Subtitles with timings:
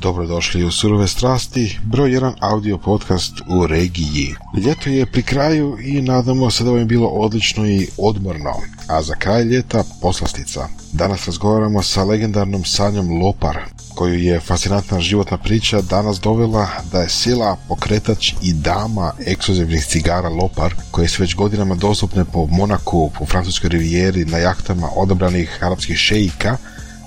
[0.00, 4.34] Dobrodošli u Surove strasti, broj jedan audio podcast u regiji.
[4.64, 8.52] Ljeto je pri kraju i nadamo se da vam je bilo odlično i odmorno,
[8.88, 10.68] a za kraj ljeta poslastica.
[10.92, 13.58] Danas razgovaramo sa legendarnom Sanjom Lopar,
[13.94, 20.28] koju je fascinantna životna priča danas dovela da je sila pokretač i dama ekskluzivnih cigara
[20.28, 25.96] Lopar, koje su već godinama dostupne po Monaku, po francuskoj rivijeri, na jahtama odabranih arapskih
[25.96, 26.56] šejika,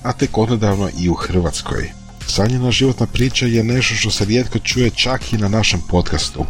[0.04, 2.01] a tek odnedavno i u Hrvatskoj.
[2.28, 6.46] Sanjena životna priča je nešto što se rijetko čuje čak i na našem podcastu,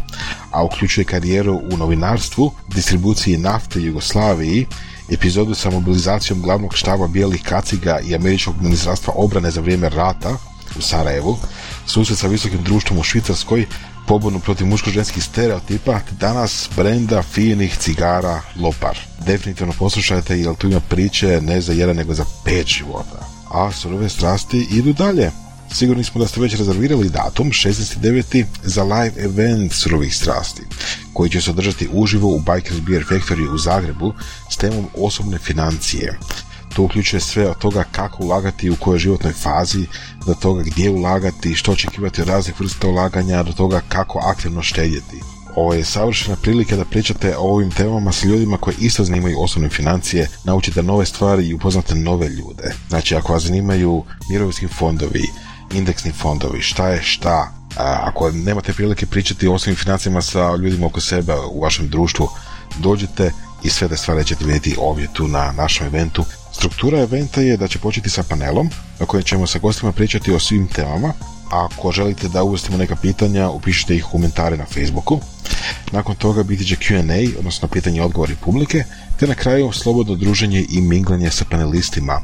[0.51, 4.65] a uključuje karijeru u novinarstvu, distribuciji nafte Jugoslaviji,
[5.11, 10.37] epizodu sa mobilizacijom glavnog štaba bijelih kaciga i američkog ministarstva obrane za vrijeme rata
[10.77, 11.37] u Sarajevu,
[11.85, 13.65] susret sa visokim društvom u Švicarskoj,
[14.07, 18.97] pobunu protiv muško-ženskih stereotipa, te danas brenda finih cigara Lopar.
[19.25, 23.27] Definitivno poslušajte jer tu ima priče ne za jedan nego za pet života.
[23.51, 25.31] A surove strasti idu dalje.
[25.73, 28.45] Sigurni smo da ste već rezervirali datum 16.9.
[28.63, 30.61] za live event surovih strasti,
[31.13, 34.13] koji će se održati uživo u Bikers Beer Factory u Zagrebu
[34.51, 36.19] s temom osobne financije.
[36.75, 39.85] To uključuje sve od toga kako ulagati u kojoj životnoj fazi,
[40.25, 45.21] do toga gdje ulagati, što očekivati od raznih vrsta ulaganja, do toga kako aktivno štedjeti.
[45.55, 49.69] Ovo je savršena prilika da pričate o ovim temama s ljudima koji isto zanimaju osobne
[49.69, 52.73] financije, naučite nove stvari i upoznate nove ljude.
[52.89, 55.29] Znači, ako vas zanimaju mirovinski fondovi,
[55.73, 61.01] indeksni fondovi, šta je šta, ako nemate prilike pričati o osobnim financijama sa ljudima oko
[61.01, 62.29] sebe u vašem društvu,
[62.79, 63.31] dođite
[63.63, 66.25] i sve te stvari ćete vidjeti ovdje tu na našem eventu.
[66.53, 70.39] Struktura eventa je da će početi sa panelom na kojem ćemo sa gostima pričati o
[70.39, 71.13] svim temama.
[71.51, 75.19] Ako želite da uvestimo neka pitanja, upišite ih u komentare na Facebooku.
[75.91, 78.83] Nakon toga biti će Q&A, odnosno pitanje i odgovori publike,
[79.19, 82.21] te na kraju slobodno druženje i minglanje sa panelistima.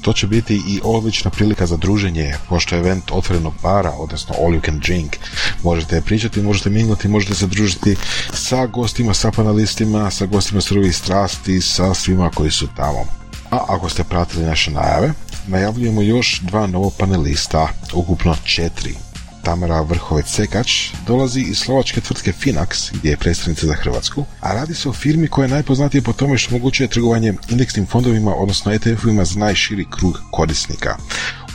[0.00, 4.52] To će biti i odlična prilika za druženje, pošto je event otvorenog bara, odnosno all
[4.52, 5.16] you can drink.
[5.62, 7.96] Možete pričati, možete minglati, možete se družiti
[8.32, 13.06] sa gostima, sa panelistima, sa gostima surovih strasti, sa svima koji su tamo.
[13.50, 15.12] A ako ste pratili naše najave,
[15.46, 19.07] najavljujemo još dva novo panelista, ukupno četiri.
[19.48, 24.88] Tamara Vrhovec-Sekač dolazi iz slovačke tvrtke Finax, gdje je predstavnica za Hrvatsku, a radi se
[24.88, 29.38] o firmi koja je najpoznatija po tome što omogućuje trgovanje indeksnim fondovima, odnosno ETF-ovima za
[29.38, 30.96] najširi krug korisnika.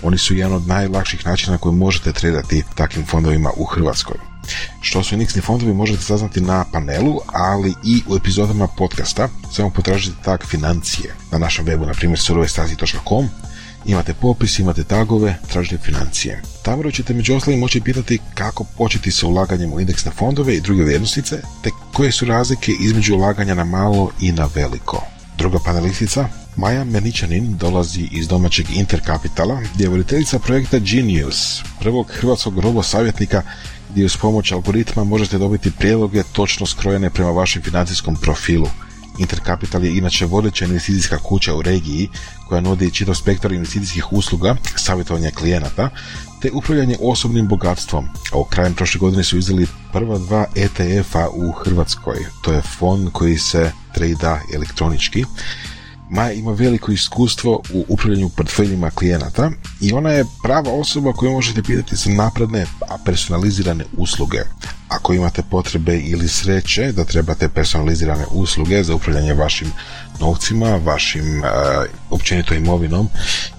[0.04, 4.18] Oni su jedan od najlakših načina koje možete tradati takvim fondovima u Hrvatskoj.
[4.82, 9.30] Što su indeksni fondovi možete saznati na panelu, ali i u epizodama podcasta.
[9.52, 13.30] Samo potražite tak financije na našem webu, na primjer surovestasi.com
[13.86, 16.42] Imate popis, imate tagove, tražite financije.
[16.62, 20.84] Tamo ćete među ostalim moći pitati kako početi sa ulaganjem u indeksne fondove i druge
[20.84, 25.02] vrijednosnice, te koje su razlike između ulaganja na malo i na veliko.
[25.38, 32.60] Druga panelistica, Maja Meničanin, dolazi iz domaćeg Interkapitala, gdje je voditeljica projekta Genius, prvog hrvatskog
[32.60, 33.42] robo savjetnika
[33.92, 38.68] gdje uz pomoć algoritma možete dobiti prijedloge točno skrojene prema vašem financijskom profilu–
[39.18, 42.10] Intercapital je inače vodeća investicijska kuća u regiji
[42.54, 45.90] koja nudi čitav spektar investicijskih usluga, savjetovanja klijenata
[46.42, 48.06] te upravljanje osobnim bogatstvom.
[48.32, 52.18] A u krajem prošle godine su izdali prva dva ETF-a u Hrvatskoj.
[52.42, 55.26] To je fond koji se trada elektronički
[56.14, 61.64] Maja ima veliko iskustvo u upravljanju portfeljima klijenata i ona je prava osoba koju možete
[61.64, 64.40] pitati za napredne, a personalizirane usluge.
[64.88, 69.72] Ako imate potrebe ili sreće da trebate personalizirane usluge za upravljanje vašim
[70.20, 71.46] novcima, vašim uh,
[72.10, 73.10] općenito imovinom,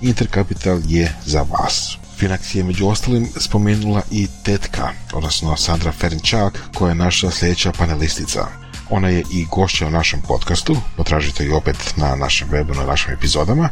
[0.00, 1.98] Intercapital je za vas.
[2.20, 8.46] Finax je među ostalim spomenula i tetka, odnosno Sandra Ferinčak, koja je naša sljedeća panelistica.
[8.90, 13.12] Ona je i gošća u našem podcastu, potražite ju opet na našem webu, na našim
[13.12, 13.68] epizodama.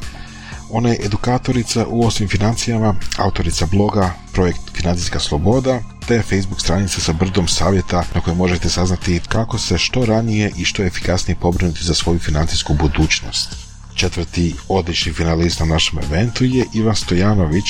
[0.74, 7.12] Ona je edukatorica u osim financijama, autorica bloga Projekt Financijska sloboda, te Facebook stranica sa
[7.12, 11.94] brdom savjeta na kojoj možete saznati kako se što ranije i što efikasnije pobrinuti za
[11.94, 13.56] svoju financijsku budućnost.
[13.94, 17.64] Četvrti odlični finalist na našem eventu je Ivan Stojanović,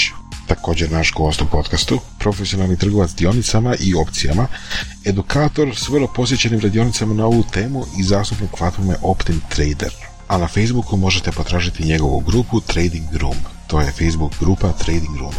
[0.47, 4.47] također naš gost u podcastu, profesionalni trgovac dionicama i opcijama,
[5.05, 10.02] edukator s vrlo posjećenim radionicama na ovu temu i zastupnik platforme Optim Trader.
[10.33, 13.37] A na Facebooku možete potražiti njegovu grupu Trading Room.
[13.67, 15.35] To je Facebook grupa Trading Room.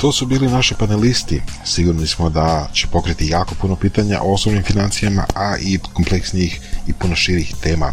[0.00, 1.42] To su bili naši panelisti.
[1.64, 6.92] Sigurni smo da će pokriti jako puno pitanja o osobnim financijama, a i kompleksnijih i
[6.92, 7.92] puno širih tema.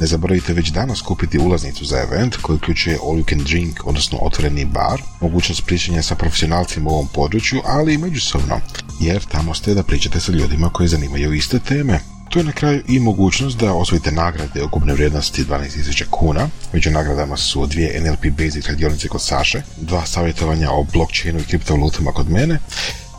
[0.00, 4.18] Ne zaboravite već danas kupiti ulaznicu za event koji uključuje all you can drink, odnosno
[4.18, 8.60] otvoreni bar, mogućnost pričanja sa profesionalcima u ovom području, ali i međusobno,
[9.00, 12.13] jer tamo ste da pričate sa ljudima koji zanimaju iste teme.
[12.34, 16.48] To je na kraju i mogućnost da osvojite nagrade ukupne vrijednosti 12.000 kuna.
[16.72, 22.12] Među nagradama su dvije NLP Basic radionice kod Saše, dva savjetovanja o blockchainu i kriptovalutama
[22.12, 22.58] kod mene,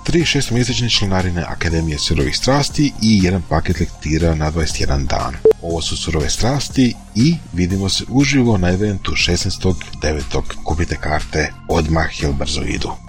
[0.04, 5.36] tri šestomjesečne članarine Akademije surovih strasti i jedan paket lektira na 21 dan.
[5.62, 10.42] Ovo su surove strasti i vidimo se uživo na eventu 16.9.
[10.64, 13.05] Kupite karte odmah jel brzo idu.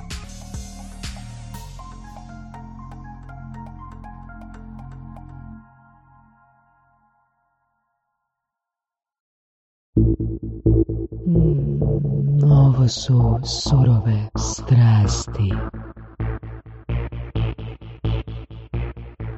[12.89, 15.53] Su surove strasti.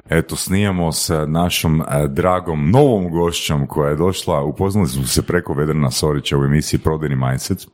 [0.09, 5.53] Eto, snijamo sa našom e, dragom novom gošćom koja je došla, upoznali smo se preko
[5.53, 7.67] Vedrana Sorića u emisiji Prodajni Mindset.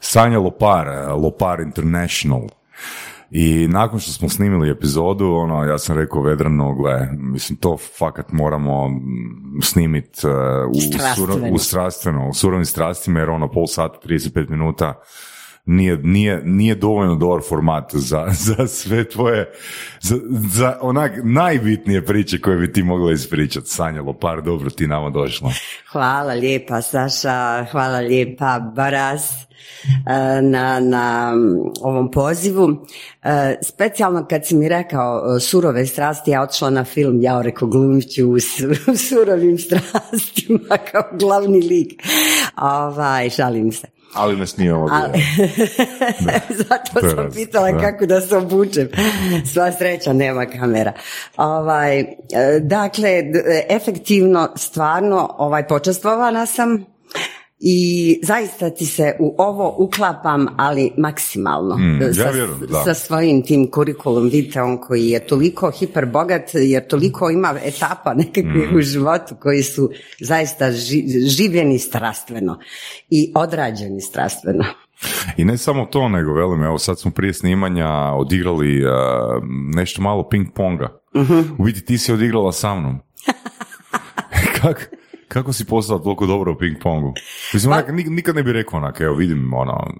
[0.00, 2.48] Sanja Lopar, e, Lopar International.
[3.30, 8.32] I nakon što smo snimili epizodu, ono, ja sam rekao Vedrano, gle, mislim, to fakat
[8.32, 9.00] moramo
[9.62, 10.32] snimiti uh,
[10.70, 11.54] u, Strastveno.
[11.54, 14.94] u strastveno, u surovim strastima, jer ono, pol sata, 35 minuta,
[15.66, 19.52] nije, nije, nije dovoljno dobar format za, za sve tvoje,
[20.00, 20.16] za,
[20.54, 23.68] za onak najbitnije priče koje bi ti mogla ispričati.
[23.68, 25.50] Sanja Lopar, dobro ti nama došla.
[25.92, 31.34] Hvala lijepa Saša, hvala lijepa Baras e, na, na
[31.82, 32.86] ovom pozivu.
[33.22, 37.68] E, Specijalno kad si mi rekao e, surove strasti, ja otišla na film, ja rekao
[37.68, 38.04] glumit
[38.92, 42.02] u surovim strastima kao glavni lik.
[42.56, 43.95] Ovaj, šalim se.
[44.14, 44.96] Ali nas nije ovdje.
[44.96, 45.22] Ali,
[46.68, 47.78] zato sam raz- pitala da.
[47.80, 48.88] kako da se obučem.
[49.52, 50.92] Sva sreća, nema kamera.
[51.36, 52.06] Ovaj, e,
[52.60, 56.95] dakle, d- efektivno, stvarno, ovaj, počastvovana sam
[57.58, 61.76] i zaista ti se u ovo uklapam, ali maksimalno.
[61.76, 62.82] Mm, ja sa, vjerujem, da.
[62.84, 68.76] sa svojim tim kurikulum vitaom koji je toliko hiperbogat, jer toliko ima etapa nekakvih Mm.
[68.76, 72.58] u životu koji su zaista ži- življeni strastveno
[73.10, 74.64] i odrađeni strastveno.
[75.36, 78.90] I ne samo to, nego velim, evo sad smo prije snimanja odigrali uh,
[79.74, 81.00] nešto malo ping ponga.
[81.58, 82.98] U biti ti si odigrala sa mnom.
[84.60, 84.90] Kak,
[85.28, 87.14] kako si postala toliko dobro u ping pongu?
[87.54, 89.94] Mislim, onak, nik- nikad ne bi rekao onak, evo vidim, ono,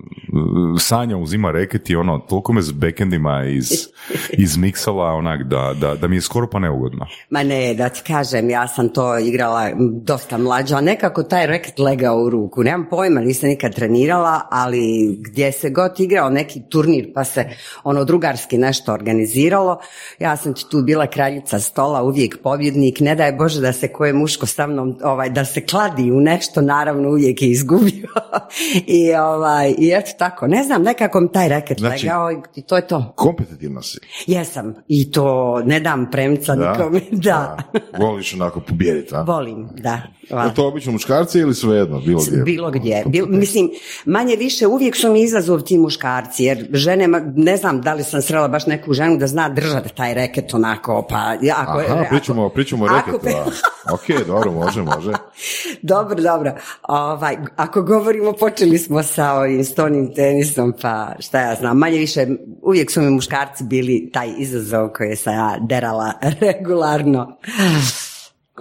[0.78, 3.70] Sanja uzima reket i ono, toliko me s backendima iz,
[4.44, 7.06] izmiksala onak da, da, da mi je skoro pa neugodno.
[7.30, 9.70] Ma ne, da ti kažem, ja sam to igrala
[10.02, 15.52] dosta mlađa, nekako taj reket legao u ruku, nemam pojma, nisam nikad trenirala, ali gdje
[15.52, 17.50] se god igrao neki turnir pa se
[17.84, 19.78] ono drugarski nešto organiziralo,
[20.18, 24.12] ja sam ti tu bila kraljica stola, uvijek pobjednik, ne daj Bože da se koje
[24.12, 28.08] muško sa mnom, ovaj, da se kladi u nešto, naravno uvijek je izgubio.
[29.00, 32.76] I, ovaj, I eto tako, ne znam, nekako mi taj reket Znači- legao i to
[32.76, 33.12] je to.
[33.16, 33.98] Kompetitivna si.
[34.26, 35.26] Jesam, i to
[35.64, 37.56] ne dam premca nikome, da.
[37.72, 39.22] A, Voliš onako pobijediti, a?
[39.22, 40.02] Volim, da.
[40.30, 42.42] Je to obično muškarci ili svejedno, bilo gdje?
[42.42, 43.02] Bilo gdje.
[43.06, 43.70] Bil, mislim,
[44.04, 48.22] manje više uvijek su mi izazov ti muškarci, jer žene, ne znam da li sam
[48.22, 51.16] srela baš neku ženu da zna držati taj reket onako, pa
[51.56, 53.36] ako, Aha, ako- pričamo, pričamo ako- reketu.
[53.36, 53.44] a.
[53.92, 55.05] Ok, dobro, može, može.
[55.82, 56.52] dobro, dobro.
[56.82, 62.26] Ovaj, ako govorimo, počeli smo sa ovim stonim tenisom, pa šta ja znam, manje više,
[62.62, 67.38] uvijek su mi muškarci bili taj izazov koji sam ja derala regularno.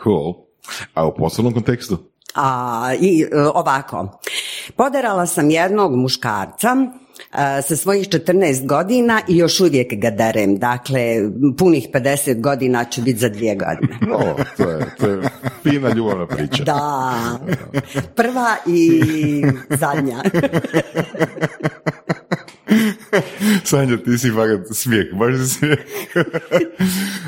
[0.04, 0.34] Cool.
[0.94, 1.98] A u poslovnom kontekstu?
[2.36, 4.20] A, i, e, ovako,
[4.76, 6.76] poderala sam jednog muškarca
[7.62, 10.58] sa svojih 14 godina i još uvijek ga derem.
[10.58, 11.02] Dakle,
[11.58, 13.98] punih 50 godina će biti za dvije godine.
[14.16, 15.22] O, to je, to je
[15.64, 16.64] fina ljubavna priča.
[16.64, 17.14] Da,
[18.16, 19.02] prva i
[19.70, 20.18] zadnja.
[23.64, 25.80] Sanja, ti si fakat smijeh, baš smijeh.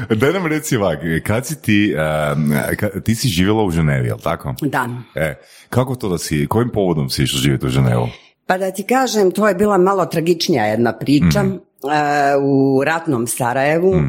[0.21, 1.95] Daj nam reci ovak, kad si ti,
[2.35, 4.55] um, ka- ti si živjela u Ženevi, jel tako?
[4.61, 4.89] Da.
[5.15, 5.35] E,
[5.69, 8.07] kako to da si, kojim povodom si išla živjeti u Ženevu?
[8.47, 11.43] Pa da ti kažem, to je bila malo tragičnija jedna priča.
[11.83, 13.99] E, u ratnom Sarajevu, e,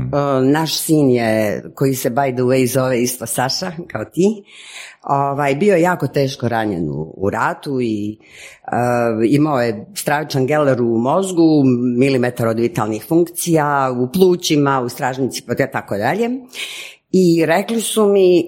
[0.42, 4.42] naš sin je, koji se by the way zove isto Saša, kao ti,
[5.02, 8.18] ovaj, bio je jako teško ranjen u, u ratu i
[8.62, 8.76] e,
[9.28, 11.62] imao je stravičan geler u mozgu,
[11.98, 16.30] milimetar od vitalnih funkcija, u plućima, u stražnici, pa tako dalje.
[17.12, 18.44] I rekli su mi, e,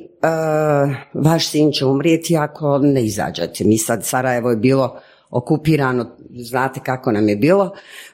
[1.14, 3.64] vaš sin će umrijeti ako ne izađete.
[3.64, 7.70] Mi sad, Sarajevo je bilo okupirano, znate kako nam je bilo,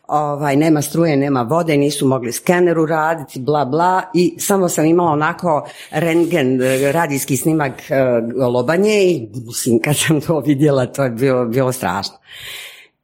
[0.09, 5.11] ovaj, nema struje, nema vode, nisu mogli skeneru raditi, bla bla i samo sam imala
[5.11, 8.05] onako rengen, eh, radijski snimak eh,
[8.47, 12.15] lobanje i mislim kad sam to vidjela to je bilo, bilo strašno.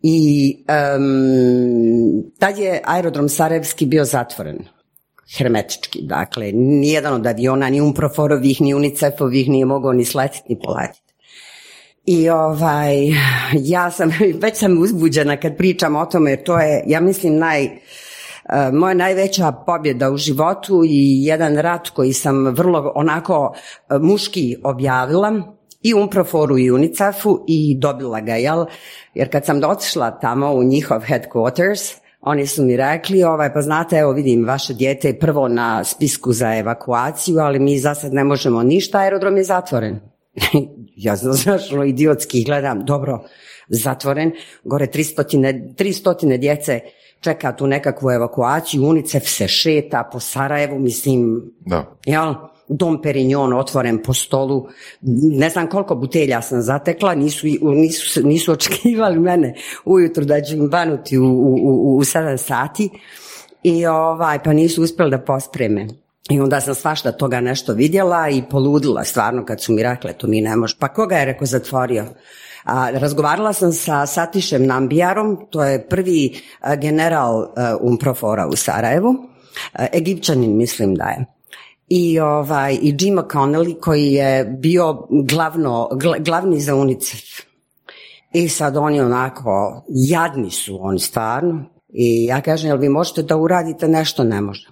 [0.03, 4.59] I em, tad je aerodrom Sarajevski bio zatvoren.
[5.39, 6.03] hermetički.
[6.03, 11.02] Dakle, nijedan od aviona, ni Umproforovih, ni Unicefovih nije mogao ni sletiti, ni poletiti.
[12.07, 13.09] I ovaj,
[13.55, 14.11] ja sam,
[14.43, 17.71] već sam uzbuđena kad pričam o tome, jer to je, ja mislim, naj, e,
[18.73, 25.33] moja najveća pobjeda u životu i jedan rat koji sam vrlo onako e, muški objavila
[25.83, 28.65] i Umproforu i Unicefu i dobila ga, jel?
[29.15, 33.97] Jer kad sam otišla tamo u njihov headquarters, oni su mi rekli, ovaj, pa znate,
[33.97, 38.25] evo vidim, vaše dijete je prvo na spisku za evakuaciju, ali mi za sad ne
[38.25, 40.12] možemo ništa, aerodrom je zatvoren.
[41.07, 43.25] ja znam, znaš, ono, idiotski gledam, dobro,
[43.69, 44.33] zatvoren,
[44.65, 46.81] gore 300, 300 djece
[47.21, 51.97] čeka tu nekakvu evakuaciju, UNICEF se šeta po Sarajevu, mislim, da.
[52.07, 52.35] jel?
[52.69, 54.69] Dom Perignon otvoren po stolu,
[55.33, 60.69] ne znam koliko butelja sam zatekla, nisu, nisu, nisu očekivali mene ujutro da ću im
[60.69, 62.91] banuti u, u, u, u 7 sati
[63.63, 65.87] i ovaj, pa nisu uspjeli da pospreme.
[66.31, 70.27] I onda sam svašta toga nešto vidjela i poludila stvarno kad su mi rekle to
[70.27, 70.77] mi ne može.
[70.79, 72.05] Pa koga je rekao zatvorio?
[72.65, 76.41] A, razgovarala sam sa Satišem Nambijarom, to je prvi
[76.81, 77.47] general
[77.81, 79.15] Umprofora u Sarajevu,
[79.93, 81.25] Egipćanin mislim da je
[81.95, 85.89] i, ovaj, i Jim McConnelly koji je bio glavno,
[86.21, 87.21] glavni za UNICEF.
[88.33, 91.65] I sad oni onako, jadni su oni stvarno.
[91.89, 94.25] I ja kažem, jel vi možete da uradite nešto?
[94.25, 94.69] Ne može.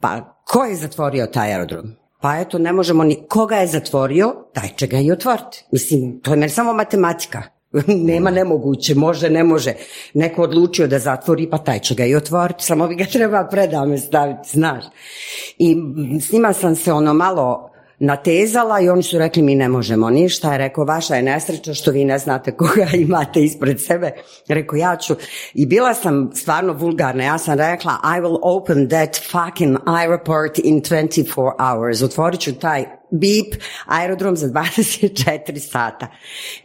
[0.00, 1.92] Pa ko je zatvorio taj aerodrom?
[2.20, 3.24] Pa eto, ne možemo ni...
[3.28, 5.64] Koga je zatvorio, taj će ga i otvoriti.
[5.72, 7.42] Mislim, to je meni samo matematika.
[8.10, 9.74] Nema nemoguće, može, ne može.
[10.14, 13.98] Neko odlučio da zatvori, pa taj će ga i otvoriti, samo bi ga treba predame
[13.98, 14.84] staviti, znaš.
[15.58, 15.76] I
[16.20, 17.71] s njima sam se ono malo
[18.02, 20.52] natezala i oni su rekli mi ne možemo ništa.
[20.52, 24.10] Je rekao vaša je nesreća što vi ne znate koga imate ispred sebe.
[24.48, 25.14] Rekao ja ću.
[25.54, 27.24] I bila sam stvarno vulgarna.
[27.24, 32.02] Ja sam rekla I will open that fucking airport in 24 hours.
[32.02, 33.54] Otvorit ću taj bip
[33.86, 36.06] aerodrom za 24 sata.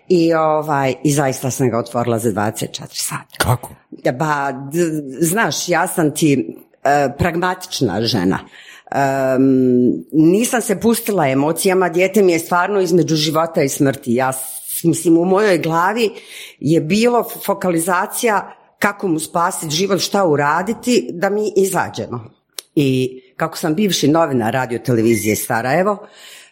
[0.08, 3.38] I, ovaj, I zaista sam ga otvorila za 24 sata.
[3.38, 3.75] Kako?
[4.20, 4.53] Ba,
[5.20, 8.39] znaš, ja sam ti e, pragmatična žena.
[8.91, 14.13] Um, nisam se pustila emocijama, dijete mi je stvarno između života i smrti.
[14.13, 14.34] Ja,
[14.84, 16.10] mislim, u mojoj glavi
[16.60, 22.32] je bilo fokalizacija kako mu spasiti život, šta uraditi, da mi izađemo.
[22.75, 26.08] I kako sam bivši novinar radio televizije Sarajevo,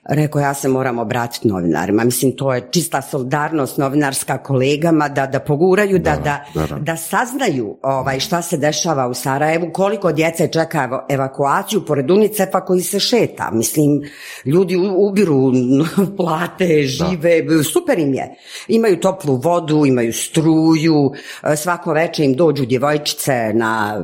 [0.10, 2.04] Rekao, ja se moram obratiti novinarima.
[2.04, 6.46] Mislim, to je čista solidarnost novinarska kolegama da, da poguraju, da, da,
[6.80, 12.82] da, saznaju ovaj, šta se dešava u Sarajevu, koliko djece čeka evakuaciju pored Unicefa koji
[12.82, 13.50] se šeta.
[13.54, 14.02] Mislim,
[14.46, 15.52] ljudi ubiru
[16.18, 18.36] plate, žive, super im je.
[18.68, 21.12] Imaju toplu vodu, imaju struju,
[21.56, 24.04] svako večer im dođu djevojčice na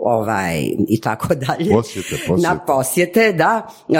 [0.00, 1.70] ovaj i tako dalje.
[1.70, 2.48] Posjete, posjete.
[2.48, 3.68] Na posjete, da.
[3.88, 3.98] E,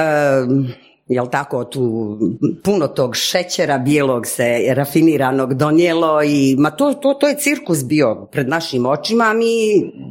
[1.09, 2.19] jel tako, tu
[2.65, 8.29] puno tog šećera bijelog se rafiniranog donijelo i ma to, to, to je cirkus bio
[8.33, 9.47] pred našim očima, mi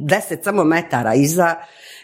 [0.08, 1.54] deset samo metara iza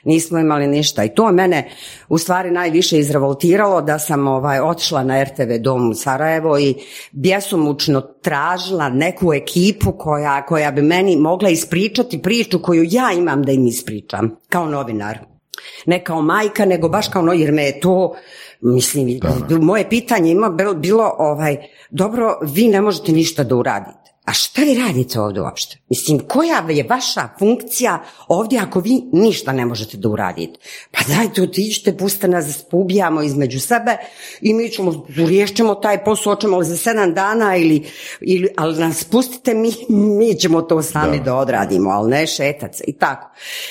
[0.04, 1.04] nismo imali ništa.
[1.04, 1.70] I to mene
[2.08, 6.74] u stvari najviše izrevoltiralo da sam ovaj, otišla na RTV dom u Sarajevo i
[7.12, 13.52] bjesomučno tražila neku ekipu koja, koja bi meni mogla ispričati priču koju ja imam da
[13.52, 15.18] im ispričam kao novinar.
[15.86, 18.16] Ne kao majka, nego baš kao no, jer me je to,
[18.60, 19.20] mislim,
[19.60, 21.56] moje pitanje ima bilo ovaj,
[21.90, 25.76] dobro, vi ne možete ništa da uradite a šta vi radite ovdje uopšte?
[25.88, 30.58] Mislim, koja je vaša funkcija ovdje ako vi ništa ne možete da uradite?
[30.90, 33.96] Pa dajte, otiđite, puste nas, ubijamo između sebe
[34.40, 37.84] i mi ćemo, riješćemo taj posao, hoćemo li za sedam dana ili,
[38.20, 41.34] ili, ali nas pustite, mi, mi ćemo to sami da.
[41.34, 43.30] odradimo, ali ne šetac i tako.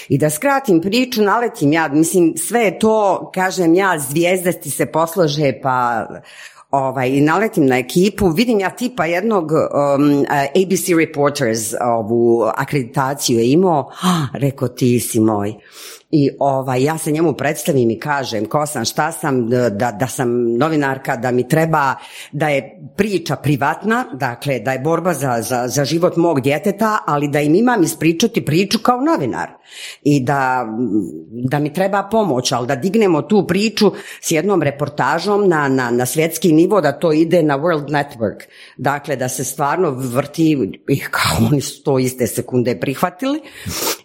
[0.10, 5.54] I da skratim priču, naletim ja, mislim, sve je to, kažem ja, zvijezdasti se poslože,
[5.64, 6.08] pa
[6.72, 10.26] ovaj, i naletim na ekipu, vidim ja tipa jednog um,
[10.64, 15.54] ABC Reporters ovu akreditaciju je imao, ah, rekao ti si moj.
[16.12, 20.58] I ovaj, ja se njemu predstavim i kažem ko sam, šta sam, da, da sam
[20.58, 21.96] novinarka, da mi treba,
[22.32, 27.28] da je priča privatna, dakle da je borba za, za, za život mog djeteta, ali
[27.28, 29.50] da im imam ispričati priču kao novinar.
[30.04, 30.68] I da,
[31.30, 36.06] da mi treba pomoć, ali da dignemo tu priču s jednom reportažom na, na, na
[36.06, 38.44] svjetski nivo, da to ide na World Network.
[38.78, 43.42] Dakle, da se stvarno vrti, i kao oni su to iste sekunde prihvatili.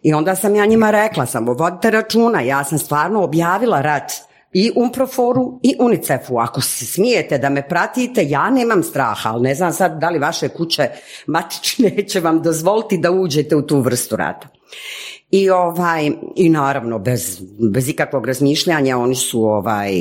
[0.02, 4.12] I onda sam ja njima rekla, samo vodite računa, ja sam stvarno objavila rat
[4.52, 6.38] i Umproforu i Unicefu.
[6.38, 10.18] Ako se smijete da me pratite, ja nemam straha, ali ne znam sad da li
[10.18, 10.88] vaše kuće
[11.26, 14.49] matične će vam dozvoliti da uđete u tu vrstu rata.
[15.32, 19.92] I ovaj, i naravno bez, bez ikakvog razmišljanja oni su ovaj,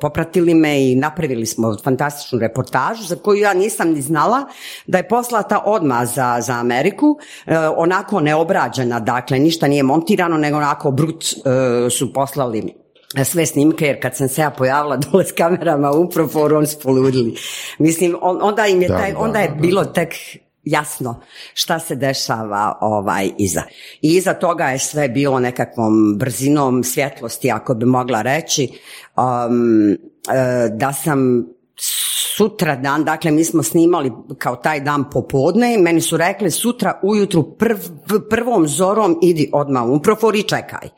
[0.00, 4.44] popratili me i napravili smo fantastičnu reportažu za koju ja nisam ni znala
[4.86, 10.56] da je poslata odmah za, za Ameriku, e, onako neobrađena, dakle ništa nije montirano, nego
[10.56, 12.74] onako brut e, su poslali
[13.24, 16.78] sve snimke, jer kad sam se ja pojavila dole s kamerama u Proforu, oni su
[16.78, 17.34] poludili.
[17.78, 20.14] Mislim, onda im je, taj, onda je bilo tek
[20.64, 21.20] jasno
[21.54, 23.62] šta se dešava ovaj iza.
[24.02, 28.68] I iza toga je sve bilo nekakvom brzinom svjetlosti, ako bi mogla reći,
[29.16, 29.96] um, e,
[30.70, 31.46] da sam
[32.36, 37.00] sutra dan, dakle mi smo snimali kao taj dan popodne i meni su rekli sutra
[37.02, 37.76] ujutru prv,
[38.30, 40.88] prvom zorom idi odmah u profor čekaj.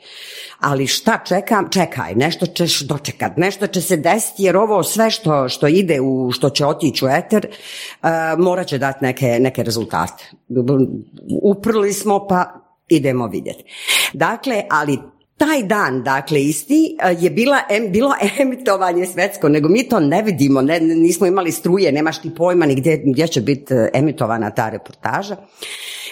[0.61, 1.69] Ali šta čekam?
[1.71, 6.31] Čekaj, nešto ćeš dočekat, nešto će se desiti jer ovo sve što, što ide u,
[6.33, 10.31] što će otići u eter, uh, morat će dati neke, neke rezultate.
[11.43, 12.45] Uprli smo pa
[12.89, 13.65] idemo vidjeti.
[14.13, 14.99] Dakle, ali
[15.37, 17.57] taj dan, dakle, isti, e, je bila,
[17.91, 22.67] bilo emitovanje svetsko, nego mi to ne vidimo, ne, nismo imali struje, nemaš ti pojma
[22.67, 25.37] ni gdje, gdje će biti e, emitovana ta reportaža.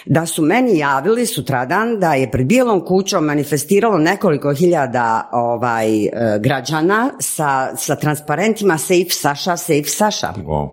[0.05, 6.09] Da su meni javili sutradan da je pred bijelom kućom manifestiralo nekoliko hiljada ovaj, e,
[6.39, 10.33] građana sa, sa transparentima Safe Saša, Safe Saša.
[10.37, 10.69] Wow.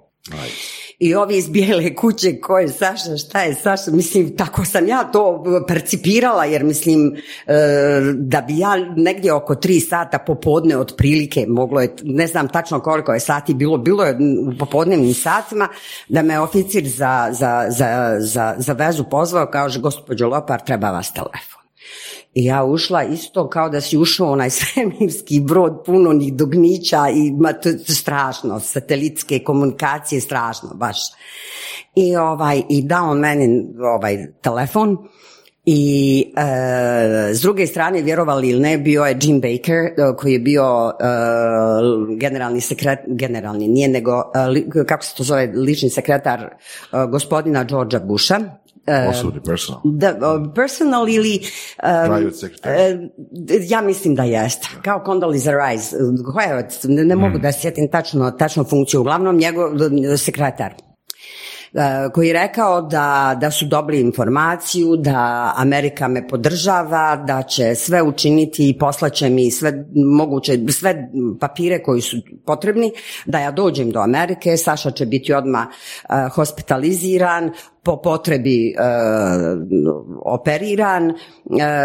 [1.00, 5.04] I ovi iz bijele kuće, ko je Saša, šta je Saša, mislim, tako sam ja
[5.04, 7.16] to percipirala, jer mislim
[7.46, 7.54] e,
[8.14, 13.12] da bi ja negdje oko tri sata popodne otprilike, moglo je, ne znam tačno koliko
[13.12, 15.68] je sati bilo, bilo je u popodnevnim satima,
[16.08, 21.12] da me oficir za, za, za, za, za vezu pozvao, kaže, gospođo Lopar, treba vas
[21.12, 21.59] telefon.
[22.34, 27.30] I ja ušla isto kao da si ušao onaj svemirski brod puno njih dugnića i
[27.30, 30.98] ma, to, strašno, satelitske komunikacije, strašno baš.
[31.94, 34.96] I, ovaj, i dao meni ovaj telefon
[35.64, 40.38] i e, s druge strane, vjerovali ili ne, bio je Jim Baker e, koji je
[40.38, 41.04] bio e,
[42.16, 44.22] generalni sekret, generalni, nije nego,
[44.86, 46.48] kako se to zove, lični sekretar
[47.10, 48.40] gospodina Georgea Busha
[49.08, 49.80] Osobni, personal.
[49.84, 51.40] Da, personal ili...
[51.82, 53.10] Um,
[53.68, 54.68] ja mislim da jeste.
[54.82, 55.96] Kao Condoleezza Rice.
[56.32, 57.40] Koja, ne, ne mogu mm.
[57.40, 59.00] da sjetim tačno, tačno funkciju.
[59.00, 59.70] Uglavnom njegov
[60.16, 60.74] sekretar.
[61.74, 67.74] E, koji je rekao da, da su dobili informaciju, da Amerika me podržava, da će
[67.74, 71.08] sve učiniti i poslaće mi sve moguće, sve
[71.40, 72.92] papire koji su potrebni,
[73.26, 77.52] da ja dođem do Amerike, Saša će biti odmah e, hospitaliziran,
[77.82, 78.74] po potrebi e,
[80.24, 81.12] operiran,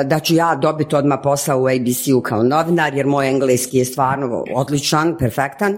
[0.05, 4.43] da ću ja dobiti odmah posao u ABC-u kao novinar, jer moj engleski je stvarno
[4.55, 5.77] odličan, perfektan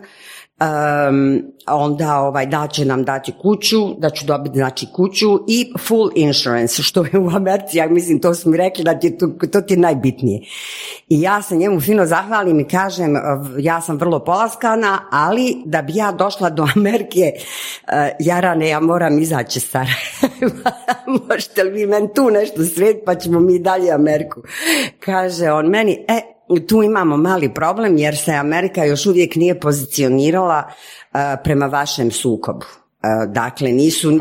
[0.61, 6.09] um, onda ovaj, da će nam dati kuću, da ću dobiti znači kuću i full
[6.15, 9.61] insurance, što je u Americi, ja mislim to su mi rekli da ti, to, to
[9.61, 10.41] ti je najbitnije.
[11.09, 13.15] I ja se njemu fino zahvalim i kažem,
[13.59, 19.19] ja sam vrlo polaskana, ali da bi ja došla do Amerike, uh, Jarane, ja moram
[19.19, 19.93] izaći stara.
[21.29, 24.41] Možete li vi meni tu nešto sred, pa ćemo mi dalje Ameriku.
[24.99, 26.36] Kaže on meni, e,
[26.67, 32.65] tu imamo mali problem jer se Amerika još uvijek nije pozicionirala uh, prema vašem sukobu.
[32.65, 34.11] Uh, dakle, nisu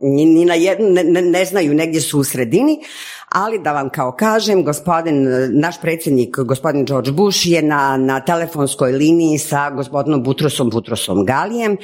[0.00, 2.80] ni, ni na jednu, ne, ne, znaju, negdje su u sredini,
[3.34, 8.92] ali da vam kao kažem, gospodin, naš predsjednik, gospodin George Bush je na, na telefonskoj
[8.92, 11.76] liniji sa gospodinom Butrosom, Butrosom Galijem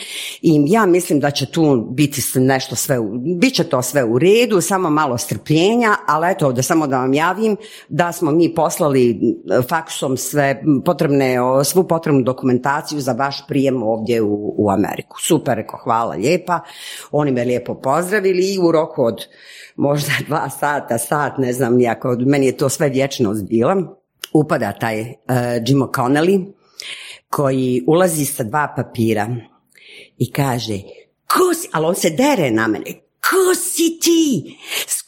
[0.43, 2.97] i ja mislim da će tu biti nešto sve,
[3.41, 7.15] bit će to sve u redu, samo malo strpljenja, ali eto, da samo da vam
[7.15, 7.57] javim
[7.89, 9.21] da smo mi poslali
[9.69, 15.17] faksom sve potrebne, svu potrebnu dokumentaciju za vaš prijem ovdje u, u Ameriku.
[15.21, 16.61] Super, reko, hvala lijepa.
[17.11, 19.27] Oni me lijepo pozdravili i u roku od
[19.77, 23.77] možda dva sata, sat, ne znam nijako, meni je to sve vječnost bila,
[24.33, 25.07] upada taj uh,
[25.67, 26.53] Jim O'Connelly
[27.29, 29.29] koji ulazi sa dva papira
[30.19, 30.79] i kaže,
[31.27, 34.57] ko si, ali on se dere na mene, Ko si ti?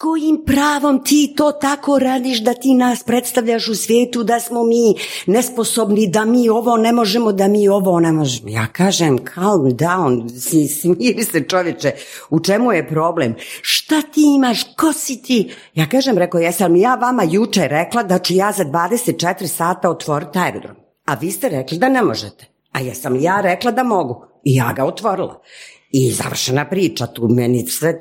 [0.03, 4.95] Kojim pravom ti to tako radiš da ti nas predstavljaš u svijetu da smo mi
[5.27, 8.49] nesposobni, da mi ovo ne možemo, da mi ovo ne možemo.
[8.49, 10.29] Ja kažem calm down,
[10.69, 11.93] smiri se čovječe,
[12.31, 13.35] u čemu je problem?
[13.62, 14.65] Šta ti imaš?
[14.77, 15.55] Ko si ti?
[15.75, 20.38] Ja kažem, rekao, jesam ja vama juče rekla da ću ja za 24 sata otvoriti
[20.38, 20.77] aerodrom.
[21.07, 22.47] A vi ste rekli da ne možete.
[22.73, 24.25] A jesam ja rekla da mogu.
[24.45, 25.43] I ja ga otvorila.
[25.92, 27.98] I završena priča, tu meni sve...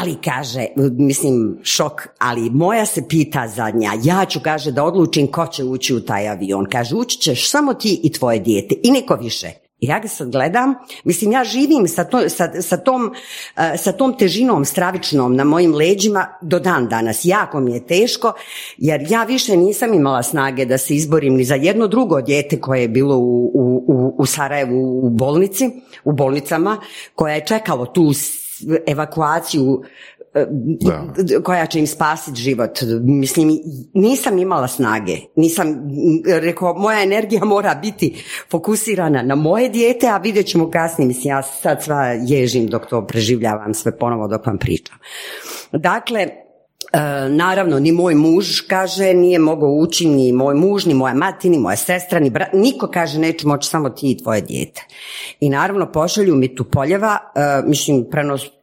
[0.00, 5.46] Ali kaže, mislim, šok, ali moja se pita zadnja, ja ću, kaže, da odlučim ko
[5.46, 6.66] će ući u taj avion.
[6.72, 9.65] Kaže, ući ćeš samo ti i tvoje dijete i niko više.
[9.80, 13.14] Ja ga sad gledam, mislim ja živim sa, to, sa, sa, tom,
[13.56, 17.24] e, sa tom težinom stravičnom na mojim leđima do dan danas.
[17.24, 18.32] Jako mi je teško
[18.76, 22.80] jer ja više nisam imala snage da se izborim ni za jedno drugo dijete koje
[22.80, 25.70] je bilo u, u, u Sarajevu u bolnici,
[26.04, 26.80] u bolnicama,
[27.14, 28.12] koja je čekalo tu
[28.86, 29.82] evakuaciju
[30.80, 31.04] da.
[31.44, 32.78] koja će im spasiti život.
[33.02, 33.58] Mislim,
[33.94, 35.16] nisam imala snage.
[35.36, 35.66] Nisam,
[36.26, 41.08] rekao, moja energija mora biti fokusirana na moje dijete, a vidjet ćemo kasnije.
[41.08, 44.96] Mislim, ja sad sva ježim dok to preživljavam sve ponovo dok vam pričam.
[45.72, 46.28] Dakle, e,
[47.28, 51.58] naravno, ni moj muž kaže nije mogao ući, ni moj muž, ni moja mati, ni
[51.58, 54.86] moja sestra, ni brat, niko kaže neću moći samo ti i tvoje dijete.
[55.40, 58.55] I naravno pošalju mi tu poljeva, e, mislim, prenos,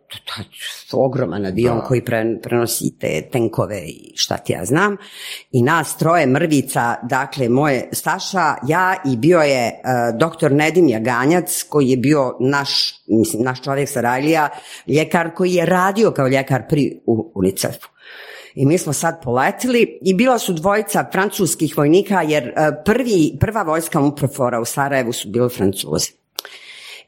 [0.91, 2.02] ogroman avion koji
[2.41, 4.97] prenosi te tenkove i šta ti ja znam.
[5.52, 11.63] I nas troje mrvica, dakle moje Staša, ja i bio je uh, doktor Nedim Jaganjac
[11.69, 14.49] koji je bio naš, mislim, naš čovjek sa Rajlija,
[14.88, 17.02] ljekar koji je radio kao ljekar pri
[17.34, 17.88] UNICEF-u.
[18.56, 22.54] I mi smo sad poletili i bila su dvojica francuskih vojnika jer uh,
[22.86, 26.12] prvi, prva vojska Uprofora u Sarajevu su bili francuzi.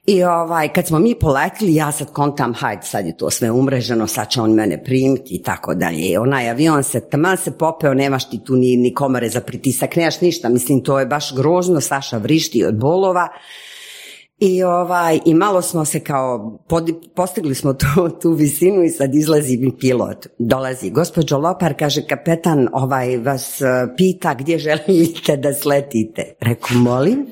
[0.05, 4.07] I ovaj, kad smo mi poletili, ja sad kontam, hajde, sad je to sve umreženo,
[4.07, 6.19] sad će on mene primiti i tako dalje.
[6.19, 10.21] Onaj avion se, taman se popeo, nemaš ti tu ni, ni komare za pritisak, nemaš
[10.21, 13.27] ništa, mislim, to je baš grozno, Saša vrišti od bolova.
[14.39, 16.59] I, ovaj, I malo smo se kao,
[17.15, 20.27] postigli smo tu, tu visinu i sad izlazi mi pilot.
[20.39, 23.65] Dolazi, gospođo Lopar, kaže, kapetan ovaj, vas eh,
[23.97, 26.33] pita gdje želite da sletite.
[26.39, 27.25] Reku, molim?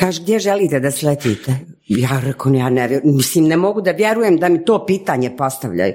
[0.00, 1.54] Kaže, gdje želite da sletite?
[1.88, 5.94] Ja rekao, ja ne mislim, ne mogu da vjerujem da mi to pitanje postavljaju.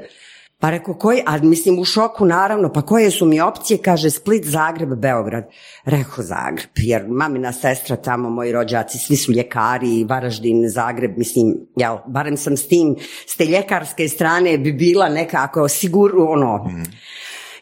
[0.59, 3.77] Pa rekao, koji, a mislim u šoku naravno, pa koje su mi opcije?
[3.77, 5.43] Kaže, Split, Zagreb, Beograd.
[5.85, 11.97] Rekao, Zagreb, jer mamina sestra tamo, moji rođaci, svi su ljekari, Varaždin, Zagreb, mislim, jel,
[12.07, 12.95] barem sam s tim,
[13.27, 16.83] s te ljekarske strane bi bila nekako sigurno, ono, mm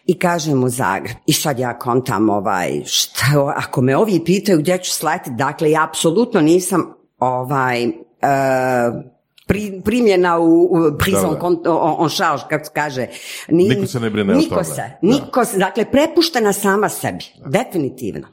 [0.09, 1.17] i kažem u Zagreb.
[1.25, 5.83] I sad ja kontam ovaj, šta, ako me ovi pitaju gdje ću sletiti, dakle ja
[5.83, 7.93] apsolutno nisam ovaj, uh,
[9.83, 11.37] primljena u, u prison
[11.73, 13.07] on charge, kako se kaže.
[13.47, 18.27] niko se ne brine niko Se, niko se, dakle prepuštena sama sebi, definitivno.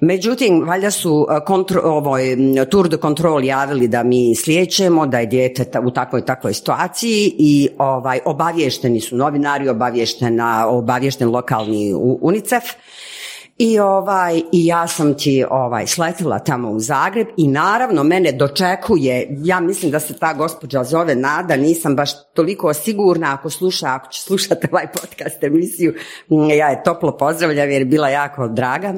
[0.00, 2.36] Međutim, valjda su kontro, ovoj,
[2.70, 7.68] Tour de Control javili da mi slijećemo, da je dijete u takvoj takvoj situaciji i
[7.78, 12.64] ovaj, obavješteni su novinari, obavještena, obavješten lokalni UNICEF.
[13.58, 19.28] I ovaj i ja sam ti ovaj sletila tamo u Zagreb i naravno mene dočekuje,
[19.30, 24.12] ja mislim da se ta gospođa zove Nada, nisam baš toliko sigurna ako sluša, ako
[24.12, 25.94] će slušati ovaj podcast emisiju,
[26.58, 28.94] ja je toplo pozdravljam jer je bila jako draga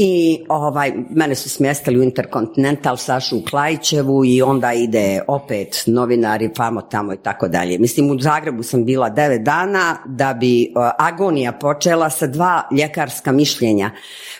[0.00, 6.50] i ovaj, mene su smjestili u Intercontinental, Sašu u Klajićevu i onda ide opet novinari
[6.56, 7.78] famo tamo i tako dalje.
[7.78, 13.32] Mislim, u Zagrebu sam bila devet dana da bi uh, agonija počela sa dva ljekarska
[13.32, 13.90] mišljenja.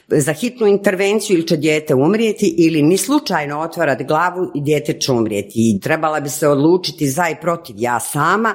[0.09, 5.13] Za hitnu intervenciju ili će dijete umrijeti ili ni slučajno otvarati glavu i dijete će
[5.13, 5.53] umrijeti.
[5.55, 8.55] I trebala bi se odlučiti za i protiv ja sama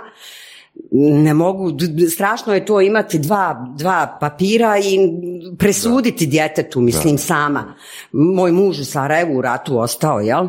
[0.91, 1.71] ne mogu,
[2.13, 4.99] strašno je to imati dva, dva papira i
[5.57, 7.73] presuditi djetetu, mislim, sama.
[8.11, 10.47] Moj muž u Sarajevu u ratu ostao, jel?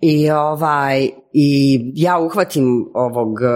[0.00, 3.46] I ovaj, i ja uhvatim ovog e,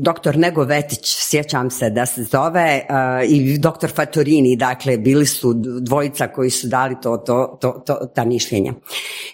[0.00, 2.84] doktor Nego Vetić, sjećam se da se zove, e,
[3.26, 8.24] i doktor Fatorini, dakle bili su dvojica koji su dali to, to, to, to ta
[8.24, 8.72] mišljenja.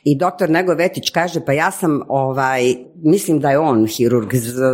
[0.04, 4.28] I doktor Nego Vetić kaže, pa ja sam, ovaj, mislim da je on hirurg,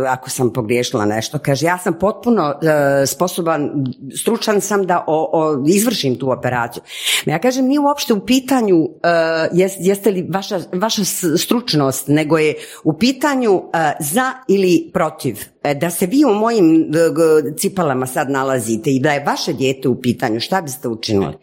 [0.07, 3.85] ako sam pogriješila nešto, kaže, ja sam potpuno e, sposoban,
[4.19, 6.83] stručan sam da o, izvršim tu operaciju.
[7.25, 8.89] Ja kažem, nije uopšte u pitanju
[9.79, 11.01] jeste li vaša, vaša
[11.37, 12.53] stručnost, nego je
[12.85, 16.91] u pitanju e, za ili protiv, e, da se vi u mojim
[17.57, 21.33] cipalama sad nalazite i da je vaše dijete u pitanju, šta biste učinili?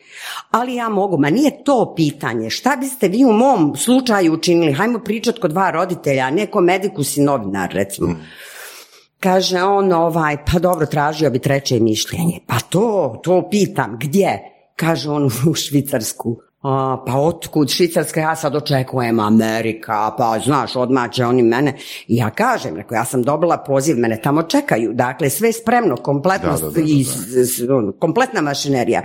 [0.50, 4.72] Ali ja mogu, ma nije to pitanje, šta biste vi u mom slučaju učinili?
[4.72, 8.09] Hajmo pričati kod dva roditelja, neko medikus i novinar, recimo.
[8.09, 8.16] Mm.
[9.20, 12.40] Kaže on, ovaj, pa dobro, tražio bi treće mišljenje.
[12.46, 14.40] Pa to, to pitam, gdje?
[14.76, 16.37] Kaže on u Švicarsku.
[16.62, 21.75] A, pa otkud Švicarska, ja sad očekujem Amerika, pa znaš, odmah će oni mene.
[22.09, 24.92] I ja kažem, rekao, ja sam dobila poziv, mene tamo čekaju.
[24.94, 26.59] Dakle, sve spremno, kompletno,
[27.77, 29.03] ono, kompletna mašinerija.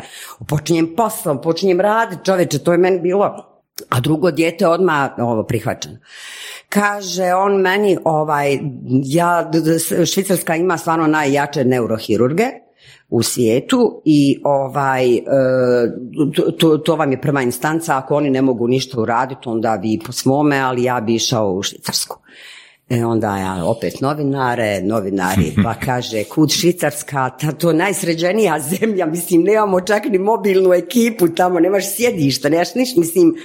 [0.48, 3.58] Počinjem posao, počinjem raditi, čoveče, to je meni bilo
[3.90, 5.98] a drugo dijete odmah ovo prihvaćeno.
[6.70, 8.60] Kaže on meni, ovaj,
[9.04, 9.52] ja,
[10.06, 12.46] Švicarska ima stvarno najjače neurohirurge,
[13.10, 15.22] u svijetu i ovaj, e,
[16.58, 20.12] to, to, vam je prva instanca, ako oni ne mogu ništa uraditi, onda vi po
[20.12, 22.18] svome, ali ja bi išao u Švicarsku.
[22.90, 29.42] E onda ja opet novinare, novinari pa kaže kud Švicarska, ta, to najsređenija zemlja, mislim
[29.42, 33.36] nemamo čak ni mobilnu ekipu tamo, nemaš sjedišta, nemaš ništa, mislim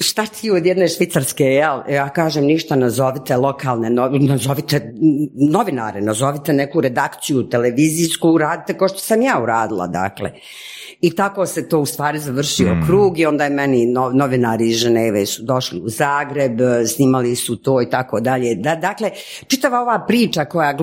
[0.00, 4.94] šta ti od jedne švicarske, ja, ja kažem ništa, nazovite lokalne, nazovite
[5.50, 10.32] novinare, nazovite neku redakciju televizijsku, uradite kao što sam ja uradila, dakle.
[11.00, 12.86] I tako se to u stvari završio mm.
[12.86, 17.82] krug i onda je meni novinari iz Ženeve su došli u Zagreb, snimali su to
[17.82, 18.54] i tako dalje.
[18.54, 19.10] Da, dakle,
[19.46, 20.76] čitava ova priča koja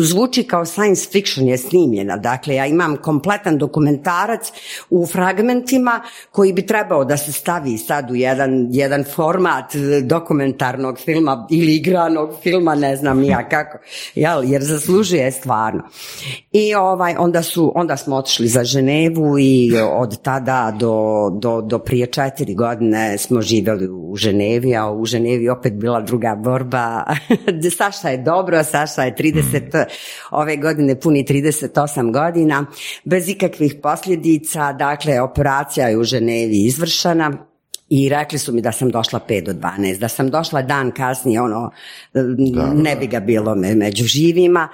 [0.00, 2.16] zvuči kao science fiction je snimljena.
[2.16, 4.52] Dakle, ja imam kompletan dokumentarac
[4.90, 11.46] u fragmentima koji bi trebao da se stavi sad u jedan, jedan format dokumentarnog filma
[11.50, 13.78] ili igranog filma, ne znam ja kako,
[14.14, 15.82] jel, jer zaslužuje stvarno.
[16.52, 19.59] I ovaj, onda, su, onda smo otišli za Ženevu i
[19.92, 25.48] od tada do, do, do prije četiri godine smo živjeli u Ženevi, a u Ženevi
[25.48, 27.04] opet bila druga borba.
[27.78, 29.84] Saša je dobro, Saša je 30,
[30.30, 32.66] ove godine puni 38 godina,
[33.04, 37.50] bez ikakvih posljedica, dakle operacija je u Ženevi izvršena,
[37.90, 41.40] i rekli su mi da sam došla 5 do 12, da sam došla dan kasnije,
[41.40, 41.70] ono,
[42.74, 44.68] ne bi ga bilo među živima,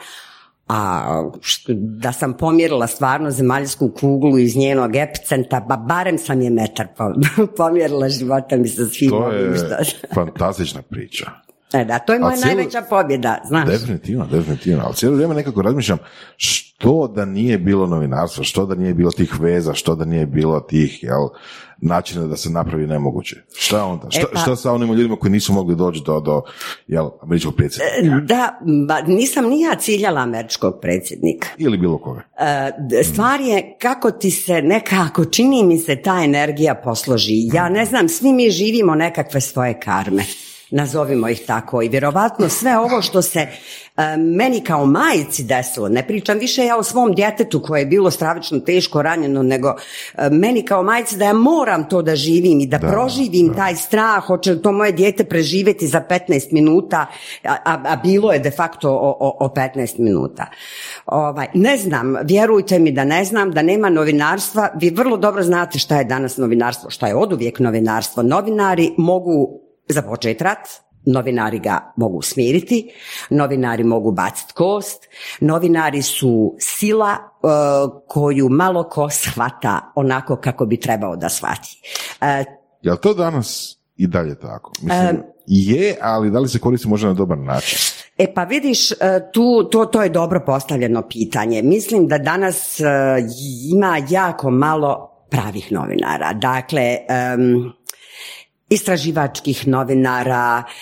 [0.68, 1.30] a
[1.76, 6.86] da sam pomjerila stvarno zemaljsku kuglu iz njenog epicenta, ba barem sam je metar
[7.56, 11.30] pomjerila života mi sa svim To je fantastična priča.
[11.72, 13.68] E da, to je moja najveća pobjeda, znaš.
[13.68, 15.98] Definitivno, definitivno, ali cijelo vrijeme nekako razmišljam
[16.36, 20.60] što da nije bilo novinarstva, što da nije bilo tih veza, što da nije bilo
[20.60, 21.28] tih, jel,
[21.80, 23.36] načina da se napravi nemoguće.
[23.54, 24.10] Šta onda?
[24.10, 26.42] Šta, e pa- šta sa onim ljudima koji nisu mogli doći do, do
[26.86, 28.16] jel, američkog predsjednika?
[28.16, 28.58] E, da,
[28.88, 31.48] ba, nisam ni ja ciljala američkog predsjednika.
[31.58, 32.22] Ili bilo koga.
[32.38, 37.34] E, stvar je kako ti se nekako, čini mi se ta energija posloži.
[37.52, 40.22] Ja ne znam, svi mi živimo nekakve svoje karme
[40.70, 41.82] nazovimo ih tako.
[41.82, 43.46] I vjerovatno sve ovo što se
[44.18, 48.60] meni kao majici desilo, ne pričam više ja o svom djetetu koje je bilo stravično
[48.60, 52.78] teško ranjeno, nego e, meni kao majici da ja moram to da živim i da,
[52.78, 57.06] proživim taj strah, hoće li to moje dijete preživjeti za 15 minuta,
[57.44, 60.46] a, a, bilo je de facto o, o, o 15 minuta.
[61.06, 65.78] Ovaj, ne znam, vjerujte mi da ne znam, da nema novinarstva, vi vrlo dobro znate
[65.78, 68.22] šta je danas novinarstvo, šta je oduvijek novinarstvo.
[68.22, 72.90] Novinari mogu započeti rat, novinari ga mogu smiriti,
[73.30, 75.08] novinari mogu baciti kost,
[75.40, 77.48] novinari su sila e,
[78.08, 81.80] koju malo ko shvata onako kako bi trebao da shvati.
[82.82, 84.72] Jel to danas i dalje tako?
[84.82, 87.78] Mislim, je, ali da li se koristi možda na dobar način?
[88.18, 88.88] E pa vidiš,
[89.32, 91.62] tu, to, to je dobro postavljeno pitanje.
[91.62, 92.80] Mislim da danas
[93.72, 96.32] ima jako malo pravih novinara.
[96.32, 96.98] Dakle,
[98.68, 100.72] istraživačkih novinara, uh,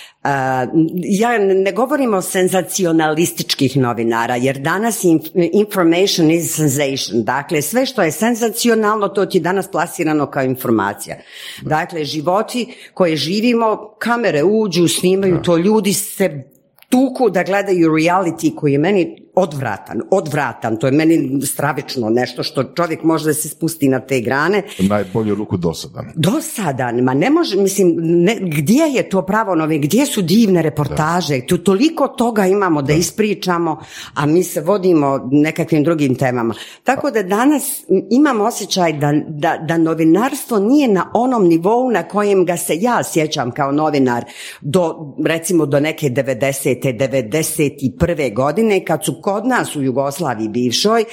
[1.05, 5.05] ja ne govorim o senzacionalističkih novinara, jer danas
[5.53, 7.25] information is sensation.
[7.25, 11.17] Dakle, sve što je senzacionalno, to ti je danas plasirano kao informacija.
[11.63, 16.43] Dakle, životi koje živimo, kamere uđu, snimaju to, ljudi se
[16.89, 22.65] tuku da gledaju reality koji je meni odvratan, odvratan, to je meni stravično nešto što
[22.65, 24.63] čovjek može da se spusti na te grane.
[24.79, 26.13] Najbolju ruku dosadan.
[26.15, 31.41] Dosadan, ma ne može, mislim, ne, gdje je to pravo nove, gdje su divne reportaže,
[31.47, 33.81] tu toliko toga imamo da, ispričamo,
[34.15, 36.55] a mi se vodimo nekakvim drugim temama.
[36.85, 42.45] Tako da danas imam osjećaj da, da, da novinarstvo nije na onom nivou na kojem
[42.45, 44.25] ga se ja sjećam kao novinar
[44.61, 46.85] do, recimo, do neke 90.
[46.93, 48.35] 91.
[48.35, 51.05] godine, kad su kod nas u Jugoslaviji bivšoj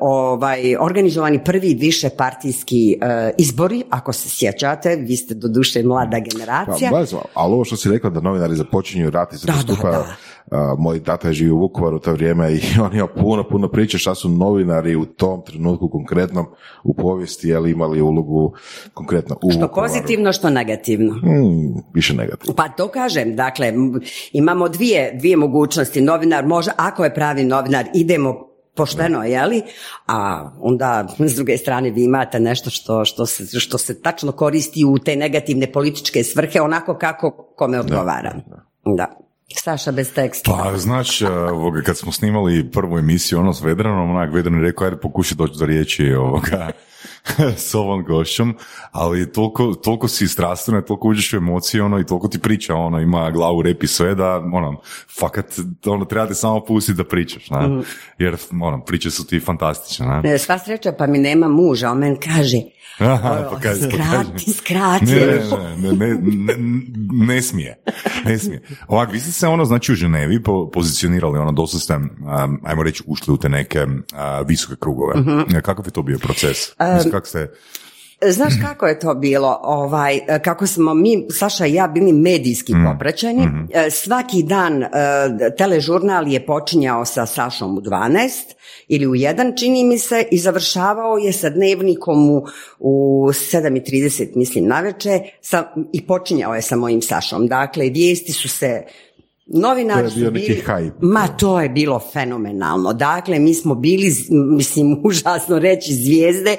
[0.00, 6.18] ovaj, organizovani prvi više partijski e, izbori, ako se sjećate, vi ste do duše mlada
[6.18, 6.90] generacija.
[6.90, 6.98] Pa,
[7.34, 10.16] ali ovo što si rekla da novinari započinju rat i da,
[10.78, 13.98] moj tata je živio u Vukovaru u to vrijeme i on ima puno, puno priče
[13.98, 16.46] šta su novinari u tom trenutku konkretnom
[16.84, 18.52] u povijesti jeli, imali ulogu
[18.94, 21.14] konkretno u Što pozitivno, što negativno.
[21.20, 22.54] Hmm, više negativno.
[22.54, 23.72] Pa to kažem, dakle,
[24.32, 26.00] imamo dvije, dvije mogućnosti.
[26.00, 29.62] Novinar može, ako je pravi novinar, idemo pošteno, je li?
[30.06, 34.84] A onda s druge strane vi imate nešto što, što, se, što se tačno koristi
[34.84, 38.34] u te negativne političke svrhe onako kako kome odgovara.
[38.84, 39.25] da.
[39.54, 40.50] Saša bez teksta.
[40.50, 44.62] Pa, znaš, e, ovoga, kad smo snimali prvu emisiju ono s Vedranom, onak Vedran je
[44.62, 46.70] rekao, ajde pokušaj doći do riječi ovoga.
[47.66, 48.56] s ovom gošćom,
[48.90, 53.00] ali toliko, toliko si strastvena, toliko uđeš u emocije, ono, i toliko ti priča, ono,
[53.00, 54.80] ima glavu, rep i sve, da, ono,
[55.20, 55.46] fakat,
[55.86, 57.68] ono, treba te samo pustiti da pričaš, ne?
[57.68, 57.82] Mm.
[58.18, 60.38] jer, ono, priče su ti fantastične, ne?
[60.38, 62.60] Sva sreća, pa mi nema muža, on men kaže,
[62.98, 65.04] Aha, pa kaže, skrati, skrati.
[65.04, 65.26] Ne,
[65.76, 66.54] ne, ne, ne,
[67.26, 67.82] ne, smije,
[68.24, 68.62] ne smije.
[68.88, 70.42] Ovak, vi ste se, ono, znači, u Ženevi
[70.72, 71.94] pozicionirali, ono, dosta ste,
[72.64, 73.86] ajmo reći, ušli u te neke
[74.46, 75.20] visoke krugove.
[75.20, 75.62] Mm-hmm.
[75.62, 76.56] Kakav je to bio proces?
[77.04, 77.50] Um, kako ste
[78.24, 79.60] Znaš kako je to bilo?
[79.62, 82.84] Ovaj, kako smo mi, Saša i ja, bili medijski mm.
[82.92, 83.46] popraćeni.
[83.46, 83.68] Mm.
[83.90, 84.88] Svaki dan e,
[85.58, 88.30] teležurnal je počinjao sa Sašom u 12
[88.88, 92.46] ili u 1, čini mi se, i završavao je sa dnevnikom u,
[92.78, 97.46] u 7.30, mislim, naveče, sa, i počinjao je sa mojim Sašom.
[97.46, 98.82] Dakle, vijesti su se
[99.48, 100.62] Novinari su bili,
[101.00, 102.92] ma to je bilo fenomenalno.
[102.92, 106.56] Dakle, mi smo bili, mislim, užasno reći zvijezde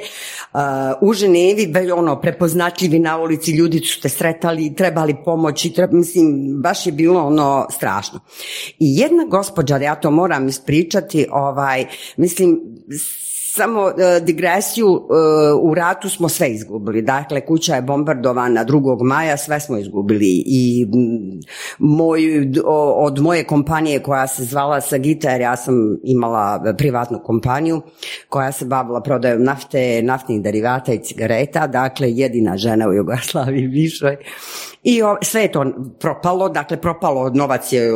[0.53, 0.59] uh,
[1.01, 6.91] u Ženevi, ono, prepoznatljivi na ulici, ljudi su te sretali, trebali pomoći, mislim, baš je
[6.91, 8.19] bilo ono strašno.
[8.79, 11.85] I jedna gospođa, ja to moram ispričati, ovaj,
[12.17, 12.59] mislim,
[13.57, 14.97] samo e, digresiju, e,
[15.61, 17.01] u ratu smo sve izgubili.
[17.01, 19.03] Dakle, kuća je bombardovana 2.
[19.03, 20.43] maja, sve smo izgubili.
[20.45, 20.87] I
[21.79, 22.21] moj,
[22.95, 27.81] od moje kompanije koja se zvala Sagita, jer ja sam imala privatnu kompaniju
[28.29, 34.17] koja se bavila prodajom nafte, naftnih derivata i cigareta, dakle jedina žena u Jugoslaviji višoj.
[34.83, 35.65] I sve je to
[35.99, 37.93] propalo, dakle propalo, novac je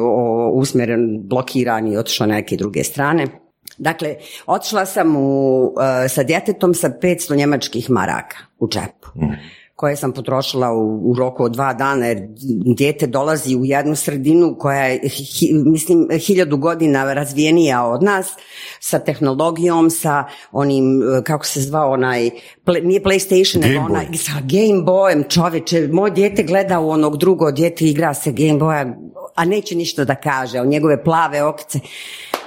[0.53, 3.50] usmjeren, blokiran i otišao neke druge strane.
[3.77, 5.71] Dakle, otišla sam u, uh,
[6.09, 9.07] sa djetetom sa 500 njemačkih maraka u džepu.
[9.15, 9.33] Mm.
[9.75, 12.27] koje sam potrošila u, u, roku od dva dana jer
[12.77, 15.01] dijete dolazi u jednu sredinu koja je
[15.65, 18.27] mislim hiljadu godina razvijenija od nas
[18.79, 22.29] sa tehnologijom, sa onim uh, kako se zvao onaj
[22.83, 27.85] nije PlayStation nego onaj sa Game Boyem čoveče, moj dijete gleda u onog drugo dijete
[27.85, 28.93] igra se Game Boya
[29.35, 31.79] a neće ništa da kaže, o njegove plave okce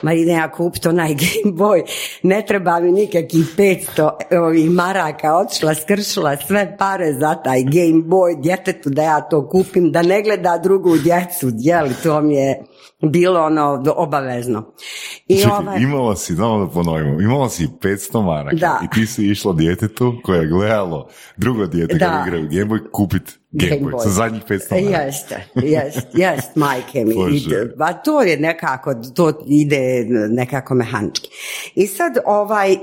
[0.04, 1.82] ma idem ja kupiti onaj Game Boy,
[2.22, 8.40] ne treba mi nikakvih 500 ovih maraka, otišla, skršila sve pare za taj Game Boy
[8.42, 12.62] djetetu da ja to kupim, da ne gleda drugu djecu, jel, to mi je
[13.02, 14.74] bilo ono obavezno.
[15.28, 15.82] I Čekaj, ovaj...
[15.82, 18.80] imala si, da ponovimo, imala si 500 maraka da.
[18.84, 22.06] i ti si išla djetetu koje je gledalo drugo dijete da.
[22.06, 25.04] kada igraju Game Boy kupiti Game, Boy, sa zadnjih 500 maraka.
[25.04, 27.14] Jeste, jest, jest, majke mi.
[27.76, 31.28] ba to je nekako, to ide nekako mehanički.
[31.74, 32.76] I sad ovaj,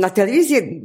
[0.00, 0.82] na televiziji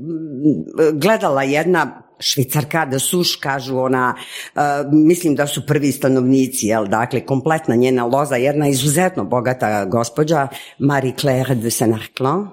[0.94, 4.16] gledala jedna švicarka da suš, kažu ona,
[4.56, 10.48] uh, mislim da su prvi stanovnici, jel, dakle, kompletna njena loza, jedna izuzetno bogata gospođa,
[10.80, 12.50] Marie Claire de Senarclan, uh,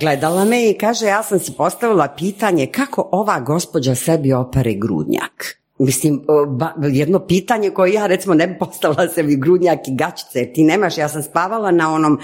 [0.00, 5.65] gledala me i kaže, ja sam si postavila pitanje kako ova gospođa sebi opere grudnjak.
[5.78, 6.22] Mislim,
[6.90, 11.08] jedno pitanje koje ja recimo ne bi postavila sebi grudnjak i gačice, ti nemaš, ja
[11.08, 12.20] sam spavala na onom,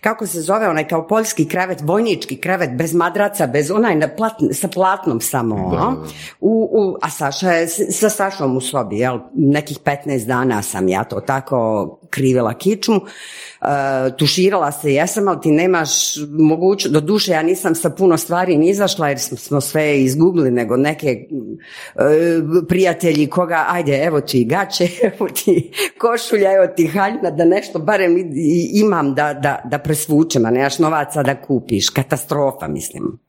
[0.00, 4.08] kako se zove, onaj kao poljski krevet, vojnički krevet, bez madraca, bez onaj na
[4.52, 5.94] sa platnom samo, da.
[6.40, 11.04] U, u, a Saša je sa Sašom u sobi, jel, nekih 15 dana sam ja
[11.04, 15.90] to tako krivila kičmu, uh, tuširala se jesam, ali ti nemaš
[16.30, 20.76] mogućnost, do duše ja nisam sa puno stvari ni izašla jer smo sve izgubili, nego
[20.76, 27.44] neke uh, prijatelji koga, ajde, evo ti gaće, evo ti košulja, evo ti haljna, da
[27.44, 28.32] nešto barem
[28.72, 33.25] imam da, da, da presvučem, a nemaš novaca da kupiš, katastrofa mislim.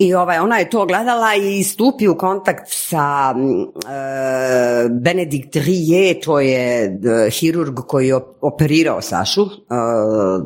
[0.00, 6.40] I ovaj, ona je to gledala i stupi u kontakt sa e, Benedikt Rije, to
[6.40, 9.48] je e, hirurg koji je operirao Sašu, e,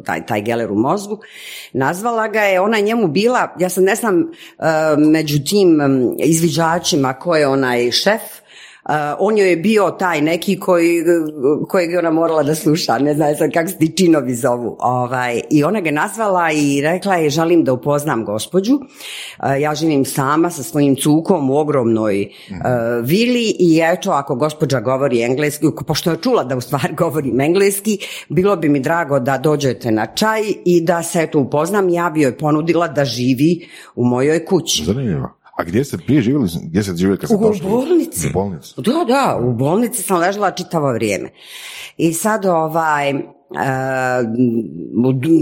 [0.04, 1.18] taj, taj geler u mozgu.
[1.72, 4.26] Nazvala ga je, ona njemu bila, ja sam ne znam e,
[4.98, 5.80] među tim
[6.18, 8.22] izviđačima ko je onaj šef,
[9.18, 11.04] on joj je bio taj neki koji,
[11.68, 14.76] kojeg je ona morala da sluša, ne znam sad kako se ti činovi zovu.
[14.80, 18.78] Ovaj, I ona ga nazvala i rekla je želim da upoznam gospođu.
[19.60, 22.28] ja živim sama sa svojim cukom u ogromnoj
[23.02, 27.98] vili i eto ako gospođa govori engleski, pošto je čula da u stvari govorim engleski,
[28.28, 31.88] bilo bi mi drago da dođete na čaj i da se eto upoznam.
[31.88, 34.84] Ja bi joj ponudila da živi u mojoj kući.
[34.84, 35.43] Zanimljivo.
[35.56, 36.48] A gdje ste prije živjeli?
[36.62, 38.28] Gdje ste živjeli kad ste U bolnici.
[38.28, 38.74] U bolnici?
[38.76, 41.30] Da, da, u bolnici sam ležala čitavo vrijeme.
[41.96, 43.12] I sad ovaj,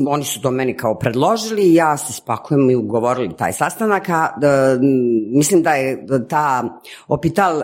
[0.09, 4.29] oni su to meni kao predložili, ja se spakujem i ugovorili taj sastanak, a,
[5.35, 7.63] mislim da je ta Hopital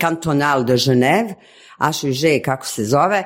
[0.00, 1.34] Cantonal de Genève
[1.78, 3.24] HŽ kako se zove,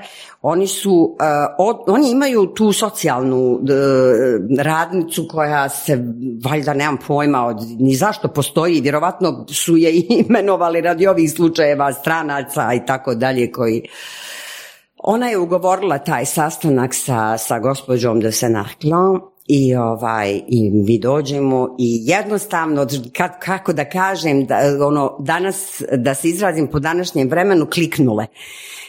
[0.48, 1.16] oni su,
[1.58, 3.60] uh, oni imaju tu socijalnu
[4.58, 6.04] radnicu koja se,
[6.44, 12.74] valjda nemam pojma od, ni zašto postoji, vjerovatno su je imenovali radi ovih slučajeva stranaca
[12.74, 13.82] i tako dalje koji
[14.98, 21.76] ona je ugovorila taj sastanak sa, sa gospođom de Senarclan i ovaj i mi dođemo
[21.78, 22.86] i jednostavno
[23.16, 28.26] kad, kako da kažem da, ono danas da se izrazim po današnjem vremenu kliknule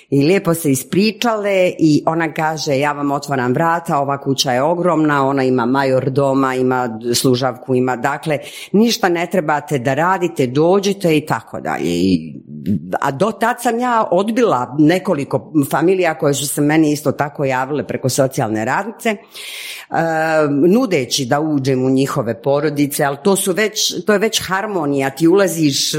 [0.09, 5.27] i lijepo se ispričale i ona kaže ja vam otvaram vrata, ova kuća je ogromna,
[5.27, 8.37] ona ima major doma, ima služavku, ima dakle
[8.71, 11.89] ništa ne trebate da radite, dođite i tako dalje.
[13.01, 17.87] A do tad sam ja odbila nekoliko familija koje su se meni isto tako javile
[17.87, 19.15] preko socijalne radnice,
[20.67, 25.27] nudeći da uđem u njihove porodice, ali to su već, to je već harmonija, ti
[25.27, 25.91] ulaziš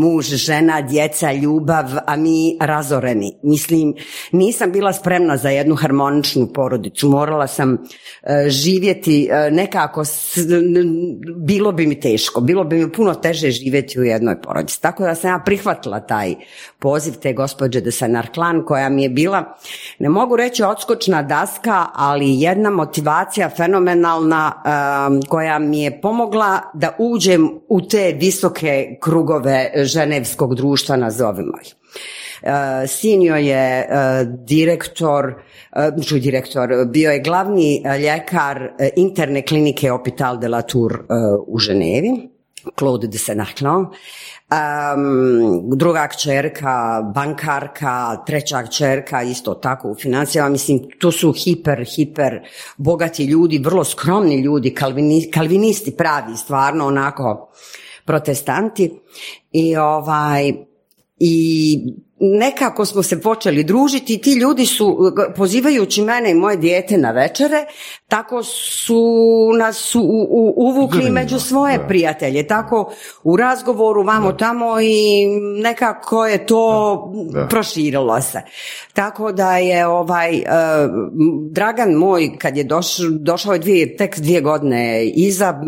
[0.00, 3.39] muž, žena, djeca, ljubav, a mi razoreni.
[3.42, 3.94] Mislim,
[4.32, 7.08] nisam bila spremna za jednu harmoničnu porodicu.
[7.08, 7.78] Morala sam
[8.22, 10.02] e, živjeti e, nekako,
[11.36, 14.82] bilo bi mi teško, bilo bi mi puno teže živjeti u jednoj porodici.
[14.82, 16.34] Tako da sam ja prihvatila taj
[16.78, 19.56] poziv te gospođe de Sanarklan koja mi je bila,
[19.98, 26.96] ne mogu reći odskočna daska, ali jedna motivacija fenomenalna e, koja mi je pomogla da
[26.98, 31.74] uđem u te visoke krugove ženevskog društva, nazovimo ih.
[32.42, 35.34] Eh, Sinio je eh, direktor,
[36.06, 40.98] ču eh, direktor, bio je glavni ljekar interne klinike Hopital de la Tour
[41.46, 42.30] u Ženevi,
[42.78, 43.86] Claude de Senaclan.
[44.50, 50.48] Um, druga kćerka, bankarka, treća kćerka, isto tako u financijama.
[50.48, 52.40] Mislim, to su hiper, hiper
[52.76, 54.74] bogati ljudi, vrlo skromni ljudi,
[55.32, 57.50] kalvinisti pravi, stvarno onako
[58.04, 58.90] protestanti.
[59.52, 60.52] I ovaj,
[61.18, 61.78] i
[62.20, 67.10] nekako smo se počeli družiti i ti ljudi su, pozivajući mene i moje dijete na
[67.10, 67.64] večere,
[68.08, 69.02] tako su
[69.58, 72.92] nas u, uvukli među svoje prijatelje, tako
[73.24, 75.26] u razgovoru vamo tamo i
[75.62, 77.12] nekako je to
[77.48, 78.42] proširilo se.
[78.92, 80.44] Tako da je ovaj, uh,
[81.50, 82.66] Dragan moj, kad je
[83.20, 85.62] došao je dvije, tek dvije godine iza,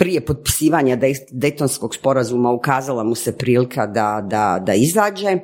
[0.00, 0.98] prije potpisivanja
[1.30, 5.38] Dejtonskog sporazuma ukazala mu se prilika da, da, da izađe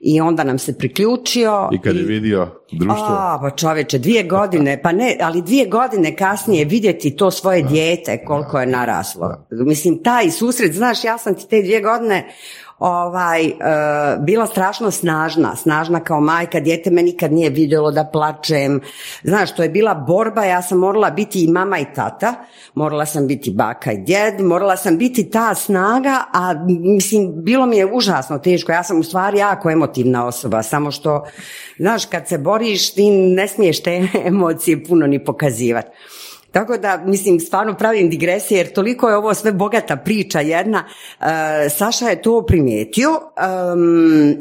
[0.00, 1.68] i onda nam se priključio.
[1.72, 3.06] I kad je vidio društvo?
[3.08, 8.24] A, pa čoveče, dvije godine, pa ne, ali dvije godine kasnije vidjeti to svoje dijete
[8.24, 9.46] koliko je naraslo.
[9.50, 12.34] Mislim, taj susret, znaš, ja sam ti te dvije godine
[12.80, 13.52] ovaj, e,
[14.20, 18.80] bila strašno snažna, snažna kao majka, dijete me nikad nije vidjelo da plačem,
[19.22, 22.34] znaš, to je bila borba, ja sam morala biti i mama i tata,
[22.74, 27.76] morala sam biti baka i djed, morala sam biti ta snaga, a mislim, bilo mi
[27.76, 31.24] je užasno teško, ja sam u stvari jako emotivna osoba, samo što,
[31.78, 35.90] znaš, kad se boriš, ti ne smiješ te emocije puno ni pokazivati.
[36.52, 40.84] Tako da, mislim, stvarno pravim digresije jer toliko je ovo sve bogata priča jedna.
[41.20, 43.10] E, Saša je to primijetio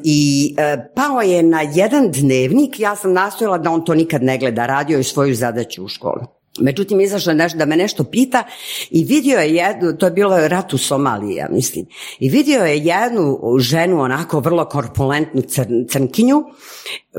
[0.04, 2.80] i uh, pao je na jedan dnevnik.
[2.80, 4.66] Ja sam nastojala da on to nikad ne gleda.
[4.66, 6.39] Radio je svoju zadaću u školu.
[6.60, 8.44] Međutim, izašao nešto da me nešto pita
[8.90, 11.86] i vidio je jednu, to je bilo rat u Somaliji, ja mislim,
[12.20, 15.42] i vidio je jednu ženu, onako vrlo korpulentnu
[15.90, 16.44] crnkinju,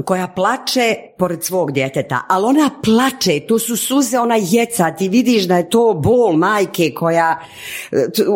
[0.04, 5.44] koja plače pored svog djeteta, ali ona plače, to su suze, ona jeca, ti vidiš
[5.44, 7.40] da je to bol majke koja,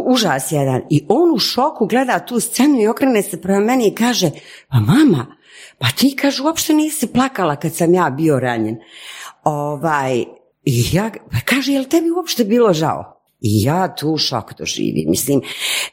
[0.06, 0.82] užas jedan.
[0.90, 4.30] I on u šoku gleda tu scenu i okrene se prema meni i kaže,
[4.68, 5.36] pa mama,
[5.78, 8.76] pa ti kaže uopšte nisi plakala kad sam ja bio ranjen.
[9.44, 10.24] Ovaj,
[10.64, 13.14] i ja, pa kaže, jel tebi uopšte bilo žao?
[13.40, 15.10] I ja tu šok doživim.
[15.10, 15.40] Mislim,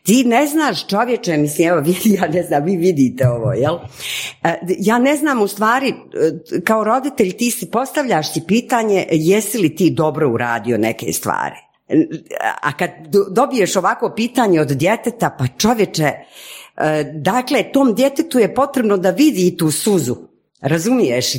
[0.04, 3.78] ti ne znaš čovječe, mislim, evo vidi, ja ne znam, vi vidite ovo, jel?
[4.44, 9.58] E, ja ne znam u stvari, e, kao roditelj ti si postavljaš si pitanje jesi
[9.58, 11.56] li ti dobro uradio neke stvari.
[12.62, 12.90] A kad
[13.32, 19.48] dobiješ ovako pitanje od djeteta, pa čovječe, e, dakle, tom djetetu je potrebno da vidi
[19.48, 20.31] i tu suzu
[20.62, 21.34] Razumiješ,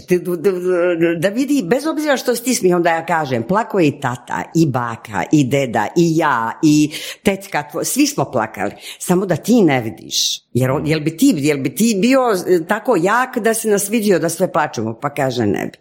[1.19, 4.67] da vidi, bez obzira što si ti onda ja kažem, plako je i tata, i
[4.67, 6.91] baka, i deda, i ja, i
[7.23, 10.43] tetka, svi smo plakali, samo da ti ne vidiš.
[10.53, 14.19] Jer jel, bi ti, jel bi ti bio e, tako jak da se nas vidio
[14.19, 14.99] da sve plačemo?
[15.03, 15.79] Pa kaže ne bi.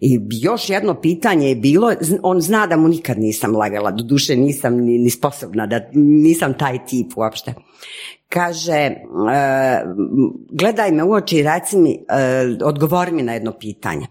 [0.00, 4.74] I još jedno pitanje je bilo, on zna da mu nikad nisam lagala, doduše nisam
[4.76, 7.54] ni, ni sposobna, da nisam taj tip uopšte.
[8.28, 8.96] Kaže, e,
[10.50, 14.06] gledaj me u oči i reci mi, e, odgovori mi na jedno pitanje.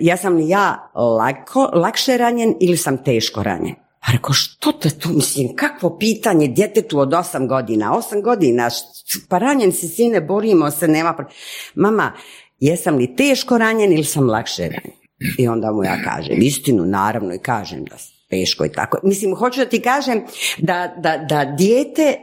[0.00, 3.74] Ja sam li ja lako, lakše ranjen ili sam teško ranjen?
[4.06, 8.70] Pa rekao, što te tu, mislim, kakvo pitanje djetetu od osam godina, osam godina,
[9.28, 11.14] pa ranjen si sine, borimo se, nema...
[11.74, 12.12] Mama,
[12.60, 14.98] jesam li teško ranjen ili sam lakše ranjen?
[15.38, 17.98] I onda mu ja kažem, istinu, naravno, i kažem da
[18.34, 18.98] teško i tako.
[19.02, 20.24] Mislim, hoću da ti kažem
[20.58, 22.14] da, da, da dijete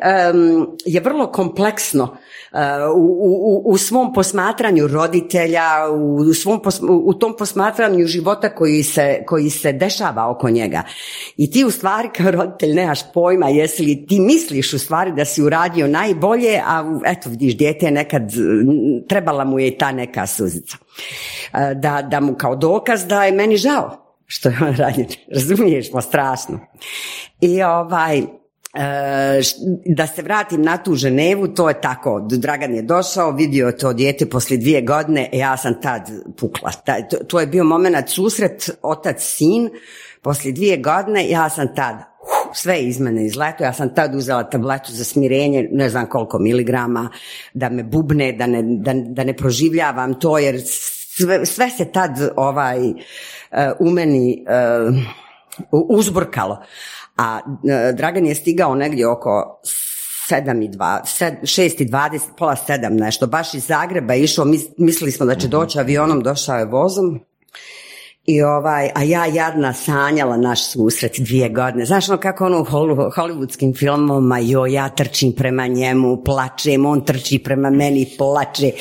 [0.85, 2.59] je vrlo kompleksno uh,
[2.95, 6.61] u, u, u, svom posmatranju roditelja, u, svom
[7.03, 10.83] u tom posmatranju života koji se, koji se dešava oko njega.
[11.37, 15.25] I ti u stvari kao roditelj nemaš pojma jesi li ti misliš u stvari da
[15.25, 18.31] si uradio najbolje, a eto vidiš, dijete je nekad,
[19.09, 20.77] trebala mu je i ta neka suzica.
[21.53, 24.00] Uh, da, da mu kao dokaz da je meni žao
[24.31, 26.59] što je on radio, razumiješ mo strašno.
[27.41, 28.25] I ovaj, e,
[29.85, 34.29] da se vratim na tu Ženevu, to je tako, Dragan je došao, vidio to dijete
[34.29, 36.71] poslije dvije godine, ja sam tad pukla.
[37.27, 39.69] To je bio moment susret, otac, sin,
[40.21, 41.95] poslije dvije godine, ja sam tad
[42.53, 47.09] sve iz mene izleto, ja sam tad uzela tabletu za smirenje, ne znam koliko miligrama,
[47.53, 50.61] da me bubne, da ne, da, da ne proživljavam to, jer
[51.15, 52.77] sve, sve se tad ovaj,
[53.79, 54.45] u meni
[54.89, 54.95] uh,
[55.71, 56.63] uzburkalo.
[57.17, 59.61] A uh, Dragan je stigao negdje oko
[60.29, 61.01] 7 i 2,
[61.41, 64.45] 6 i 20, pola 7 nešto, baš iz Zagreba išao,
[64.77, 67.19] mislili smo da će doći avionom, došao je vozom
[68.31, 71.85] i ovaj, a ja jadna sanjala naš susret dvije godine.
[71.85, 77.39] Znaš ono kako ono u hollywoodskim filmovima, jo, ja trčim prema njemu, plačem, on trči
[77.39, 78.71] prema meni, plače,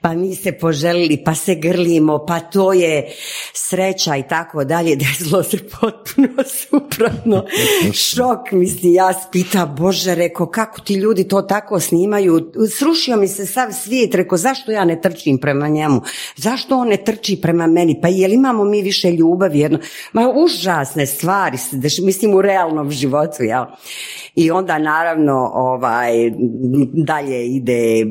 [0.00, 3.12] pa mi se poželili, pa se grlimo, pa to je
[3.52, 4.96] sreća i tako dalje.
[5.08, 7.44] Desilo se potpuno suprotno.
[8.08, 12.52] Šok, misli, ja spita, Bože, reko, kako ti ljudi to tako snimaju?
[12.78, 16.02] Srušio mi se sav svijet, reko, zašto ja ne trčim prema njemu?
[16.36, 18.00] Zašto on ne trči prema meni?
[18.02, 19.78] Pa jel imamo mi više ljubavi, jedno,
[20.12, 23.64] ma užasne stvari se mislim u realnom životu, jel?
[24.34, 26.12] I onda naravno ovaj,
[26.92, 28.06] dalje ide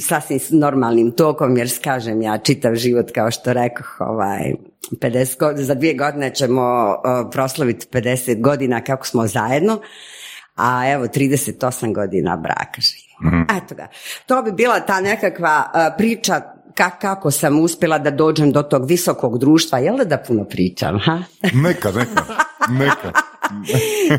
[0.00, 4.52] sasvim normalnim tokom, jer skažem ja čitav život kao što rekoh, ovaj,
[4.90, 6.96] 50 za dvije godine ćemo
[7.32, 9.80] proslaviti 50 godina kako smo zajedno,
[10.54, 13.38] a evo 38 godina braka živimo.
[13.38, 13.88] mm Eto ga.
[14.26, 15.64] To bi bila ta nekakva
[15.98, 16.40] priča
[17.00, 21.22] kako sam uspjela da dođem do tog visokog društva, jel da puno pričam, ha?
[21.52, 22.22] Neka, neka,
[22.68, 23.12] neka.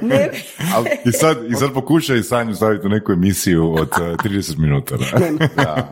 [0.02, 0.30] ne.
[1.06, 4.96] I sad, i sad pokušaj Sanju staviti u neku emisiju od uh, eh, 30 minuta.
[5.56, 5.90] Da.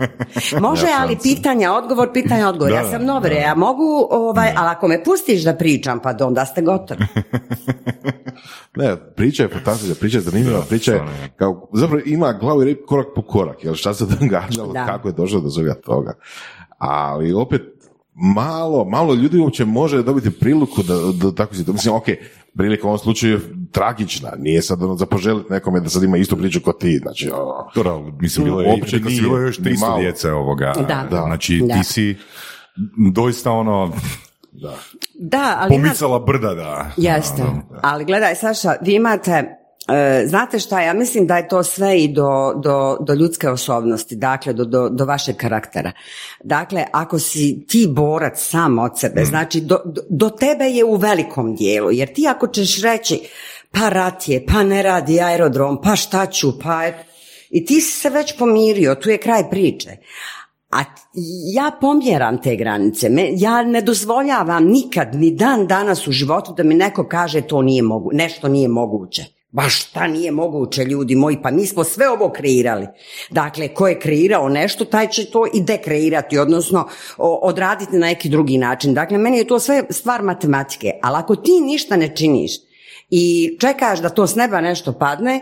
[0.60, 2.74] Može, ali pitanja, odgovor, pitanja, odgovor.
[2.74, 6.62] ja sam novere, ja mogu, ovaj, ali ako me pustiš da pričam, pa onda ste
[6.62, 7.06] gotovi.
[8.80, 11.02] ne, priča je fantastična, priča je zanimljiva, priča je,
[11.36, 15.14] kao, zapravo ima glavu i rep korak po korak, jer šta se događalo, kako je
[15.14, 16.14] došlo do svega toga
[16.78, 17.62] ali opet
[18.14, 22.06] malo, malo ljudi uopće može dobiti priliku da, da tako se, mislim, ok,
[22.58, 23.40] prilika u ovom slučaju je
[23.72, 27.30] tragična, nije sad ono za poželiti nekome da sad ima istu priču kao ti, znači,
[27.34, 31.08] o, to, mislim, bilo je, uopće nije, bilo još 300 djece ovoga, da.
[31.12, 31.22] da.
[31.22, 31.74] znači da.
[31.74, 32.16] ti si
[33.14, 33.94] doista ono,
[34.52, 34.76] da.
[35.20, 36.92] Da, ali pomicala brda, da.
[36.98, 37.80] Jeste, da.
[37.84, 39.58] ali gledaj, Saša, vi imate
[40.26, 44.54] znate šta, ja mislim da je to sve i do, do, do ljudske osobnosti, dakle
[44.54, 45.92] do, do, do vašeg karaktera.
[46.44, 49.26] Dakle, ako si ti borac sam od sebe, mm.
[49.26, 49.80] znači do,
[50.10, 53.20] do tebe je u velikom dijelu, jer ti ako ćeš reći
[53.72, 56.82] pa rat je, pa ne radi aerodrom, pa šta ću, pa
[57.50, 59.90] i ti si se već pomirio, tu je kraj priče.
[60.72, 60.84] A
[61.54, 63.10] ja pomjeram te granice.
[63.38, 67.82] Ja ne dozvoljavam nikad, ni dan danas u životu da mi neko kaže to nije
[67.82, 69.37] mogu, nešto nije moguće.
[69.58, 72.88] Baš šta nije moguće, ljudi moji, pa mi smo sve ovo kreirali.
[73.30, 76.88] Dakle, ko je kreirao nešto, taj će to i dekreirati, odnosno
[77.18, 78.94] odraditi na neki drugi način.
[78.94, 82.52] Dakle, meni je to sve stvar matematike, ali ako ti ništa ne činiš
[83.10, 85.42] i čekaš da to s neba nešto padne,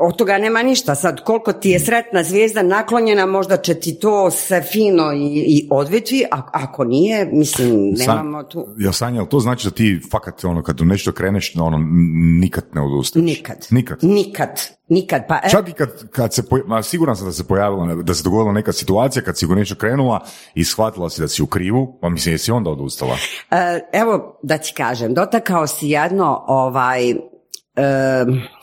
[0.00, 0.94] od toga nema ništa.
[0.94, 5.68] Sad, koliko ti je sretna zvijezda naklonjena, možda će ti to se fino i, i
[5.70, 8.66] odviti, a ako nije, mislim, nemamo tu...
[8.78, 11.78] Ja, Sanja, to znači da ti fakat, ono, kad u nešto kreneš, ono,
[12.40, 13.26] nikad ne odustaneš?
[13.26, 13.66] Nikad.
[13.70, 13.98] Nikad?
[14.02, 14.60] Nikad.
[14.88, 15.26] Nikad.
[15.28, 18.24] Pa, e- Čak i kad, kad se, ma, siguran sam da se pojavila, da se
[18.24, 20.24] dogodila neka situacija kad si u nešto krenula
[20.54, 23.16] i shvatila si da si u krivu, pa mislim, jesi onda odustala?
[23.50, 27.14] E, evo, da ti kažem, dotakao si jedno, ovaj,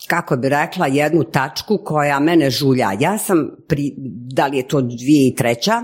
[0.08, 2.92] kako bi rekla, jednu tačku koja mene žulja.
[3.00, 3.94] Ja sam, pri,
[4.36, 5.82] da li je to dvije i treća,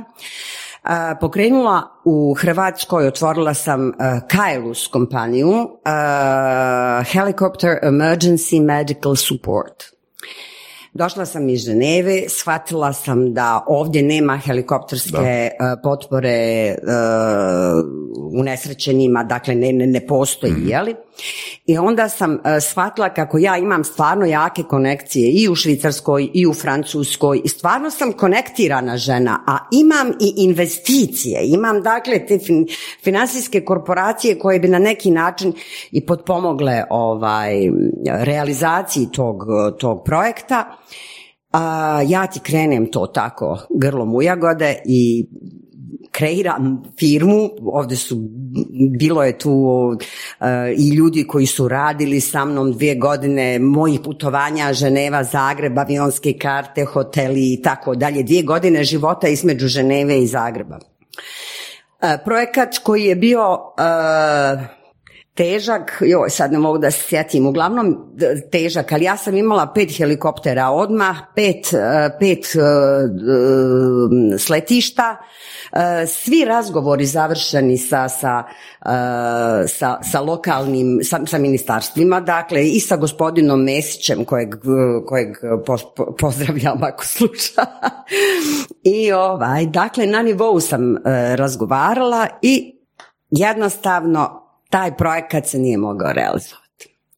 [1.22, 3.92] pokrenula u Hrvatskoj, otvorila sam
[4.28, 5.54] Kailus kompaniju,
[7.12, 9.84] Helicopter Emergency Medical Support.
[10.94, 15.50] Došla sam iz Ženeve, shvatila sam da ovdje nema helikopterske
[15.84, 20.70] potpore uh, unesrećenima, dakle ne, ne, ne postoji, mm.
[20.70, 20.96] jeli?
[21.66, 26.48] I onda sam e, shvatila kako ja imam stvarno jake konekcije i u Švicarskoj i
[26.48, 32.40] u Francuskoj i stvarno sam konektirana žena, a imam i investicije, imam dakle te
[33.04, 35.54] financijske korporacije koje bi na neki način
[35.92, 37.54] i potpomogle ovaj,
[38.06, 39.44] realizaciji tog,
[39.80, 40.78] tog projekta.
[41.52, 45.26] A, ja ti krenem to tako grlom u jagode i
[46.14, 48.18] kreiram firmu, ovdje su,
[49.00, 49.54] bilo je tu
[50.40, 56.34] e, i ljudi koji su radili sa mnom dvije godine mojih putovanja, Ženeva, Zagreb, avionske
[56.42, 60.80] karte, hoteli i tako dalje, dvije godine života između Ženeve i Zagreba.
[62.02, 64.83] E, projekat koji je bio e,
[65.34, 67.96] težak, joj sad ne mogu da se sjetim, uglavnom
[68.52, 71.72] težak, ali ja sam imala pet helikoptera odmah, pet,
[72.20, 72.50] pet
[74.40, 75.08] sletišta,
[76.08, 78.44] svi razgovori završeni sa, sa,
[79.68, 84.56] sa, sa lokalnim, sa, sa, ministarstvima, dakle i sa gospodinom Mesićem kojeg,
[85.08, 85.38] kojeg
[86.20, 87.66] pozdravljam ako sluša.
[89.02, 90.96] I ovaj, dakle na nivou sam
[91.36, 92.76] razgovarala i
[93.32, 94.43] jednostavno
[94.74, 96.64] taj projekat se nije mogao realizovati.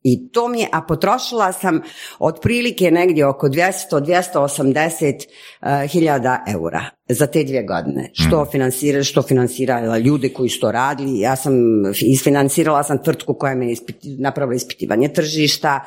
[0.03, 1.81] I to mi je, a potrošila sam
[2.19, 5.13] otprilike negdje oko 200-280
[5.61, 8.09] uh, hiljada eura za te dvije godine.
[8.13, 8.45] Što mm.
[8.51, 11.19] financira, što financirala ljudi koji su to radili.
[11.19, 11.53] Ja sam
[12.01, 13.75] isfinancirala sam tvrtku koja mi je
[14.19, 15.79] napravila ispitivanje tržišta,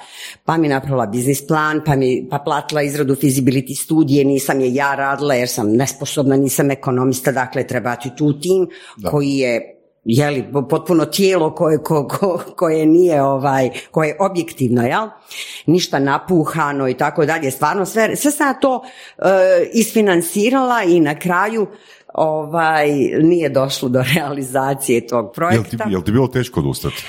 [0.44, 4.74] pa mi je napravila biznis plan, pa mi pa platila izradu feasibility studije, nisam je
[4.74, 8.68] ja radila jer sam nesposobna, nisam ekonomista, dakle trebati tu tim
[9.10, 9.77] koji je
[10.08, 15.08] jeli, potpuno tijelo koje, ko, ko, koje nije ovaj, koje je objektivno, jel?
[15.66, 17.50] Ništa napuhano i tako dalje.
[17.50, 18.84] Stvarno sve, sve sam to
[19.18, 19.24] e,
[19.72, 21.66] isfinansirala i na kraju
[22.14, 22.88] ovaj,
[23.22, 25.76] nije došlo do realizacije tog projekta.
[25.76, 27.04] Jel ti, jel ti bilo teško odustati?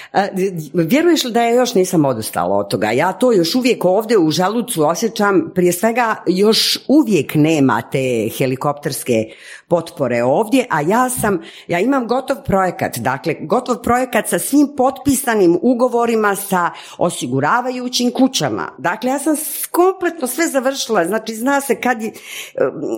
[0.73, 2.91] Vjeruješ li da ja još nisam odustala od toga?
[2.91, 9.25] Ja to još uvijek ovdje u želucu osjećam, prije svega još uvijek nema te helikopterske
[9.69, 15.59] potpore ovdje, a ja sam, ja imam gotov projekat, dakle gotov projekat sa svim potpisanim
[15.61, 18.71] ugovorima sa osiguravajućim kućama.
[18.77, 19.35] Dakle, ja sam
[19.71, 22.11] kompletno sve završila, znači zna se kad je,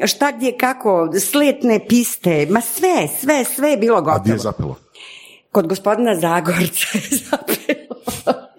[0.05, 4.15] šta gdje kako, sletne piste, ma sve, sve, sve je bilo gotovo.
[4.15, 4.75] A gdje je zapelo?
[5.51, 8.50] Kod gospodina Zagorca je zapelo.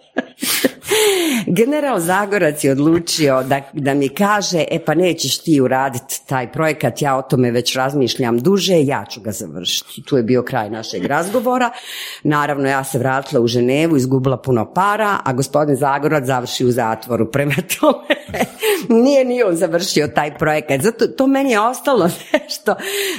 [1.47, 7.03] General Zagorac je odlučio da, da mi kaže, e pa nećeš ti uraditi taj projekat,
[7.03, 10.03] ja o tome već razmišljam duže, ja ću ga završiti.
[10.03, 11.71] Tu je bio kraj našeg razgovora.
[12.23, 17.31] Naravno, ja se vratila u Ženevu, izgubila puno para, a gospodin Zagorac završi u zatvoru.
[17.31, 18.45] Prema tome,
[19.05, 20.81] nije ni on završio taj projekat.
[20.81, 22.75] Zato to meni je ostalo nešto,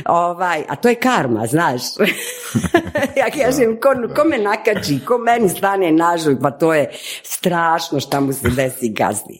[0.05, 1.81] ovaj, a to je karma, znaš.
[3.21, 6.89] ja kažem, ko, ko me nakači, ko meni stane nažuj, pa to je
[7.23, 9.39] strašno šta mu se desi gazni.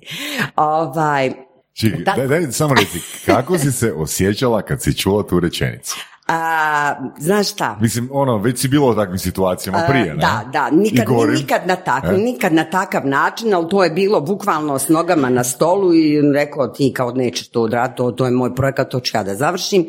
[0.56, 1.32] Ovaj,
[1.74, 5.96] Čekaj, daj, daj, samo reci, kako si se osjećala kad si čula tu rečenicu?
[6.28, 7.78] A, znaš šta?
[7.82, 10.16] Mislim, ono, već si bilo u takvim situacijama prije, ne?
[10.16, 12.12] Da, da, nikad, nikad, na tak, e?
[12.12, 16.68] nikad na takav način, ali to je bilo bukvalno s nogama na stolu i rekao
[16.68, 19.86] ti kao nećeš to odraditi, to, to je moj projekat, to ću ja da završim.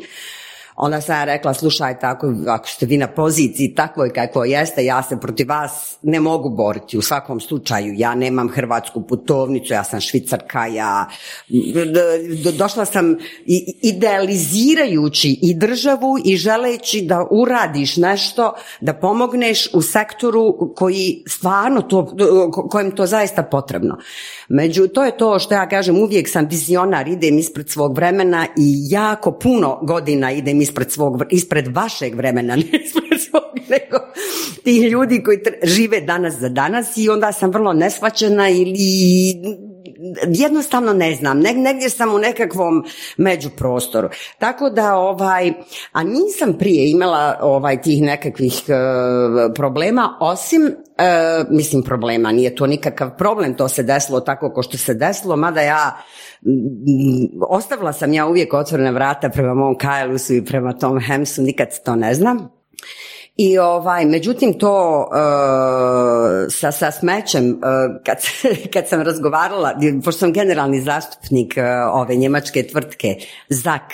[0.77, 5.17] Onda sam rekla, slušaj, tako, ako ste vi na poziciji takvoj kako jeste, ja se
[5.19, 6.97] protiv vas ne mogu boriti.
[6.97, 11.09] U svakom slučaju, ja nemam hrvatsku putovnicu, ja sam švicarka, ja
[12.57, 13.15] došla sam
[13.81, 22.15] idealizirajući i državu i želeći da uradiš nešto, da pomogneš u sektoru koji stvarno to,
[22.69, 23.97] kojem to zaista potrebno.
[24.49, 28.75] Među, to je to što ja kažem, uvijek sam vizionar, idem ispred svog vremena i
[28.89, 33.97] jako puno godina idem ispred, svog, ispred vašeg vremena, ne ispred svog, nego
[34.63, 38.85] tih ljudi koji žive danas za danas i onda sam vrlo nesvaćena ili
[40.27, 42.85] jednostavno ne znam, negdje sam u nekakvom
[43.17, 44.09] međuprostoru.
[44.39, 45.53] Tako da, ovaj,
[45.91, 48.73] a nisam prije imala ovaj tih nekakvih e,
[49.53, 50.61] problema, osim,
[50.97, 55.35] e, mislim problema, nije to nikakav problem, to se desilo tako ko što se desilo,
[55.35, 55.97] mada ja
[57.49, 61.95] ostavila sam ja uvijek otvorene vrata prema mom Kajlusu i prema tom Hemsu, nikad to
[61.95, 62.49] ne znam.
[63.37, 67.57] I ovaj, međutim to uh, sa, sa smećem, uh,
[68.05, 68.17] kad,
[68.73, 69.73] kad sam razgovarala,
[70.03, 71.63] pošto sam generalni zastupnik uh,
[72.01, 73.15] ove njemačke tvrtke
[73.49, 73.93] ZAK,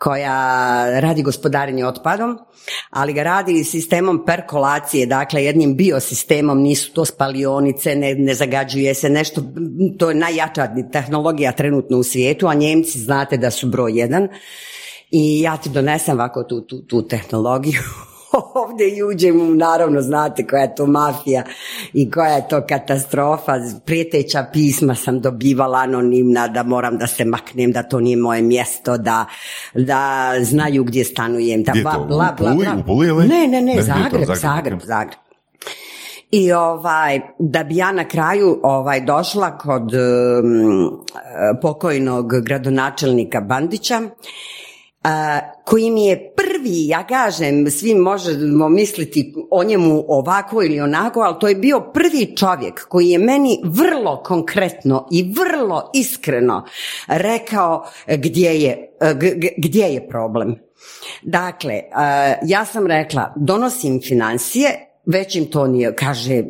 [0.00, 2.38] koja radi gospodarenje otpadom,
[2.90, 9.10] ali ga radi sistemom perkolacije, dakle jednim biosistemom, nisu to spalionice, ne, ne zagađuje se
[9.10, 9.42] nešto,
[9.98, 14.28] to je najjača tehnologija trenutno u svijetu, a Njemci znate da su broj jedan.
[15.10, 17.80] I ja ti donesem ovako tu, tu, tu tehnologiju
[18.54, 21.42] ovdje i uđem naravno znate koja je to mafija
[21.92, 23.52] i koja je to katastrofa,
[23.84, 28.98] prijeteća pisma sam dobivala anonimna da moram da se maknem, da to nije moje mjesto,
[28.98, 29.26] da,
[29.74, 33.24] da znaju gdje stanujem, da bla, bla, bla, bla.
[33.24, 35.18] Ne, ne, ne, Zagreb, Zagreb, Zagreb.
[36.30, 41.04] I ovaj, da bi ja na kraju ovaj, došla kod um,
[41.62, 44.00] pokojnog gradonačelnika Bandića,
[45.64, 51.36] koji mi je prvi, ja kažem, svi možemo misliti o njemu ovako ili onako, ali
[51.40, 56.64] to je bio prvi čovjek koji je meni vrlo konkretno i vrlo iskreno
[57.06, 58.96] rekao gdje je,
[59.56, 60.58] gdje je problem.
[61.22, 61.82] Dakle,
[62.42, 64.70] ja sam rekla, donosim financije,
[65.06, 66.42] već im to nije, kaže,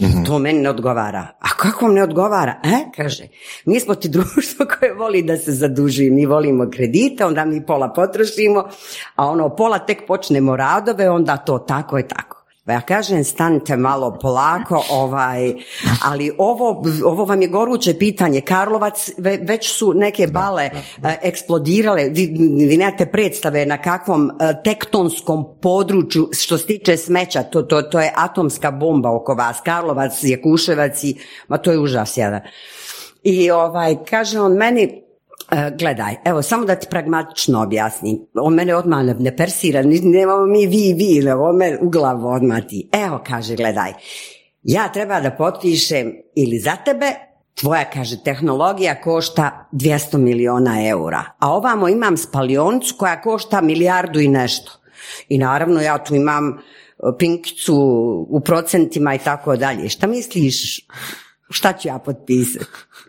[0.00, 0.24] Mhm.
[0.24, 1.26] To meni ne odgovara.
[1.40, 2.60] A kako vam ne odgovara?
[2.64, 3.28] E, kaže,
[3.64, 6.10] mi smo ti društvo koje voli da se zaduži.
[6.10, 8.68] Mi volimo kredite, onda mi pola potrošimo,
[9.16, 12.43] a ono pola tek počnemo radove, onda to tako i tako.
[12.66, 15.54] Ja kažem, stanite malo polako, ovaj,
[16.04, 18.40] ali ovo, ovo vam je goruće pitanje.
[18.40, 19.10] Karlovac,
[19.40, 20.72] već su neke bale e,
[21.22, 22.26] eksplodirale, vi,
[22.68, 28.00] vi nemate predstave na kakvom e, tektonskom području što se tiče smeća, to, to, to
[28.00, 29.60] je atomska bomba oko vas.
[29.64, 31.16] Karlovac, Jakuševac i,
[31.48, 32.40] ma to je užas jedan.
[33.22, 35.03] I ovaj, kaže on meni,
[35.78, 38.26] gledaj, evo, samo da ti pragmatično objasnim.
[38.34, 42.88] On mene odmah ne persira, nemamo mi vi, vi, on mene u glavu odmah ti.
[42.92, 43.92] Evo, kaže, gledaj,
[44.62, 47.06] ja treba da potpišem ili za tebe,
[47.54, 54.28] tvoja, kaže, tehnologija košta 200 miliona eura, a ovamo imam spalioncu koja košta milijardu i
[54.28, 54.72] nešto.
[55.28, 56.54] I naravno ja tu imam e,
[57.18, 57.76] pinkicu
[58.30, 59.88] u procentima i tako dalje.
[59.88, 60.80] Šta misliš,
[61.50, 62.66] šta ću ja potpisati?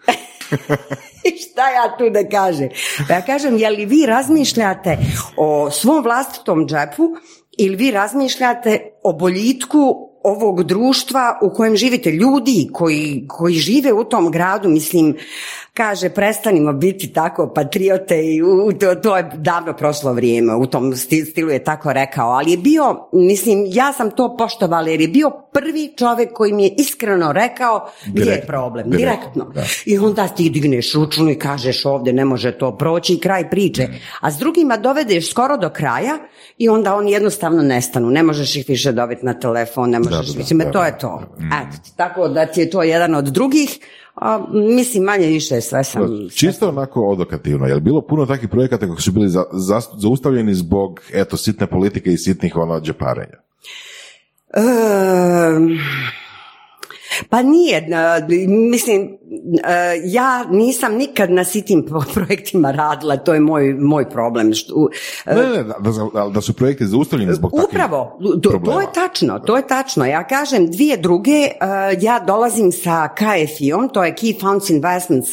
[1.44, 2.70] šta ja tu da kažem?
[3.08, 4.98] Pa ja kažem, je li vi razmišljate
[5.38, 7.10] o svom vlastitom džepu
[7.58, 14.04] ili vi razmišljate o boljitku ovog društva u kojem živite ljudi koji, koji žive u
[14.04, 15.16] tom gradu, mislim,
[15.76, 20.96] kaže prestanimo biti tako patriote i u, to, to je davno prošlo vrijeme, u tom
[20.96, 25.32] stilu je tako rekao, ali je bio, mislim, ja sam to poštovala jer je bio
[25.54, 29.54] prvi čovjek koji mi je iskreno rekao gdje je problem, direktno.
[29.86, 33.88] I onda ti digneš ručnu i kažeš ovdje ne može to proći i kraj priče.
[34.22, 36.18] A s drugima dovedeš skoro do kraja
[36.58, 38.10] i onda oni jednostavno nestanu.
[38.10, 41.22] Ne možeš ih više dobiti na telefon, ne možeš, mislim, to je to.
[41.38, 43.80] Eto, tako da ti je to jedan od drugih,
[44.16, 46.02] a, mislim, manje više sve sam...
[46.36, 49.44] Čisto onako odokativno, je bilo puno takvih projekata koji su bili za,
[49.98, 53.38] zaustavljeni zbog, eto, sitne politike i sitnih ono džeparenja?
[57.30, 57.88] Pa nije,
[58.72, 59.18] mislim,
[60.06, 64.52] ja nisam nikad na sitim projektima radila, to je moj, moj problem.
[65.26, 69.68] Ne, ne, da, da su projekti zaustavljeni zbog Upravo, to, to je tačno, to je
[69.68, 70.06] tačno.
[70.06, 71.50] Ja kažem dvije druge,
[72.02, 75.30] ja dolazim sa KFI-om, to je Key Funds Investments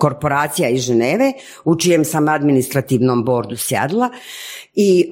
[0.00, 1.32] korporacija iz Ženeve,
[1.64, 4.10] u čijem sam administrativnom bordu sjedla
[4.78, 5.08] i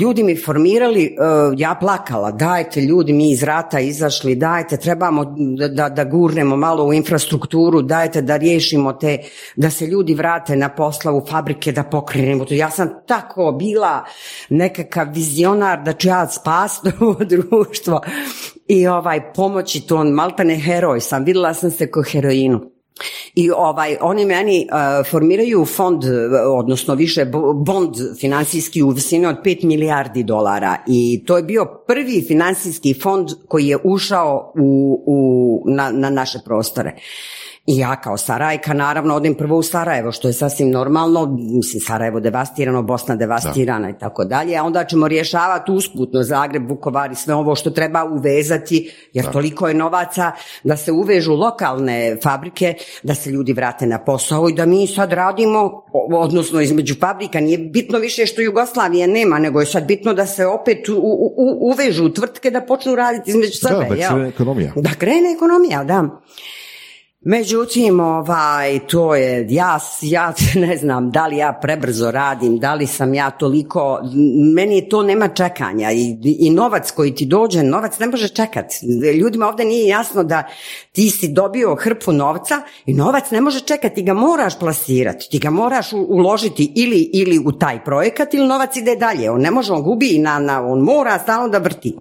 [0.00, 1.16] ljudi mi formirali,
[1.56, 5.34] ja plakala, dajte ljudi, mi iz rata izašli, dajte, trebamo
[5.74, 9.18] da, da, gurnemo malo u infrastrukturu, dajte da riješimo te,
[9.56, 12.54] da se ljudi vrate na posla u fabrike, da pokrenemo to.
[12.54, 14.04] Ja sam tako bila
[14.48, 18.00] nekakav vizionar da ću ja spasti ovo društvo
[18.68, 22.73] i ovaj pomoći to, maltene heroj sam, vidjela sam se ko heroinu.
[23.34, 26.02] I ovaj, oni meni uh, formiraju fond,
[26.46, 27.24] odnosno više
[27.54, 33.28] bond financijski u visini od 5 milijardi dolara i to je bio prvi financijski fond
[33.48, 36.96] koji je ušao u, u, na, na naše prostore.
[37.66, 42.20] I ja kao Sarajka naravno odem prvo u Sarajevo, što je sasvim normalno, mislim Sarajevo
[42.20, 47.34] devastirano, Bosna devastirana i tako dalje, a onda ćemo rješavati usputno Zagreb, Vukovar i sve
[47.34, 50.32] ovo što treba uvezati, jer toliko je novaca
[50.64, 55.12] da se uvežu lokalne fabrike, da se ljudi vrate na posao i da mi sad
[55.12, 60.26] radimo, odnosno između fabrika, nije bitno više što Jugoslavije nema, nego je sad bitno da
[60.26, 63.86] se opet u, u, uvežu tvrtke da počnu raditi između sebe.
[63.88, 64.72] Da, da krene ekonomija.
[64.76, 66.20] Da krene ekonomija, da.
[67.26, 70.32] Međutim, ovaj, to je, ja, ja
[70.66, 74.00] ne znam da li ja prebrzo radim, da li sam ja toliko,
[74.54, 78.76] meni to nema čekanja i, i novac koji ti dođe, novac ne može čekati.
[79.20, 80.48] Ljudima ovdje nije jasno da
[80.92, 85.38] ti si dobio hrpu novca i novac ne može čekati, ti ga moraš plasirati, ti
[85.38, 89.72] ga moraš uložiti ili, ili u taj projekat ili novac ide dalje, on ne može,
[89.72, 91.96] on gubi, na, na, on mora stalno da vrti.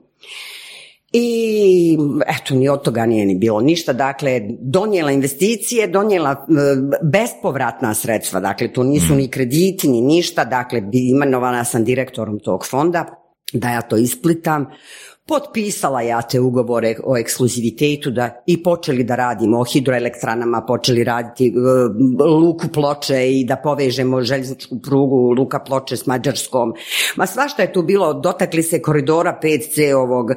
[1.16, 1.98] I
[2.28, 3.94] eto, ni od toga nije ni bilo ništa.
[3.94, 6.54] Dakle, donijela investicije, donijela e,
[7.04, 8.40] bespovratna sredstva.
[8.40, 10.46] Dakle, to nisu ni krediti, ni ništa.
[10.46, 13.06] Dakle, imenovana sam direktorom tog fonda
[13.54, 14.66] da ja to isplitam
[15.28, 21.48] potpisala ja te ugovore o ekskluzivitetu da i počeli da radimo o hidroelektranama, počeli raditi
[21.48, 21.52] e,
[22.26, 26.74] luku ploče i da povežemo željezničku prugu luka ploče s Mađarskom.
[27.16, 30.32] Ma svašta je tu bilo, dotakli se koridora 5C ovog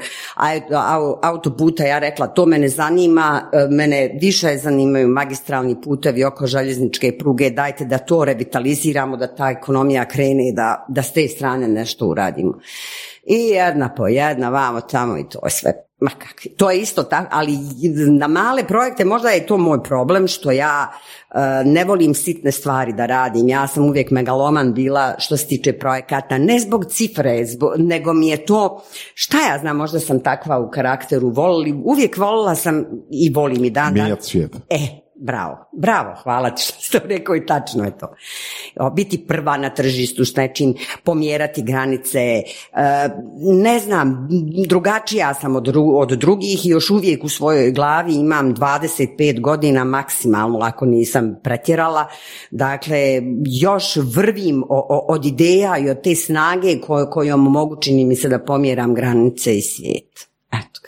[1.22, 7.51] autoputa, ja rekla to mene zanima, e, mene više zanimaju magistralni putevi oko željezničke pruge,
[7.51, 12.59] dajte da to revitaliziramo, da ta ekonomija krene, da, da s te strane nešto uradimo.
[13.27, 15.72] I jedna po jedna, vamo tamo i to je sve.
[16.01, 16.51] Ma kakvi.
[16.57, 17.59] To je isto tako, ali
[18.18, 20.93] na male projekte možda je to moj problem što ja
[21.35, 23.49] e, ne volim sitne stvari da radim.
[23.49, 27.45] Ja sam uvijek megaloman bila što se tiče projekata, ne zbog cifre,
[27.79, 28.83] nego mi je to,
[29.14, 33.70] šta ja znam, možda sam takva u karakteru, volili, uvijek volila sam i volim i
[33.70, 33.93] dan.
[33.93, 34.57] Mijenjati svijet.
[34.70, 38.14] E, Bravo, bravo, hvala ti što ste rekao i tačno je to.
[38.93, 42.43] Biti prva na tržištu s nečim, pomjerati granice, e,
[43.43, 44.29] ne znam,
[44.69, 50.59] drugačija sam od, od drugih i još uvijek u svojoj glavi imam 25 godina maksimalno,
[50.59, 52.07] ako nisam pretjerala.
[52.51, 54.64] Dakle, još vrvim
[55.09, 59.62] od ideja i od te snage kojom mogu čini mi se da pomjeram granice i
[59.62, 60.29] svijet.
[60.53, 60.81] Eto.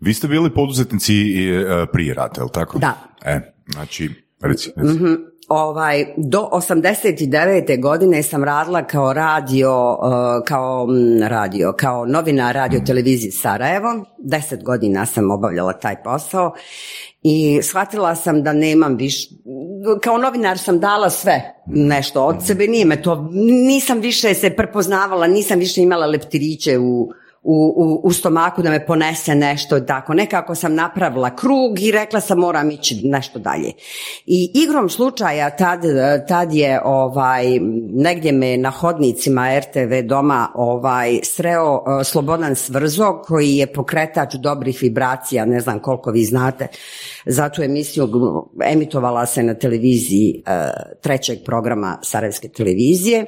[0.00, 2.78] Vi ste bili poduzetnici e, prije rata, je li tako?
[2.78, 3.10] Da.
[3.24, 4.10] E, znači,
[4.40, 4.72] reci.
[4.78, 5.14] Mhm.
[5.48, 7.80] Ovaj, do 89.
[7.80, 10.88] godine sam radila kao radio, e, kao
[11.28, 12.86] radio, kao novina radio mhm.
[12.86, 14.04] televiziji Sarajevo.
[14.18, 16.54] Deset godina sam obavljala taj posao
[17.22, 19.28] i shvatila sam da nemam više,
[20.02, 23.28] kao novinar sam dala sve nešto od sebe, nije me to,
[23.66, 27.08] nisam više se prepoznavala, nisam više imala leptiriće u,
[27.42, 30.14] u, u, u stomaku da me ponese nešto tako.
[30.14, 33.72] Nekako sam napravila krug i rekla sam moram ići nešto dalje.
[34.26, 35.80] I igrom slučaja tad,
[36.28, 37.44] tad je ovaj,
[37.92, 44.78] negdje me na hodnicima RTV doma ovaj, sreo uh, Slobodan Svrzo koji je pokretač dobrih
[44.82, 46.66] vibracija, ne znam koliko vi znate,
[47.26, 48.08] za tu emisiju
[48.64, 50.52] emitovala se na televiziji uh,
[51.00, 53.26] trećeg programa Sarajevske televizije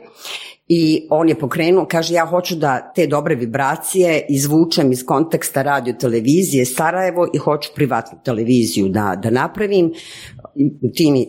[0.75, 5.95] i on je pokrenuo, kaže ja hoću da te dobre vibracije izvučem iz konteksta radio
[6.01, 9.93] televizije Sarajevo i hoću privatnu televiziju da, da napravim.
[10.95, 11.27] Ti mi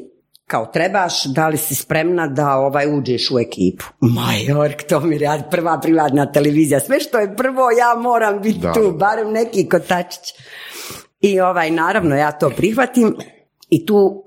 [0.48, 3.84] kao trebaš, da li si spremna da ovaj uđeš u ekipu?
[4.00, 6.80] Majork, to mi radi prva privatna televizija.
[6.80, 10.34] Sve što je prvo, ja moram biti tu, barem neki kotačić.
[11.22, 13.16] I ovaj, naravno, ja to prihvatim
[13.70, 14.24] i tu uh,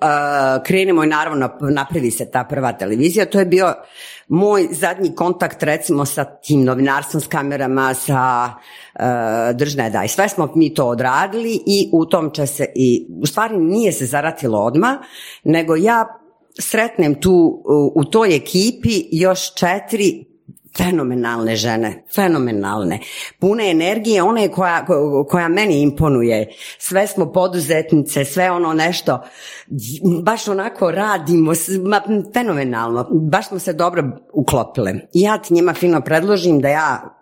[0.65, 3.27] krenemo i naravno napravi se ta prva televizija.
[3.27, 3.75] To je bio
[4.29, 10.29] moj zadnji kontakt recimo sa tim novinarstvom, s kamerama, sa uh, držne da i sve
[10.29, 14.59] smo mi to odradili i u tom će se i u stvari nije se zaratilo
[14.59, 14.97] odmah,
[15.45, 16.07] nego ja
[16.61, 17.63] sretnem tu
[17.95, 20.26] u toj ekipi još četiri
[20.77, 23.01] fenomenalne žene, fenomenalne,
[23.39, 24.87] pune energije, one koja,
[25.29, 26.49] koja meni imponuje.
[26.79, 29.23] Sve smo poduzetnice, sve ono nešto,
[30.23, 31.53] baš onako radimo,
[32.35, 34.03] fenomenalno, baš smo se dobro
[34.33, 34.95] uklopile.
[35.13, 37.19] Ja ti njima fino predložim da ja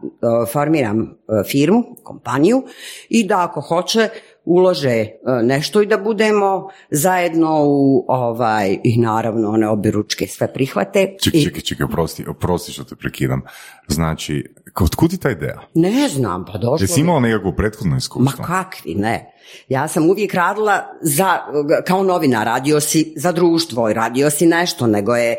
[0.52, 1.18] formiram
[1.50, 2.62] firmu, kompaniju
[3.08, 4.08] i da ako hoće
[4.44, 10.52] ulože e, nešto i da budemo zajedno u ovaj i naravno one obje ručke sve
[10.52, 11.16] prihvate.
[11.22, 13.42] Čekaj, čekaj, čekaj, oprosti, oprosti što te prekidam.
[13.88, 14.54] Znači,
[14.96, 15.60] kud ti ta ideja?
[15.74, 16.78] Ne znam, pa došlo.
[16.80, 18.42] Jesi imala nekakvo prethodno iskustvo?
[18.42, 19.34] Ma kakvi, ne.
[19.68, 21.38] Ja sam uvijek radila za,
[21.86, 25.36] kao novina, radio si za društvo, radio si nešto, nego je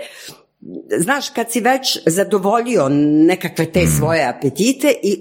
[0.98, 3.88] znaš, kad si već zadovoljio nekakve te mm.
[3.98, 5.20] svoje apetite i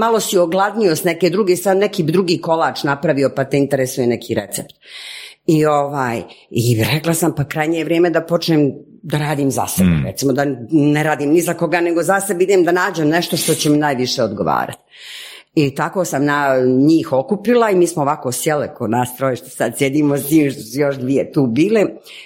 [0.00, 4.34] malo si ogladnio s neke druge, sad neki drugi kolač napravio pa te interesuje neki
[4.34, 4.74] recept.
[5.46, 8.72] I ovaj, i rekla sam pa krajnje je vrijeme da počnem
[9.02, 10.06] da radim za sebe, mm.
[10.06, 13.54] recimo da ne radim ni za koga, nego za sebe idem da nađem nešto što
[13.54, 14.78] će mi najviše odgovarati.
[15.54, 19.48] I tako sam na njih okupila i mi smo ovako sjele ko nas troje što
[19.48, 21.84] sad sjedimo s njim, još dvije tu bile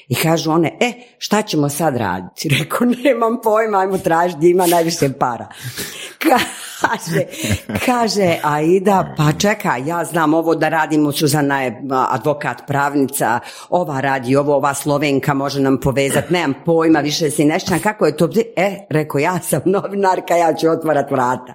[0.09, 2.49] i kažu one, e, šta ćemo sad raditi?
[2.59, 5.49] Rekao, nemam pojma, ajmo tražiti ima najviše para.
[6.19, 7.25] Ka- kaže,
[7.87, 14.37] kaže Aida, pa čekaj, ja znam ovo da radimo, Suzana je advokat, pravnica, ova radi
[14.37, 18.29] ovo, ova Slovenka može nam povezati, nemam pojma, više si nešćan, kako je to?
[18.57, 21.55] E, rekao, ja sam novinarka, ja ću otvarat vrata.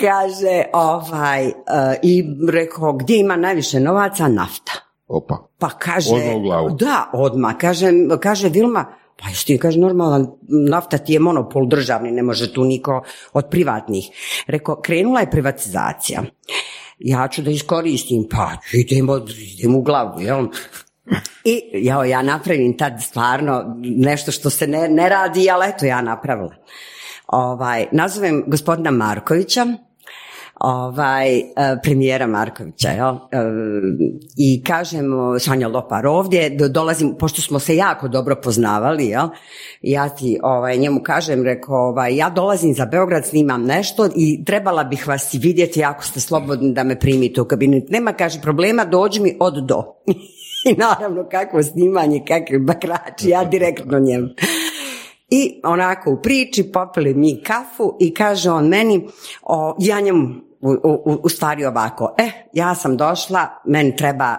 [0.00, 1.52] Kaže, ovaj, uh,
[2.02, 4.28] i rekao, gdje ima najviše novaca?
[4.28, 4.72] Nafta.
[5.06, 5.48] Opa.
[5.58, 6.70] Pa kaže, Odmah u glavu.
[6.70, 7.90] da, odmah, kaže,
[8.20, 8.84] kaže Vilma,
[9.22, 13.44] pa jesi ti, kaže, normalan, nafta ti je monopol državni, ne može tu niko od
[13.50, 14.10] privatnih.
[14.46, 16.22] Rekao, krenula je privatizacija.
[16.98, 19.20] Ja ću da iskoristim, pa idemo,
[19.58, 20.46] idemo u glavu, jel?
[21.44, 26.02] I ja, ja napravim tad stvarno nešto što se ne, ne radi, ali eto ja
[26.02, 26.54] napravila.
[27.26, 29.66] Ovaj, nazovem gospodina Markovića,
[30.60, 31.42] ovaj, e,
[31.82, 33.14] premijera Markovića, jel?
[33.14, 33.38] E,
[34.36, 35.06] I kažem,
[35.38, 39.28] Sanja Lopar ovdje, do- dolazim, pošto smo se jako dobro poznavali, jel?
[39.82, 44.84] Ja ti ovaj, njemu kažem, rekao, ovaj, ja dolazim za Beograd, snimam nešto i trebala
[44.84, 47.90] bih vas vidjeti ako ste slobodni da me primite u kabinet.
[47.90, 49.82] Nema, kaže, problema, dođi mi od do.
[50.70, 54.28] I naravno, kakvo snimanje, kakvi bakrači, ja direktno njemu.
[55.28, 59.08] I onako u priči popili mi kafu i kaže on meni,
[59.42, 60.28] o, ja njemu
[60.60, 64.36] u, u, u stvari ovako, e, ja sam došla, meni treba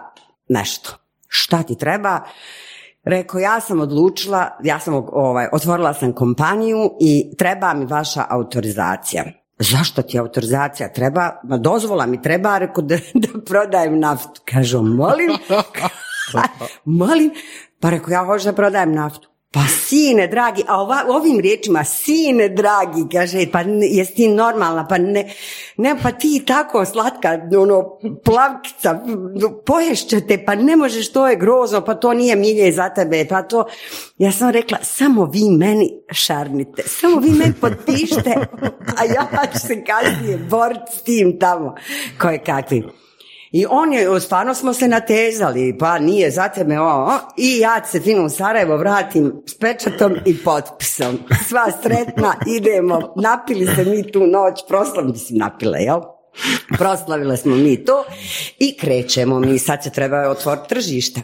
[0.49, 0.91] nešto.
[1.27, 2.21] Šta ti treba?
[3.03, 9.23] Rekao, ja sam odlučila, ja sam ovaj, otvorila sam kompaniju i treba mi vaša autorizacija.
[9.59, 11.39] Zašto ti autorizacija treba?
[11.43, 14.41] Ma dozvola mi treba, rekao da, da prodajem naftu.
[14.45, 15.31] Kaže, on, molim,
[16.85, 17.31] molim,
[17.79, 19.34] pa rekao, ja hoću da prodajem naftu.
[19.55, 24.97] Pa sine dragi, a ova, ovim riječima, sine dragi, kaže, pa jesi ti normalna, pa
[24.97, 25.33] ne,
[25.77, 28.99] ne, pa ti tako slatka, ono, plavkica,
[29.65, 33.65] poješćete, pa ne možeš, to je grozno, pa to nije milje za tebe, pa to,
[34.17, 38.35] ja sam rekla, samo vi meni šarnite, samo vi meni potpišite,
[38.97, 41.75] a ja ću se kasnije boriti s tim tamo,
[42.21, 43.04] koje kakvi.
[43.55, 47.99] I on je, stvarno smo se natezali, pa nije za tebe ovo, i ja se
[47.99, 51.19] fino u Sarajevo vratim s pečatom i potpisom.
[51.47, 56.01] Sva sretna, idemo, napili se mi tu noć, proslavili si napile, jel?
[56.77, 58.03] Proslavile smo mi to
[58.59, 61.21] i krećemo mi, sad se treba otvoriti tržište.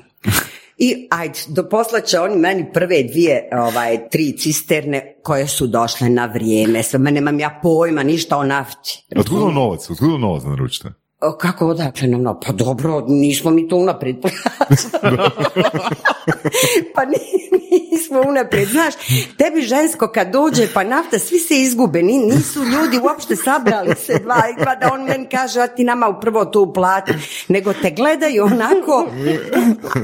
[0.78, 6.10] I ajde, do posla će oni meni prve dvije, ovaj, tri cisterne koje su došle
[6.10, 6.84] na vrijeme.
[6.84, 9.06] Sve, ma nemam ja pojma ništa o nafti.
[9.18, 9.90] Otkud on novac?
[9.90, 11.02] Otkud on novac naručite?
[11.40, 12.40] Kako odakle nam no?
[12.40, 14.22] Pa dobro, nismo mi to unaprijed
[16.96, 17.52] pa ni-
[18.12, 18.70] nismo unaprijed.
[18.70, 18.94] Znaš,
[19.38, 22.02] tebi žensko kad dođe pa nafta, svi se izgube.
[22.04, 25.84] Ni, nisu ljudi uopšte sabrali se dva i pa da on meni kaže, a ti
[25.84, 27.14] nama upravo to uplati.
[27.48, 29.08] Nego te gledaju onako,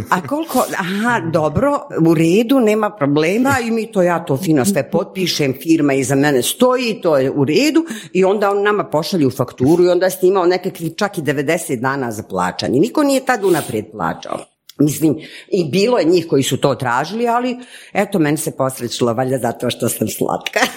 [0.10, 4.92] a koliko, aha, dobro, u redu, nema problema i mi to, ja to fino sve
[4.92, 9.84] potpišem, firma iza mene stoji, to je u redu i onda on nama pošalju fakturu
[9.84, 12.80] i onda je snimao nekakvih čak i 90 dana za plaćanje.
[12.80, 14.57] Niko nije tad unaprijed plaćao.
[14.80, 15.16] Mislim,
[15.48, 17.58] i bilo je njih koji su to tražili, ali
[17.94, 20.60] eto, meni se posrećilo, valjda zato što sam slatka.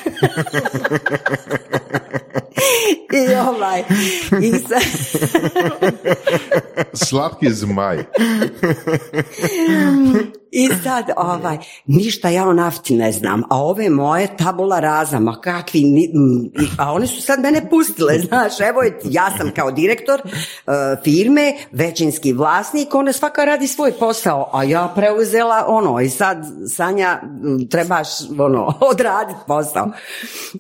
[3.30, 3.84] I ovaj,
[4.42, 4.82] i sad,
[7.09, 8.05] Slatki zmaj.
[10.53, 15.40] I sad, ovaj, ništa ja o nafti ne znam, a ove moje tabula raza, ma
[15.40, 16.11] kakvi,
[16.78, 20.30] a one su sad mene pustile, znaš, evo, ja sam kao direktor e,
[21.05, 27.20] firme, većinski vlasnik, one svaka radi svoj posao, a ja preuzela ono, i sad, Sanja,
[27.70, 29.90] trebaš, ono, odraditi posao.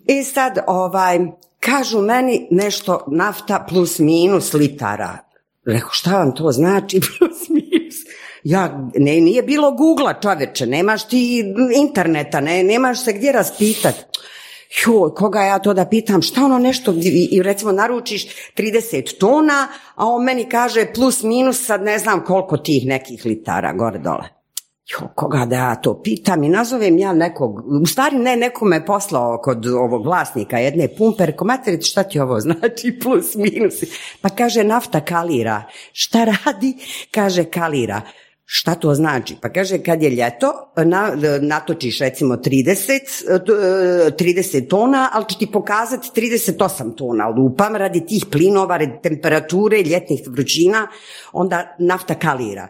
[0.06, 1.18] I sad, ovaj,
[1.60, 5.18] kažu meni nešto nafta plus minus litara.
[5.66, 7.94] Rekao, šta vam to znači plus minus?
[8.44, 11.44] Ja, ne, nije bilo Google čoveče, nemaš ti
[11.76, 13.94] interneta, ne, nemaš se gdje raspitat.
[14.86, 20.06] Joj, koga ja to da pitam, šta ono nešto, i, recimo naručiš 30 tona, a
[20.06, 24.39] on meni kaže plus minus sad ne znam koliko tih nekih litara gore dole.
[24.92, 28.86] Jo, koga da ja to pitam i nazovem ja nekog, u stvari ne, neko me
[28.86, 33.74] poslao kod ovog vlasnika jedne pumpe, rekao, materić, šta ti ovo znači, plus, minus,
[34.20, 35.62] pa kaže, nafta kalira,
[35.92, 36.76] šta radi,
[37.10, 38.02] kaže, kalira,
[38.52, 39.36] Šta to znači?
[39.42, 42.90] Pa kaže kad je ljeto, na, natočiš recimo 30,
[43.28, 47.28] eh, 30 tona, ali će ti pokazati 38 tona.
[47.28, 50.88] Lupam radi tih plinova, radi temperature, ljetnih vrućina,
[51.32, 52.68] onda nafta kalira.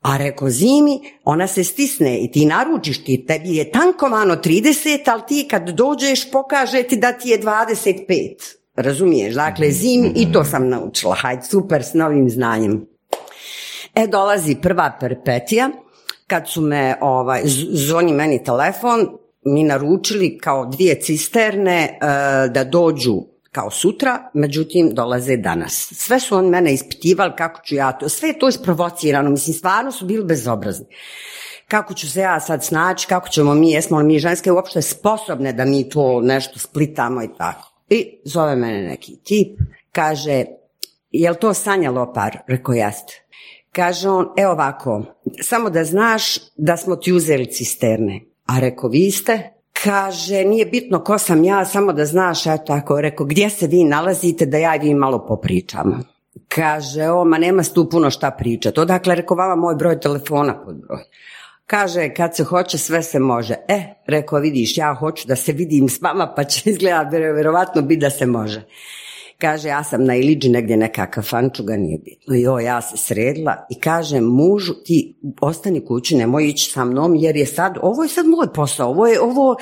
[0.00, 5.22] A reko zimi, ona se stisne i ti naručiš ti, tebi je tankovano 30, ali
[5.28, 8.06] ti kad dođeš pokaže ti da ti je 25.
[8.76, 9.34] Razumiješ?
[9.34, 11.14] Dakle, zimi i to sam naučila.
[11.14, 12.86] Hajde, super, s novim znanjem.
[13.94, 15.70] E, dolazi prva perpetija,
[16.26, 17.42] kad su me, ovaj,
[17.72, 19.08] zvoni meni telefon,
[19.44, 21.98] mi naručili kao dvije cisterne e,
[22.48, 25.92] da dođu kao sutra, međutim dolaze danas.
[25.94, 29.92] Sve su oni mene ispitivali kako ću ja to, sve je to isprovocirano, mislim stvarno
[29.92, 30.86] su bili bezobrazni.
[31.68, 35.52] Kako ću se ja sad snaći, kako ćemo mi, jesmo li mi ženske uopšte sposobne
[35.52, 37.72] da mi to nešto splitamo i tako.
[37.88, 39.58] I zove mene neki tip,
[39.92, 40.44] kaže,
[41.10, 42.38] jel to Sanja Lopar?
[42.46, 43.24] Rekao, jeste.
[43.72, 45.02] Kaže on, evo ovako,
[45.42, 48.20] samo da znaš da smo ti uzeli cisterne.
[48.46, 49.59] A rekao, vi ste?
[49.84, 53.84] Kaže, nije bitno ko sam ja, samo da znaš, eto tako, rekao, gdje se vi
[53.84, 55.98] nalazite, da ja i vi malo popričamo.
[56.48, 58.80] Kaže, o, ma nema tu puno šta pričati.
[58.80, 61.04] Odakle, rekao, vama moj broj telefona pod broj.
[61.66, 63.54] Kaže, kad se hoće, sve se može.
[63.68, 68.00] E, rekao, vidiš, ja hoću da se vidim s vama, pa će izgleda vjerovatno biti
[68.00, 68.62] da se može.
[69.40, 72.34] Kaže, ja sam na Iliđi negdje neka kafančuga, nije bitno.
[72.34, 77.36] Jo, ja se sredila i kaže mužu, ti ostani kući, nemoj ići sa mnom, jer
[77.36, 79.56] je sad, ovo je sad moj posao, ovo je, ovo,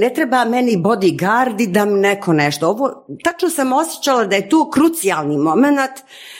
[0.00, 2.68] ne treba meni bodyguard da mi neko nešto.
[2.68, 5.90] Ovo, tačno sam osjećala da je tu krucijalni moment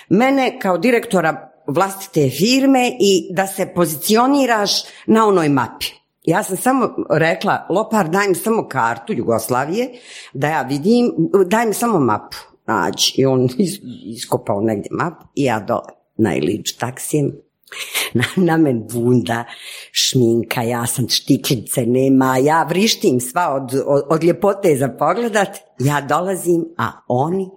[0.09, 4.71] mene kao direktora vlastite firme i da se pozicioniraš
[5.07, 5.87] na onoj mapi.
[6.23, 9.91] Ja sam samo rekla, Lopar, daj mi samo kartu Jugoslavije,
[10.33, 11.13] da ja vidim,
[11.47, 13.21] daj mi samo mapu naći.
[13.21, 13.49] I on
[14.15, 17.33] iskopao negdje map i ja dole na Ilić taksijem.
[18.15, 19.45] Na, na men bunda,
[19.93, 25.59] šminka, ja sam štiklice, nema, ja vrištim sva od, od, od ljepote za pogledat.
[25.79, 27.51] Ja dolazim, a oni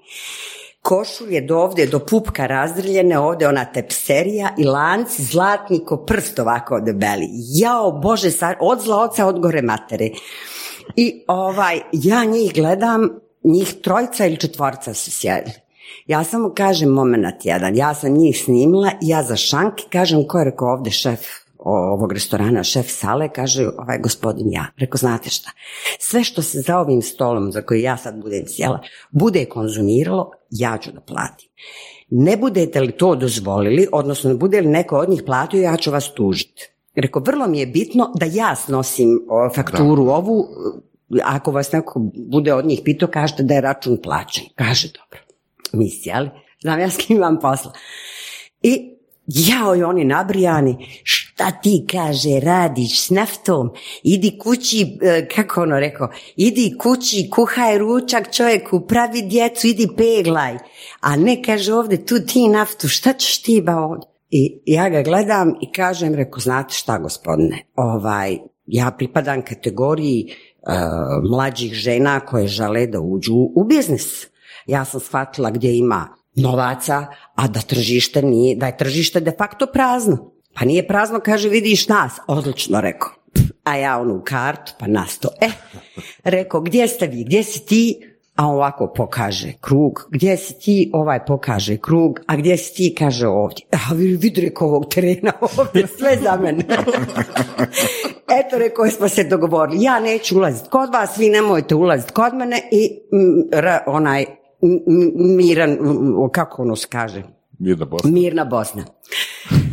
[0.88, 6.80] košulje do ovdje, do pupka razdrljene, ovdje ona tepserija i lanci zlatni ko prst ovako
[6.80, 7.28] debeli.
[7.32, 8.30] Jao Bože,
[8.60, 10.10] od zla oca, od gore matere.
[10.96, 13.10] I ovaj, ja njih gledam,
[13.44, 15.56] njih trojca ili četvorca su sjedili.
[16.08, 20.46] Ja samo kažem moment jedan, ja sam njih snimila ja za šanki kažem ko je
[20.46, 21.20] rekao ovdje šef
[21.60, 24.66] ovog restorana, šef sale, kaže ovaj gospodin ja.
[24.78, 25.52] Rekao, znate šta,
[26.00, 28.80] sve što se za ovim stolom za koji ja sad budem sjela,
[29.12, 31.50] bude konzumiralo, ja ću da platim.
[32.10, 35.92] Ne budete li to dozvolili, odnosno ne bude li neko od njih platio, ja ću
[35.92, 36.72] vas tužiti.
[36.96, 39.20] Rekao, vrlo mi je bitno da ja snosim
[39.56, 40.48] fakturu ovu,
[41.24, 44.44] ako vas neko bude od njih pitao, kažete da je račun plaćen.
[44.56, 45.20] Kaže, dobro,
[45.74, 46.30] mi sjeli,
[46.62, 47.72] znam ja s kim vam posla.
[48.62, 48.98] I
[49.28, 53.70] jao i oni nabrijani, šta ti kaže, radiš s naftom,
[54.04, 60.58] idi kući, e, kako ono rekao, idi kući, kuhaj ručak čovjeku, pravi djecu, idi peglaj,
[61.02, 64.08] a ne kaže ovdje, tu ti naftu, šta ćeš ti ba ovdje?
[64.30, 70.34] I ja ga gledam i kažem, reko, znate šta gospodine, ovaj, ja pripadam kategoriji
[71.30, 74.28] mlađih žena koje žele da uđu u biznis.
[74.66, 77.06] Ja sam shvatila gdje ima novaca,
[77.36, 80.32] a da tržište nije, da je tržište de facto prazno.
[80.54, 82.14] Pa nije prazno, kaže, vidiš nas.
[82.28, 83.10] Odlično, rekao.
[83.64, 85.30] A ja onu kartu, pa nas to.
[85.42, 85.50] E,
[86.24, 88.02] rekao, gdje ste vi, gdje si ti?
[88.38, 93.28] A ovako pokaže krug, gdje si ti, ovaj pokaže krug, a gdje si ti, kaže
[93.28, 93.66] ovdje.
[93.72, 96.66] A vidi, rekao, ovog terena ovdje, sve za mene.
[98.40, 102.62] Eto, rekao, smo se dogovorili, ja neću ulaziti kod vas, vi nemojte ulaziti kod mene
[102.72, 102.90] i
[103.86, 104.26] onaj
[105.16, 105.78] miran,
[106.32, 107.24] kako ono se kaže?
[107.60, 108.12] Mirna Bosna.
[108.12, 108.84] Mirna Bosna.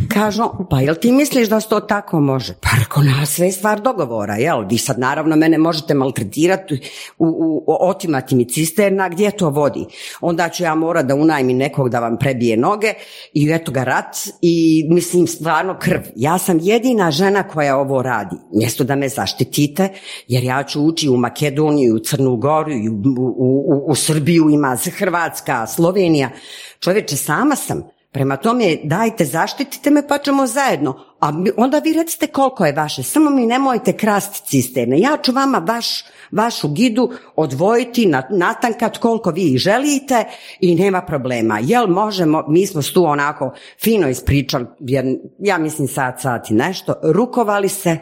[0.08, 2.54] Kažu, pa jel ti misliš da se to tako može?
[2.60, 4.64] Pa rekao, na sve je stvar dogovora, jel?
[4.70, 6.80] Vi sad naravno mene možete maltretirati,
[7.18, 9.86] u, u, otimati mi cisterna, gdje to vodi?
[10.20, 12.94] Onda ću ja morat da unajmi nekog da vam prebije noge
[13.32, 16.00] i eto ga rat i mislim stvarno krv.
[16.16, 18.36] Ja sam jedina žena koja ovo radi.
[18.52, 19.88] Mjesto da me zaštitite,
[20.28, 22.72] jer ja ću ući u Makedoniju, u Crnu Goru,
[23.18, 26.30] u, u, u Srbiju ima Hrvatska, Slovenija.
[26.80, 27.93] Čovječe, sama sam.
[28.14, 31.00] Prema tome, dajte, zaštitite me pa ćemo zajedno.
[31.20, 33.02] A onda vi recite koliko je vaše.
[33.02, 35.00] Samo mi nemojte krasti cisterne.
[35.00, 40.24] Ja ću vama vaš, vašu gidu odvojiti, natankat koliko vi želite
[40.60, 41.58] i nema problema.
[41.62, 43.52] Jel možemo, mi smo tu onako
[43.82, 45.04] fino ispričali, jer
[45.38, 47.98] ja mislim sad, sad i nešto, rukovali se.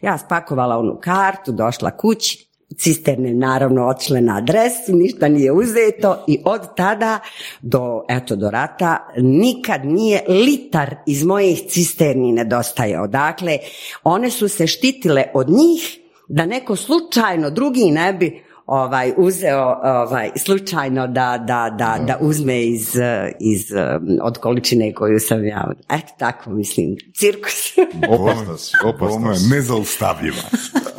[0.00, 6.38] Ja spakovala onu kartu, došla kući, cisterne naravno otišle na adresu, ništa nije uzeto i
[6.44, 7.18] od tada
[7.62, 13.06] do, eto, do rata nikad nije litar iz mojih cisterni nedostajao.
[13.06, 13.58] Dakle,
[14.04, 15.98] one su se štitile od njih
[16.28, 22.62] da neko slučajno drugi ne bi ovaj uzeo ovaj slučajno da, da, da, da uzme
[22.62, 22.94] iz,
[23.40, 23.72] iz
[24.22, 25.72] od količine koju sam ja.
[25.90, 27.78] Eto tako mislim, cirkus.
[28.08, 30.42] opasno si, opasno je nezaustavljiva.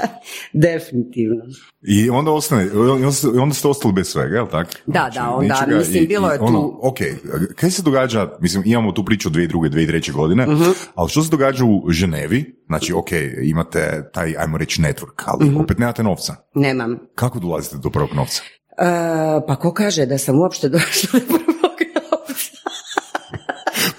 [0.54, 1.44] Definitivno.
[1.88, 2.70] I onda ostane,
[3.42, 4.70] onda ste ostali bez svega, jel tako?
[4.86, 6.80] Da, znači, da, onda, mislim, bilo je ono, tu...
[6.82, 6.98] Ok,
[7.56, 11.22] kaj se događa, mislim, imamo tu priču dvije druge, dvije treće godine, uh ali što
[11.24, 12.64] se događa u Ženevi?
[12.68, 13.10] Znači, ok,
[13.44, 16.36] imate taj, ajmo reći, network, ali uh opet nemate novca.
[16.56, 16.98] Nemam.
[17.16, 18.42] Kako dolazite do prvog novca?
[19.48, 21.80] pa ko kaže da sam uopšte došla do prvog
[22.12, 22.52] novca?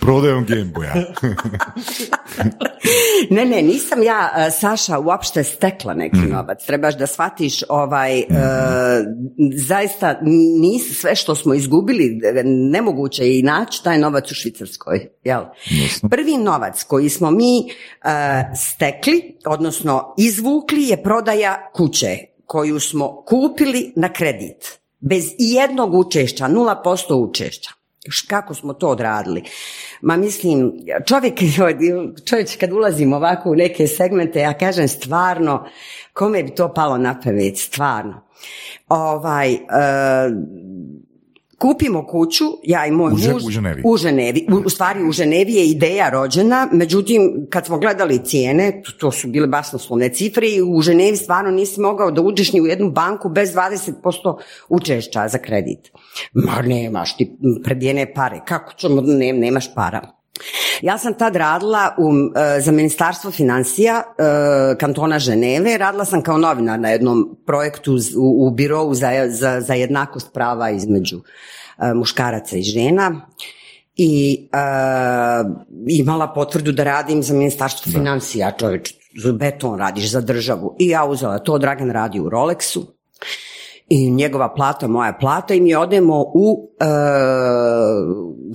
[0.01, 0.95] Prodajom Gameboya.
[3.31, 6.33] ne, ne, nisam ja, e, Saša, uopšte stekla neki Mhm.
[6.33, 6.67] novac.
[6.67, 8.25] Trebaš da shvatiš, ovaj, e,
[9.57, 10.19] zaista
[10.61, 15.09] nis, sve što smo izgubili, e, nemoguće je i naći taj novac u Švicarskoj.
[15.25, 15.43] Jel?
[16.11, 17.69] Prvi novac koji smo mi e,
[18.57, 24.79] stekli, odnosno izvukli je prodaja kuće koju smo kupili na kredit.
[25.01, 27.71] Bez ijednog učešća, 0% učešća.
[28.29, 29.43] Kako smo to odradili?
[30.01, 30.73] Ma mislim,
[31.07, 31.35] čovjek,
[32.29, 35.67] čovječ kad ulazim ovako u neke segmente, ja kažem stvarno,
[36.13, 38.27] kome bi to palo na pamet, stvarno.
[38.89, 39.59] Ovaj, e,
[41.59, 43.45] kupimo kuću, ja i moj U muž.
[43.47, 43.83] u Ženevi.
[43.85, 44.47] U Ženevi.
[44.53, 49.13] U, u stvari u Ženevi je ideja rođena, međutim kad smo gledali cijene, to, to
[49.13, 52.91] su bile basnoslovne cifre i u Ženevi stvarno nisi mogao da uđeš ni u jednu
[52.91, 54.39] banku bez 20%
[54.69, 55.91] učešća za kredit.
[56.33, 60.16] Ma nemaš ti predjene pare, kako ćemo, ne, nemaš para.
[60.83, 66.39] Ja sam tad radila u, e, za ministarstvo financija e, kantona Ženeve, radila sam kao
[66.39, 71.21] novinar na jednom projektu u, u birovu za, za, za jednakost prava između
[71.79, 73.21] e, muškaraca i žena.
[73.97, 74.59] I e,
[75.89, 78.95] imala potvrdu da radim za ministarstvo financija, čovječ,
[79.39, 80.77] beton radiš za državu.
[80.79, 82.96] I ja uzela to, Dragan radi u Rolexu,
[83.89, 86.85] i njegova plata, moja plata i mi odemo u e,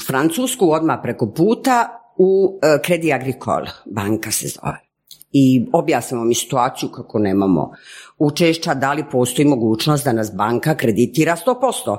[0.08, 4.78] Francusku odmah preko puta u e, Credit Agricole, banka se zove.
[5.32, 7.72] I objasnimo mi situaciju kako nemamo
[8.18, 11.98] učešća, da li postoji mogućnost da nas banka kreditira 100%.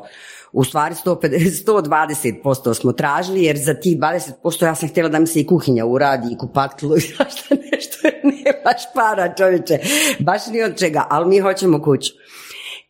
[0.53, 5.27] U stvari 150, 120% smo tražili, jer za tih 20% ja sam htjela da mi
[5.27, 9.79] se i kuhinja uradi, i kupatilo, i svašta nešto, nemaš para čovječe,
[10.21, 12.13] baš ni od čega, ali mi hoćemo kuću.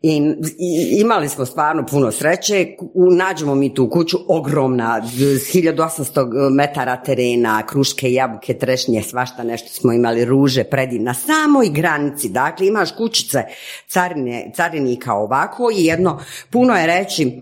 [0.03, 0.16] I,
[0.59, 5.20] i- imali smo stvarno puno sreće, U- nađemo mi tu kuću, ogromna, z-
[5.53, 6.20] 1800
[6.51, 12.66] metara terena, kruške, jabuke, trešnje, svašta nešto smo imali, ruže, predivna, na samoj granici, dakle
[12.66, 13.43] imaš kućice
[13.89, 16.20] carine, carinika ovako i jedno,
[16.51, 17.33] puno je reći, e,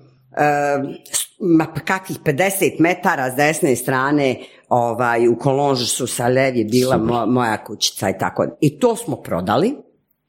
[1.13, 2.41] s- ma kakvih 50
[2.79, 4.37] metara s desne strane
[4.69, 8.47] ovaj, u Kolonžu su sa lev je bila mo- moja kućica i tako.
[8.61, 9.75] I to smo prodali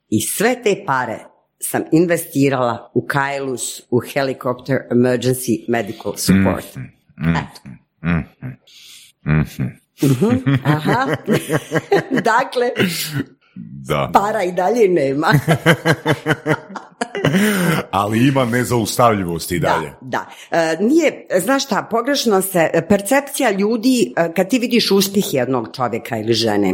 [0.10, 1.20] i sve te pare
[1.62, 6.66] sam investirala u Kailus, u Helicopter Emergency Medical Support.
[7.18, 7.62] Eto.
[10.04, 11.08] Mhm, Aha.
[12.34, 12.72] dakle,
[13.56, 14.10] Da.
[14.14, 15.28] para i dalje nema.
[17.92, 19.94] Ali ima nezaustavljivosti i dalje.
[20.02, 20.58] Da, da.
[20.58, 26.18] E, nije, znaš šta, pogrešno se, percepcija ljudi, e, kad ti vidiš uspjeh jednog čovjeka
[26.18, 26.74] ili žene,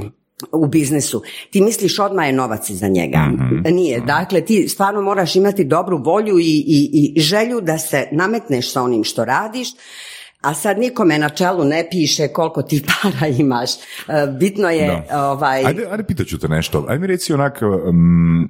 [0.51, 3.29] u biznisu, ti misliš odmah je novac za njega.
[3.71, 4.01] Nije.
[4.01, 8.81] Dakle, ti stvarno moraš imati dobru volju i, i, i želju da se nametneš sa
[8.81, 9.67] onim što radiš,
[10.41, 13.69] a sad nikome na čelu ne piše koliko ti para imaš.
[13.75, 13.77] E,
[14.39, 15.65] Bitno je, ovaj...
[15.65, 16.85] Ajde, ajde pitat ću te nešto.
[16.87, 18.49] Ajde mi reci onak, um,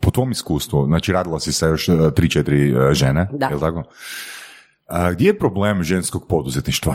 [0.00, 3.46] po tvom iskustvu, znači radila si sa još uh, tri, četiri uh, žene, Da.
[3.46, 3.82] je tako?
[4.86, 6.94] A, gdje je problem ženskog poduzetništva?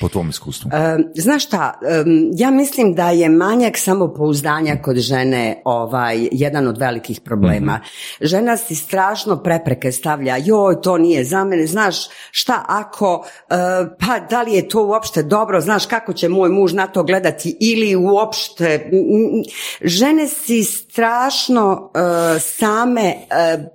[0.00, 0.70] Po tvom iskustvu.
[0.72, 6.78] E, Znaš šta, em, ja mislim da je manjak samopouzdanja kod žene ovaj jedan od
[6.78, 7.80] velikih problema.
[8.20, 11.96] Žena si strašno prepreke stavlja, joj, to nije za mene, znaš
[12.30, 13.54] šta ako, e,
[13.98, 17.56] pa da li je to uopšte dobro, znaš kako će moj muž na to gledati
[17.60, 19.42] ili uopšte, m,
[19.80, 23.16] žene si strašno e, same e,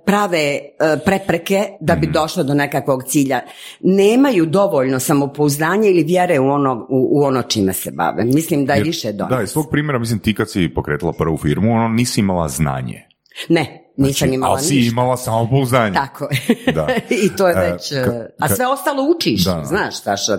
[0.04, 3.40] prave e, prepreke da bi došle do nekakvog cilja.
[3.80, 8.24] Nemaju dovoljno samopouzdanja ili vjere u ono, u, u ono čime se bave.
[8.24, 11.12] Mislim da je Jer- više do Da, iz tog primjera, mislim, ti kad si pokretala
[11.12, 13.02] prvu firmu, ono, nisi imala znanje.
[13.48, 13.60] Ne,
[13.96, 14.88] nisam Znači, imala ali si ništa.
[14.88, 15.94] imala samopouzdanje.
[15.94, 16.72] Tako je.
[16.72, 16.88] Da.
[17.24, 17.92] I to je E, već...
[17.92, 19.56] ka- e, a ka- sve ostalo učiš, Da.
[19.56, 19.64] Mm.
[19.64, 20.32] znaš, Saša.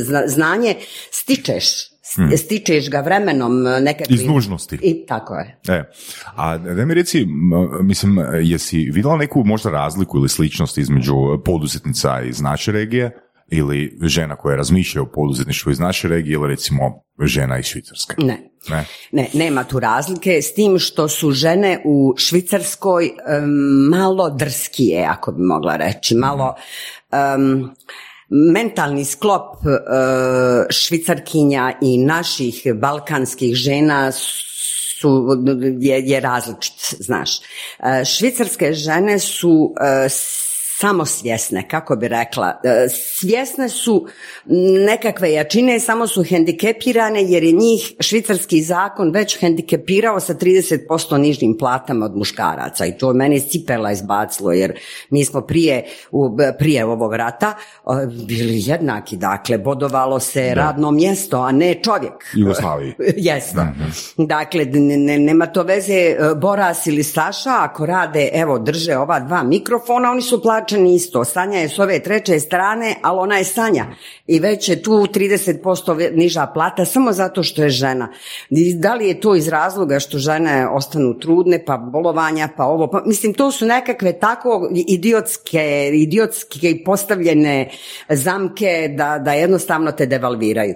[0.00, 0.74] Zna- znanje
[1.12, 1.64] stičeš.
[2.04, 4.14] S- Stičeš ga vremenom e, nekakvim...
[4.14, 4.78] Iz nužnosti.
[4.82, 5.60] I tako je.
[5.68, 5.84] E,
[6.36, 7.26] a da mi reci,
[7.82, 11.12] mislim, jesi vidjela neku možda razliku ili sličnost između
[11.44, 13.10] poduzetnica iz naše regije
[13.50, 18.14] ili žena koja razmišlja o poduzetništvu iz naše regije ili recimo žena iz Švicarske?
[18.18, 18.50] Ne.
[18.68, 18.84] Ne?
[19.12, 23.50] Ne, nema tu razlike s tim što su žene u Švicarskoj em,
[23.90, 26.54] malo drskije, ako bi mogla reći, malo
[27.10, 27.70] em,
[28.28, 29.68] mentalni sklop e,
[30.70, 35.28] švicarkinja i naših balkanskih žena su,
[35.80, 37.38] je, je različit, znaš.
[37.38, 40.08] E, švicarske žene su e,
[40.80, 42.60] samosvjesne, kako bi rekla.
[42.64, 44.06] E, svjesne su
[44.86, 51.56] nekakve jačine, samo su hendikepirane jer je njih švicarski zakon već hendikepirao sa 30% nižim
[51.58, 54.78] platama od muškaraca i to meni cipela izbacilo jer
[55.10, 55.84] mi smo prije,
[56.58, 57.54] prije ovog rata
[58.26, 62.12] bili jednaki, dakle bodovalo se radno mjesto, a ne čovjek.
[62.34, 62.94] Jugoslaviji.
[63.28, 63.66] Jeste.
[64.16, 64.64] Dakle,
[65.18, 70.22] nema to veze e, Boras ili Saša, ako rade, evo, drže ova dva mikrofona, oni
[70.22, 71.24] su plaćeni isto.
[71.24, 73.86] Sanja je s ove treće strane, ali ona je Sanja.
[74.26, 78.12] I već je tu 30% niža plata samo zato što je žena.
[78.74, 83.02] Da li je to iz razloga što žene ostanu trudne, pa bolovanja, pa ovo, pa
[83.06, 87.70] mislim, to su nekakve tako idiotske, idiotske postavljene
[88.08, 90.74] zamke da, da jednostavno te devalviraju.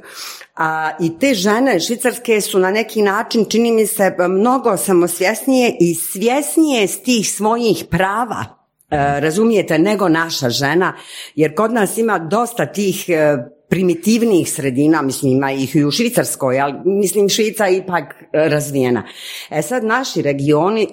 [0.57, 5.95] A, I te žene švicarske su na neki način, čini mi se, mnogo samosvjesnije i
[5.95, 8.62] svjesnije s tih svojih prava
[8.97, 10.97] razumijete, nego naša žena,
[11.35, 13.37] jer kod nas ima dosta tih e,
[13.69, 19.05] primitivnijih sredina, mislim ima ih i u Švicarskoj, ali mislim Švica je ipak razvijena.
[19.51, 20.89] E sad naši regioni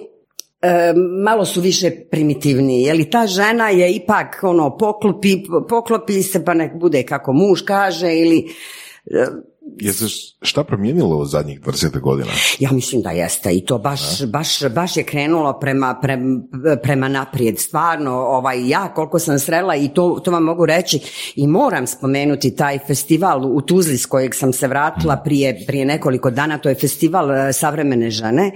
[0.62, 0.92] e,
[1.24, 5.36] malo su više primitivniji, jer ta žena je ipak ono poklopi,
[5.68, 8.48] poklopi se pa nek bude kako muž kaže ili
[9.78, 10.04] je se
[10.42, 12.30] šta promijenilo u zadnjih 20 godina?
[12.58, 16.00] Ja mislim da jeste i to baš, baš, baš je krenulo prema,
[16.82, 17.58] prema naprijed.
[17.58, 21.00] Stvarno, ovaj, ja koliko sam srela i to, to vam mogu reći
[21.36, 25.20] i moram spomenuti taj festival u Tuzli s kojeg sam se vratila mm.
[25.24, 28.52] prije, prije nekoliko dana, to je festival e, savremene žene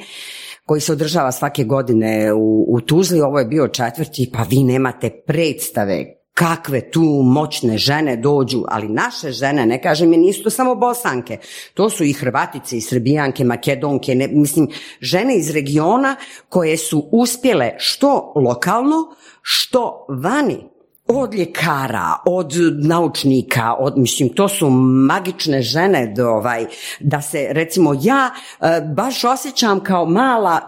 [0.66, 5.10] koji se održava svake godine u, u Tuzli, ovo je bio četvrti, pa vi nemate
[5.26, 10.74] predstave kakve tu moćne žene dođu, ali naše žene, ne kažem mi, nisu to samo
[10.74, 11.38] bosanke,
[11.74, 14.68] to su i hrvatice, i srbijanke, makedonke, ne, mislim,
[15.00, 16.16] žene iz regiona
[16.48, 20.73] koje su uspjele što lokalno, što vani
[21.08, 26.66] od ljekara, od naučnika, od, mislim, to su magične žene do, ovaj,
[27.00, 30.60] da se, recimo, ja e, baš osjećam kao mala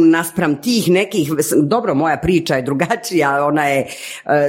[0.00, 1.32] naspram tih nekih,
[1.62, 3.86] dobro, moja priča je drugačija, ona je
[4.24, 4.48] e,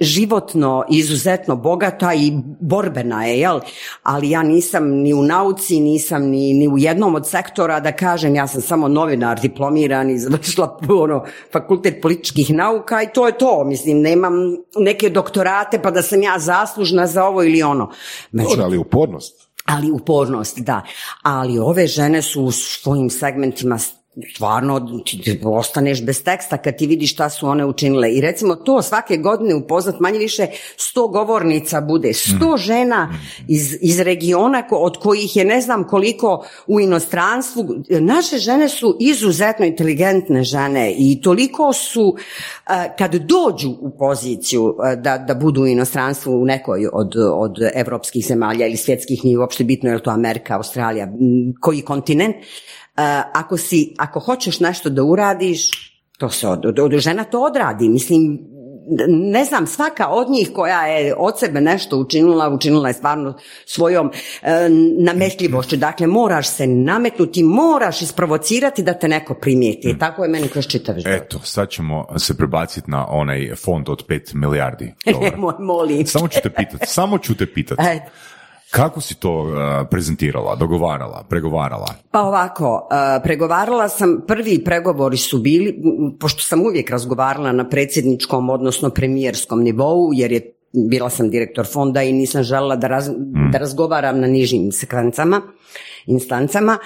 [0.00, 3.60] životno izuzetno bogata i borbena je, jel?
[4.02, 8.34] Ali ja nisam ni u nauci, nisam ni, ni u jednom od sektora da kažem,
[8.34, 13.64] ja sam samo novinar, diplomiran i završila ono, fakultet političkih nauka i to je to,
[13.64, 17.90] mislim, nemam neke doktorate pa da sam ja zaslužna za ovo ili ono.
[18.32, 18.62] Među...
[18.62, 19.50] ali upornost.
[19.64, 20.82] Ali upornost, da.
[21.22, 23.78] Ali ove žene su u svojim segmentima
[24.34, 28.12] stvarno ti ostaneš bez teksta kad ti vidiš šta su one učinile.
[28.12, 30.46] I recimo to svake godine upoznat manje više
[30.76, 32.58] sto govornica bude, sto mm.
[32.58, 33.14] žena
[33.48, 37.66] iz, iz regiona od kojih je ne znam koliko u inostranstvu.
[37.88, 42.16] Naše žene su izuzetno inteligentne žene i toliko su
[42.98, 48.66] kad dođu u poziciju da, da budu u inostranstvu u nekoj od, od evropskih zemalja
[48.66, 51.08] ili svjetskih, nije uopšte bitno je li to Amerika, Australija,
[51.60, 52.36] koji kontinent,
[53.32, 55.70] ako, si, ako hoćeš nešto da uradiš,
[56.18, 57.88] to se od, od, žena to odradi.
[57.88, 58.38] Mislim,
[59.08, 64.10] ne znam, svaka od njih koja je od sebe nešto učinila, učinila je stvarno svojom
[64.42, 64.68] e,
[64.98, 65.76] nametljivošću.
[65.76, 69.98] Dakle, moraš se nametnuti, moraš isprovocirati da te neko primijeti.
[69.98, 71.22] Tako je meni kroz čitav život.
[71.22, 74.94] Eto, sad ćemo se prebaciti na onaj fond od 5 milijardi.
[75.58, 76.06] Molim.
[76.06, 77.82] Samo ću te pitati, samo ću te pitati.
[78.70, 79.52] Kako si to uh,
[79.90, 81.94] prezentirala, dogovarala, pregovarala?
[82.10, 85.82] Pa ovako, uh, pregovarala sam, prvi pregovori su bili,
[86.20, 92.02] pošto sam uvijek razgovarala na predsjedničkom, odnosno premijerskom nivou, jer je bila sam direktor fonda
[92.02, 93.50] i nisam željela da, mm.
[93.52, 95.42] da razgovaram na nižim sekvencama,
[96.06, 96.78] instancama.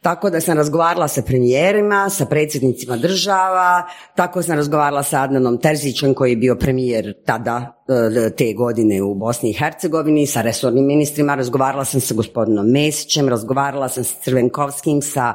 [0.00, 3.82] Tako da sam razgovarala sa premijerima, sa predsjednicima država,
[4.16, 7.82] tako sam razgovarala sa Adnanom Terzićem koji je bio premijer tada
[8.26, 13.28] e, te godine u Bosni i Hercegovini, sa resornim ministrima, razgovarala sam sa gospodinom Mesićem,
[13.28, 15.34] razgovarala sam sa Crvenkovskim, sa,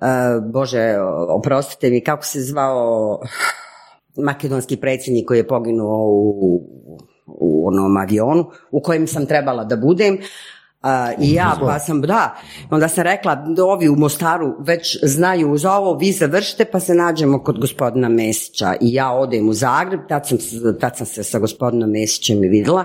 [0.00, 0.06] e,
[0.52, 0.96] Bože,
[1.28, 3.20] oprostite mi, kako se zvao
[4.16, 6.60] makedonski predsjednik koji je poginuo u,
[7.26, 10.18] u onom avionu u kojem sam trebala da budem,
[11.20, 12.36] i ja pa sam, da,
[12.70, 17.42] onda sam rekla, ovi u Mostaru već znaju za ovo, vi završite pa se nađemo
[17.42, 18.74] kod gospodina Mesića.
[18.80, 20.38] I ja odem u Zagreb, tad sam,
[20.80, 22.84] tad sam se sa gospodinom Mesićem i vidjela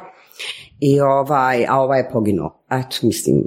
[0.80, 2.64] i ovaj, a ovaj je poginuo.
[2.70, 3.44] Eto, mislim,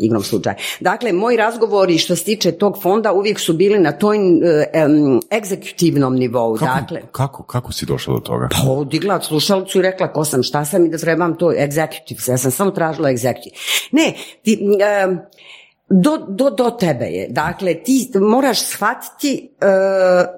[0.00, 0.54] igrom slučaj.
[0.80, 6.14] Dakle, moji razgovori što se tiče tog fonda uvijek su bili na toj um, egzekutivnom
[6.14, 6.56] nivou.
[6.56, 8.48] Kako, dakle, kako, kako si došla do toga?
[8.52, 12.30] Pa odigla slušalicu i rekla ko sam, šta sam i da trebam to executive.
[12.30, 13.88] Ja sam samo tražila executive.
[13.92, 14.58] Ne, ti,
[15.92, 17.28] Do, do, do tebe je.
[17.28, 19.66] Dakle, ti moraš shvatiti e,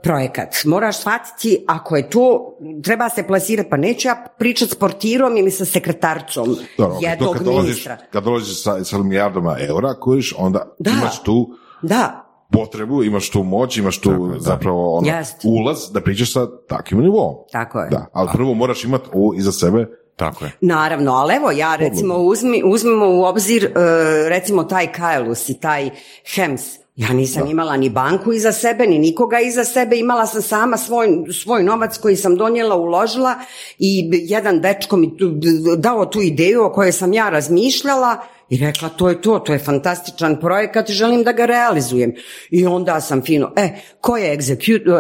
[0.03, 0.49] projekat.
[0.65, 5.51] Moraš shvatiti ako je to, treba se plasirati, pa neću ja pričat s portirom ili
[5.51, 7.97] sa sekretarcom Dobro, jednog kad ministra.
[8.11, 10.91] kad dolaziš sa, sa milijardama eura, kojiš, onda da.
[10.91, 11.49] imaš tu
[11.83, 12.24] da.
[12.53, 15.09] potrebu, imaš tu moć, imaš tu Tako, zapravo ono,
[15.45, 17.35] ulaz da pričaš sa takvim nivom.
[17.53, 17.91] Tako je.
[17.91, 20.52] Da, ali prvo moraš imati iza sebe tako je.
[20.60, 23.72] Naravno, ali evo ja recimo uzmi, uzmimo u obzir uh,
[24.28, 25.90] recimo taj Kaelus i taj
[26.34, 26.62] Hems.
[26.97, 31.09] Ja nisam imala ni banku iza sebe, ni nikoga iza sebe, imala sam sama svoj,
[31.43, 33.34] svoj novac koji sam donijela, uložila
[33.78, 35.12] i jedan dečko mi
[35.76, 38.16] dao tu ideju o kojoj sam ja razmišljala
[38.53, 42.12] i rekla, to je to, to je fantastičan projekat, želim da ga realizujem.
[42.51, 43.69] I onda sam fino, e,
[44.01, 44.37] ko je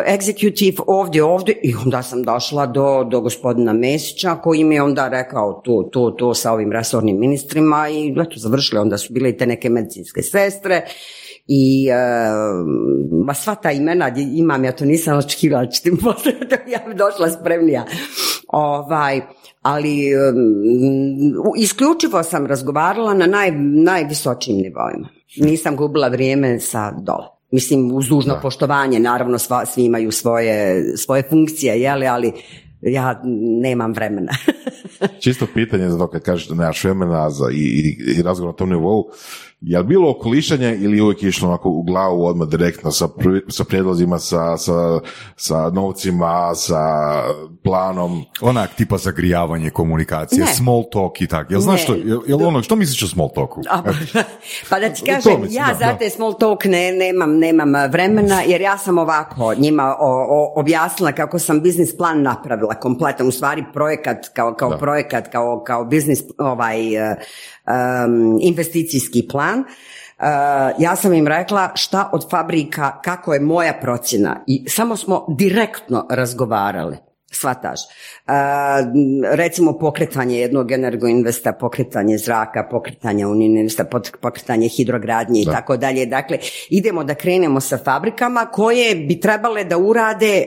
[0.06, 1.58] executive ovdje, ovdje?
[1.62, 6.10] I onda sam došla do, do gospodina Mesića, koji mi je onda rekao to, to,
[6.10, 10.22] to sa ovim resornim ministrima i eto, završili, onda su bile i te neke medicinske
[10.22, 10.82] sestre
[11.46, 15.66] i uh, sva ta imena imam, ja to nisam očekivala,
[16.72, 17.84] ja bi došla spremnija.
[18.48, 19.20] Ovaj,
[19.62, 20.10] ali
[21.58, 23.50] isključivo sam razgovarala na naj,
[23.84, 25.08] najvisočijim nivoima.
[25.36, 27.26] Nisam gubila vrijeme sa dole.
[27.50, 32.32] Mislim, uz dužno poštovanje, naravno sva, svi imaju svoje, svoje funkcije, jeli, ali
[32.80, 33.20] ja
[33.62, 34.32] nemam vremena.
[35.22, 38.56] Čisto pitanje za to kad kažeš da nemaš vremena za, i, i, i razgovor na
[38.56, 39.10] tom nivou,
[39.62, 43.08] je li bilo okolišanje ili uvijek išlo onako u glavu odmah direktno sa,
[43.48, 45.00] sa prijedlozima, sa, sa,
[45.36, 46.82] sa novcima, sa
[47.64, 48.24] planom?
[48.40, 50.52] Onak tipa zagrijavanje komunikacije, ne.
[50.54, 51.50] small talk i tak.
[51.50, 53.62] Jel znaš što, jel, jel ono, što misliš o small talku?
[54.70, 58.78] pa da ti kažem, ja za te small talk ne, nemam, nemam vremena jer ja
[58.78, 64.54] sam ovako njima o, objasnila kako sam biznis plan napravila kompletan, u stvari projekat kao,
[64.54, 66.78] kao projekat, kao, kao biznis ovaj,
[67.66, 69.58] um, investicijski plan.
[69.58, 70.24] Uh,
[70.78, 76.06] ja sam im rekla šta od fabrika, kako je moja procjena i samo smo direktno
[76.10, 77.80] razgovarali svataš.
[79.32, 83.84] recimo pokretanje jednog energoinvesta, pokretanje zraka, pokretanje uninvesta,
[84.20, 86.06] pokretanje hidrogradnje i tako dalje.
[86.06, 86.38] Dakle,
[86.70, 90.44] idemo da krenemo sa fabrikama koje bi trebale da urade e,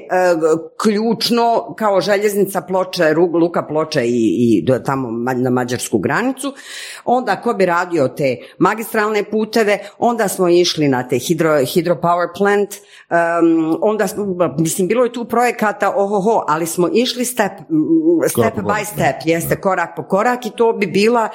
[0.84, 6.54] ključno kao željeznica ploče, luka ploče i, i do tamo na mađarsku granicu.
[7.06, 12.70] Onda ko bi radio te magistralne puteve, onda smo išli na te hidro, hydropower plant,
[13.82, 14.08] onda,
[14.58, 17.52] mislim, bilo je tu projekata, ohoho, ali smo išli step,
[18.30, 21.30] step by step, jeste korak po korak i to bi bila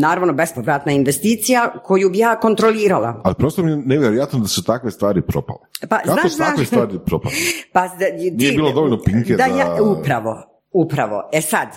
[0.00, 3.20] naravno bespovratna investicija koju bi ja kontrolirala.
[3.24, 5.58] Ali prosto mi je nevjerojatno da su takve stvari propale.
[5.88, 7.34] Pa, Kako su takve stvari propale?
[7.72, 7.88] Pa,
[8.32, 9.44] Nije bilo dovoljno pinke da...
[9.44, 11.28] Ja, upravo, Upravo.
[11.32, 11.68] E sad,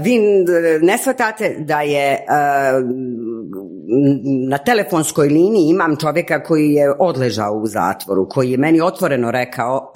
[0.00, 0.18] vi
[0.82, 2.26] ne shvatate da je
[4.48, 9.92] na telefonskoj liniji imam čovjeka koji je odležao u zatvoru, koji je meni otvoreno rekao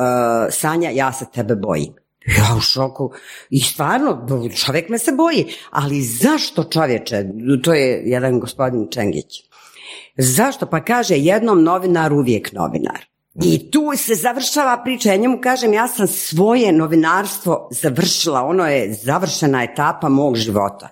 [0.50, 1.94] Sanja, ja se tebe bojim.
[2.26, 3.10] Ja u šoku.
[3.50, 4.26] I stvarno,
[4.56, 5.46] čovjek me se boji.
[5.70, 7.24] Ali zašto čovječe?
[7.64, 9.42] To je jedan gospodin Čengić.
[10.16, 10.66] Zašto?
[10.66, 13.04] Pa kaže jednom novinar uvijek novinar.
[13.42, 18.92] I tu se završava priča, ja njemu kažem ja sam svoje novinarstvo završila, ono je
[18.92, 20.88] završena etapa mog života.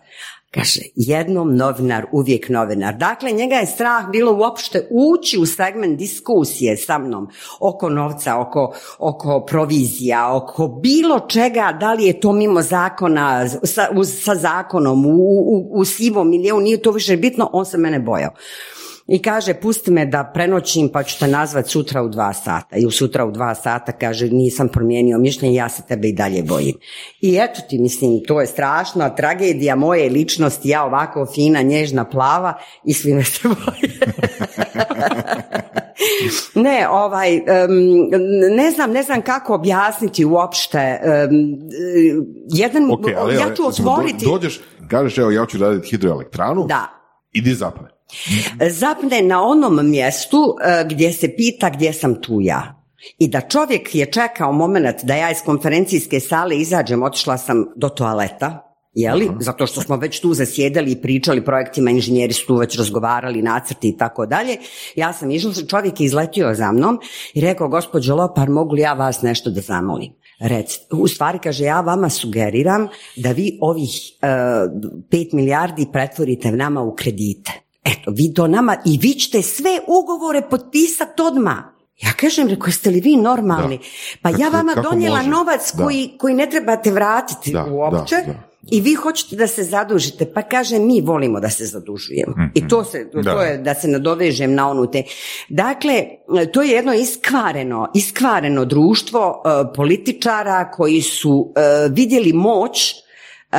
[0.51, 2.95] Kaže, jednom novinar, uvijek novinar.
[2.95, 7.29] Dakle, njega je strah bilo uopšte ući u segment diskusije sa mnom
[7.61, 13.89] oko novca, oko, oko provizija, oko bilo čega, da li je to mimo zakona, sa,
[14.25, 18.31] sa zakonom, u, u, u sivom milijeu, nije to više bitno, on se mene bojao
[19.09, 22.77] i kaže pusti me da prenoćim pa ću te nazvat sutra u dva sata.
[22.77, 26.43] I u sutra u dva sata kaže nisam promijenio mišljenje, ja se tebe i dalje
[26.43, 26.75] bojim.
[27.21, 32.55] I eto ti mislim, to je strašno, tragedija moje ličnosti, ja ovako fina, nježna, plava
[32.85, 33.99] i svi me se boje.
[36.65, 37.41] ne, ovaj,
[38.57, 41.01] ne znam, ne znam kako objasniti uopšte.
[42.49, 42.83] jedan,
[43.49, 44.25] ja ću otvoriti...
[44.25, 46.87] Dođeš, kažeš, evo, ja ću raditi hidroelektranu, da.
[47.33, 47.96] idi zapne.
[48.71, 52.83] Zapne na onom mjestu e, gdje se pita gdje sam tu ja.
[53.19, 57.89] I da čovjek je čekao moment da ja iz konferencijske sale izađem, otišla sam do
[57.89, 59.31] toaleta, jeli?
[59.41, 63.89] Zato što smo već tu zasjedali i pričali projektima, inženjeri su tu već razgovarali, nacrti
[63.89, 64.57] i tako dalje.
[64.97, 66.99] Ja sam išla, čovjek je izletio za mnom
[67.35, 70.13] i rekao, gospođo Lopar, mogu li ja vas nešto da zamolim?
[70.41, 73.91] Rec, u stvari kaže, ja vama sugeriram da vi ovih
[74.23, 77.66] uh, e, 5 milijardi pretvorite nama u kredite.
[77.87, 81.57] Eto, vi to nama i vi ćete sve ugovore potpisati odmah.
[82.03, 83.79] Ja kažem, reko, jeste li vi normalni?
[84.23, 88.17] Pa ja vama donijela novac koji, koji ne trebate vratiti uopće.
[88.71, 92.35] I vi hoćete da se zadužite, pa kaže mi volimo da se zadužujemo.
[92.55, 95.03] I to, se, to je da se nadovežem na onu te.
[95.49, 96.05] Dakle,
[96.53, 103.57] to je jedno iskvareno, iskvareno društvo e, političara koji su e, vidjeli moć e,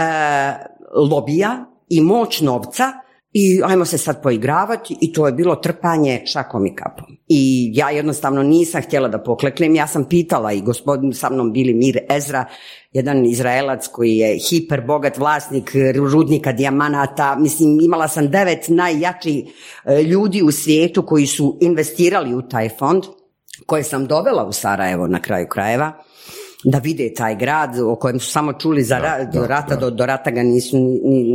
[0.95, 3.06] lobija i moć novca
[3.39, 7.05] i ajmo se sad poigravati i to je bilo trpanje šakom i kapom.
[7.27, 11.73] I ja jednostavno nisam htjela da pokleknem, ja sam pitala i gospodin sa mnom bili
[11.73, 12.45] Mir Ezra,
[12.91, 19.43] jedan Izraelac koji je hiper bogat vlasnik rudnika dijamanata, mislim imala sam devet najjačih
[19.85, 23.03] e, ljudi u svijetu koji su investirali u taj fond,
[23.65, 25.91] koje sam dovela u Sarajevo na kraju krajeva,
[26.63, 28.97] da vide taj grad o kojem su samo čuli za
[29.47, 30.77] rata, Do, do rata ga nisu,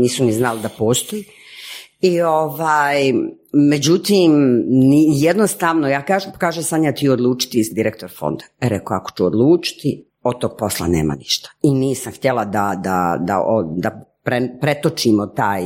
[0.01, 1.24] nisu ni znali da postoji.
[2.03, 3.12] I ovaj,
[3.53, 4.33] međutim,
[5.12, 8.45] jednostavno, ja kažem, kaže Sanja ti odlučiti iz direktor fonda.
[8.61, 11.51] E rekao, ako ću odlučiti, od tog posla nema ništa.
[11.62, 13.41] I nisam htjela da, da, da,
[13.77, 14.05] da
[14.61, 15.62] pretočimo taj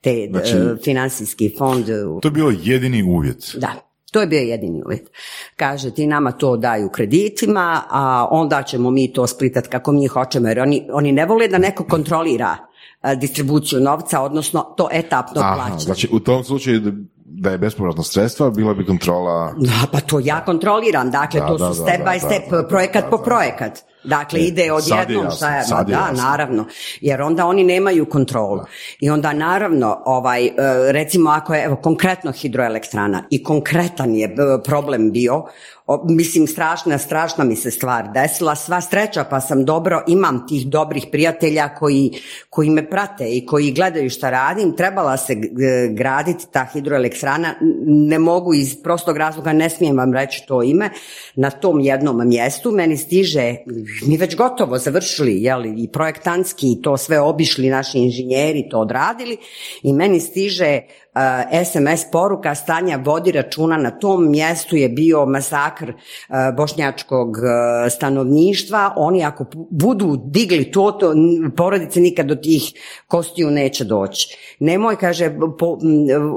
[0.00, 1.86] te znači, financijski fond.
[2.22, 3.56] To je bio jedini uvjet.
[3.58, 3.74] Da,
[4.12, 5.10] to je bio jedini uvjet.
[5.56, 10.48] Kaže, ti nama to daju kreditima, a onda ćemo mi to splitati kako mi hoćemo,
[10.48, 12.56] jer oni, oni ne vole da neko kontrolira
[13.16, 15.78] distribuciju novca, odnosno to etapno plaćanje.
[15.78, 16.92] Znači u tom slučaju
[17.24, 19.54] da je bespovratno sredstva, bila bi kontrola...
[19.58, 23.78] Da, pa to ja kontroliram, dakle to su step by step, projekat po projekat.
[24.04, 26.66] Dakle, e, ide odjednom šta da, naravno,
[27.00, 28.60] jer onda oni nemaju kontrolu.
[29.00, 30.52] I onda naravno, ovaj, e,
[30.92, 35.44] recimo ako je, evo, konkretno hidroelektrana i konkretan je problem bio,
[36.08, 41.06] mislim strašna, strašna mi se stvar desila, sva sreća pa sam dobro, imam tih dobrih
[41.12, 42.12] prijatelja koji,
[42.50, 45.34] koji me prate i koji gledaju šta radim, trebala se
[45.90, 47.54] graditi ta hidroelektrana,
[47.86, 50.90] ne mogu iz prostog razloga, ne smijem vam reći to ime,
[51.34, 52.72] na tom jednom mjestu.
[52.72, 53.54] Meni stiže,
[54.06, 59.36] mi već gotovo završili, jeli, i projektantski i to sve obišli naši inženjeri, to odradili
[59.82, 60.80] i meni stiže
[61.64, 67.92] SMS uh, poruka stanja vodi računa na tom mjestu je bio masakr uh, bošnjačkog uh,
[67.92, 68.92] stanovništva.
[68.96, 71.14] Oni ako budu digli to, to
[71.56, 72.62] porodice nikad do tih
[73.06, 74.36] kostiju neće doći.
[74.58, 75.78] Nemoj, kaže, po,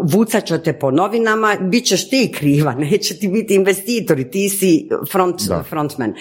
[0.04, 5.42] vucat ćete po novinama, bit ćeš ti kriva, neće ti biti investitori, ti si front,
[5.70, 6.14] frontman.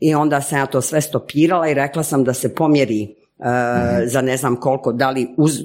[0.00, 4.20] I onda sam ja to sve stopirala i rekla sam da se pomjeri E, za
[4.20, 5.58] ne znam koliko, da li uz,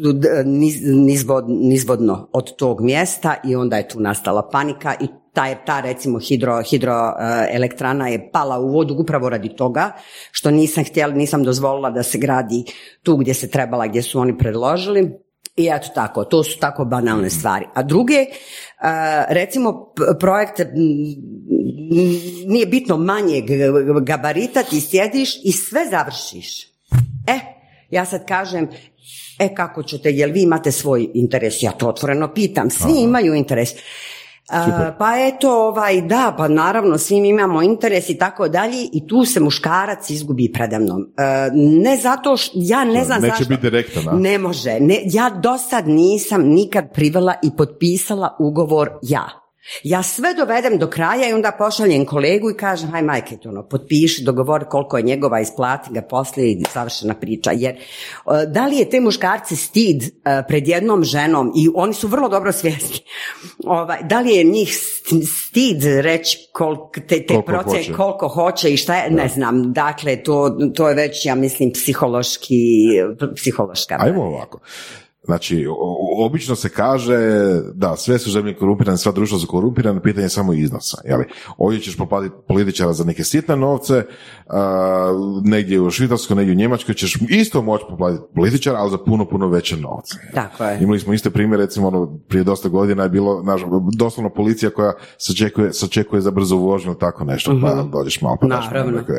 [1.48, 6.62] nizvodno od tog mjesta i onda je tu nastala panika i ta, ta recimo hidro,
[6.64, 9.92] hidroelektrana je pala u vodu upravo radi toga
[10.32, 12.64] što nisam htjela, nisam dozvolila da se gradi
[13.04, 15.12] tu gdje se trebala, gdje su oni predložili.
[15.56, 17.66] I eto tako, to su tako banalne stvari.
[17.74, 18.28] A druge, e,
[19.30, 20.60] recimo projekt
[22.48, 23.44] nije bitno manjeg
[24.02, 26.64] gabarita, ti sjediš i sve završiš.
[27.28, 27.40] E,
[27.90, 28.68] ja sad kažem,
[29.40, 31.64] e kako ćete, jel vi imate svoj interes?
[31.64, 33.70] Ja to otvoreno pitam, svi imaju interes.
[34.98, 39.40] Pa eto, ovaj, da, pa naravno svi imamo interes i tako dalje i tu se
[39.40, 41.02] muškarac izgubi predamnom.
[41.82, 44.80] ne zato što, ja ne znam Neće biti direktan, Ne može.
[44.80, 49.43] Ne, ja do sad nisam nikad privela i potpisala ugovor ja.
[49.84, 54.24] Ja sve dovedem do kraja i onda pošaljem kolegu i kažem, haj majke, ono, potpiši,
[54.24, 57.52] dogovori koliko je njegova, isplati ga poslije i završena priča.
[57.54, 57.76] Jer
[58.48, 60.10] da li je te muškarci stid e,
[60.48, 63.00] pred jednom ženom i oni su vrlo dobro svjesni,
[63.66, 64.80] ovaj, da li je njih
[65.48, 67.94] stid reći koliko, te, te koliko, hoće.
[67.94, 69.74] koliko hoće i šta je, ne znam.
[69.74, 72.56] Dakle, to, to je već, ja mislim, psihološki,
[73.36, 73.98] psihološka.
[74.00, 74.60] Ajmo ovako.
[75.26, 75.68] Znači,
[76.26, 77.18] obično se kaže
[77.74, 80.98] da sve su zemlje korumpirane, sva društva su korumpirane, pitanje je samo iznosa.
[81.06, 81.26] Jeli?
[81.58, 84.06] Ovdje ćeš poplatiti političara za neke sitne novce,
[85.44, 89.48] negdje u Švicarskoj, negdje u Njemačkoj ćeš isto moći poplatiti političara, ali za puno, puno
[89.48, 90.16] veće novce.
[90.34, 90.78] Tako je.
[90.82, 93.62] Imali smo iste primjer, recimo, ono, prije dosta godina je bilo, naš,
[93.98, 97.92] doslovno policija koja sačekuje, sačekuje za brzo vožnju, tako nešto, uh pa mhm.
[97.92, 98.66] dođeš malo pa daš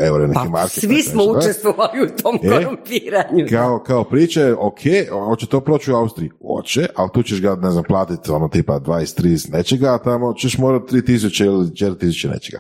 [0.04, 3.46] euro, neki pa, Svi smo učestvovali u tom e, korumpiranju.
[3.50, 4.80] Kao, kao priče, ok,
[5.26, 6.30] hoće to proći u Austriji?
[6.46, 10.58] Hoće, ali tu ćeš ga, ne znam, platiti ono tipa 20-30 nečega, a tamo ćeš
[10.58, 12.58] morati 3000 ili 4000 nečega.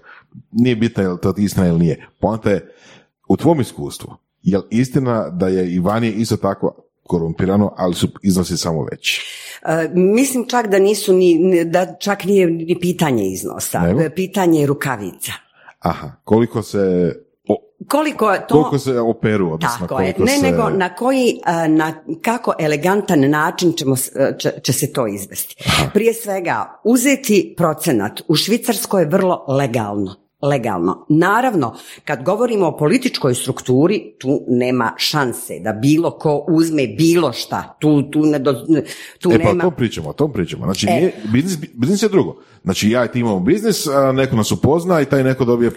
[0.52, 2.08] Nije bitno je li to istina ili nije.
[2.20, 2.74] Ponte je,
[3.28, 8.08] u tvom iskustvu, je li istina da je i vanje isto tako korumpirano, ali su
[8.22, 9.20] iznosi samo veći?
[9.66, 13.80] E, mislim čak da nisu ni, da čak nije ni pitanje iznosa,
[14.16, 15.32] pitanje je rukavica.
[15.78, 17.12] Aha, koliko se
[17.88, 18.54] koliko to...
[18.54, 20.14] Koliko se operu, odnosno Tako je.
[20.18, 21.92] Ne, nego na koji, e, na
[22.22, 25.56] kako elegantan način ćemo, e, će, će se to izvesti.
[25.92, 31.06] Prije svega, uzeti procenat u Švicarskoj je vrlo legalno legalno.
[31.08, 37.76] Naravno, kad govorimo o političkoj strukturi, tu nema šanse da bilo ko uzme bilo šta.
[37.80, 38.52] Tu, tu, ne do,
[39.18, 39.50] tu e, nema...
[39.54, 40.64] pa to pričamo, o tom pričamo.
[40.64, 40.94] Znači, e.
[40.94, 42.36] nije, biznis, biznis je drugo.
[42.64, 45.70] Znači, ja i ti imamo biznis, a neko nas upozna i taj neko dobije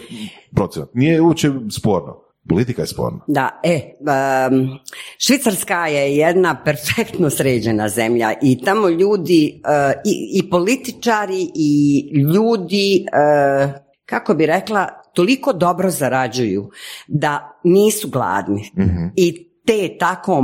[0.54, 0.88] procenat.
[0.94, 2.28] Nije uopće sporno.
[2.48, 3.18] Politika je sporna.
[3.26, 3.94] Da, e,
[5.18, 13.04] Švicarska je jedna perfektno sređena zemlja i tamo ljudi, uh, i, i, političari i ljudi,
[13.64, 16.70] uh, kako bi rekla, toliko dobro zarađuju
[17.08, 18.70] da nisu gladni.
[18.76, 20.40] mm I te tako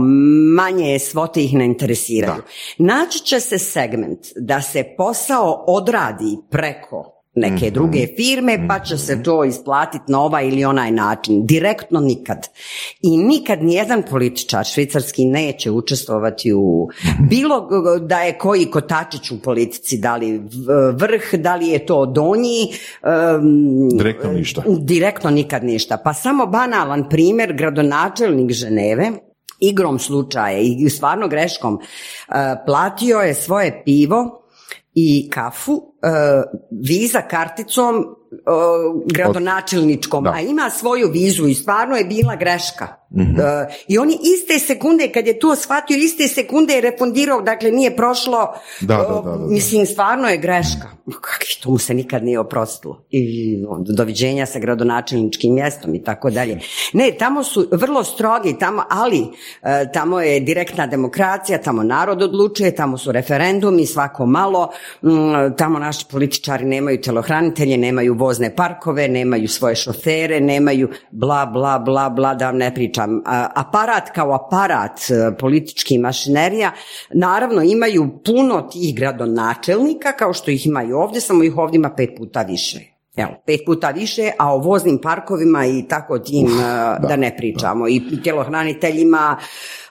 [0.57, 2.43] manje svote ih ne interesiraju.
[2.79, 7.75] Naći će se segment da se posao odradi preko neke mhm.
[7.75, 11.47] druge firme pa će se to isplatiti na ovaj ili onaj način.
[11.47, 12.49] Direktno nikad.
[13.03, 16.89] I nikad nijedan političar švicarski neće učestvovati u
[17.31, 17.69] bilo
[18.01, 20.43] da je koji kotačić u politici, da li
[20.95, 22.69] vrh, da li je to donji.
[23.97, 24.63] direktno ništa.
[24.79, 25.97] Direktno nikad ništa.
[26.05, 29.11] Pa samo banalan primjer, gradonačelnik Ženeve,
[29.61, 31.81] igrom slučaja i stvarno greškom,
[32.67, 34.44] platio je svoje pivo
[34.95, 38.05] i kafu E, viza karticom e,
[39.15, 42.89] gradonačelničkom, a ima svoju vizu i stvarno je bila greška.
[43.17, 43.41] Mhm.
[43.41, 47.97] E, I oni iste sekunde, kad je to shvatio, iste sekunde je refundirao, dakle nije
[47.97, 50.89] prošlo, da, da, mislim, stvarno je greška.
[51.21, 53.07] Kakvi, to mu se nikad nije oprostilo.
[53.11, 53.57] I
[53.97, 56.61] doviđenja sa gradonačelničkim mjestom i tako dalje.
[56.95, 59.27] Ne, tamo su vrlo strogi, tamo, ali
[59.93, 64.71] tamo je direktna demokracija, tamo narod odlučuje, tamo su referendumi svako malo,
[65.59, 72.11] tamo naši političari nemaju telohranitelje, nemaju vozne parkove, nemaju svoje šofere, nemaju bla, bla, bla,
[72.11, 73.23] bla, da ne pričam.
[73.55, 76.73] Aparat kao aparat e, politički mašinerija,
[77.15, 82.11] naravno imaju puno tih gradonačelnika, kao što ih imaju ovdje, samo ih ovdje ima pet
[82.17, 82.94] puta više.
[83.17, 86.63] Evo, pet puta više, a o voznim parkovima i tako tim, e,
[87.09, 87.89] da, ne pričamo.
[87.89, 89.37] I tjelohraniteljima,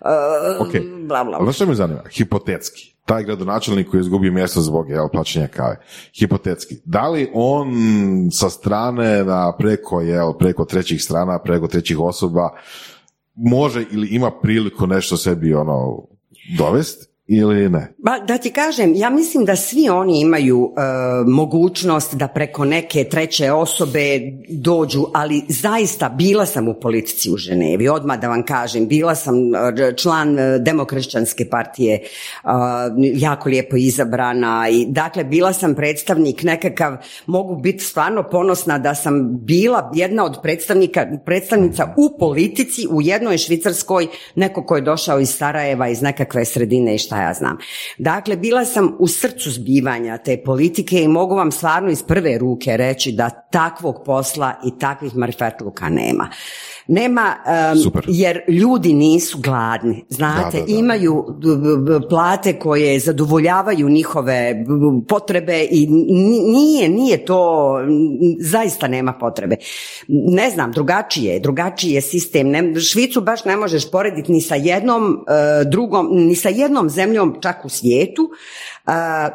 [0.02, 1.08] uh, okay.
[1.08, 1.38] bla, bla.
[1.38, 5.78] Ono što me zanima, hipotetski, taj gradonačelnik koji je izgubio mjesto zbog jel, plaćanja kave.
[6.20, 6.76] Hipotetski.
[6.86, 7.72] Da li on
[8.32, 12.50] sa strane na preko, jel, preko trećih strana, preko trećih osoba
[13.36, 16.04] može ili ima priliku nešto sebi ono
[16.58, 17.94] dovesti ili ne?
[17.98, 20.82] Ba, da ti kažem, ja mislim da svi oni imaju e,
[21.28, 24.20] mogućnost da preko neke treće osobe
[24.50, 29.36] dođu, ali zaista bila sam u politici u Ženevi, odmah da vam kažem, bila sam
[29.36, 32.00] e, član e, demokršćanske partije,
[33.14, 39.38] jako lijepo izabrana i dakle bila sam predstavnik nekakav, mogu biti stvarno ponosna da sam
[39.46, 45.30] bila jedna od predstavnika, predstavnica u politici u jednoj Švicarskoj, neko ko je došao iz
[45.30, 47.58] Sarajeva, iz nekakve sredine i šta ja znam.
[47.98, 52.78] Dakle, bila sam u srcu zbivanja te politike i mogu vam stvarno iz prve ruke
[52.78, 56.30] reći da takvog posla i takvih marifetluka nema.
[56.88, 57.36] Nema,
[58.08, 61.26] jer ljudi nisu gladni, znate, imaju
[62.10, 64.66] plate koje zadovoljavaju njihove
[65.08, 65.88] potrebe i
[66.52, 67.70] nije, nije to,
[68.40, 69.56] zaista nema potrebe.
[70.08, 72.50] Ne znam, drugačije, drugačiji je sistem.
[72.50, 77.38] Ne, Švicu baš ne možeš porediti ni sa jednom e, drugom, ni sa jednom zemljom
[77.42, 78.30] čak u svijetu,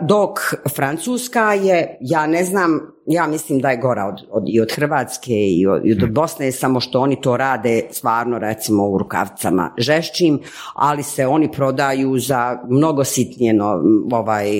[0.00, 0.38] dok
[0.76, 5.32] Francuska je, ja ne znam, ja mislim da je gora od, od, i od Hrvatske
[5.32, 6.14] i od, i od hmm.
[6.14, 10.40] Bosne, samo što oni to rade stvarno recimo u rukavcama žešćim,
[10.74, 14.50] ali se oni prodaju za mnogo sitnije no, ovaj,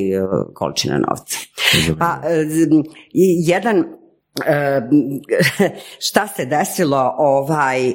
[0.55, 1.39] količine novca.
[1.98, 2.47] Pa, e,
[3.47, 3.85] jedan
[6.09, 7.93] šta se desilo ovaj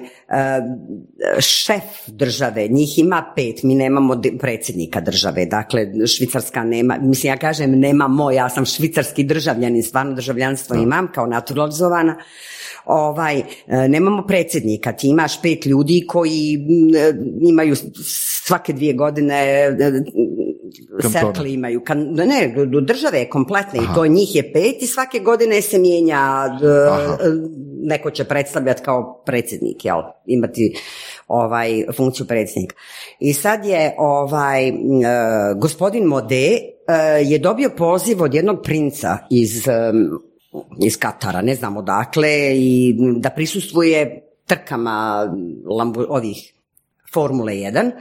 [1.40, 7.80] šef države, njih ima pet, mi nemamo predsjednika države, dakle Švicarska nema, mislim ja kažem
[7.80, 12.18] nemamo, ja sam švicarski državljanin, stvarno državljanstvo imam kao naturalizovana,
[12.86, 16.68] ovaj, nemamo predsjednika, ti imaš pet ljudi koji
[17.41, 17.76] imaju
[18.45, 19.70] svake dvije godine
[21.00, 21.82] e, serkli imaju,
[22.12, 26.50] ne, države kompletne i to njih je pet i svake godine se mijenja,
[27.84, 30.76] neko će predstavljati kao predsjednik, jel, imati
[31.28, 32.76] ovaj funkciju predsjednika.
[33.20, 34.74] I sad je ovaj
[35.58, 36.60] gospodin Mode
[37.26, 39.68] je dobio poziv od jednog princa iz
[40.80, 45.28] iz Katara, ne znam odakle, i da prisustvuje trkama
[45.66, 46.54] lambu, ovih
[47.14, 47.91] Formule 1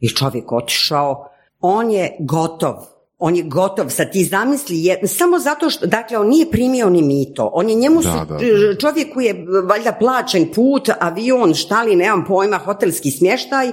[0.00, 1.28] i čovjek otišao,
[1.62, 2.74] on je gotov,
[3.18, 7.02] on je gotov, sad ti zamisli, je, samo zato što, dakle, on nije primio ni
[7.02, 8.38] mito, on je njemu, da, da,
[8.80, 13.72] čovjeku je valjda plaćen put, avion, šta li, nemam pojma, hotelski smještaj,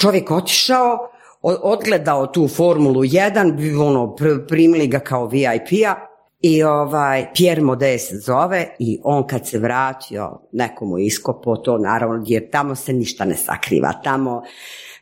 [0.00, 0.98] čovjek otišao,
[1.42, 4.16] odgledao tu Formulu 1, ono,
[4.48, 6.12] primili ga kao VIP-a,
[6.42, 12.24] I ovaj, Pierre Modest se zove i on kad se vratio, nekomu iskopo to naravno,
[12.26, 13.92] jer tamo se ništa ne sakriva.
[14.04, 14.42] Tamo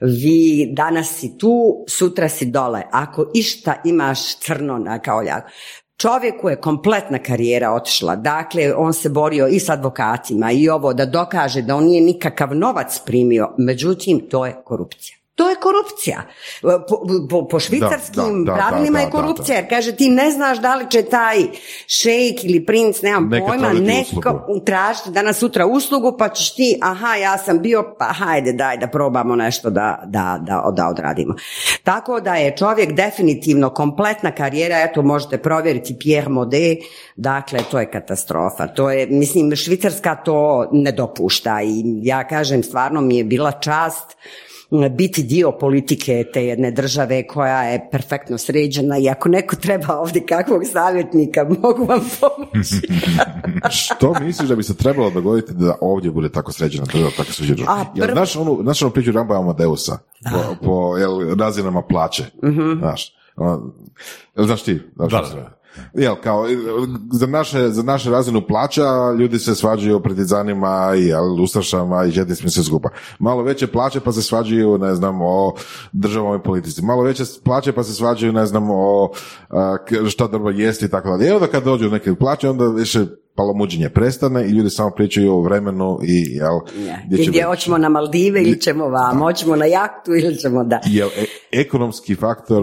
[0.01, 2.83] vi danas si tu, sutra si dole.
[2.91, 5.23] Ako išta imaš crno na kao
[5.97, 11.07] Čovjeku je kompletna karijera otišla, dakle on se borio i s advokatima i ovo da
[11.07, 15.20] dokaže da on nije nikakav novac primio, međutim to je korupcija.
[15.35, 16.23] To je korupcija.
[16.89, 21.03] Po, po, po švicarskim pravilima je korupcija, jer kaže ti ne znaš da li će
[21.03, 21.39] taj
[21.87, 27.15] šejk ili princ, nemam Neka pojma, neko tražiti danas sutra uslugu, pa ćeš ti, aha,
[27.15, 31.35] ja sam bio, pa hajde, daj da probamo nešto da, da, da, da odradimo.
[31.85, 36.79] Tako da je čovjek definitivno kompletna karijera, eto možete provjeriti Pierre Modet,
[37.17, 38.67] dakle to je katastrofa.
[38.67, 44.17] To je, mislim, Švicarska to ne dopušta i ja kažem, stvarno mi je bila čast
[44.91, 50.27] biti dio politike te jedne države koja je perfektno sređena i ako neko treba ovdje
[50.27, 52.89] kakvog savjetnika mogu vam pomoći.
[53.85, 57.87] Što misliš da bi se trebalo dogoditi da ovdje bude tako sređena država, tako sređena?
[58.01, 58.13] Prv...
[58.13, 59.99] znaš onu, znaš onu priču Ramba Amadeusa
[60.33, 62.25] po, po jel, razinama plaće?
[62.43, 63.15] uh Znaš,
[64.37, 64.81] znaš ti?
[64.97, 65.60] Znaš da,
[65.95, 66.47] Jel, kao,
[67.13, 72.13] za naše, za naše razinu plaća ljudi se svađaju o partizanima i jel, ustašama i
[72.13, 72.89] četnicima se skupa.
[73.19, 75.55] Malo veće plaće pa se svađaju, ne znam, o
[75.93, 76.85] državom i politici.
[76.85, 79.11] Malo veće plaće pa se svađaju, ne znam, o
[80.09, 81.29] šta dobro jesti i tako dalje.
[81.29, 85.43] Evo da kad dođu neke plaće, onda više palomuđenje prestane i ljudi samo pričaju o
[85.43, 86.59] vremenu i jel,
[87.07, 90.81] gdje, gdje hoćemo na Maldive ili ćemo vam, hoćemo na jahtu ili ćemo da...
[90.87, 91.25] Jel, e,
[91.61, 92.63] ekonomski faktor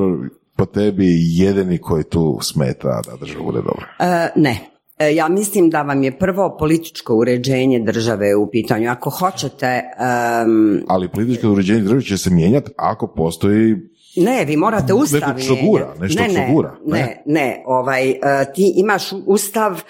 [0.57, 3.85] po tebi jedini koji tu smeta da država bude dobra?
[3.99, 4.59] E, ne.
[4.99, 8.89] E, ja mislim da vam je prvo političko uređenje države u pitanju.
[8.89, 9.81] Ako hoćete...
[10.87, 13.75] Ali političko uređenje države će se mijenjati ako postoji
[14.17, 16.75] ne, vi morate ustav nešto gura, nešto ne, ne, gura.
[16.85, 18.17] Ne, ne, ovaj, e,
[18.55, 19.81] ti imaš ustav,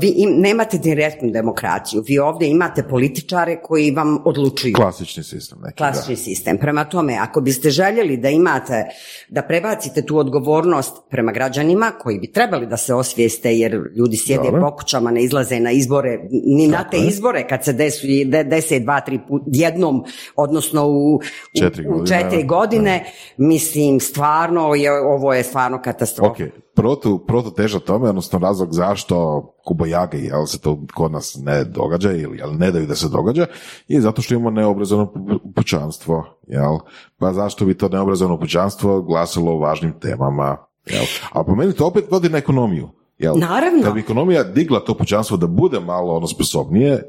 [0.00, 4.74] vi im, nemate direktnu demokraciju, vi ovdje imate političare koji vam odlučuju.
[4.74, 5.58] Klasični sistem.
[5.62, 6.58] Neki, Klasični sistem.
[6.58, 8.84] Prema tome, ako biste željeli da imate,
[9.28, 14.50] da prebacite tu odgovornost prema građanima koji bi trebali da se osvijeste jer ljudi sjede
[14.60, 18.06] po kućama, ne izlaze na izbore, ni na te izbore kad se desu,
[18.44, 20.04] dese dva, tri put jednom,
[20.36, 21.20] odnosno u, u
[21.58, 23.04] četiri godine, u četiri godine
[23.36, 26.30] Mislim, stvarno, je, ovo je stvarno katastrofa.
[26.30, 26.50] Ok,
[26.80, 32.12] protu, protu teža tome, odnosno razlog zašto kubojage, jel se to kod nas ne događa
[32.12, 33.46] ili jel ne daju da se događa,
[33.88, 35.12] je zato što imamo neobrazovano
[35.56, 36.78] pućanstvo, jel?
[37.18, 41.04] Pa zašto bi to neobrazovano pućanstvo glasilo o važnim temama, jel?
[41.32, 42.88] A po meni to opet vodi na ekonomiju.
[43.18, 43.34] Jel?
[43.38, 43.82] Naravno.
[43.82, 47.02] Kad bi ekonomija digla to pućanstvo da bude malo ono sposobnije,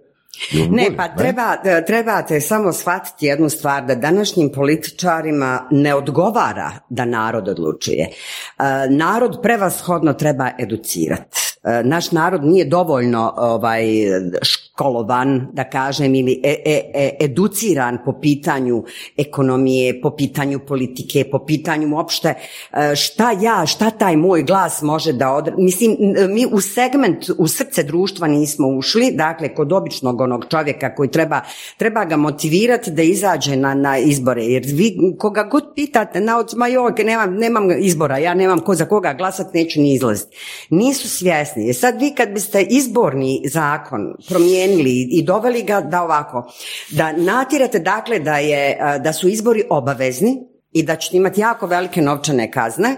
[0.70, 7.06] ne, pa Treba, e, trebate samo shvatiti jednu stvar, da današnjim političarima ne odgovara da
[7.06, 8.08] narod odlučuje.
[8.08, 11.41] E, narod prevashodno treba educirati.
[11.64, 13.86] E, naš narod nije dovoljno ovaj,
[14.42, 18.84] školovan, da kažem, ili e, e, educiran po pitanju
[19.18, 22.34] ekonomije, po pitanju politike, po pitanju uopšte
[22.96, 25.50] šta ja, šta taj moj glas može da od...
[25.58, 25.98] Mislim,
[26.30, 31.42] mi u segment, u srce društva nismo ušli, dakle, kod običnog onog čovjeka koji treba,
[31.78, 36.54] treba ga motivirati da izađe na, na izbore, jer vi koga god pitate, na od
[37.06, 40.38] nemam, nemam izbora, ja nemam ko za koga glasat, neću ni izlaziti.
[40.70, 41.74] Nisu svjesni jasnije.
[41.74, 46.52] Sad vi kad biste izborni zakon promijenili i doveli ga da ovako,
[46.92, 52.02] da natirate dakle da, je, da su izbori obavezni, i da ćete imati jako velike
[52.02, 52.96] novčane kazne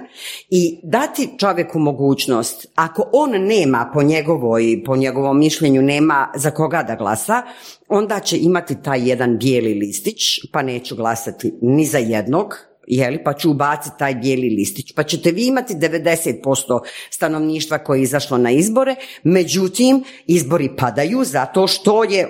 [0.49, 6.83] i dati čovjeku mogućnost, ako on nema po njegovoj, po njegovom mišljenju nema za koga
[6.83, 7.41] da glasa,
[7.87, 10.21] onda će imati taj jedan bijeli listić,
[10.51, 14.91] pa neću glasati ni za jednog, jeli, pa ću ubaciti taj bijeli listić.
[14.91, 16.79] Pa ćete vi imati 90%
[17.09, 22.29] stanovništva koje je izašlo na izbore, međutim, izbori padaju zato što je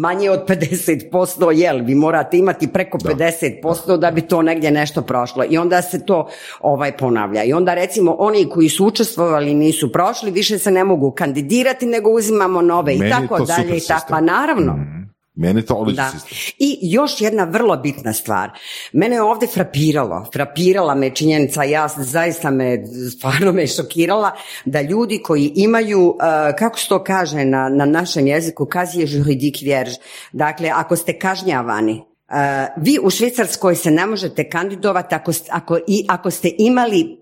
[0.00, 5.44] manje od 50%, jel, vi morate imati preko 50% da bi to negdje nešto prošlo.
[5.50, 6.28] I onda se to
[6.60, 7.44] ovaj ponavlja.
[7.44, 12.10] I onda recimo oni koji su učestvovali nisu prošli, više se ne mogu kandidirati, nego
[12.10, 14.06] uzimamo nove i tako dalje i tako.
[14.08, 14.72] Pa naravno.
[14.72, 15.03] Mhm.
[15.36, 16.10] Meni to da.
[16.58, 18.50] I još jedna vrlo bitna stvar.
[18.92, 22.86] Mene je ovdje frapiralo, frapirala me činjenica, ja zaista me,
[23.16, 24.30] stvarno me šokirala,
[24.64, 26.16] da ljudi koji imaju, uh,
[26.58, 29.92] kako se to kaže na, na našem jeziku, je juridik vjerž.
[30.32, 32.36] Dakle, ako ste kažnjavani, uh,
[32.76, 37.18] vi u Švicarskoj se ne možete kandidovati ako, ako, i, ako ste imali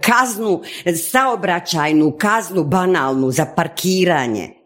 [0.00, 0.62] kaznu,
[1.10, 4.61] saobraćajnu kaznu banalnu za parkiranje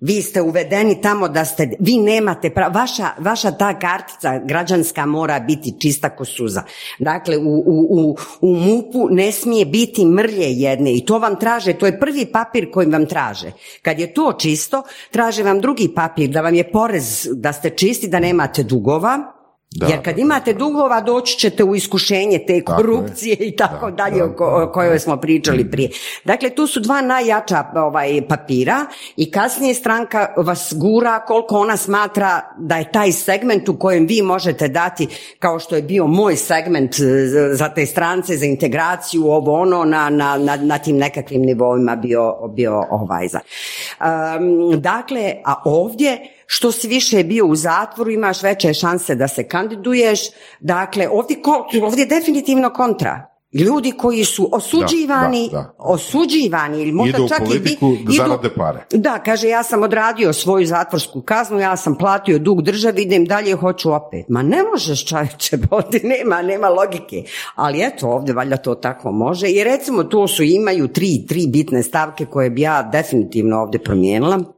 [0.00, 5.74] Vi ste uvedeni tamo da ste, vi nemate vaša, vaša ta kartica građanska mora biti
[5.80, 6.62] čista ko suza.
[6.98, 11.72] Dakle, u, u, u, u MUP-u ne smije biti mrlje jedne i to vam traže,
[11.72, 13.52] to je prvi papir koji vam traže.
[13.82, 18.08] Kad je to čisto, traže vam drugi papir da vam je porez, da ste čisti,
[18.08, 19.33] da nemate dugova,
[19.74, 24.98] jer kad imate dugova doći ćete u iskušenje te korupcije i tako dalje o, kojoj
[24.98, 25.90] smo pričali prije.
[26.24, 28.86] Dakle, tu su dva najjača ovaj, papira
[29.16, 34.22] i kasnije stranka vas gura koliko ona smatra da je taj segment u kojem vi
[34.22, 39.60] možete dati, kao što je bio moj segment e, za te strance, za integraciju, ovo
[39.60, 43.40] ono, na, na, na, na tim nekakvim nivoima bio, bio ovaj za.
[44.76, 50.20] dakle, a ovdje što si više bio u zatvoru, imaš veće šanse da se kandiduješ.
[50.60, 51.36] Dakle, ovdje,
[51.82, 53.34] ovdje je definitivno kontra.
[53.54, 58.86] Ljudi koji su osuđivani, osuđivani ili možda idu čak u politiku i zarade pare.
[58.92, 63.54] Da, kaže ja sam odradio svoju zatvorsku kaznu, ja sam platio dug državi, idem dalje,
[63.54, 64.24] hoću opet.
[64.28, 67.22] Ma ne možeš čovječe, ovdje nema, nema logike.
[67.54, 69.48] Ali eto, ovdje valjda to tako može.
[69.48, 74.53] I recimo to su, imaju tri, tri bitne stavke koje bi ja definitivno ovdje promijenila.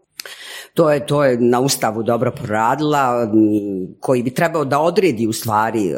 [0.74, 3.28] To je, to je na Ustavu dobro proradila,
[4.01, 5.93] koji bi trebao da odredi u stvari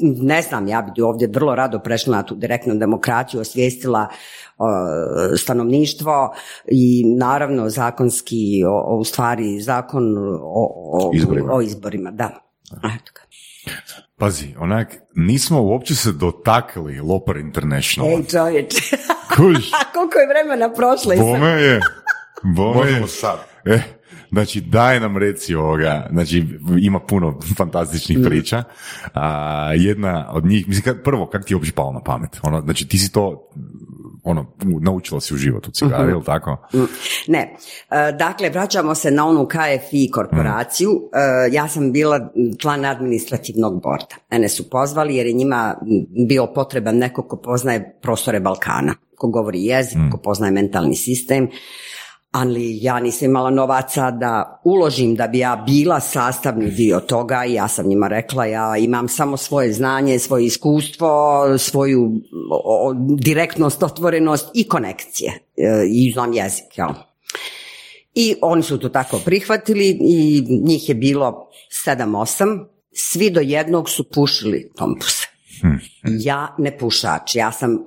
[0.00, 4.08] ne znam, ja bi ovdje vrlo rado prešla na tu direktnu demokraciju, osvijestila
[5.36, 6.34] stanovništvo
[6.66, 8.62] i naravno zakonski,
[8.98, 10.04] u stvari zakon
[10.42, 11.54] o, izborima.
[11.54, 12.10] o izborima.
[12.10, 12.30] Da.
[14.18, 18.10] Pazi, onak, nismo uopće se dotakli Lopar International.
[18.10, 18.74] Ej čovječ,
[19.94, 21.14] koliko je vremena prošlo?
[21.16, 21.80] Bome je.
[22.44, 23.38] Možemo sad.
[23.64, 23.82] E,
[24.30, 26.44] znači, daj nam reci ovoga, znači,
[26.80, 28.24] ima puno fantastičnih mm.
[28.24, 28.62] priča.
[29.14, 32.40] A, jedna od njih, mislim, prvo, kak ti je uopće palo na pamet?
[32.42, 33.50] Ono, znači, ti si to
[34.24, 34.46] ono,
[34.80, 36.68] naučila si u životu cigari, mm tako?
[36.74, 36.78] Mm.
[37.26, 37.56] Ne.
[37.90, 40.90] E, dakle, vraćamo se na onu KFI korporaciju.
[40.90, 41.54] Mm.
[41.54, 44.16] ja sam bila član administrativnog borda.
[44.30, 45.74] Mene su pozvali jer je njima
[46.28, 51.48] bio potreban neko ko poznaje prostore Balkana, ko govori jezik, ko poznaje mentalni sistem
[52.34, 57.52] ali ja nisam imala novaca da uložim da bi ja bila sastavni dio toga i
[57.52, 62.12] ja sam njima rekla ja imam samo svoje znanje, svoje iskustvo, svoju
[63.18, 66.64] direktnost, otvorenost i konekcije e, i znam jezik.
[68.14, 73.90] I oni su to tako prihvatili i njih je bilo sedam, osam, svi do jednog
[73.90, 75.26] su pušili tompuse.
[75.60, 75.76] Hm.
[76.18, 77.78] Ja ne pušač, ja sam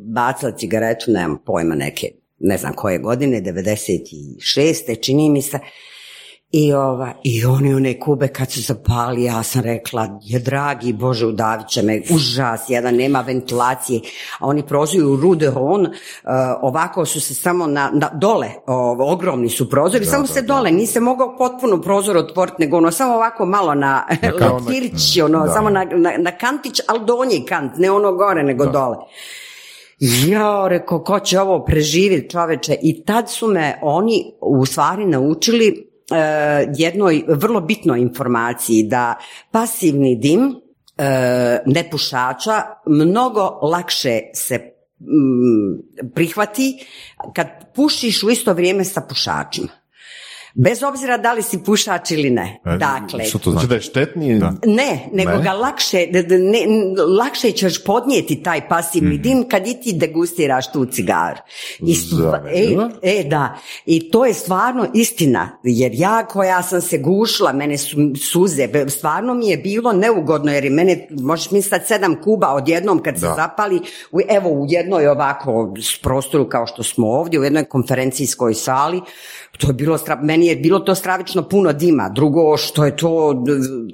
[0.00, 5.02] bacila cigaretu, nemam pojma neke ne znam koje godine, 96.
[5.02, 5.58] čini mi se.
[6.56, 11.26] I, ova, I oni one kube kad su zapali, ja sam rekla, je dragi Bože,
[11.26, 14.00] udavit će me, užas, jedan, nema ventilacije.
[14.38, 15.90] A oni prozuju u Rude Hon, uh,
[16.62, 18.50] ovako su se samo na, na dole,
[18.98, 23.46] ogromni su prozori, samo se dole, nisi mogao potpuno prozor otvoriti, nego ono samo ovako
[23.46, 24.06] malo na,
[24.40, 24.54] na
[25.24, 28.96] ono, samo na, na, na kantić, ali donji kant, ne ono gore, nego dole
[30.28, 32.76] ja, reko, ko će ovo preživjeti čoveče?
[32.82, 35.76] I tad su me oni u stvari naučili e,
[36.76, 39.14] jednoj vrlo bitnoj informaciji da
[39.50, 40.40] pasivni dim
[40.98, 44.74] e, nepušača mnogo lakše se
[46.14, 46.86] prihvati
[47.34, 49.83] kad pušiš u isto vrijeme sa pušačima.
[50.56, 52.60] Bez obzira da li si pušač ili ne.
[52.64, 53.66] E, dakle, što to znači?
[53.66, 54.40] da je štetniji?
[54.66, 56.60] Ne, nego ga lakše, ne,
[57.18, 61.36] lakše ćeš podnijeti taj pasivni mm dim kad i ti degustiraš tu cigaru.
[61.80, 61.96] I
[63.02, 67.78] e, e, da, i to je stvarno istina, jer ja koja sam se gušla, mene
[67.78, 67.96] su
[68.32, 73.14] suze, stvarno mi je bilo neugodno, jer je mene, možeš misliti sedam kuba odjednom kad
[73.14, 73.80] se zapali,
[74.12, 79.00] u, evo u jednoj ovako prostoru kao što smo ovdje, u jednoj konferencijskoj sali,
[79.58, 82.08] to je bilo, meni je bilo to stravično puno dima.
[82.08, 83.44] Drugo, što je to,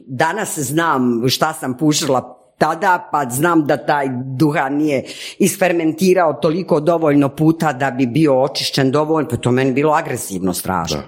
[0.07, 4.07] danas znam šta sam pušila tada, pa znam da taj
[4.37, 5.05] duhan nije
[5.39, 11.03] isfermentirao toliko dovoljno puta da bi bio očišćen dovoljno, pa to meni bilo agresivno strašno.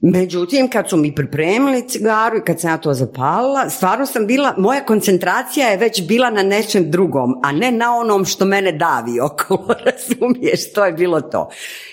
[0.00, 4.54] Međutim, kad su mi pripremili cigaru i kad sam ja to zapalila, stvarno sam bila,
[4.58, 9.20] moja koncentracija je već bila na nečem drugom, a ne na onom što mene davi
[9.20, 11.50] okolo, razumiješ, to je bilo to.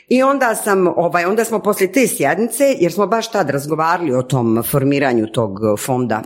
[0.07, 4.23] I onda sam, ovaj, onda smo poslije te sjednice, jer smo baš tad razgovarali o
[4.23, 6.21] tom formiranju tog fonda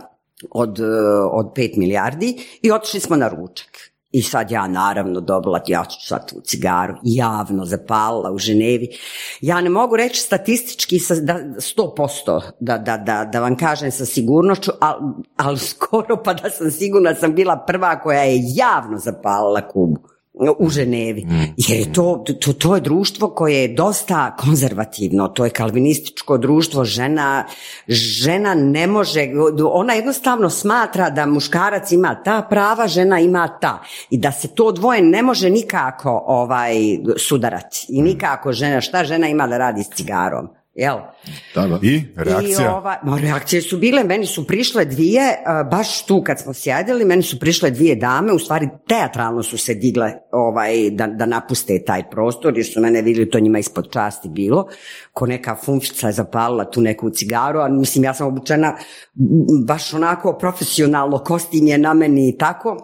[0.50, 0.80] od,
[1.32, 3.68] od 5 milijardi i otišli smo na ručak.
[4.12, 8.88] I sad ja naravno dobila, ja ću sad tu cigaru javno zapalila u Ženevi.
[9.40, 14.04] Ja ne mogu reći statistički sa, da, 100% da, da, da, da vam kažem sa
[14.04, 19.68] sigurnošću, ali al skoro pa da sam sigurna sam bila prva koja je javno zapalila
[19.68, 20.17] Kubu
[20.58, 21.24] u Ženevi.
[21.24, 21.54] Mm.
[21.56, 26.84] Jer je to, to, to je društvo koje je dosta konzervativno, to je kalvinističko društvo,
[26.84, 27.44] žena,
[27.88, 29.28] žena ne može,
[29.72, 33.82] ona jednostavno smatra da muškarac ima ta prava, žena ima ta.
[34.10, 36.74] I da se to dvoje ne može nikako ovaj,
[37.16, 37.86] sudarati.
[37.88, 40.48] I nikako žena, šta žena ima da radi s cigarom?
[40.78, 40.96] Jel?
[41.54, 42.62] Da, I reakcija?
[42.62, 45.22] I ova, reakcije su bile, meni su prišle dvije,
[45.70, 49.74] baš tu kad smo sjedili, meni su prišle dvije dame, u stvari teatralno su se
[49.74, 54.28] digle ovaj, da, da napuste taj prostor, jer su mene vidjeli, to njima ispod časti
[54.28, 54.68] bilo,
[55.12, 58.76] ko neka funčica je zapalila tu neku cigaru, a mislim ja sam obučena
[59.66, 62.76] baš onako profesionalno, kostim je na meni i tako,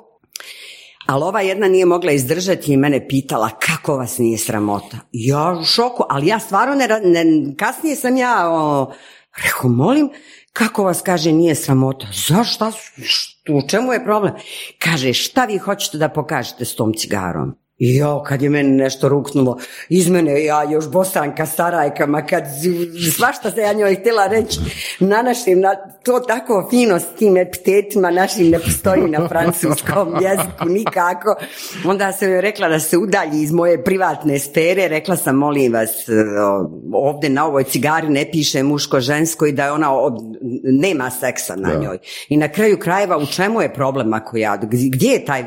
[1.07, 4.99] ali ova jedna nije mogla izdržati i mene pitala kako vas nije sramota.
[5.13, 7.25] Ja u šoku, ali ja stvarno ne, ne
[7.57, 8.93] kasnije sam ja o,
[9.45, 10.11] rekao, molim,
[10.53, 12.07] kako vas kaže nije sramota?
[12.29, 12.73] Zašto?
[13.49, 14.35] U čemu je problem?
[14.79, 17.64] Kaže, šta vi hoćete da pokažete s tom cigarom?
[17.79, 22.45] I jo, kad je meni nešto ruknulo, iz mene ja još bosanka starajkama, kad
[23.17, 24.61] svašta se ja njoj htjela reći
[25.01, 30.69] na našim, na, to tako fino s tim epitetima našim ne postoji na francuskom jeziku
[30.69, 31.37] nikako.
[31.87, 35.91] Onda sam joj rekla da se udalji iz moje privatne sfere, rekla sam molim vas,
[36.93, 39.91] ovdje na ovoj cigari ne piše muško-žensko i da je ona
[40.63, 41.99] nema seksa na njoj.
[42.29, 45.45] I na kraju krajeva u čemu je problem ako ja, gdje je taj,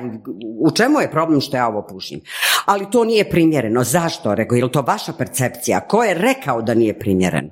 [0.60, 2.17] u čemu je problem što ja ovo pušim?
[2.66, 3.84] Ali to nije primjereno.
[3.84, 4.36] Zašto?
[4.36, 5.80] Reko, je li to vaša percepcija?
[5.80, 7.50] Ko je rekao da nije primjereno?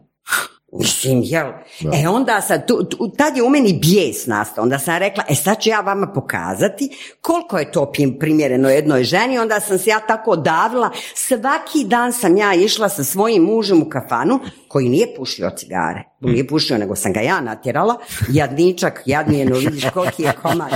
[0.80, 1.48] Mislim, jel?
[1.94, 2.88] E onda sad, tu,
[3.18, 4.64] tad je u meni bijes nastao.
[4.64, 6.90] Onda sam rekla, e sad ću ja vama pokazati
[7.22, 9.40] koliko je to primjereno jednoj ženi.
[9.40, 10.90] Onda sam se ja tako davila.
[11.16, 16.04] Svaki dan sam ja išla sa svojim mužem u kafanu koji nije pušio cigare.
[16.20, 17.96] Nije pušio, nego sam ga ja natjerala.
[18.30, 20.72] Jadničak, jadnijeno, vidiš koliki je komad.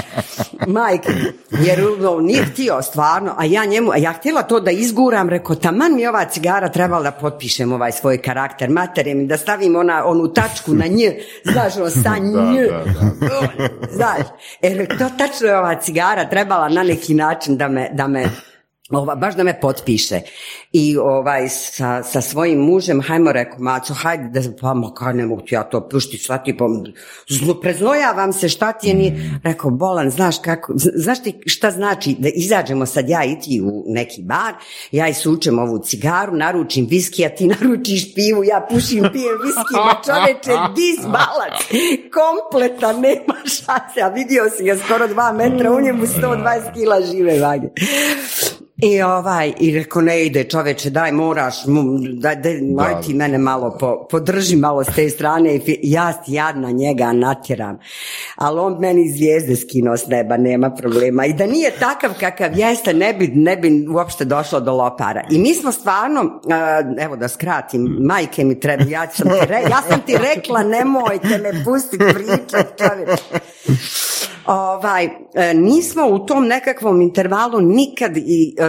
[0.68, 1.10] Majke,
[1.52, 1.80] jer
[2.22, 6.08] nije htio stvarno, a ja njemu, a ja htjela to da izguram, rekao, taman mi
[6.08, 10.86] ova cigara trebala da potpišem ovaj svoj karakter, materijem, da stavim ona, onu tačku na
[10.86, 11.04] nj,
[11.52, 12.68] znaš, ono, sa nj,
[13.92, 14.28] znaš,
[14.62, 18.30] jer to tačno je ova cigara trebala na neki način da me, da me
[18.90, 20.22] ova, baš da me potpiše.
[20.72, 25.26] I ovaj, sa, sa svojim mužem, hajmo rekao, maco, hajde, da, pa ma kaj ne
[25.26, 26.66] mogu ja to pušti, šta ti, pa,
[27.62, 32.30] preznojavam se, šta ti je, nije, rekao, bolan, znaš kako, znaš ti šta znači da
[32.36, 34.54] izađemo sad ja i ti u neki bar,
[34.92, 39.76] ja i sučem ovu cigaru, naručim viski, a ti naručiš pivu, ja pušim, pijem viski,
[39.76, 41.58] ma čoveče, disbalac,
[42.14, 47.40] kompletan, nema šanse, a vidio si ga skoro dva metra, u njemu 120 kila žive
[47.40, 47.68] vage.
[48.82, 51.56] I ovaj, i reko ne ide čoveče, daj moraš,
[52.20, 57.14] daj, daj, ti mene malo po, podrži malo s te strane i ja jadna njega
[57.14, 57.80] natjeram.
[58.36, 61.26] Ali on meni zvijezde skino s neba, nema problema.
[61.26, 65.24] I da nije takav kakav jeste, ne bi, ne bi uopšte došlo do lopara.
[65.32, 66.42] I mi smo stvarno,
[67.00, 71.64] evo da skratim, majke mi treba, ja sam ti, ja sam ti rekla nemojte me
[71.66, 73.40] pustiti pričat čoveče
[74.50, 78.68] ovaj, e, nismo u tom nekakvom intervalu nikad i, e,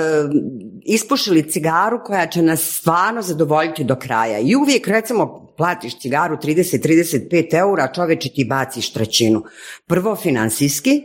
[0.85, 1.51] ispušili
[1.81, 4.39] cigaru koja će nas stvarno zadovoljiti do kraja.
[4.39, 9.43] I uvijek recimo platiš cigaru 30-35 eura, čoveče ti baciš trećinu.
[9.87, 11.03] Prvo finansijski,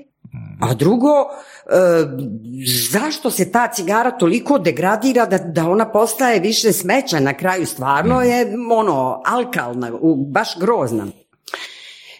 [0.61, 1.77] a drugo, e,
[2.91, 8.21] zašto se ta cigara toliko degradira da, da ona postaje više smeća na kraju stvarno
[8.21, 9.91] je ono alkalna,
[10.27, 11.07] baš grozna.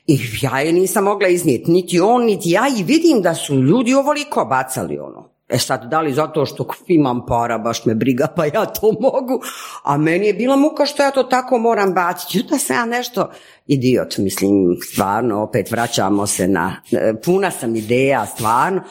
[0.08, 3.94] I ja je nisam mogla iznijeti, niti on, niti ja i vidim da su ljudi
[3.94, 5.35] ovoliko bacali ono.
[5.50, 9.42] E sad, da li zato što imam para, baš me briga, pa ja to mogu,
[9.84, 12.44] a meni je bila muka što ja to tako moram baciti.
[12.50, 13.30] Da sam ja nešto
[13.68, 18.82] idiot, mislim, stvarno, opet vraćamo se na, e, puna sam ideja, stvarno.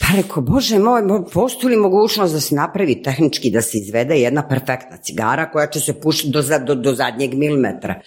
[0.00, 1.02] Pa rekao, bože moj,
[1.32, 5.80] postoji li mogućnost da se napravi tehnički, da se izvede jedna perfektna cigara koja će
[5.80, 8.00] se pušiti do, do, do zadnjeg milimetra.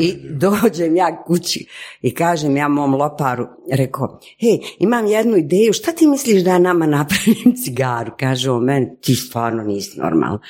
[0.00, 1.66] I dođem ja kući
[2.02, 6.58] i kažem ja mom loparu, rekao, hej, imam jednu ideju, šta ti misliš da ja
[6.58, 8.12] nama napravim cigaru?
[8.20, 10.40] Kaže on meni, ti stvarno nisi normalno.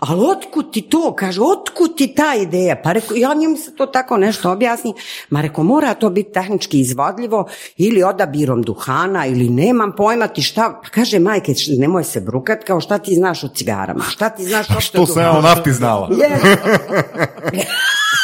[0.00, 1.14] Ali otkud ti to?
[1.18, 2.80] Kaže, otkud ti ta ideja?
[2.84, 4.94] Pa rekao, ja njemu se to tako nešto objasni.
[5.30, 10.80] Ma rekao, mora to biti tehnički izvodljivo ili odabirom duhana ili nemam pojma ti šta.
[10.82, 14.04] Pa kaže, majke, nemoj se brukat, kao šta ti znaš o cigarama?
[14.04, 16.10] Šta ti znaš o Što sam ja o nafti znala?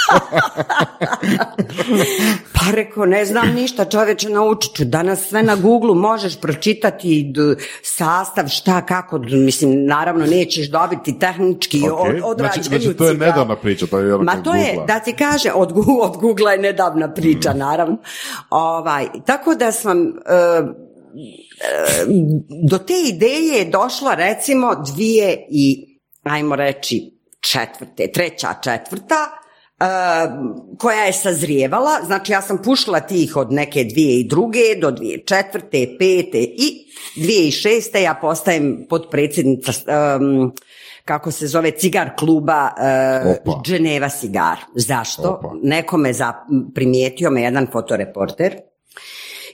[2.55, 4.85] pa rekao, ne znam ništa, čoveče, naučit ću.
[4.85, 7.33] Danas sve na Google možeš pročitati
[7.83, 12.21] sastav, šta, kako, mislim, naravno nećeš dobiti tehnički okay.
[12.25, 15.53] od, znači, znači, to je nedavna priča, to je Ma to je, da ti kaže,
[15.55, 17.59] od, od Google je nedavna priča, mm.
[17.59, 17.97] naravno.
[18.51, 20.01] Ovaj, tako da sam...
[20.01, 20.09] Uh,
[22.71, 29.39] do te ideje je došla recimo dvije i, ajmo reći, četvrte, treća, četvrta,
[30.79, 35.25] koja je sazrijevala, znači ja sam pušla tih od neke dvije i druge do dvije
[35.25, 36.87] četvrte, pete i
[37.17, 39.73] dvije i šeste ja postajem potpredsjednica
[40.21, 40.53] um,
[41.05, 42.71] kako se zove cigar kluba
[43.47, 44.59] uh, Geneva cigar.
[44.75, 45.29] Zašto?
[45.29, 45.51] Opa.
[45.63, 46.33] Neko me za,
[46.75, 48.57] primijetio me jedan fotoreporter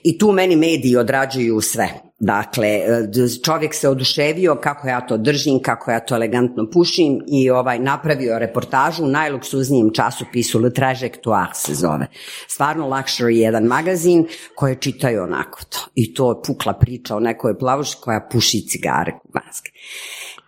[0.05, 1.89] i tu meni mediji odrađuju sve.
[2.19, 3.07] Dakle, e,
[3.43, 8.39] čovjek se oduševio kako ja to držim, kako ja to elegantno pušim i ovaj napravio
[8.39, 12.07] reportažu u najluksuznijem časopisu Le Trajectoire se zove.
[12.47, 15.79] Stvarno luxury jedan magazin koje čitaju onako to.
[15.95, 19.71] I to je pukla priča o nekoj plavuši koja puši cigare kubanske.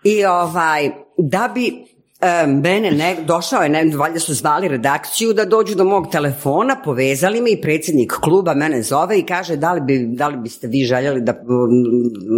[0.03, 5.45] I ovaj, da bi E, mene ne, došao je, ne, valjda su zvali redakciju da
[5.45, 9.81] dođu do mog telefona, povezali me i predsjednik kluba mene zove i kaže da li,
[9.81, 11.33] bi, da li biste vi željeli da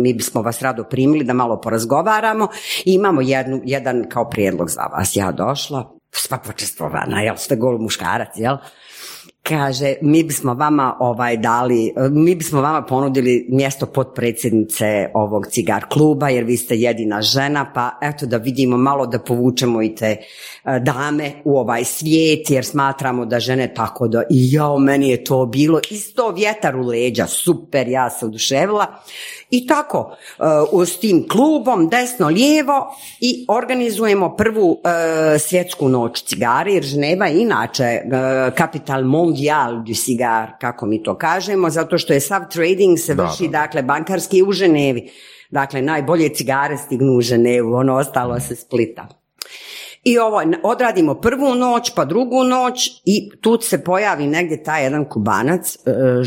[0.01, 2.47] mi bismo vas rado primili da malo porazgovaramo
[2.85, 5.15] i imamo jednu, jedan kao prijedlog za vas.
[5.15, 8.57] Ja došla, sva počestvovana, jel, sve gol muškarac, jel?
[9.49, 16.29] Kaže mi bismo vama ovaj dali, mi bismo vama ponudili mjesto potpredsjednice ovog cigar kluba
[16.29, 20.17] jer vi ste jedina žena pa eto da vidimo malo da povučemo i te
[20.77, 25.45] dame u ovaj svijet jer smatramo da žene tako da i jao meni je to
[25.45, 28.85] bilo isto vjetar u leđa super ja se oduševila.
[29.51, 30.15] I tako
[30.71, 34.79] uh, s tim klubom desno lijevo i organizujemo prvu uh,
[35.39, 38.01] svjetsku noć cigare jer Ženeva je inače
[38.55, 43.47] kapital mondial du cigar kako mi to kažemo zato što je sav trading se vrši
[43.47, 45.09] dakle bankarski u Ženevi.
[45.49, 49.07] Dakle najbolje cigare stignu u Ženevu ono ostalo se splita
[50.03, 55.05] i ovo, odradimo prvu noć, pa drugu noć i tu se pojavi negdje taj jedan
[55.05, 55.77] kubanac,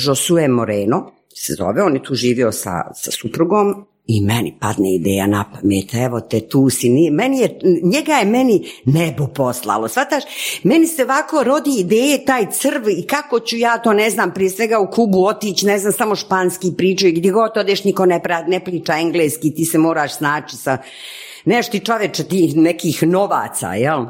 [0.07, 5.27] Josue Moreno, se zove, on je tu živio sa, sa suprugom i meni padne ideja
[5.27, 10.25] na pamet, evo te tu si, ni, meni je, njega je meni nebo poslalo, shvataš,
[10.63, 14.51] meni se ovako rodi ideje taj crv i kako ću ja to ne znam, prije
[14.51, 18.43] svega u Kubu otići, ne znam, samo španski pričaju, gdje god odeš niko ne, pra,
[18.43, 20.79] ne priča engleski, ti se moraš snaći sa
[21.45, 24.07] nešto čoveče tih nekih novaca, jel?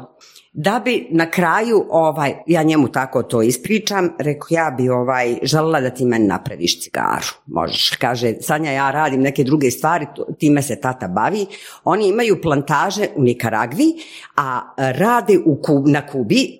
[0.53, 5.81] da bi na kraju, ovaj, ja njemu tako to ispričam, rekao ja bi ovaj, željela
[5.81, 7.25] da ti meni napraviš cigaru.
[7.45, 10.07] Možeš, kaže, Sanja ja radim neke druge stvari,
[10.39, 11.45] time se tata bavi.
[11.83, 13.93] Oni imaju plantaže u Nikaragvi,
[14.35, 16.51] a rade u na Kubi, e,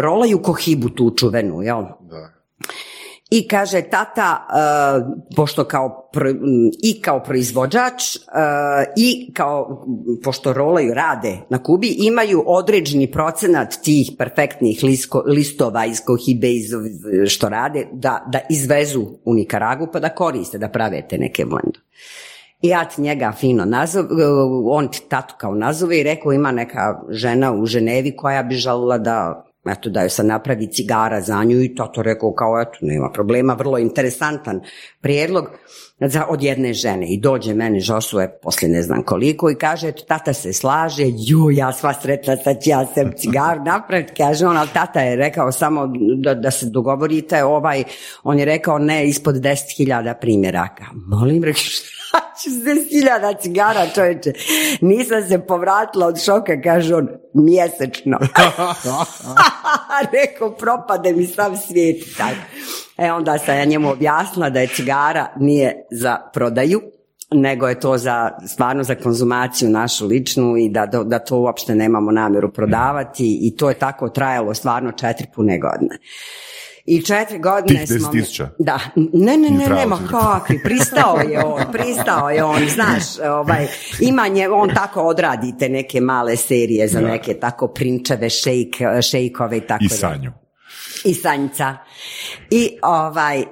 [0.00, 1.82] rolaju kohibu tu čuvenu, jel?
[2.00, 2.32] Da.
[3.34, 6.10] I kaže tata, uh, pošto kao
[6.82, 8.22] i kao proizvođač uh,
[8.96, 9.86] i kao,
[10.24, 16.70] pošto rolaju rade na Kubi, imaju određeni procenat tih perfektnih lisko, listova iz kohibe iz,
[17.28, 21.80] što rade, da, da izvezu u Nikaragu pa da koriste, da prave te neke blendu.
[22.62, 24.06] I ja njega fino nazov,
[24.66, 28.98] on ti tatu kao nazove i rekao ima neka žena u Ženevi koja bi žalila
[28.98, 33.10] da eto da joj se napravi cigara za nju i to rekao kao eto nema
[33.10, 34.60] problema, vrlo interesantan
[35.00, 35.48] prijedlog
[36.00, 37.06] za, od jedne žene.
[37.08, 41.50] I dođe meni Žosuje poslije ne znam koliko i kaže eto tata se slaže, ju
[41.50, 45.52] ja sva sretna sad ću ja se cigar napraviti, kaže on, ali tata je rekao
[45.52, 47.84] samo da, da se dogovorite, ovaj,
[48.22, 50.84] on je rekao ne ispod 10.000 primjeraka.
[51.06, 51.42] Molim,
[52.12, 54.32] rekao 60.000 cigara, čovječe.
[54.80, 58.18] Nisam se povratila od šoka, kaže on, mjesečno.
[60.12, 62.04] Rekao, propade mi sam svijet.
[62.98, 66.80] E onda sam ja njemu objasnila da je cigara nije za prodaju,
[67.30, 72.12] nego je to za, stvarno za konzumaciju našu ličnu i da, da to uopšte nemamo
[72.12, 75.98] namjeru prodavati i to je tako trajalo stvarno četiri pune godine.
[76.86, 78.08] I četiri godine Tih smo...
[78.08, 78.48] tisuća?
[78.58, 78.80] Da.
[78.96, 80.62] Ne, ne, ne, nema kakvi.
[80.62, 83.66] Pristao je on, pristao je on, znaš, ovaj,
[84.00, 88.76] ima nje, on tako odradite neke male serije za neke tako prinčeve, šejk,
[89.10, 90.32] šejkove i tako I sanju.
[91.04, 91.76] I sanjca.
[92.50, 93.44] I ovaj,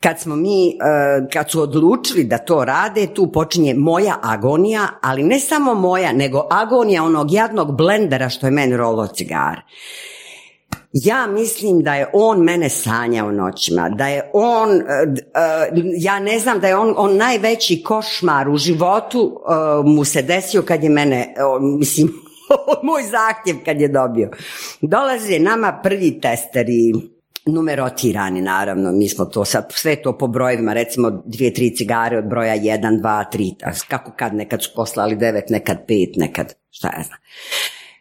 [0.00, 0.78] kad smo mi,
[1.32, 6.46] kad su odlučili da to rade, tu počinje moja agonija, ali ne samo moja, nego
[6.50, 9.60] agonija onog jadnog blendera što je meni rolo cigar.
[10.92, 14.82] Ja mislim da je on mene sanjao noćima, da je on, e,
[15.34, 19.52] e, ja ne znam da je on, on najveći košmar u životu e,
[19.84, 21.34] mu se desio kad je mene,
[21.78, 22.08] mislim,
[22.82, 24.30] moj zahtjev kad je dobio.
[24.80, 26.92] Dolaze nama prvi testeri,
[27.46, 32.24] numerotirani naravno, mi smo to sad, sve to po brojevima, recimo dvije, tri cigare od
[32.24, 33.54] broja jedan, dva, tri,
[33.88, 37.18] kako kad nekad su poslali devet, nekad pet, nekad, šta ja znam.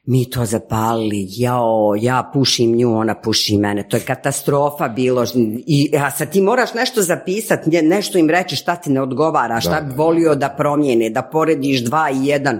[0.10, 5.26] Mi to zapalili, jao, ja pušim nju, ona puši mene, to je katastrofa bilo,
[5.68, 9.82] i, a sad ti moraš nešto zapisati, nešto im reći šta ti ne odgovara, šta
[9.82, 12.60] bi volio da promijene, da porediš dva i jedan,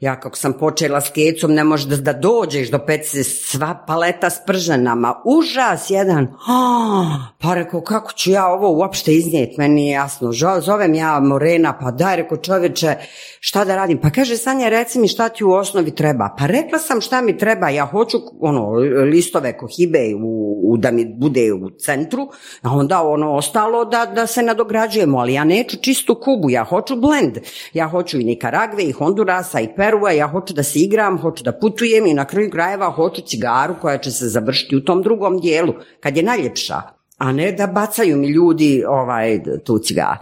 [0.00, 4.38] ja kako sam počela s kecom, ne možeš da, dođeš do pece, sva paleta s
[4.46, 6.24] prženama, užas jedan.
[6.24, 7.06] Oh,
[7.42, 10.32] pa rekao, kako ću ja ovo uopšte iznijeti, meni nije jasno.
[10.60, 12.94] Zovem ja Morena, pa daj, rekao čovječe,
[13.40, 13.98] šta da radim?
[14.00, 16.34] Pa kaže, Sanja, reci mi šta ti u osnovi treba.
[16.38, 18.70] Pa rekla sam šta mi treba, ja hoću ono,
[19.10, 22.28] listove kohibe u, u, da mi bude u centru,
[22.62, 26.96] a onda ono ostalo da, da se nadograđujemo, ali ja neću čistu kubu, ja hoću
[26.96, 27.38] blend.
[27.72, 31.52] Ja hoću i Nikaragve, i Hondurasa, i Perua, ja hoću da se igram, hoću da
[31.52, 35.74] putujem i na kraju krajeva hoću cigaru koja će se završiti u tom drugom dijelu,
[36.00, 36.82] kad je najljepša,
[37.18, 40.18] a ne da bacaju mi ljudi ovaj, tu cigaru.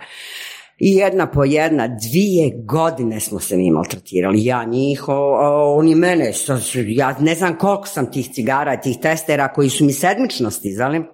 [0.79, 4.45] I jedna po jedna, dvije godine smo se mi maltretirali.
[4.45, 5.05] Ja njih,
[5.77, 6.33] oni mene,
[6.87, 11.07] ja ne znam koliko sam tih cigara, tih testera koji su mi sedmičnosti, zalim,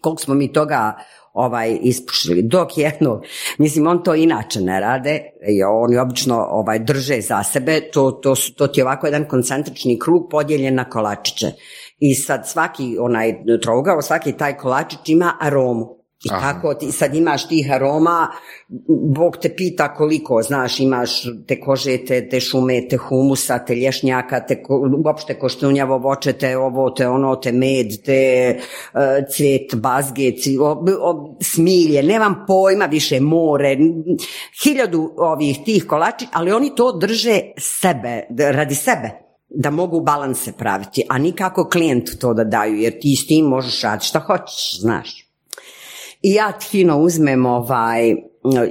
[0.00, 0.98] koliko smo mi toga
[1.38, 2.42] ovaj ispušili.
[2.42, 3.20] Dok jedno,
[3.58, 5.20] mislim on to inače ne rade,
[5.82, 9.98] oni obično ovaj drže za sebe, to, to, su, to ti je ovako jedan koncentrični
[9.98, 11.46] krug podijeljen na kolačiće.
[11.98, 15.97] I sad svaki onaj trogao, svaki taj kolačić ima aromu.
[16.24, 18.28] I tako ti sad imaš tih aroma,
[19.16, 24.40] Bog te pita koliko, znaš, imaš te kože, te, te šume, te humusa, te lješnjaka,
[24.46, 24.62] te
[25.04, 28.20] uopšte koštunjavo voće, te ovo, te ono, te med, te
[28.58, 29.00] uh,
[29.30, 30.32] cvijet, bazge,
[31.40, 33.76] smilje, nemam pojma više, more,
[34.64, 39.10] hiljadu ovih tih kolači, ali oni to drže sebe, radi sebe
[39.48, 43.82] da mogu balanse praviti, a nikako klijent to da daju, jer ti s tim možeš
[43.82, 45.27] raditi šta hoćeš, znaš.
[46.22, 48.14] I ja fino uzmem ovaj,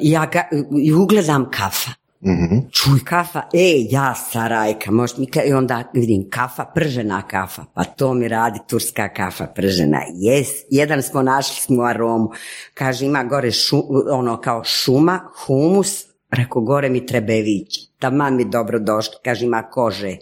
[0.02, 0.44] ja ga,
[0.84, 1.92] i ugledam kafa.
[2.22, 7.84] mm Čuj kafa, e, ja Sarajka, možeš mi, i onda vidim kafa, pržena kafa, pa
[7.84, 12.32] to mi radi turska kafa pržena, jes, jedan smo našli smo aromu,
[12.74, 13.52] kaže ima gore
[14.12, 19.64] ono kao šuma, humus, reko gore mi treba vići, taman mi dobro došli, kaže ima
[19.64, 20.18] kože,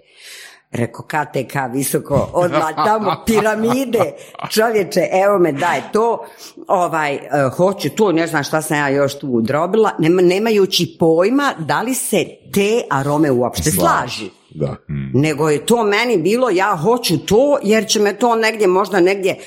[0.75, 4.13] Reko KTK visoko, odmah tamo piramide,
[4.49, 6.25] čovječe, evo me daj to,
[6.67, 11.53] ovaj, uh, hoću to, ne znam šta sam ja još tu udrobila, nema, nemajući pojma
[11.59, 14.34] da li se te arome uopšte slažu.
[14.59, 14.75] Da.
[14.87, 15.11] Hmm.
[15.13, 19.37] Nego je to meni bilo, ja hoću to, jer će me to negdje, možda negdje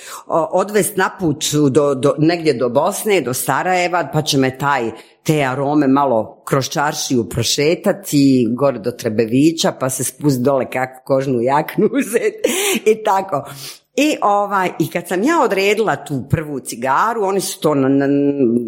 [0.53, 4.91] odvest na put do, do, negdje do Bosne, do Sarajeva, pa će me taj
[5.23, 11.41] te arome malo kroz čaršiju prošetati, gore do Trebevića, pa se spust dole kakvu kožnu
[11.41, 12.39] jaknu uzeti
[12.85, 13.45] i tako.
[14.01, 18.07] I, ovaj, I kad sam ja odredila tu prvu cigaru, oni su to na,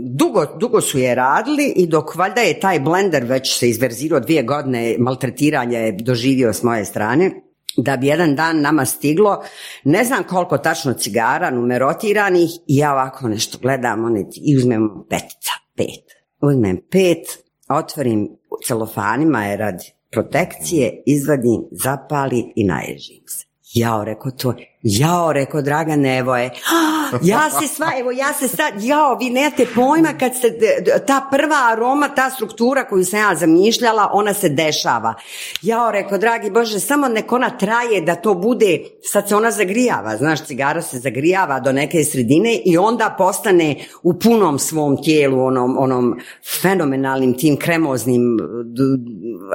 [0.06, 4.42] dugo, dugo su je radili i dok valjda je taj blender već se izverzirao dvije
[4.42, 7.30] godine, maltretiranja je doživio s moje strane,
[7.76, 9.42] da bi jedan dan nama stiglo,
[9.84, 15.52] ne znam koliko tačno cigara, numerotiranih, i ja ovako nešto gledam oni, i uzmem petica,
[15.76, 18.28] pet uzmem pet, otvorim
[18.66, 23.49] celofanima je radi protekcije, izvadim, zapali i naježim se.
[23.74, 26.50] Jao, rekao to, jao, rekao Dragan, evo je,
[27.22, 30.58] ja se sva, evo ja se sad, jao, vi nemate pojma kad se,
[31.06, 35.14] ta prva aroma, ta struktura koju sam ja zamišljala, ona se dešava.
[35.62, 40.16] Jao, rekao, dragi Bože, samo nek ona traje da to bude, sad se ona zagrijava,
[40.16, 45.78] znaš, cigara se zagrijava do neke sredine i onda postane u punom svom tijelu, onom,
[45.78, 46.20] onom
[46.62, 48.38] fenomenalnim tim kremoznim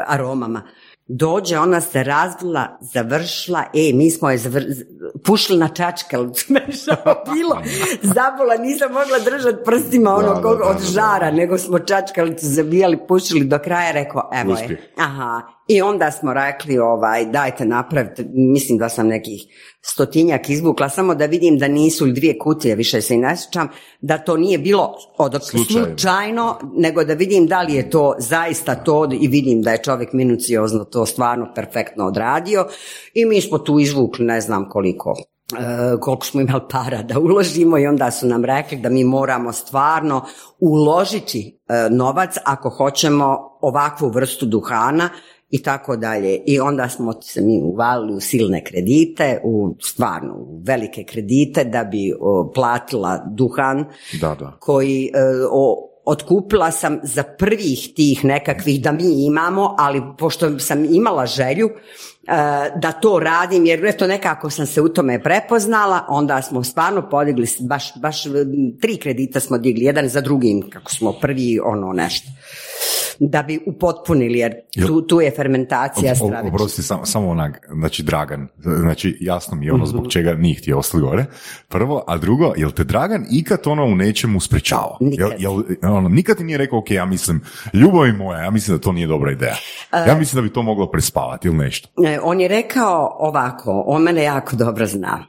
[0.07, 0.61] aromama.
[1.07, 4.63] Dođe, ona se razvila, završila, e, mi smo je zavr...
[5.25, 6.45] pušli na čačkalicu,
[7.33, 7.61] bilo,
[8.01, 13.91] zabola, nisam mogla držati prstima ono od žara, nego smo čačkalicu zabijali, pušili do kraja,
[13.91, 19.41] rekao, evo je, aha, i onda smo rekli, ovaj, dajte napravite, mislim da sam nekih
[19.81, 23.67] stotinjak izvukla, samo da vidim da nisu dvije kutije, više se i ne sjećam,
[24.01, 25.87] da to nije bilo od slučajno.
[25.87, 30.13] slučajno, nego da vidim da li je to zaista to i vidim da je čovjek
[30.13, 32.65] minuciozno to stvarno perfektno odradio
[33.13, 35.15] i mi smo tu izvukli ne znam koliko
[35.53, 39.51] e, koliko smo imali para da uložimo i onda su nam rekli da mi moramo
[39.51, 40.25] stvarno
[40.59, 45.09] uložiti e, novac ako hoćemo ovakvu vrstu duhana
[45.49, 46.41] i tako dalje.
[46.45, 51.83] I onda smo se mi uvalili u silne kredite, u stvarno u velike kredite da
[51.83, 52.13] bi
[52.53, 53.85] platila duhan
[54.21, 54.57] da, da.
[54.59, 55.19] koji e,
[55.51, 61.67] o, otkupila sam za prvih tih nekakvih da mi imamo, ali pošto sam imala želju
[61.67, 61.73] e,
[62.81, 67.47] da to radim, jer eto nekako sam se u tome prepoznala, onda smo stvarno podigli,
[67.59, 68.23] baš, baš
[68.81, 72.27] tri kredita smo digli, jedan za drugim, kako smo prvi ono nešto.
[73.19, 74.53] Da bi upotpunili, jer
[74.87, 76.49] tu, tu je fermentacija stravična.
[76.53, 80.09] Oprosti, samo, samo onak, znači Dragan, znači jasno mi je ono zbog mhm.
[80.09, 81.25] čega nije htio ostati gore,
[81.67, 84.97] prvo, a drugo, jel te Dragan ikad ono u nečemu sprečavao?
[84.99, 85.31] Nikad.
[85.37, 87.41] Jel, ono, nikad ti nije rekao, ok, ja mislim,
[87.73, 89.55] ljubavi moja, ja mislim da to nije dobra ideja.
[89.93, 90.19] Ja e.
[90.19, 91.89] mislim da bi to moglo prespavati ili nešto.
[92.07, 95.25] E, on je rekao ovako, on mene jako dobro zna.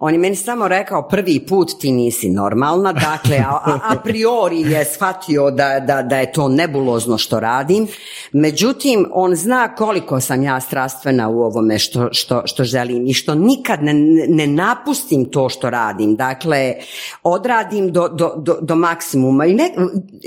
[0.00, 4.84] On je meni samo rekao prvi put ti nisi normalna, dakle a, a priori je
[4.84, 7.86] shvatio da, da, da je to nebulozno što radim,
[8.32, 13.34] međutim on zna koliko sam ja strastvena u ovome što, što, što želim i što
[13.34, 13.94] nikad ne,
[14.28, 16.74] ne napustim to što radim, dakle
[17.22, 19.70] odradim do, do, do, do maksimuma i ne,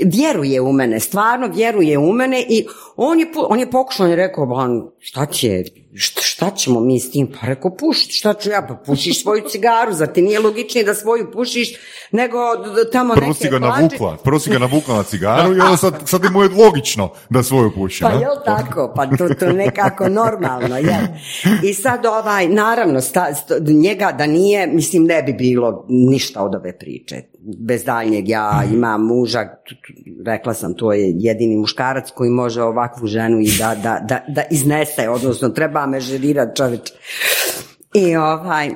[0.04, 2.66] vjeruje u mene, stvarno vjeruje u mene i
[3.04, 4.46] on je, on je pokušao i rekao,
[4.98, 5.64] šta će,
[5.96, 7.32] šta ćemo mi s tim?
[7.40, 8.66] Pa rekao, pušiti, šta ću ja?
[8.68, 11.68] Pa pušiš svoju cigaru, zar ti nije logičnije da svoju pušiš,
[12.12, 12.38] nego
[12.92, 16.22] tamo prvo si ga navukla, prvo si ga navukla na cigaru i onda sad, sad
[16.32, 18.02] mu je logično da svoju puši.
[18.02, 18.92] Pa jel tako?
[18.96, 21.02] Pa to, to nekako normalno, jel?
[21.62, 23.26] I sad ovaj, naravno, sta,
[23.82, 29.06] njega da nije, mislim, ne bi bilo ništa od ove priče bez daljnjeg ja imam
[29.06, 29.48] muža,
[30.26, 34.42] rekla sam to je jedini muškarac koji može ovakvu ženu i da, da, da, da
[34.50, 36.92] iznese, odnosno treba me žerirati čovječ.
[37.94, 38.70] I ovaj,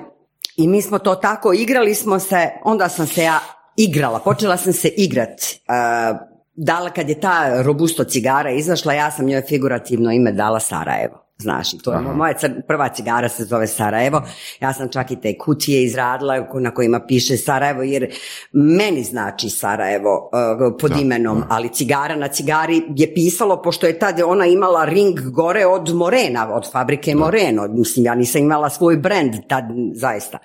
[0.57, 3.41] i mi smo to tako, igrali smo se, onda sam se ja
[3.77, 5.61] igrala, počela sam se igrati.
[5.69, 6.19] Uh,
[6.55, 11.26] dala kad je ta robusto cigara izašla, ja sam njoj figurativno ime dala Sarajevo.
[11.39, 12.35] Znaš, to je moja
[12.69, 14.23] prva cigara se zove Sarajevo.
[14.61, 18.15] Ja sam čak i te kutije izradila na kojima piše Sarajevo, jer
[18.53, 24.21] meni znači Sarajevo uh, pod imenom, ali cigara na cigari je pisalo, pošto je tad
[24.27, 27.69] ona imala ring gore od Morena, od fabrike Moreno.
[27.69, 29.65] Mislim, ja nisam imala svoj brand tad,
[29.95, 30.39] zaista.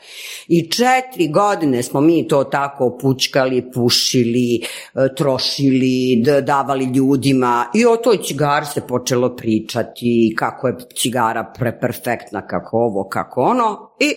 [0.47, 4.61] I četiri godine smo mi to tako pučkali, pušili,
[4.93, 12.47] uh, trošili, davali ljudima i o toj cigari se počelo pričati, kako je cigara preperfektna
[12.47, 14.13] kako ovo, kako ono i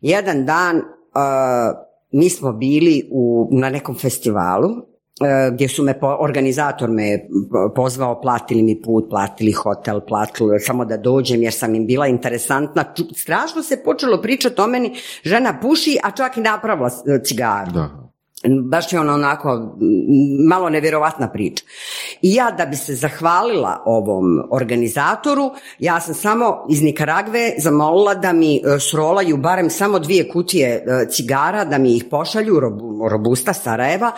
[0.00, 0.82] jedan dan uh,
[2.12, 7.28] mi smo bili u, na nekom festivalu uh, gdje su me, organizator me
[7.74, 12.84] pozvao, platili mi put, platili hotel, platili samo da dođem jer sam im bila interesantna.
[13.16, 16.90] Strašno se počelo pričati o meni, žena puši, a čak i napravila
[17.24, 17.72] cigaru.
[17.72, 18.05] Da
[18.44, 19.76] baš je ono onako
[20.48, 21.64] malo nevjerovatna priča.
[22.22, 28.32] I ja da bi se zahvalila ovom organizatoru, ja sam samo iz Nikaragve zamolila da
[28.32, 32.60] mi e, srolaju barem samo dvije kutije e, cigara, da mi ih pošalju,
[33.10, 34.12] robusta Sarajeva,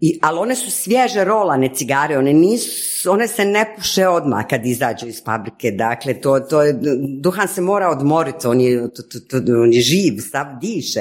[0.00, 4.66] i, ali one su svježe rolane cigare, one nisu, one se ne puše odmah kad
[4.66, 6.78] izađu iz fabrike, dakle to, to je,
[7.20, 8.88] duhan se mora odmoriti, on je,
[9.62, 11.00] on je živ, sav diše.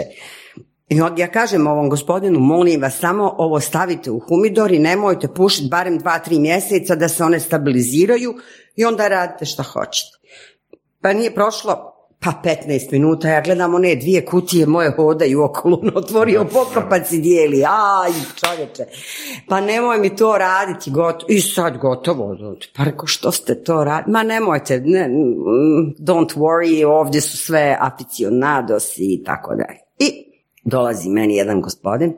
[0.89, 5.67] I ja kažem ovom gospodinu, molim vas, samo ovo stavite u humidor i nemojte pušiti
[5.71, 8.35] barem dva, tri mjeseca da se one stabiliziraju
[8.75, 10.17] i onda radite šta hoćete.
[11.01, 16.45] Pa nije prošlo pa 15 minuta, ja gledam one dvije kutije moje hodaju okolo, otvorio
[16.53, 18.85] pokopac i dijeli, aj čovječe,
[19.47, 21.25] pa nemoj mi to raditi, gotovo.
[21.29, 22.37] i sad gotovo,
[22.75, 25.09] pa reko što ste to radili, ma nemojte, ne,
[25.99, 29.79] don't worry, ovdje su sve aficionados i tako dalje.
[29.99, 30.28] I
[30.69, 32.13] dolazi meni jedan gospodin,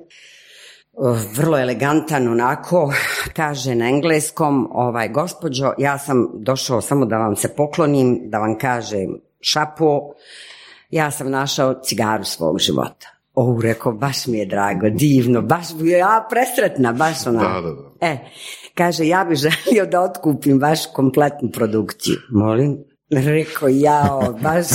[1.36, 2.94] vrlo elegantan onako,
[3.36, 8.58] kaže na engleskom, ovaj, gospođo, ja sam došao samo da vam se poklonim, da vam
[8.58, 10.14] kažem šapo,
[10.90, 13.08] ja sam našao cigaru svog života.
[13.36, 17.40] O, rekao, baš mi je drago, divno, baš ja presretna, baš ona.
[17.42, 18.08] Da, da, da.
[18.08, 18.18] E,
[18.76, 22.18] kaže, ja bih želio da otkupim vašu kompletnu produkciju.
[22.32, 24.66] Molim, Rekao, jao, baš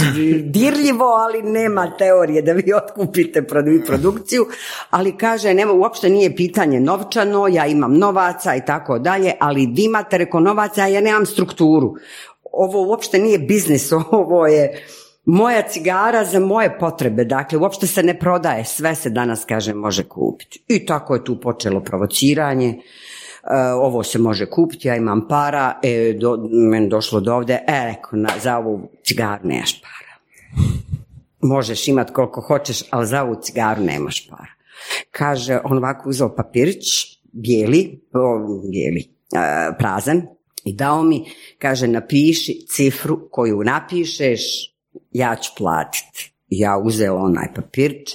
[0.44, 3.42] dirljivo, ali nema teorije da vi otkupite
[3.86, 4.46] produkciju,
[4.90, 9.84] ali kaže, nema, uopšte nije pitanje novčano, ja imam novaca i tako dalje, ali vi
[9.84, 11.94] imate reko novaca, ja nemam strukturu.
[12.52, 14.82] Ovo uopšte nije biznis, ovo je
[15.24, 20.04] moja cigara za moje potrebe, dakle uopšte se ne prodaje, sve se danas, kaže, može
[20.04, 20.62] kupiti.
[20.68, 22.80] I tako je tu počelo provociranje,
[23.81, 28.18] ovo se može kupiti, ja imam para, e, do, meni došlo do ovdje, e, rekao,
[28.18, 30.43] na, za ovu cigaru nemaš para.
[31.40, 34.52] Možeš imat koliko hoćeš, ali za ovu cigaru nemaš para.
[35.10, 36.85] Kaže, on ovako uzeo papirić,
[37.32, 38.01] bijeli,
[38.70, 39.01] bijeli,
[39.35, 40.23] e, prazan,
[40.64, 41.24] i dao mi,
[41.59, 44.43] kaže, napiši cifru koju napišeš,
[45.12, 46.32] ja ću platiti.
[46.48, 48.14] Ja uzela onaj papirić,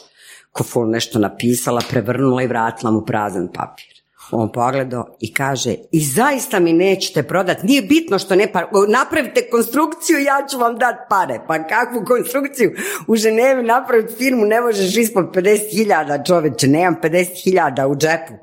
[0.52, 3.91] ko nešto napisala, prevrnula i vratila mu prazan papir.
[4.32, 9.49] On pogledao i kaže, i zaista mi nećete prodati, nije bitno što ne par, napravite
[9.52, 11.40] konstrukciju, ja ću vam dati pare.
[11.48, 12.72] Pa kakvu konstrukciju?
[13.08, 18.34] U Ženevi napraviti firmu ne možeš ispod 50.000 čoveče, nemam 50.000 u džepu.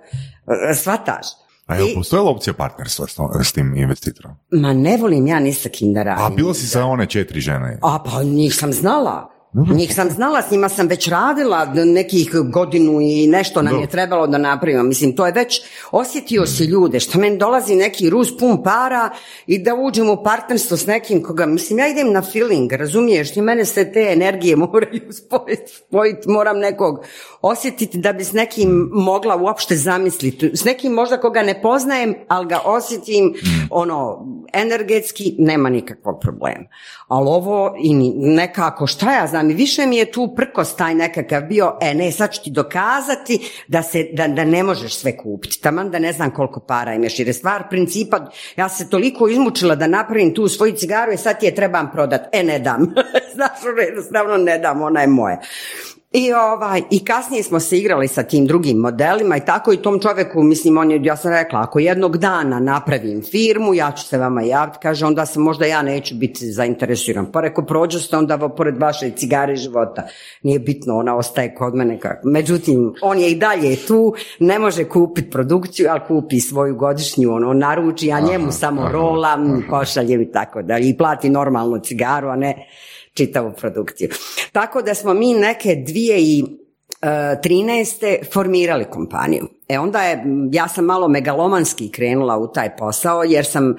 [0.83, 1.27] Svataš?
[1.67, 3.07] A je li postojala opcija partnerstva
[3.45, 4.33] s tim investitorom?
[4.51, 6.25] Ma ne volim ja ni sa kim da radim.
[6.25, 7.79] A bilo si sa one četiri žene?
[7.83, 9.38] A pa njih sam znala.
[9.53, 14.27] Njih sam znala, s njima sam već radila nekih godinu i nešto nam je trebalo
[14.27, 14.83] da napravimo.
[14.83, 19.11] Mislim, to je već, osjetio si ljude, što meni dolazi neki Rus pun para
[19.47, 23.41] i da uđem u partnerstvo s nekim koga, mislim, ja idem na feeling, razumiješ, i
[23.41, 27.05] mene se te energije moraju spojiti, spojiti, moram nekog
[27.43, 30.51] osjetiti da bi s nekim mogla uopšte zamisliti.
[30.55, 33.35] S nekim možda koga ne poznajem, ali ga osjetim,
[33.71, 36.65] ono, energetski, nema nikakvog problema.
[37.09, 41.77] Ali ovo i nekako, šta ja znam, više mi je tu prkos taj nekakav bio,
[41.81, 45.91] e ne, sad ću ti dokazati da, se, da, da ne možeš sve kupiti, taman
[45.91, 49.87] da ne znam koliko para imaš, jer je stvar principa, ja se toliko izmučila da
[49.87, 52.95] napravim tu svoju cigaru i sad ti je trebam prodat, e ne dam,
[53.35, 55.41] znaš, jednostavno ne dam, ona je moja.
[56.13, 60.01] I, ovaj, I kasnije smo se igrali sa tim drugim modelima i tako i tom
[60.01, 64.19] čovjeku, mislim, on je, ja sam rekla, ako jednog dana napravim firmu, ja ću se
[64.19, 67.33] vama javiti, kaže, onda se možda ja neću biti zainteresiran.
[67.33, 70.07] Pa reko, prođu onda pored vaše cigare života.
[70.43, 72.01] Nije bitno, ona ostaje kod mene.
[72.01, 72.29] Kako.
[72.29, 77.53] Međutim, on je i dalje tu, ne može kupiti produkciju, ali kupi svoju godišnju, ono,
[77.53, 80.89] naruči, a njemu samo rolam, pošaljem i tako dalje.
[80.89, 82.67] I plati normalnu cigaru, a ne
[83.19, 84.09] čitavu produkciju.
[84.53, 86.45] Tako da smo mi neke dvije i
[87.03, 88.05] 13.
[88.07, 89.49] E, formirali kompaniju.
[89.69, 93.77] E onda je, ja sam malo megalomanski krenula u taj posao jer sam,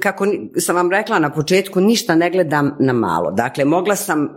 [0.00, 0.26] kako
[0.58, 3.30] sam vam rekla na početku, ništa ne gledam na malo.
[3.30, 4.28] Dakle, mogla sam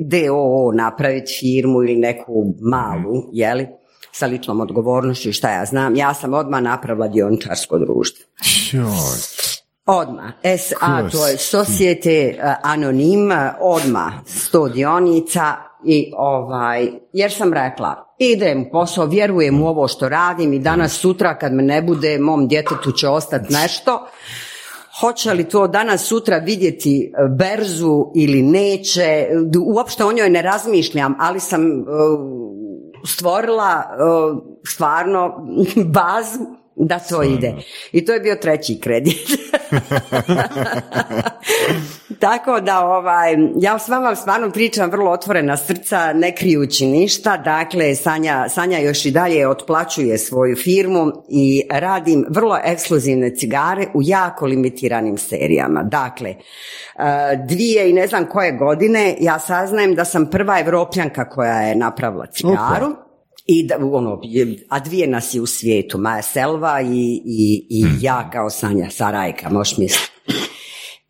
[0.00, 3.66] DOO napraviti firmu ili neku malu, jeli,
[4.12, 5.96] sa ličnom odgovornošću šta ja znam.
[5.96, 8.24] Ja sam odmah napravila dioničarsko društvo.
[9.90, 10.32] Odmah.
[10.58, 18.68] SA, to je Societe eh, Anonim, odmah sto dionica i ovaj, jer sam rekla, idem
[18.72, 22.92] posao, vjerujem u ovo što radim i danas sutra kad me ne bude, mom djetetu
[22.92, 24.06] će ostati nešto.
[25.00, 29.26] Hoće li to danas sutra vidjeti berzu ili neće,
[29.74, 31.60] uopšte o njoj ne razmišljam, ali sam
[33.06, 33.82] stvorila
[34.64, 35.46] stvarno
[35.96, 37.54] bazu da to ide.
[37.92, 39.16] I to je bio treći kredit.
[42.20, 47.36] Tako da ovaj, ja s vama stvarno pričam vrlo otvorena srca, ne krijući ništa.
[47.36, 54.00] Dakle, Sanja, Sanja još i dalje otplaćuje svoju firmu i radim vrlo ekskluzivne cigare u
[54.02, 55.82] jako limitiranim serijama.
[55.82, 56.34] Dakle, eh,
[57.48, 62.26] dvije i ne znam koje godine ja saznajem da sam prva evropljanka koja je napravila
[62.26, 63.07] cigaru.
[63.50, 64.20] I da, ono,
[64.68, 67.98] a dvije nas je u svijetu, Maja Selva i, i, i hmm.
[68.02, 70.12] ja kao Sanja Sarajka, možeš misliti.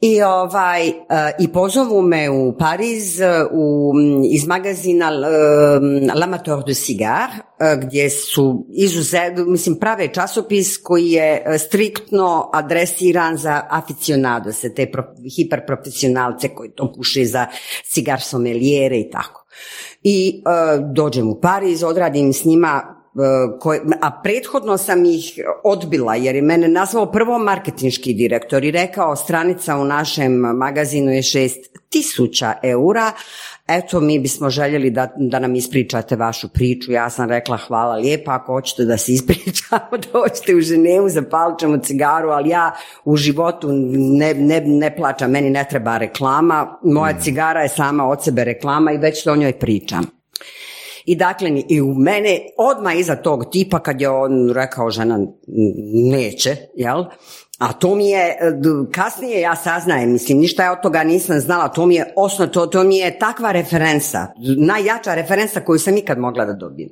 [0.01, 0.95] I, ovaj, uh,
[1.39, 3.21] I pozovu me u Pariz
[3.51, 3.93] u,
[4.33, 5.17] iz magazina uh,
[6.15, 13.63] L'Amateur de Cigar, uh, gdje su izuzet, mislim prave časopis koji je striktno adresiran za
[13.71, 15.05] aficionado, se te pro,
[15.37, 17.47] hiperprofesionalce koji to puše za
[17.85, 19.38] cigar somelijere i tako
[20.03, 26.35] i uh, dođem u Pariz, odradim s njima e, a prethodno sam ih odbila jer
[26.35, 32.53] je mene nazvao prvo marketinški direktor i rekao stranica u našem magazinu je šest tisuća
[32.63, 33.13] eura,
[33.69, 36.93] eto mi bismo željeli da, da nam ispričate vašu priču.
[36.93, 41.79] Ja sam rekla hvala lijepa, ako hoćete da se ispričamo, dođite u Ženevu, zapalit ćemo
[41.79, 42.73] cigaru, ali ja
[43.05, 43.69] u životu
[44.19, 47.21] ne, ne, ne plaćam, meni ne treba reklama, moja mm.
[47.21, 50.05] cigara je sama od sebe reklama i već o njoj pričam.
[51.05, 55.19] I dakle, i u mene, odmah iza tog tipa, kad je on rekao žena
[56.13, 57.05] neće, jel?
[57.59, 58.37] A to mi je,
[58.93, 62.67] kasnije ja saznajem, mislim, ništa ja od toga nisam znala, to mi je osno, to,
[62.67, 64.27] to mi je takva referenca,
[64.59, 66.91] najjača referenca koju sam ikad mogla da dobijem.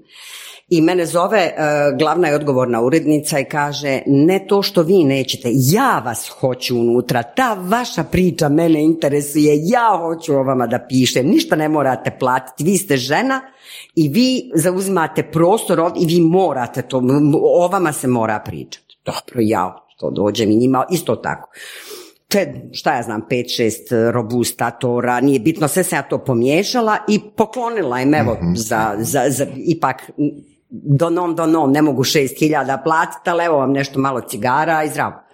[0.68, 1.52] I mene zove e,
[1.98, 7.22] glavna i odgovorna urednica i kaže, ne to što vi nećete, ja vas hoću unutra,
[7.22, 12.64] ta vaša priča mene interesuje, ja hoću o vama da pišem, ništa ne morate platiti,
[12.64, 13.40] vi ste žena
[13.94, 17.02] i vi zauzimate prostor ovdje i vi morate to,
[17.42, 18.98] o vama se mora pričati.
[19.04, 21.50] Dobro, ja to dođe mi njima isto tako.
[22.28, 27.20] Te, šta ja znam, pet, šest robustatora, nije bitno, sve sam ja to pomiješala i
[27.36, 28.54] poklonila im, evo, mhm.
[28.54, 30.10] za, za, za, ipak,
[30.68, 35.26] donom, donom, ne mogu šest hiljada platiti, ali evo vam nešto malo cigara i zdravo.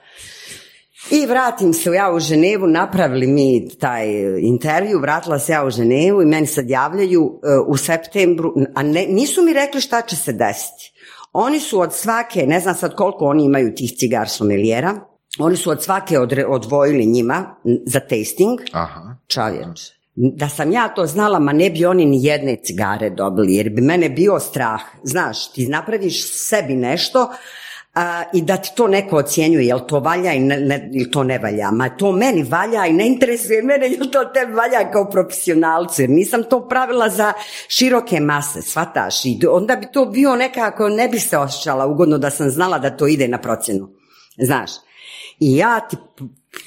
[1.11, 4.07] I vratim se ja u Ženevu, napravili mi taj
[4.39, 9.07] intervju, vratila se ja u Ženevu i meni sad javljaju uh, u septembru, a ne,
[9.09, 10.91] nisu mi rekli šta će se desiti.
[11.33, 15.01] Oni su od svake, ne znam sad koliko oni imaju tih cigar sommeliera,
[15.39, 16.19] oni su od svake
[16.49, 17.57] odvojili njima
[17.87, 18.61] za tasting.
[18.73, 19.17] Aha.
[19.27, 19.93] Čavječ.
[20.15, 23.83] Da sam ja to znala, ma ne bi oni ni jedne cigare dobili, jer bi
[23.83, 24.81] mene bio strah.
[25.03, 27.31] Znaš, ti napraviš sebi nešto,
[28.32, 30.32] i da ti to neko ocjenjuje, jel to valja
[30.94, 31.70] ili to ne valja.
[31.70, 36.10] Ma to meni valja i ne interesuje mene jel to te valja kao profesionalcu, jer
[36.10, 37.32] nisam to pravila za
[37.69, 39.24] široke mase, shvataš.
[39.24, 42.97] I onda bi to bio nekako, ne bi se osjećala ugodno da sam znala da
[42.97, 43.89] to ide na procjenu.
[44.39, 44.70] Znaš.
[45.40, 45.97] I ja ti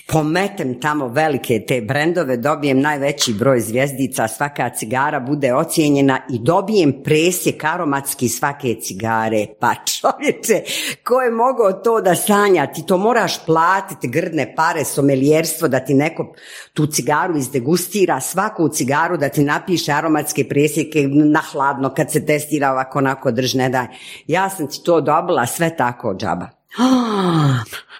[0.08, 6.94] pometem tamo velike te brendove, dobijem najveći broj zvjezdica, svaka cigara bude ocijenjena i dobijem
[7.04, 9.46] presjek aromatski svake cigare.
[9.60, 10.62] Pa čovječe,
[11.04, 12.68] ko je mogao to da sanja?
[12.68, 16.34] Ti to moraš platiti grdne pare, somelijerstvo, da ti neko
[16.74, 22.72] tu cigaru izdegustira, svaku cigaru da ti napiše aromatske presjeke na hladno kad se testira
[22.72, 23.86] ovako onako drž ne daj.
[24.28, 26.50] Ja sam ti to dobila sve tako džaba.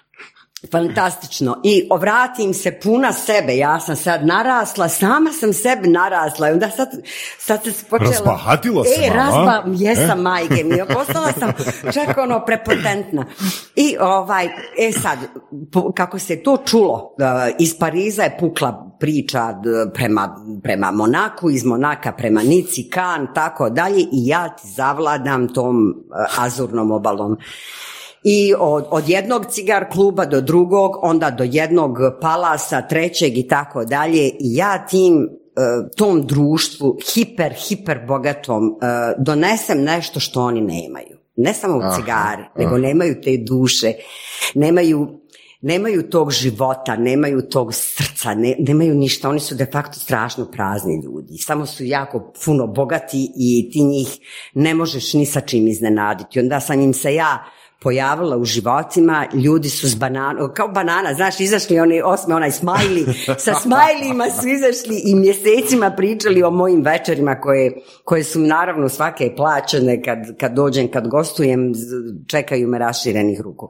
[0.72, 1.60] Fantastično.
[1.64, 3.56] I vratim se puna sebe.
[3.56, 6.48] Ja sam sad narasla, sama sam sebi narasla.
[6.48, 6.88] I onda sad,
[7.38, 8.10] sad se počela...
[8.10, 10.22] Razbahatila se E, razba, jesam e?
[10.22, 10.76] majke mi.
[10.94, 11.52] Postala sam
[11.92, 13.26] čak ono prepotentna.
[13.74, 14.46] I ovaj,
[14.78, 15.18] e sad,
[15.94, 17.14] kako se to čulo,
[17.58, 19.54] iz Pariza je pukla priča
[19.94, 24.00] prema, prema Monaku, iz Monaka prema Nici, Kan, tako dalje.
[24.00, 25.92] I ja ti zavladam tom e,
[26.38, 27.38] azurnom obalom
[28.28, 33.84] i od, od jednog cigar kluba do drugog, onda do jednog palasa, trećeg i tako
[33.84, 34.28] dalje.
[34.28, 35.28] I ja tim e,
[35.96, 41.18] tom društvu, hiper, hiper bogatom, e, donesem nešto što oni nemaju.
[41.36, 43.92] Ne samo u cigare, nego nemaju te duše,
[44.54, 45.20] nemaju
[45.60, 51.02] nemaju tog života, nemaju tog srca, ne, nemaju ništa, oni su de facto strašno prazni
[51.04, 54.18] ljudi, samo su jako puno bogati i ti njih
[54.54, 56.40] ne možeš ni sa čim iznenaditi.
[56.40, 57.44] Onda sam im se ja
[57.82, 63.06] pojavila u životima, ljudi su s bananom, kao banana, znaš, izašli oni osme, onaj smajli,
[63.38, 67.72] sa smajlima su izašli i mjesecima pričali o mojim večerima koje,
[68.04, 71.72] koje su naravno svake plaćene kad, kad dođem, kad gostujem,
[72.26, 73.68] čekaju me raširenih ruku.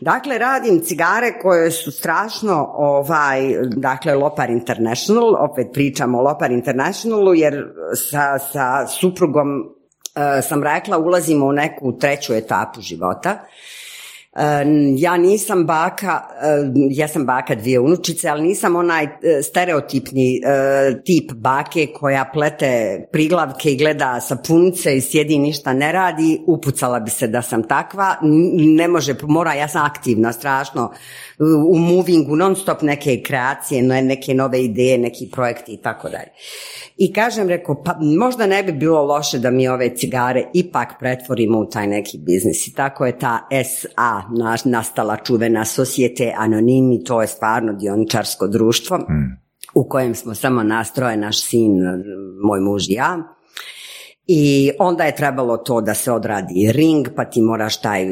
[0.00, 3.40] Dakle, radim cigare koje su strašno, ovaj,
[3.76, 7.64] dakle, Lopar International, opet pričamo o Lopar Internationalu, jer
[8.10, 9.75] sa, sa suprugom
[10.42, 13.38] sam rekla ulazimo u neku treću etapu života.
[14.36, 14.64] E,
[14.96, 16.46] ja nisam baka, e,
[16.90, 19.06] ja sam baka dvije unučice, ali nisam onaj
[19.42, 20.40] stereotipni
[21.04, 27.10] tip bake koja plete priglavke i gleda sapunice i sjedi ništa ne radi, upucala bi
[27.10, 28.16] se da sam takva,
[28.76, 30.92] ne može, mora, ja sam aktivna, strašno,
[31.68, 36.30] u movingu non stop neke kreacije, neke nove ideje, neki projekti i tako dalje.
[36.96, 41.58] I kažem, rekao, pa možda ne bi bilo loše da mi ove cigare ipak pretvorimo
[41.58, 42.68] u taj neki biznis.
[42.68, 44.22] I tako je ta SA
[44.64, 48.96] nastala čuvena Societe Anonimi, to je stvarno dioničarsko društvo.
[48.96, 49.46] Hmm.
[49.74, 51.72] u kojem smo samo nastroje naš sin,
[52.42, 53.35] moj muž i ja.
[54.26, 58.06] I onda je trebalo to da se odradi ring, pa ti moraš taj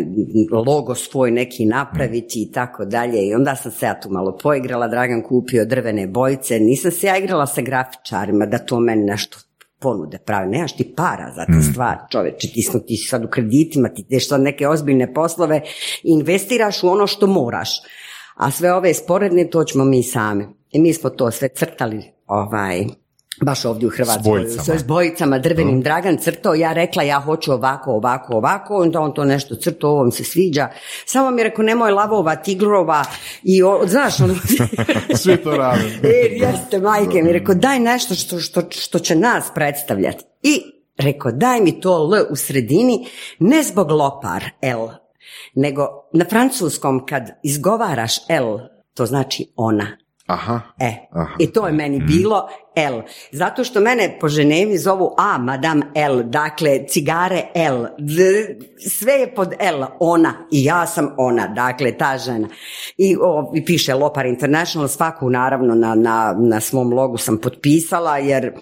[0.67, 3.27] logo svoj neki napraviti i tako dalje.
[3.27, 7.19] I onda sam se ja tu malo poigrala, Dragan kupio drvene bojice, nisam se ja
[7.19, 9.39] igrala sa grafičarima da to meni nešto
[9.81, 10.51] ponude pravi.
[10.51, 11.63] Nemaš ti para za te mm.
[11.73, 15.61] stvar, čoveče, ti smo ti sad u kreditima, ti ideš sad neke ozbiljne poslove,
[16.03, 17.81] investiraš u ono što moraš.
[18.35, 20.47] A sve ove sporedne to ćemo mi sami.
[20.71, 22.85] I mi smo to sve crtali ovaj,
[23.43, 24.47] baš ovdje u Hrvatskoj,
[24.79, 29.25] s bojicama, drvenim, Dragan crtao, ja rekla ja hoću ovako, ovako, ovako, onda on to
[29.25, 30.69] nešto crtao, ovo mi se sviđa.
[31.07, 33.05] Samo mi je rekao, nemoj lavova, tigrova
[33.43, 34.35] i, o, znaš, ono...
[35.23, 35.83] Sve to rade.
[36.03, 40.25] e, jeste, majke mi, rekao, daj nešto što, što, što će nas predstavljati.
[40.43, 40.63] I
[40.99, 43.07] rekao, daj mi to L u sredini,
[43.39, 44.89] ne zbog lopar, L,
[45.55, 48.59] nego na francuskom kad izgovaraš L,
[48.95, 50.04] to znači ona.
[50.27, 50.61] Aha.
[50.79, 52.07] E, i to je meni mhm.
[52.07, 53.03] bilo L.
[53.33, 57.87] Zato što mene po Ženevi zovu A, Madame L, dakle cigare L,
[58.91, 62.49] sve je pod L, ona i ja sam ona, dakle ta žena.
[62.97, 68.19] I, o, i piše Lopar International, svaku naravno na, na, na svom logu sam potpisala
[68.19, 68.53] jer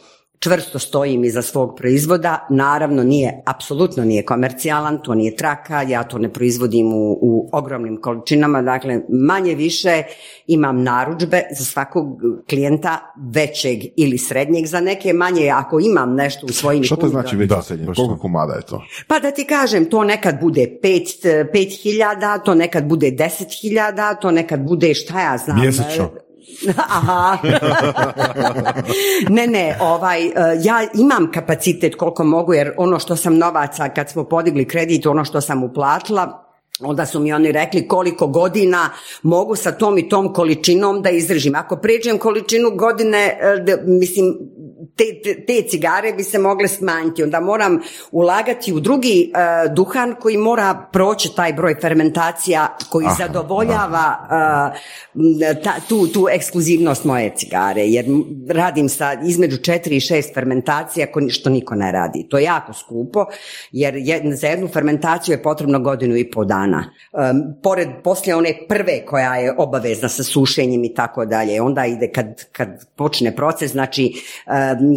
[0.43, 6.19] čvrsto stojim iza svog proizvoda, naravno nije, apsolutno nije komercijalan, to nije traka, ja to
[6.19, 10.03] ne proizvodim u, u ogromnim količinama, dakle manje više
[10.47, 12.07] imam naručbe za svakog
[12.49, 12.99] klijenta
[13.35, 16.85] većeg ili srednjeg, za neke manje ako imam nešto u svojim...
[16.85, 17.51] Što to znači već
[17.97, 18.83] Koliko komada je to?
[19.07, 21.09] Pa da ti kažem, to nekad bude pet,
[21.53, 25.61] pet hiljada, to nekad bude deset hiljada, to nekad bude šta ja znam...
[25.61, 26.11] Mjesečno?
[26.97, 27.39] Aha.
[29.37, 34.11] ne, ne, ovaj, e, ja imam kapacitet koliko mogu, jer ono što sam novaca, kad
[34.11, 36.52] smo podigli kredit, ono što sam uplatila,
[36.85, 38.91] onda su mi oni rekli koliko godina
[39.23, 41.55] mogu sa tom i tom količinom da izdržim.
[41.55, 44.39] Ako prijeđem količinu godine, e, mislim,
[44.97, 45.05] te,
[45.47, 47.23] te, cigare bi se mogle smanjiti.
[47.23, 47.81] Onda moram
[48.11, 54.17] ulagati u drugi e, duhan koji mora proći taj broj fermentacija koji zadovoljava
[55.65, 57.83] ta, tu, tu ekskluzivnost moje cigare.
[57.83, 58.07] Jer
[58.49, 62.27] radim sa između četiri i šest fermentacija što niko ne radi.
[62.31, 63.27] To je jako skupo
[63.73, 63.95] jer
[64.35, 66.72] za jednu fermentaciju je potrebno godinu i pol dana.
[67.63, 71.63] Pored poslije one prve koja je obavezna sa sušenjem i tako dalje.
[71.63, 74.13] Onda ide kad, kad počne proces, znači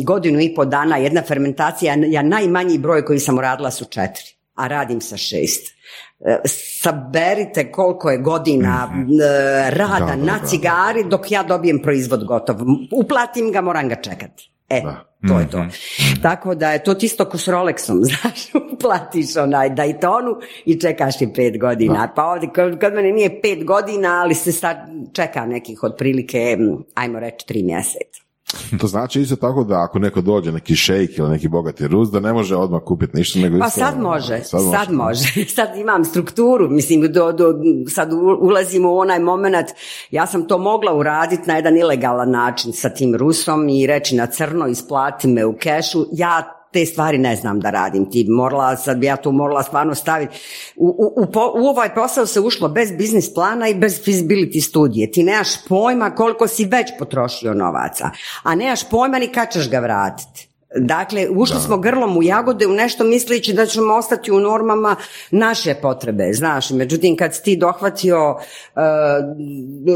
[0.03, 4.25] godinu i pol dana jedna fermentacija, ja najmanji broj koji sam uradila su četiri,
[4.55, 5.75] a radim sa šest.
[6.19, 6.39] E,
[6.81, 9.11] saberite koliko je godina mhm.
[9.11, 12.57] e, rada na cigari dok ja dobijem proizvod gotov.
[12.91, 14.51] Uplatim ga, moram ga čekati.
[14.69, 14.83] E,
[15.27, 15.63] to je to.
[15.63, 16.21] Mhm.
[16.21, 20.35] Tako da je to isto ko s Rolexom, znaš, uplatiš onaj Daytonu
[20.65, 22.11] i čekaš i pet godina.
[22.15, 24.77] Pa ovdje, kod mene nije pet godina, ali se sad
[25.13, 26.57] čeka nekih otprilike,
[26.93, 28.24] ajmo reći, tri mjeseca.
[28.79, 32.19] To znači isto tako da ako neko dođe, neki šejk ili neki bogati Rus, da
[32.19, 33.39] ne može odmah kupiti ništa.
[33.39, 35.45] Nego pa sad može, sad, sad može.
[35.55, 37.53] Sad imam strukturu, mislim, do, do,
[37.89, 38.09] sad
[38.41, 39.67] ulazimo u onaj moment,
[40.11, 44.27] ja sam to mogla uraditi na jedan ilegalan način sa tim Rusom i reći na
[44.27, 46.05] crno, isplati me u kešu.
[46.11, 48.09] Ja te stvari ne znam da radim.
[48.11, 50.35] Ti morala, sad bi ja tu morala stvarno staviti.
[50.75, 51.23] U, u,
[51.61, 55.11] u, ovaj posao se ušlo bez biznis plana i bez feasibility studije.
[55.11, 58.09] Ti nemaš pojma koliko si već potrošio novaca,
[58.43, 60.54] a nemaš pojma ni kad ćeš ga vratiti.
[60.75, 64.95] Dakle, ušli smo grlom u jagode u nešto misleći da ćemo ostati u normama
[65.31, 66.69] naše potrebe, znaš.
[66.69, 68.81] Međutim, kad si ti dohvatio uh,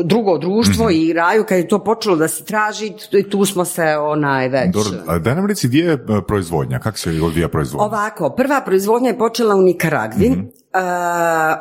[0.04, 2.94] drugo društvo mm i raju, kad je to počelo da se traži,
[3.32, 4.74] tu smo se onaj već...
[4.74, 6.80] Dobro, da nam reci, gdje je uh, proizvodnja?
[6.80, 7.86] Kako se odvija proizvodnja?
[7.86, 10.30] Ovako, prva proizvodnja je počela u Nikaragvi.
[10.30, 10.42] Mhm.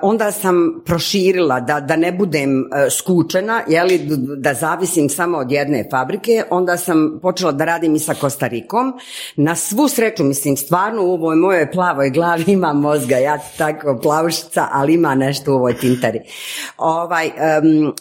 [0.02, 4.00] Onda sam proširila da, da ne budem uh, skučena, jeli,
[4.36, 8.92] da zavisim samo od jedne fabrike, onda sam počela da radim i sa Kostarikom.
[9.36, 14.68] Na svu sreću, mislim, stvarno u ovoj mojoj plavoj glavi ima mozga, ja tako plavušica,
[14.72, 16.20] ali ima nešto u ovoj tintari.
[16.76, 17.94] Ovaj, um,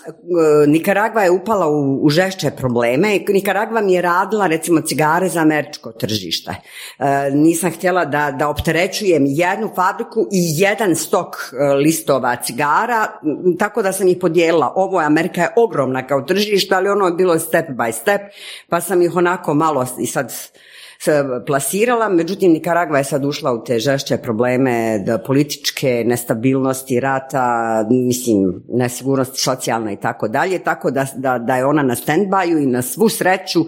[0.68, 3.20] Nikaragva je upala u, u žešće probleme.
[3.30, 6.52] Nikaragva mi je radila, recimo, cigare za američko tržište.
[7.00, 13.08] Uh, nisam htjela da, da opterećujem jednu fabriku i jedan stok e, listova cigara,
[13.60, 14.74] tako da sam ih podijelila.
[14.76, 18.22] Ovo je Amerika je ogromna kao tržište, ali ono je bilo step by step,
[18.70, 20.34] pa sam ih onako malo i sad
[21.46, 28.64] plasirala, međutim Nikaragva je sad ušla u te žešće probleme da političke nestabilnosti, rata, mislim,
[28.68, 32.82] nesigurnosti socijalna i tako dalje, tako da, da, da je ona na standbaju i na
[32.82, 33.66] svu sreću,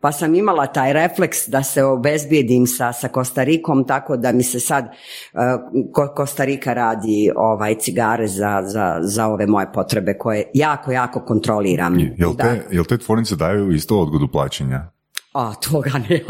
[0.00, 4.60] pa sam imala taj refleks da se obezbijedim sa, sa Kostarikom, tako da mi se
[4.60, 11.20] sad uh, Kostarika radi ovaj cigare za, za, za ove moje potrebe koje jako, jako
[11.20, 11.98] kontroliram.
[11.98, 14.92] Jel te, jel te tvornice daju isto odgodu plaćanja?
[15.32, 16.20] A, toga ne.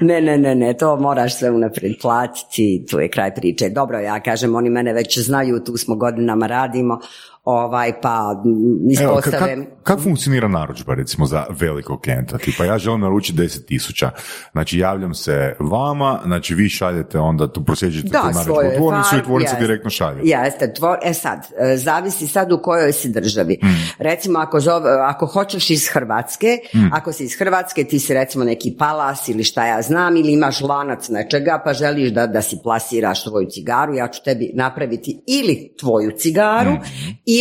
[0.00, 3.68] ne, ne, ne, ne, to moraš sve unaprijed platiti, tu je kraj priče.
[3.68, 7.00] Dobro, ja kažem, oni mene već znaju, tu smo godinama radimo,
[7.46, 8.42] ovaj, pa
[8.90, 9.56] ispostave...
[9.56, 12.38] Kako kak funkcionira narudžba, recimo, za velikog klijenta?
[12.38, 14.10] Tipa, ja želim naručiti deset tisuća,
[14.52, 19.16] znači javljam se vama, znači vi šaljete onda, tu prosjeđujete da, tu narudžbu u tvornicu
[19.16, 20.20] i tvornica direktno šalje.
[20.24, 23.58] Jeste, tvor, e sad, e, zavisi sad u kojoj si državi.
[23.62, 23.66] Mm.
[23.98, 26.92] Recimo, ako, zove, ako hoćeš iz Hrvatske, mm.
[26.92, 30.60] ako si iz Hrvatske, ti si recimo neki palas ili šta ja znam, ili imaš
[30.60, 35.74] lanac nečega, pa želiš da, da si plasiraš tvoju cigaru, ja ću tebi napraviti ili
[35.80, 36.80] tvoju cigaru, mm.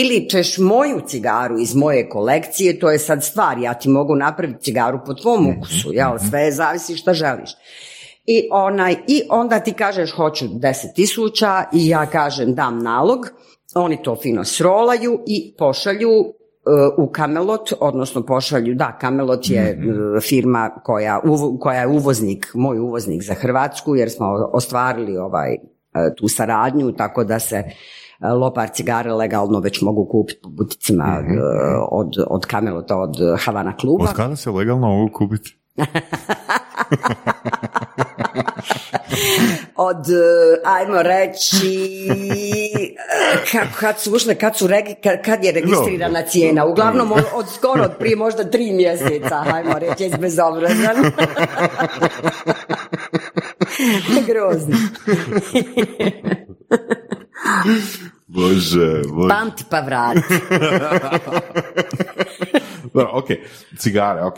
[0.02, 4.64] Ili ćeš moju cigaru iz moje kolekcije, to je sad stvar, ja ti mogu napraviti
[4.64, 5.58] cigaru po tvom mhm.
[5.58, 6.28] ukusu, jel, mhm.
[6.30, 7.52] sve zavisi šta želiš.
[8.26, 13.20] I, onaj, I onda ti kažeš hoću deset tisuća i ja kažem dam nalog,
[13.76, 16.24] oni to fino srolaju i pošalju e,
[16.98, 20.18] u Camelot, odnosno pošalju, da, Camelot je mhm.
[20.18, 21.22] e, firma koja,
[21.60, 25.60] koja je uvoznik, moj uvoznik za Hrvatsku, jer smo ostvarili ovaj, e,
[26.18, 27.64] tu saradnju, tako da se
[28.22, 31.36] lopar cigare legalno već mogu kupiti po buticima mm
[31.92, 34.04] od, od Kamelota, od Havana kluba.
[34.04, 35.58] Od kada se legalno mogu kupiti?
[39.76, 41.90] od, e, ajmo reći,
[43.52, 46.66] kad, kad su ušle, kad, su regi, kad, je registrirana cijena.
[46.66, 50.96] Uglavnom od, od skoro, od prije možda tri mjeseca, ajmo reći, je bezobrazan.
[54.28, 54.78] Grozno.
[58.28, 59.30] Bože, bože.
[59.30, 60.22] Pamti pa vrati.
[62.94, 63.28] Dobro, ok,
[63.78, 64.38] cigare, ok.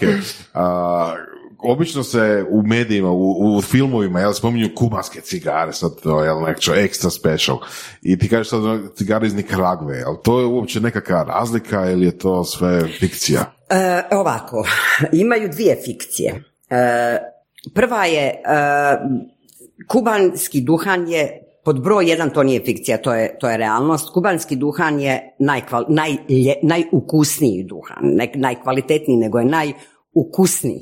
[1.57, 6.73] obično se u medijima, u, u filmovima, jel, spominju kubanske cigare, sad to je nešto
[6.73, 7.57] extra special.
[8.01, 8.61] I ti kažeš sad
[8.95, 13.45] cigare iz Nikaragve, jel to je uopće nekakva razlika ili je to sve fikcija?
[13.69, 14.67] E, ovako,
[15.23, 16.43] imaju dvije fikcije.
[16.69, 17.17] E,
[17.73, 18.37] prva je, e,
[19.87, 24.13] kubanski duhan je pod broj jedan to nije fikcija, to je, to je realnost.
[24.13, 25.85] Kubanski duhan je najkval,
[26.63, 30.81] najukusniji duhan, ne najkvalitetniji, nego je najukusniji,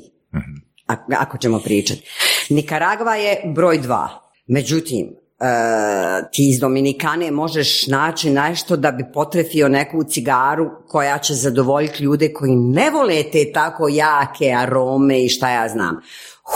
[1.18, 2.02] ako ćemo pričati.
[2.50, 4.08] Nikaragva je broj dva.
[4.46, 11.34] Međutim, e, ti iz Dominikane možeš naći nešto da bi potrefio neku cigaru koja će
[11.34, 16.00] zadovoljiti ljude koji ne vole te tako jake arome i šta ja znam.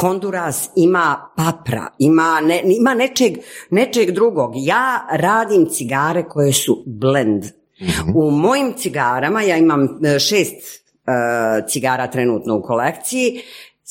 [0.01, 3.33] Honduras ima papra, ima, ne, ima nečeg,
[3.71, 4.53] nečeg drugog.
[4.57, 7.45] Ja radim cigare koje su blend.
[7.81, 8.11] Mhm.
[8.15, 13.43] U mojim cigarama, ja imam e, šest uh, cigara trenutno u kolekciji,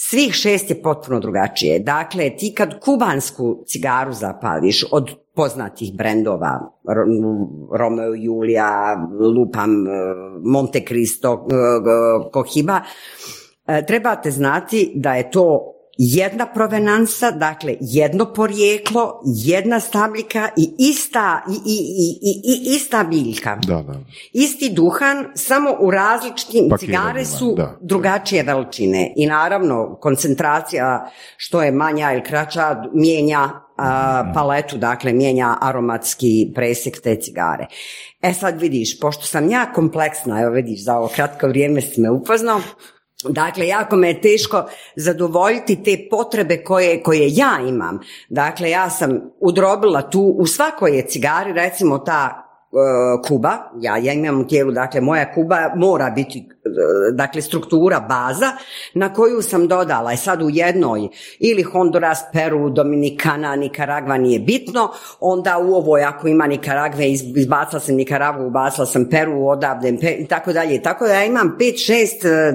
[0.02, 1.80] svih šest je potpuno drugačije.
[1.80, 6.72] Dakle, ti kad kubansku cigaru zapališ od poznatih brendova,
[7.78, 9.92] Romeo Julia, Lupam, e,
[10.44, 11.48] Monte Cristo,
[12.32, 12.82] Kohiba,
[13.88, 21.72] trebate znati da je to jedna provenansa, dakle jedno porijeklo, jedna stabljika i ista, i,
[21.72, 23.58] i, i, i ista biljka.
[23.68, 23.94] Da, da.
[24.34, 32.14] Isti duhan, samo u različitim cigare su drugačije veličine i naravno koncentracija što je manja
[32.14, 33.50] ili kraća mijenja
[34.34, 37.66] paletu, dakle mijenja aromatski presjek te cigare.
[38.22, 42.10] E sad vidiš, pošto sam ja kompleksna, evo vidiš, za ovo kratko vrijeme si me
[42.10, 42.62] upoznao,
[43.24, 48.00] Dakle, jako me je teško zadovoljiti te potrebe koje, koje ja imam.
[48.30, 52.49] Dakle, ja sam udrobila tu, u svakoj je cigari, recimo ta
[53.28, 56.70] kuba, ja, ja imam u tijelu, dakle moja kuba mora biti, e,
[57.14, 58.52] dakle struktura baza
[58.94, 61.08] na koju sam dodala, i sad u jednoj
[61.40, 67.96] ili Honduras, Peru, Dominikana, Nikaragva nije bitno, onda u ovoj ako ima Nikaragve, izbacila sam
[67.96, 69.90] Nikaragvu, ubacila sam Peru, odavde
[70.20, 70.82] i tako dalje.
[70.82, 72.54] Tako da ja imam pet, šest e,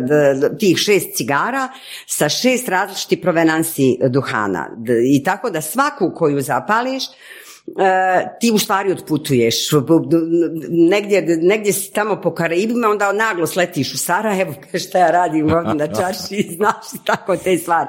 [0.59, 1.69] tih šest cigara
[2.07, 4.71] sa šest različitih provenansi duhana.
[5.07, 7.44] I tako da svaku koju zapališ, E,
[8.41, 9.71] ti u stvari otputuješ
[10.69, 14.55] negdje, negdje si tamo po Karibima onda naglo sletiš u Sarajevo
[14.89, 17.89] šta ja radim ovdje na čaši znaš tako te stvari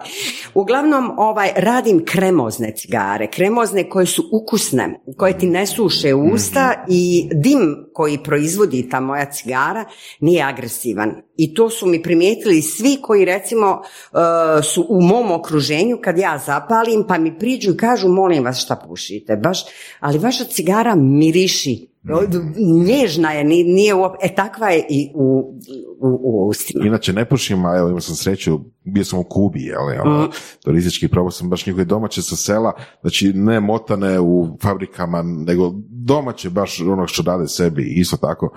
[0.53, 6.85] uglavnom ovaj, radim kremozne cigare kremozne koje su ukusne koje ti ne suše usta mhm.
[6.89, 9.85] i dim koji proizvodi ta moja cigara
[10.19, 11.15] nije agresivan.
[11.37, 14.17] I to su mi primijetili svi koji recimo e,
[14.63, 18.75] su u mom okruženju kad ja zapalim pa mi priđu i kažu molim vas šta
[18.87, 19.35] pušite?
[19.35, 19.59] Baš
[19.99, 21.94] ali vaša cigara miriši
[22.85, 25.59] nježna je, nije e takva je i u,
[25.99, 26.85] u, u ustima.
[26.85, 30.29] Inače ne pušim, a evo imao sam sreću, bio sam u Kubi, jel, ono, mm.
[30.63, 36.49] turistički, probao sam baš njihove domaće sa sela, znači ne motane u fabrikama, nego domaće
[36.49, 38.55] baš ono što rade sebi, isto tako.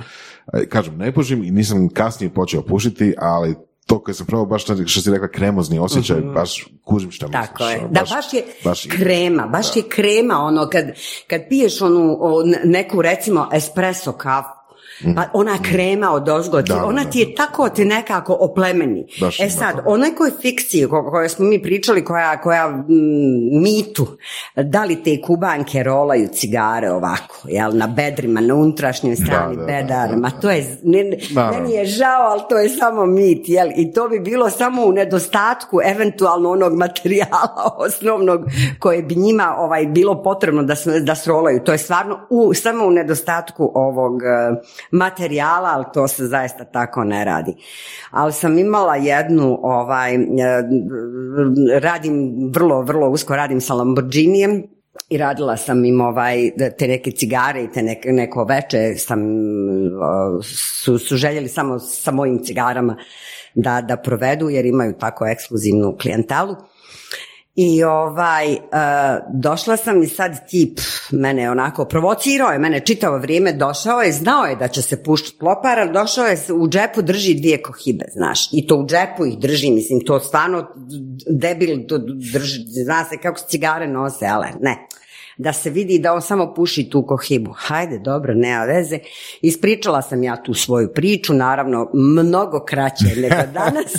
[0.53, 3.55] E, kažem, ne pušim i nisam kasnije počeo pušiti, ali
[3.89, 7.47] to koje sam probao baš što si rekla kremozni osjećaj, mm baš kužim šta misliš.
[7.47, 10.85] Tako je, ono, da baš, je baš krema, baš je krema ono kad,
[11.27, 12.19] kad piješ onu
[12.65, 14.58] neku recimo espresso kafu,
[15.15, 19.07] pa ona krema od ozgod, ona ti je tako te nekako oplemeni.
[19.41, 24.07] e sad, o nekoj fikciji o kojoj smo mi pričali, koja, koja mm, mitu,
[24.57, 30.51] da li te kubanke rolaju cigare ovako, jel, na bedrima, na unutrašnjoj strani bedarima, to
[30.51, 34.85] je, meni je žao, ali to je samo mit, jel, i to bi bilo samo
[34.85, 38.41] u nedostatku eventualno onog materijala osnovnog
[38.79, 42.91] koje bi njima ovaj, bilo potrebno da, da srolaju, to je stvarno u, samo u
[42.91, 44.23] nedostatku ovog
[44.91, 47.55] materijala, ali to se zaista tako ne radi.
[48.11, 50.19] Ali sam imala jednu, ovaj, e,
[51.81, 54.63] radim vrlo, vrlo usko radim sa Lamborghinijem,
[55.09, 59.21] i radila sam im ovaj, te neke cigare i te neke, neko veče sam,
[60.83, 62.97] su, su željeli samo sa mojim cigarama
[63.55, 66.57] da, da provedu jer imaju tako ekskluzivnu klijentalu.
[67.61, 68.59] I ovaj, uh,
[69.35, 70.81] došla sam i sad tip
[71.11, 75.39] mene onako provocirao je, mene čitavo vrijeme došao je, znao je da će se puštiti
[75.39, 79.39] klopar, ali došao je, u džepu drži dvije kohibe, znaš, i to u džepu ih
[79.39, 80.67] drži, mislim, to stvarno
[81.31, 81.99] debil to
[82.33, 84.89] drži, zna se kako cigare nose, ali ne
[85.39, 87.55] da se vidi da on samo puši tu kohibu.
[87.57, 88.99] Hajde, dobro, nema veze.
[89.43, 93.93] Ispričala sam ja tu svoju priču, naravno mnogo kraće nego danas,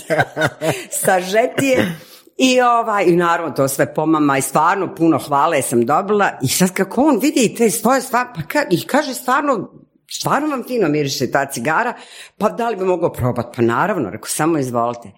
[0.89, 1.95] sažetije.
[2.41, 6.73] I, ovaj, I naravno to sve pomama i stvarno puno hvale sam dobila i sad
[6.73, 9.71] kako on vidi te svoje stvari, pa ka, i kaže stvarno
[10.11, 11.93] stvarno vam fino miriše ta cigara,
[12.37, 13.49] pa da li bi mogao probati?
[13.55, 15.11] Pa naravno, rekao, samo izvolite.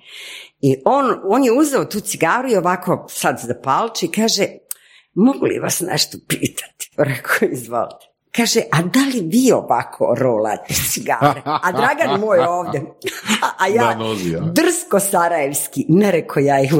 [0.61, 4.47] I on, on je uzeo tu cigaru i ovako sad zapalči i kaže,
[5.13, 6.91] mogu li vas nešto pitati?
[7.11, 8.10] Rekao, izvolite.
[8.35, 11.41] Kaže, a da li vi ovako rolate cigare?
[11.45, 12.93] A Dragan moj ovdje.
[13.57, 13.97] A ja,
[14.53, 16.71] drsko sarajevski, ne reko ja ih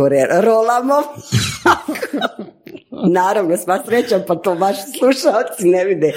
[0.41, 0.95] rolamo.
[3.09, 6.13] Naravno, sva sreća, pa to vaši slušalci ne vide.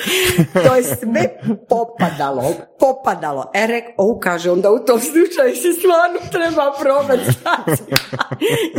[0.52, 2.42] To je sve popadalo,
[2.80, 3.50] popadalo.
[3.54, 7.22] E, rek, o, kaže, onda u tom slučaju se stvarno treba probati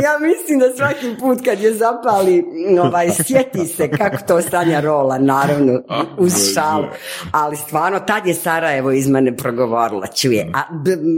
[0.04, 2.44] Ja mislim da svaki put kad je zapali,
[2.82, 5.82] ovaj, sjeti se kako to stanja rola, naravno,
[6.18, 6.86] uz šalu.
[7.32, 10.50] Ali stvarno, tad je Sarajevo iz mene progovorila, čuje.
[10.54, 10.60] A,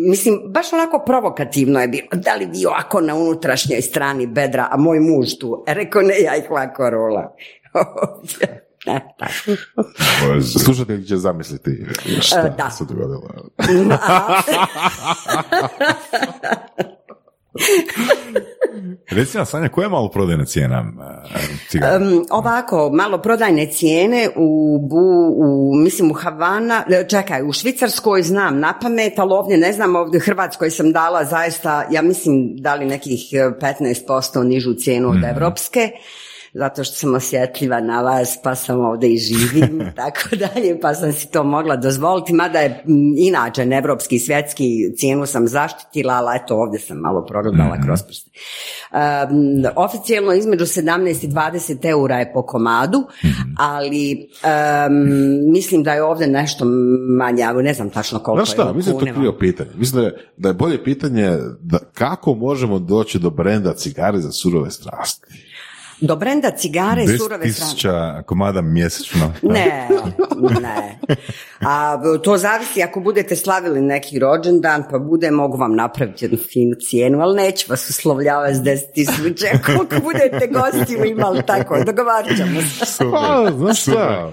[0.08, 2.07] mislim, baš onako provokativno je bilo.
[2.12, 5.65] Da li vi ovako na unutrašnjoj strani bedra, a moj muž tu?
[5.67, 7.34] E, rekao, ne, ja ih korola.
[10.65, 11.86] Slušatelj će zamisliti
[12.20, 12.70] šta e, da.
[12.70, 13.28] se dogodilo.
[19.10, 25.34] Reci nam, Sanja, koja je malo prodajna cijena um, ovako, malo prodajne cijene u, bu,
[25.36, 29.97] u, mislim u Havana, e, čekaj, u Švicarskoj znam na pamet, ali ovdje ne znam,
[29.97, 35.24] ovdje u Hrvatskoj sam dala zaista, ja mislim, dali nekih 15% nižu cijenu od mm.
[35.24, 35.90] evropske
[36.55, 41.12] zato što sam osjetljiva na vas, pa sam ovdje i živim, tako dalje, pa sam
[41.12, 42.85] si to mogla dozvoliti, mada je
[43.17, 48.31] inače evropski svjetski cijenu sam zaštitila, ali eto ovdje sam malo progledala mm kroz prste.
[48.93, 53.51] Um, oficijalno između 17 i 20 eura je po komadu, mhm.
[53.59, 54.28] ali
[55.52, 56.65] mislim da je ovdje nešto
[57.18, 59.70] manje, ne znam tačno koliko Znaš šta, mislim da je to krivo pitanje.
[59.77, 64.33] Mislim da je, da je bolje pitanje da kako možemo doći do brenda cigare za
[64.33, 65.48] surove strasti.
[66.01, 69.33] Do brenda cigare i surove tisuća komada mjesečno.
[69.43, 69.89] Ne,
[70.60, 70.99] ne.
[71.60, 76.75] A to zavisi ako budete slavili neki rođendan, pa bude, mogu vam napraviti jednu finu
[76.75, 79.47] cijenu, ali neću vas uslovljavati s deset tisuća.
[79.67, 83.05] Koliko budete gostiju imali tako, dogovarit ćemo se.
[83.12, 84.33] Pa, znaš šta,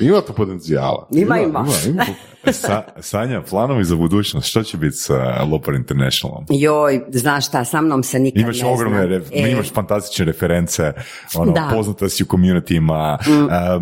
[0.00, 1.08] ima to potencijala.
[1.10, 1.66] Ima, ima.
[1.86, 2.31] ima, ima.
[2.50, 6.46] Sa, Sanja, planovi za budućnost, što će biti sa Lopar Internationalom?
[6.50, 9.50] Joj, znaš šta, sa mnom se nikad imaš ne ogromne, Re, e.
[9.50, 10.92] imaš fantastične reference,
[11.34, 13.48] ono, poznata si u communityma, mm.
[13.50, 13.78] E,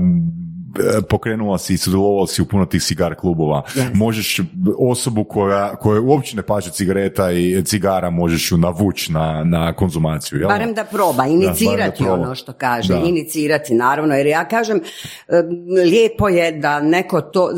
[1.08, 3.62] pokrenula si i sudjelovala si u puno tih cigar klubova.
[3.94, 4.40] Možeš
[4.78, 10.39] osobu koja, koja uopće ne paže cigareta i cigara možeš ju navući na, na konzumaciju.
[10.39, 10.49] Jel?
[10.49, 13.00] Barem da proba, inicirati ono što kaže, da.
[13.07, 14.81] inicirati naravno, jer ja kažem
[15.84, 17.50] lijepo je da neko to,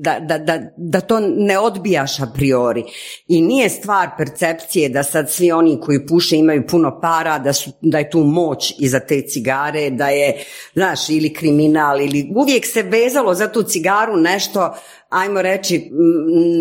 [0.00, 2.84] da, da, da, da to ne odbijaš a priori
[3.28, 7.70] i nije stvar percepcije da sad svi oni koji puše imaju puno para, da, su,
[7.80, 10.44] da je tu moć iza te cigare, da je,
[10.74, 14.74] znaš, ili kriminal ili uvijek uvijek se vezalo za tu cigaru nešto
[15.14, 15.90] ajmo reći,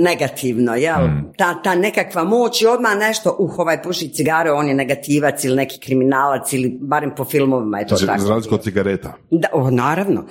[0.03, 1.07] negativno, jel?
[1.07, 1.33] Mm.
[1.38, 5.56] Ta, ta nekakva moć i odmah nešto, uh, ovaj puši cigare, on je negativac ili
[5.56, 8.22] neki kriminalac ili barem po filmovima je to Z, tako.
[8.22, 9.14] Za od cigareta.
[9.32, 10.25] Da, o, naravno.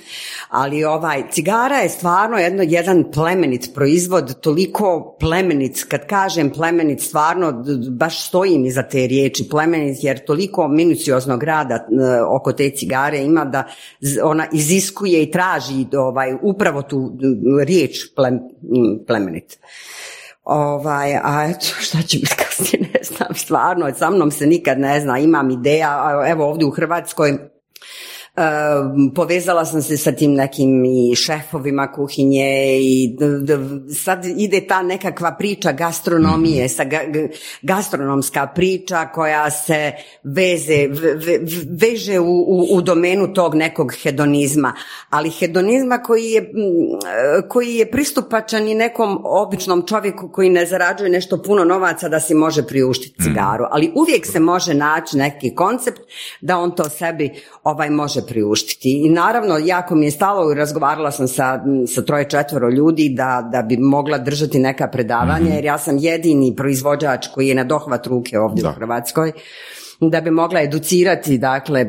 [0.48, 7.64] Ali ovaj, cigara je stvarno jedno, jedan plemenit proizvod, toliko plemenit, kad kažem plemenit, stvarno
[7.90, 11.86] baš stojim iza te riječi plemenit, jer toliko minucioznog rada
[12.28, 13.64] oko te cigare ima da
[14.22, 17.12] ona iziskuje i traži ovaj, upravo tu
[17.66, 18.11] riječ
[19.06, 19.58] plemenit.
[20.44, 25.18] Ovaj, a šta će biti kasnije, ne znam, stvarno, sa mnom se nikad ne zna,
[25.18, 27.51] imam ideja, evo ovdje u Hrvatskoj
[29.14, 33.16] povezala sam se sa tim nekim i šefovima kuhinje i
[33.94, 36.84] sad ide ta nekakva priča gastronomije, sa
[37.62, 40.88] gastronomska priča koja se veze,
[41.80, 44.74] veže u, u, u domenu tog nekog hedonizma,
[45.10, 46.52] ali hedonizma koji je,
[47.48, 52.34] koji je pristupačan i nekom običnom čovjeku koji ne zarađuje nešto puno novaca da si
[52.34, 53.24] može priuštiti mm.
[53.24, 56.00] cigaru, ali uvijek se može naći neki koncept
[56.40, 57.30] da on to sebi
[57.62, 58.90] ovaj može priuštiti.
[59.06, 61.60] I naravno, jako mi je stalo i razgovarala sam sa,
[61.94, 65.54] sa troje četvoro ljudi da, da bi mogla držati neka predavanja, mhm.
[65.54, 69.32] jer ja sam jedini proizvođač koji je na dohvat ruke ovdje u Hrvatskoj
[70.10, 71.86] da bi mogla educirati dakle e,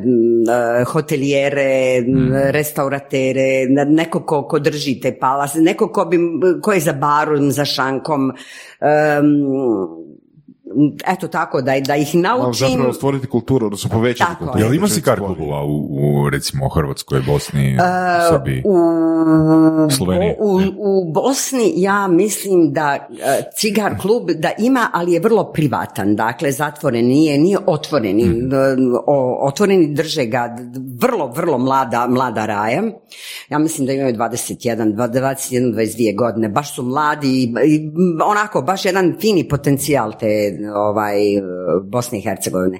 [0.83, 2.33] hotelijere, mm.
[2.33, 5.17] restauratere, neko ko, ko drži te
[5.55, 6.17] neko ko, bi,
[6.61, 8.31] ko je za barom, za šankom,
[11.07, 12.67] eto tako, da, da ih naučim.
[12.69, 14.63] Zapravo stvoriti kulturu, odnosno povećati tako kulturu.
[14.63, 17.81] Jel ima si kar klubova u, u, recimo, Hrvatskoj, Bosni, uh,
[18.29, 20.35] Srbiji, u, Sloveniji?
[20.39, 23.17] U, u Bosni ja mislim da uh,
[23.55, 28.51] cigar klub da ima, ali je vrlo privatan, dakle zatvoren nije, nije otvoreni, mm.
[29.41, 30.55] otvoreni drže ga
[30.99, 32.83] vrlo, vrlo mlada, mlada raja.
[33.49, 37.91] Ja mislim da imaju 21, 21, 22 godine, baš su mladi i
[38.25, 41.17] onako, baš jedan fini potencijal te ovaj,
[41.83, 42.79] Bosne i Hercegovine.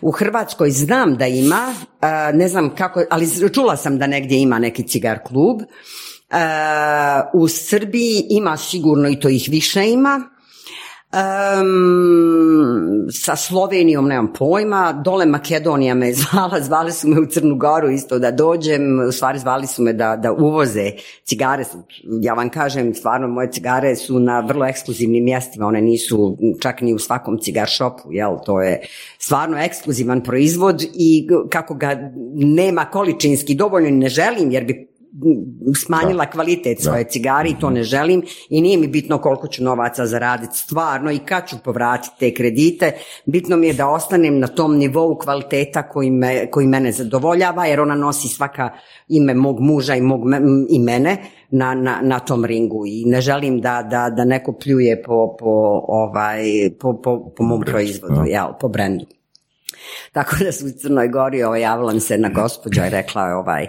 [0.00, 1.74] U Hrvatskoj znam da ima,
[2.34, 5.60] ne znam kako, ali čula sam da negdje ima neki cigar klub.
[7.34, 10.30] U Srbiji ima sigurno i to ih više ima.
[11.12, 17.90] Um, sa Slovenijom nemam pojma, dole Makedonija me zvala, zvali su me u Crnu Goru
[17.90, 20.92] isto da dođem, u stvari zvali su me da, da uvoze
[21.24, 21.64] cigare,
[22.22, 26.94] ja vam kažem, stvarno moje cigare su na vrlo ekskluzivnim mjestima, one nisu čak ni
[26.94, 28.80] u svakom cigar shopu, jel, to je
[29.18, 34.89] stvarno ekskluzivan proizvod i kako ga nema količinski dovoljno ne želim jer bi
[35.84, 40.06] smanjila kvalitet svoje cigare i to ne želim i nije mi bitno koliko ću novaca
[40.06, 42.92] zaraditi stvarno i kad ću povratiti te kredite.
[43.26, 47.80] Bitno mi je da ostanem na tom nivou kvaliteta koji, me, koji mene zadovoljava jer
[47.80, 48.70] ona nosi svaka
[49.08, 50.20] ime mog muža i, mog,
[50.68, 51.16] i mene
[51.50, 52.86] na, na, na tom ringu.
[52.86, 57.60] I ne želim da, da, da neko pljuje po, po, ovaj, po, po, po mom
[57.60, 59.19] proizvodu, jel, po brendu.
[60.12, 63.66] Tako da su u Crnoj Gori ovaj, javila se na gospođa i rekla je ovaj,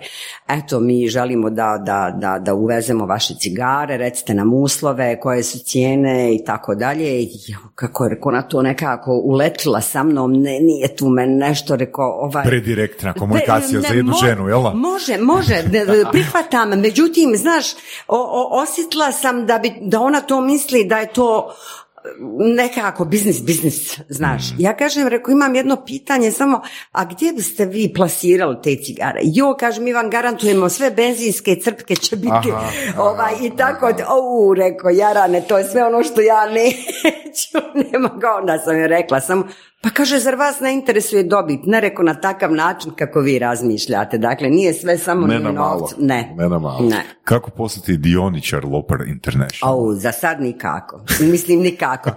[0.49, 5.59] eto mi želimo da, da, da, da uvezemo vaše cigare, recite nam uslove, koje su
[5.59, 7.27] cijene i tako dalje.
[7.75, 12.11] Kako je rekao na to nekako uletila sa mnom, ne, nije tu men nešto rekao
[12.11, 12.43] ovaj...
[12.43, 14.61] Predirektna komunikacija za jednu ženu, jel?
[14.61, 15.63] Može, može,
[16.11, 17.65] prihvatam, međutim, znaš,
[18.07, 21.55] o, osjetila sam da, bi, da ona to misli da je to
[22.55, 24.51] nekako biznis, biznis, znaš.
[24.51, 24.55] Mm.
[24.57, 29.19] Ja kažem, reko, imam jedno pitanje samo, a gdje biste vi plasirali te cigare?
[29.23, 32.51] Jo, kažem, mi vam garantujemo sve benzinske crpke će biti,
[32.97, 38.35] ovaj, i tako, o, reko, jarane, to je sve ono što ja neću, nema ga,
[38.39, 39.47] onda sam joj rekla, samo,
[39.81, 41.59] pa kaže, zar vas ne interesuje dobit?
[41.65, 44.17] Ne reko na takav način kako vi razmišljate.
[44.17, 45.89] Dakle, nije sve samo ne na malo.
[45.97, 46.33] Ne.
[46.37, 46.89] Ne na malo.
[46.89, 47.03] Ne.
[47.23, 49.79] Kako postati dioničar Loper International?
[49.79, 51.01] O, za sad nikako.
[51.19, 52.09] Mislim, nikako.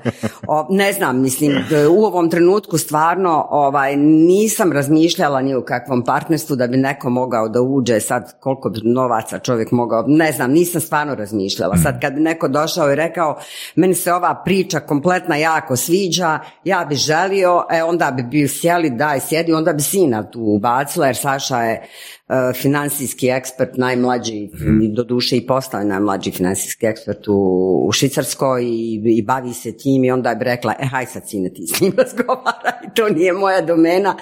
[0.49, 6.57] O, ne znam, mislim, u ovom trenutku stvarno ovaj, nisam razmišljala ni u kakvom partnerstvu
[6.57, 10.81] da bi neko mogao da uđe sad koliko bi novaca čovjek mogao, ne znam, nisam
[10.81, 11.77] stvarno razmišljala.
[11.77, 13.39] Sad kad bi neko došao i rekao,
[13.75, 18.91] meni se ova priča kompletna jako sviđa, ja bi želio e, onda bi bio sjeli,
[18.91, 21.83] daj sjedi, onda bi sina tu ubacila, jer Saša je
[22.29, 24.95] e, financijski ekspert, najmlađi, mm.
[24.95, 27.35] do duše i postao najmlađi financijski ekspert u,
[27.89, 31.53] u Švicarskoj i, i, bavi se tim i onda bi rekla, e, haj sad sine
[31.53, 34.17] ti s njim razgovara i to nije moja domena,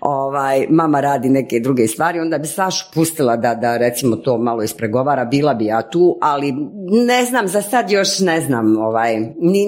[0.00, 4.62] ovaj, mama radi neke druge stvari, onda bi Sašu pustila da, da recimo to malo
[4.62, 6.54] ispregovara, bila bi ja tu, ali
[7.06, 9.16] ne znam, za sad još ne znam, ovaj,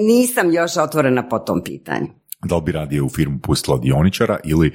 [0.07, 4.73] nisam još otvorena po tom pitanju da li bi radije u firmu pustila dioničara ili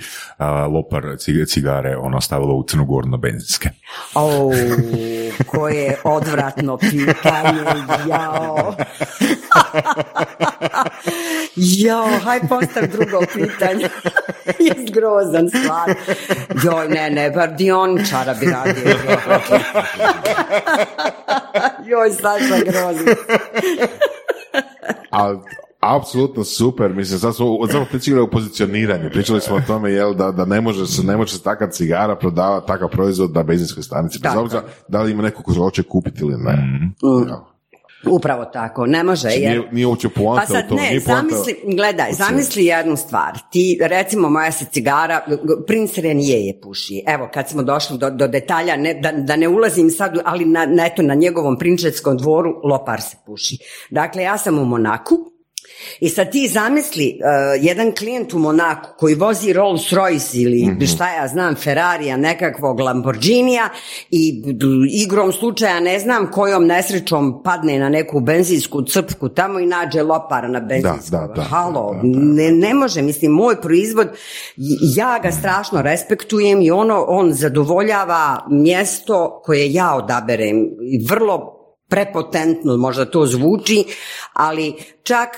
[0.72, 1.02] lopar
[1.48, 3.68] cigare ono stavila u Crnogoru na benzinske?
[4.14, 4.50] O,
[5.46, 7.64] koje odvratno pitanje,
[8.08, 8.74] jao.
[11.84, 13.88] jao, haj postav drugo pitanje.
[14.66, 15.94] Je grozan stvar.
[16.64, 18.82] Joj, ne, ne, bar dioničara bi radio.
[21.90, 23.14] Joj, Saša, grozan.
[25.10, 25.34] A
[25.86, 30.30] Apsolutno super, mislim, sad smo samo pričali o pozicioniranju, pričali smo o tome jel, da,
[30.30, 34.18] da ne može se, ne može se takav cigara prodavati, takav proizvod na benzinskoj stanici,
[34.22, 36.52] bez obzira da li ima neko ko hoće kupiti ili ne.
[36.52, 37.54] Mm.
[38.06, 39.20] Upravo tako, ne može.
[39.20, 39.68] Znači, jer...
[39.72, 40.74] Nije, uopće pa sad, to.
[40.74, 43.38] Ne, zamisli, gledaj, zamisli jednu stvar.
[43.50, 45.20] Ti, recimo, moja se cigara,
[45.66, 47.02] princ Renier je puši.
[47.06, 50.66] Evo, kad smo došli do, do detalja, ne, da, da ne ulazim sad, ali na,
[50.66, 53.58] na, eto, na njegovom prinčetskom dvoru Lopar se puši.
[53.90, 55.33] Dakle, ja sam u Monaku,
[56.00, 60.84] i sad ti zamisli uh, jedan klijent u Monaku koji vozi Rolls Royce ili mm
[60.94, 63.68] šta ja znam Ferrarija nekakvog Lamborghinija
[64.10, 64.42] i
[64.90, 70.48] igrom slučaja ne znam kojom nesrećom padne na neku benzinsku crpku tamo i nađe lopara
[70.48, 71.10] na benzinsku.
[71.10, 74.08] Da, da, Halo, ne, ne može, mislim, moj proizvod,
[74.96, 81.54] ja ga strašno respektujem i ono, on zadovoljava mjesto koje ja odaberem i vrlo
[81.88, 83.84] prepotentno možda to zvuči,
[84.32, 84.74] ali
[85.04, 85.28] čak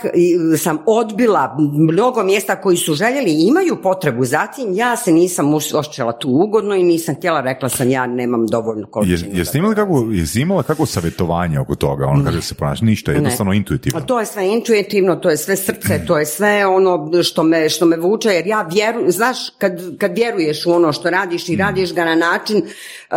[0.59, 6.19] sam odbila mnogo mjesta koji su željeli i imaju potrebu zatim, ja se nisam osjećala
[6.19, 9.31] tu ugodno i nisam htjela, rekla sam ja nemam dovoljno količinu.
[9.33, 13.53] Jeste imali kako, jesi imala kako savjetovanje oko toga, ono kako se ponaša, ništa, jednostavno
[13.53, 13.57] ne.
[13.57, 14.01] intuitivno?
[14.01, 17.86] To je sve intuitivno, to je sve srce, to je sve ono što me, što
[17.86, 21.59] me vuče, jer ja vjerujem, znaš, kad, kad vjeruješ u ono što radiš i mm.
[21.59, 23.15] radiš ga na način, eh,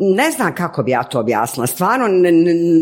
[0.00, 2.32] ne znam kako bi ja to objasnila, stvarno ne,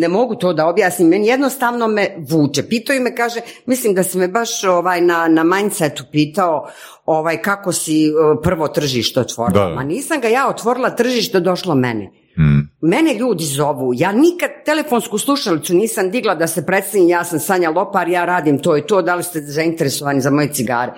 [0.01, 2.48] ne mogu to da objasnim, meni jednostavno me vuče.
[2.69, 6.69] Pitaju me, kaže, mislim da si me baš ovaj, na, na mindsetu pitao
[7.07, 8.13] ovaj, kako si eh,
[8.43, 9.75] prvo tržište otvorila.
[9.75, 12.11] Ma nisam ga ja otvorila, tržište došlo mene.
[12.37, 12.71] Hmm.
[12.81, 17.71] Mene ljudi zovu, ja nikad telefonsku slušalicu nisam digla da se predstavim, ja sam Sanja
[17.71, 20.93] Lopar, ja radim to i to, da li ste zainteresovani za moje cigare.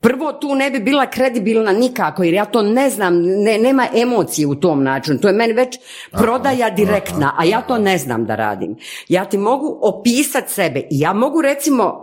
[0.00, 4.46] Prvo tu ne bi bila kredibilna nikako jer ja to ne znam, ne, nema emocije
[4.46, 5.18] u tom načinu.
[5.18, 5.78] To je meni već
[6.12, 8.76] prodaja direktna, a ja to ne znam da radim.
[9.08, 12.02] Ja ti mogu opisati sebe i ja mogu recimo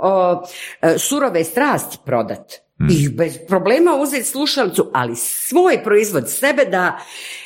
[0.81, 2.53] e, surove strasti prodat.
[2.77, 2.87] Hmm.
[2.91, 6.99] I bez problema uzeti slušalicu, ali svoj proizvod sebe da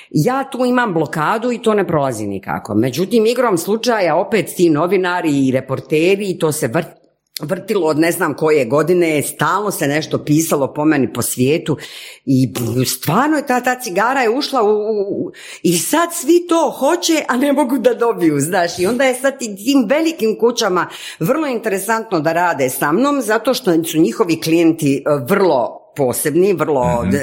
[0.09, 2.75] ja tu imam blokadu i to ne prolazi nikako.
[2.75, 6.98] Međutim, igrom slučaja opet ti novinari i reporteri to se vrti
[7.39, 11.77] vrtilo od ne znam koje godine, stalno se nešto pisalo po meni po svijetu
[12.25, 12.53] i
[12.85, 15.31] stvarno je ta, ta cigara je ušla u,
[15.63, 19.39] i sad svi to hoće, a ne mogu da dobiju, znaš, i onda je sad
[19.39, 20.87] tim velikim kućama
[21.19, 27.03] vrlo interesantno da rade sa mnom, zato što su njihovi klijenti e, vrlo posebni, vrlo
[27.03, 27.15] mhm.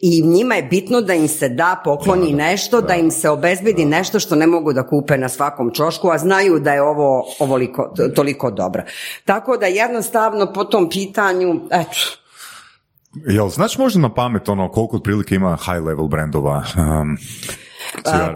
[0.00, 4.20] i njima je bitno da im se da pokloni nešto, da, im se obezbedi nešto
[4.20, 8.50] što ne mogu da kupe na svakom čošku, a znaju da je ovo ovoliko, toliko
[8.50, 8.82] dobro.
[9.24, 11.98] Tako da jednostavno po tom pitanju, eto,
[13.26, 16.64] Jel, znači možda na pamet ono koliko otprilike ima high level brendova?
[16.76, 17.16] Um,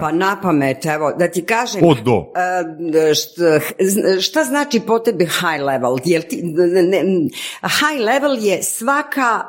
[0.00, 1.80] pa na pamet, evo, da ti kažem...
[1.84, 2.26] Od do.
[4.20, 5.96] Šta, znači po tebi high level?
[6.04, 6.42] Jel ti,
[7.62, 9.40] high level je svaka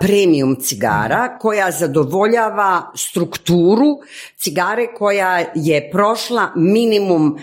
[0.00, 3.98] premium cigara koja zadovoljava strukturu
[4.36, 7.38] cigare koja je prošla minimum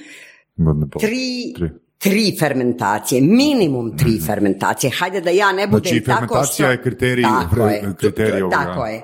[0.99, 4.25] tri, tri tri fermentacije, minimum tri mhm.
[4.25, 4.91] fermentacije.
[4.99, 9.01] Hajde da ja ne budem znači, tako fermentacija je kriterij, tako je, kriterij Tako je.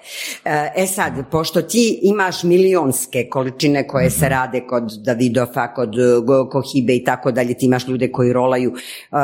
[0.76, 4.32] E sad, pošto ti imaš milionske količine koje se mhm.
[4.34, 5.90] rade kod Davidofa, kod
[6.52, 9.18] Kohibe i tako dalje, ti imaš ljude koji rolaju, uh,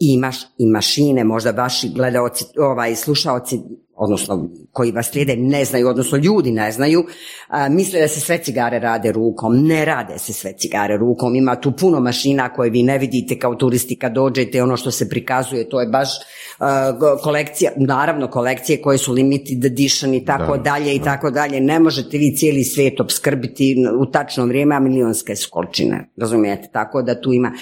[0.00, 3.60] imaš i mašine, možda vaši gledaoci, ovaj, slušaoci
[4.02, 7.04] odnosno koji vas slijede ne znaju, odnosno ljudi ne znaju,
[7.70, 9.66] misle da se sve cigare rade rukom.
[9.66, 11.34] Ne rade se sve cigare rukom.
[11.34, 14.62] Ima tu puno mašina koje vi ne vidite kao turisti kad dođete.
[14.62, 16.08] Ono što se prikazuje, to je baš
[17.22, 21.60] kolekcija, naravno kolekcije koje su limited edition i tako dalje i tako dalje.
[21.60, 26.08] Ne možete vi cijeli svijet obskrbiti u tačno vrijeme, a milionske su količine.
[26.16, 26.68] Razumijete?
[26.72, 27.52] Tako da tu ima.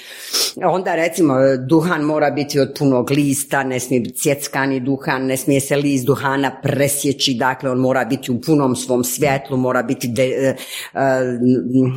[0.64, 1.34] Onda recimo
[1.68, 6.06] duhan mora biti od punog lista, ne smije biti cjeckani duhan, ne smije se list
[6.30, 10.56] duhana presjeći, dakle on mora biti u punom svom svjetlu, mora biti de, e, e,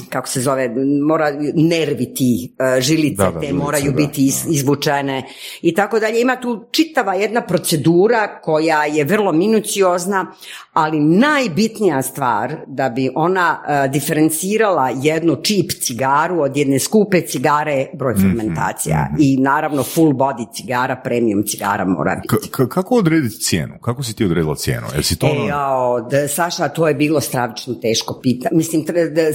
[0.10, 0.76] kako se zove,
[1.08, 5.24] mora nervi ti, e, žilice te moraju biti izvučene
[5.62, 6.22] i tako dalje.
[6.22, 10.32] Ima tu čitava jedna procedura koja je vrlo minuciozna,
[10.74, 13.60] ali najbitnija stvar da bi ona
[13.92, 19.22] diferencirala jednu čip cigaru od jedne skupe cigare broj mhm, fermentacija mhm.
[19.22, 22.52] i naravno full body cigara, premium cigara mora biti.
[22.70, 23.74] kako odrediti cijenu?
[23.82, 24.88] Kako si ti odredila cijenu?
[24.96, 26.28] Jesi to e, ono...
[26.28, 28.56] Saša, to je bilo stravično teško pitanje.
[28.56, 28.86] Mislim,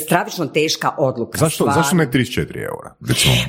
[0.04, 1.38] stravično teška odluka.
[1.38, 2.94] Zašto, zašto ne 34 eura?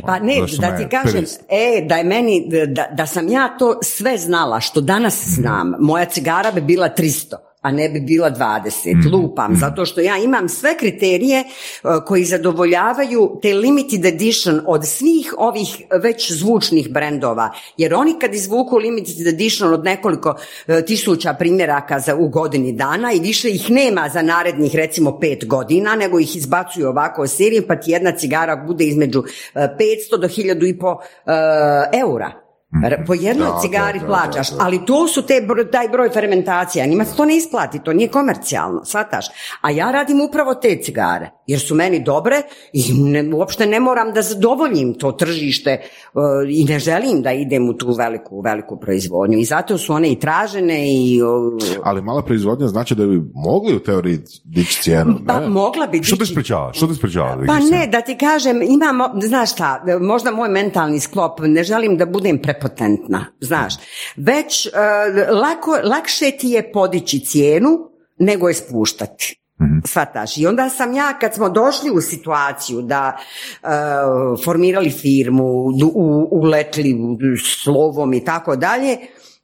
[0.06, 4.18] pa ne, da ti kažem, e, da je meni, da, da sam ja to sve
[4.18, 8.96] znala što danas znam, moja cigara bi bila 300 a ne bi bila 20.
[8.98, 9.10] Mhm.
[9.10, 9.60] Lupam, mhm.
[9.60, 11.46] zato što ja imam sve kriterije e,
[12.06, 17.52] koji zadovoljavaju te limited edition od svih ovih već zvučnih brendova.
[17.78, 20.36] Jer oni kad izvuku limited edition od nekoliko
[20.68, 25.48] e, tisuća primjeraka za u godini dana i više ih nema za narednih recimo pet
[25.48, 29.24] godina, nego ih izbacuju ovako u seriji, pa ti jedna cigara bude između
[29.56, 29.66] 500
[30.16, 30.98] e, do 1500
[31.94, 32.49] eura.
[32.74, 33.06] Mhm.
[33.08, 37.38] Po jednoj cigari plaćaš, ali to su te, taj broj fermentacija, njima se to ne
[37.38, 39.26] isplati, to nije komercijalno, shvataš.
[39.62, 42.42] A ja radim upravo te cigare, jer su meni dobre
[42.74, 42.84] i
[43.34, 45.82] uopšte ne moram da zadovoljim to tržište e,
[46.50, 49.38] i ne želim da idem u tu veliku, veliku proizvodnju.
[49.38, 51.20] I zato su one i tražene i...
[51.84, 56.16] ali mala proizvodnja znači da bi mogli u teoriji dići cijenu, Pa mogla bi Što
[56.16, 56.74] te sprečava?
[56.74, 57.44] Što te sprečava?
[57.48, 62.06] Pa ne, da ti kažem, imamo, znaš šta, možda moj mentalni sklop, ne želim da
[62.06, 63.74] budem pre prepotentna, znaš.
[64.16, 67.70] Već uh, lako, lakše ti je podići cijenu
[68.20, 69.39] nego je spuštati.
[69.62, 69.80] Mhm.
[69.86, 70.38] Svataš.
[70.38, 73.68] I onda sam ja, kad smo došli u situaciju da e,
[74.46, 75.44] formirali firmu,
[75.94, 76.96] u, uletli
[77.64, 78.98] slovom i tako dalje,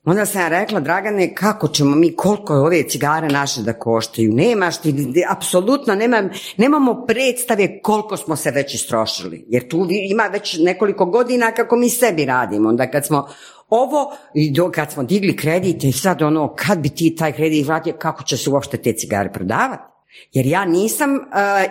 [0.08, 4.34] Onda sam ja rekla, Dragane, kako ćemo mi, koliko je ove cigare naše da koštaju?
[4.34, 4.94] Nemaš ti,
[5.30, 9.46] apsolutno nema, nemamo predstave koliko smo se već istrošili.
[9.48, 12.70] Jer tu ima već nekoliko godina kako mi sebi radimo.
[12.70, 13.28] Onda kad smo
[13.70, 17.94] ovo, i kad smo digli kredite i sad ono, kad bi ti taj kredit vratio,
[18.00, 19.95] kako će se uopšte te cigare prodavati?
[20.32, 21.20] Jer ja nisam uh,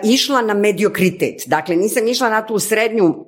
[0.03, 3.25] išla na mediokritet, dakle nisam išla na tu srednju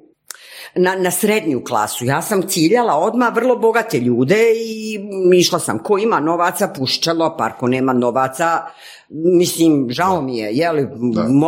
[0.76, 2.06] na, na srednju klasu.
[2.06, 5.00] Ja sam ciljala odmah vrlo bogate ljude i
[5.34, 5.80] išla sam.
[5.80, 8.62] Ko ima novaca pušćalo, par ko nema novaca
[9.10, 10.88] mislim žao mi je, jeli,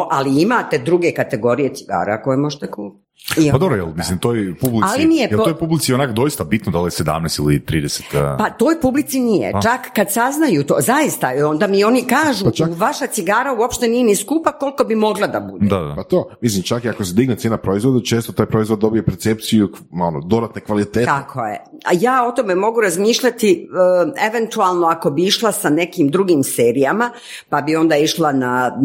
[0.09, 3.09] ali imate druge kategorije cigara koje možete kupiti.
[3.51, 6.80] Pa dobro, jel, mislim, toj publici, Ali nije jel toj publici onak doista bitno da
[6.80, 8.38] li je 17 ili 30?
[8.38, 9.51] Pa toj publici nije.
[9.64, 14.15] Čak kad saznaju to, zaista, onda mi oni kažu, pa vaša cigara uopšte nije ni
[14.15, 15.65] skupa koliko bi mogla da bude.
[15.65, 15.95] Da, da.
[15.95, 19.69] Pa to, mislim, čak i ako se digne cijena proizvoda, često taj proizvod dobije percepciju
[19.91, 21.06] ono, dodatne kvalitete.
[21.06, 21.64] Tako je.
[21.85, 27.11] A ja o tome mogu razmišljati uh, eventualno ako bi išla sa nekim drugim serijama,
[27.49, 28.80] pa bi onda išla na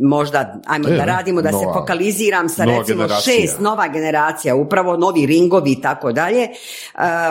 [0.00, 5.26] možda, ajmo e, da radimo, da se fokaliziram sa recimo šest nova generacija, upravo novi
[5.26, 6.48] ringovi i tako dalje, e,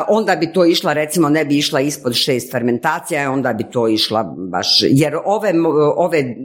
[0.08, 4.24] onda bi to išla, recimo ne bi išla ispod šest fermentacija, onda bi to išla
[4.38, 5.54] baš, jer ove,
[5.96, 6.36] ove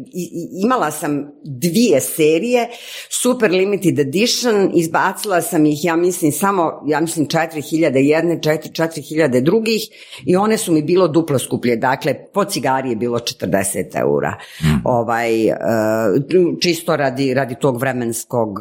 [0.64, 2.68] imala sam dvije serije,
[3.10, 9.82] super limited edition, izbacila sam ih, ja mislim, samo, ja mislim, 4000 jedne, 4000 drugih
[10.26, 14.66] i one su mi bilo duplo skuplje, dakle, po cigari je bilo 40 eura, mm.
[14.84, 15.54] ovaj, e,
[16.60, 18.58] čisto radi, radi tog vremenskog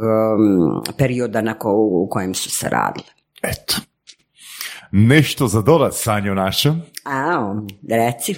[0.98, 3.07] perioda perioda na ko, u kojem su se radile.
[3.43, 3.75] Eto.
[4.91, 6.75] Nešto za dodat, Sanjo naša?
[7.06, 7.56] A,
[7.90, 8.35] reci.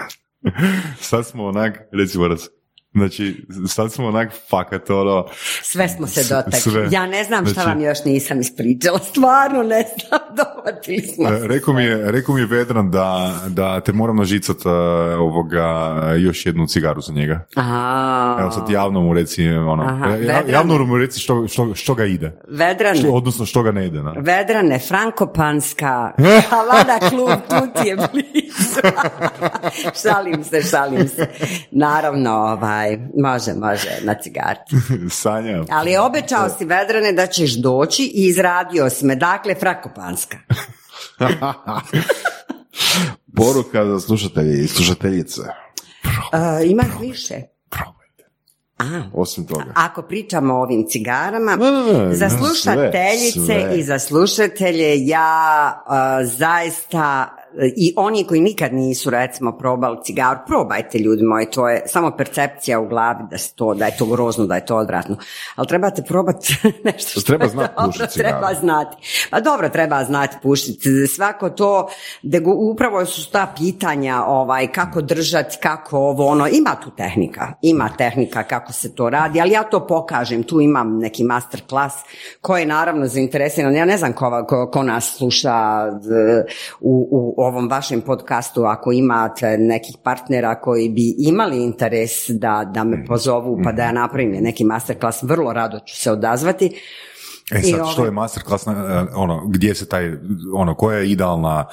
[1.00, 2.48] Sad smo onak, recimo raz,
[2.94, 5.26] Znači, sad smo onak fakat ono...
[5.62, 6.88] Sve smo se dotakli.
[6.90, 8.98] Ja ne znam šta znači, vam još nisam ispričala.
[8.98, 10.20] Stvarno ne znam,
[10.82, 11.48] dovatili smo se.
[11.48, 14.72] Rekao mi je, rekao mi je Vedran da, da te moram nažicat uh,
[15.18, 17.46] ovoga, još jednu cigaru za njega.
[17.56, 18.36] Aha.
[18.40, 20.08] Evo sad javno mu reci, ono, Aha,
[20.48, 22.32] javno mu reci što, što, što ga ide.
[22.48, 22.98] Vedrane.
[22.98, 24.02] Što, odnosno što ga ne ide.
[24.02, 24.14] Na.
[24.16, 26.12] Vedrane, Frankopanska,
[26.50, 28.80] Havana klub, tu ti je blizu.
[30.02, 31.26] šalim se, šalim se.
[31.70, 34.76] Naravno, ovaj, može, može, na cigarci.
[35.10, 35.64] Sanja.
[35.70, 40.36] Ali obećao si Vedrane da ćeš doći i izradio si me, dakle, frakopanska.
[43.36, 45.40] Poruka za slušatelje i slušateljice.
[45.40, 47.34] Uh, ima više.
[48.78, 49.72] A, Osim toga.
[49.74, 51.58] Ako pričamo o ovim cigarama,
[52.12, 55.82] za slušateljice i za slušatelje ja
[56.24, 57.36] zaista
[57.76, 62.80] i oni koji nikad nisu recimo probali cigaru, probajte ljudi moji, to je samo percepcija
[62.80, 65.16] u glavi da, to, da je to grozno, da je to odvratno.
[65.56, 68.96] Ali trebate probati nešto što treba znati dobro, treba znati.
[69.30, 71.06] Pa dobro, treba znati pušiti.
[71.06, 71.88] Svako to,
[72.70, 78.42] upravo su ta pitanja ovaj, kako držati, kako ovo, ono, ima tu tehnika, ima tehnika
[78.42, 81.92] kako se to radi, ali ja to pokažem, tu imam neki master klas
[82.40, 85.86] koji je naravno zainteresiran, ja ne znam ko, ko, ko nas sluša
[86.80, 92.84] u, u ovom vašem podcastu ako imate nekih partnera koji bi imali interes da, da
[92.84, 96.80] me pozovu pa da ja napravim neki masterclass, vrlo rado ću se odazvati.
[97.50, 98.70] E sad, što ovaj- je masterclass, e,
[99.14, 100.12] ono, gdje se taj,
[100.54, 101.66] ono, koja je idealna,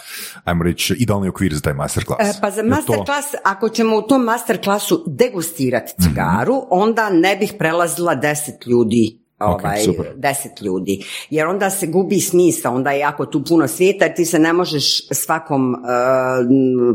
[0.44, 2.38] ajmo reći, idealni okvir za taj masterclass?
[2.38, 3.38] E, pa za masterclass, to...
[3.44, 6.68] ako ćemo u tom masterclassu degustirati cigaru, mm-hmm.
[6.70, 9.80] onda ne bih prelazila deset ljudi ovaj,
[10.16, 11.06] deset ljudi.
[11.30, 14.54] Jer onda se gubi smisla, onda je jako tu puno svijeta jer ti se ne
[14.54, 15.80] možeš svakom uh,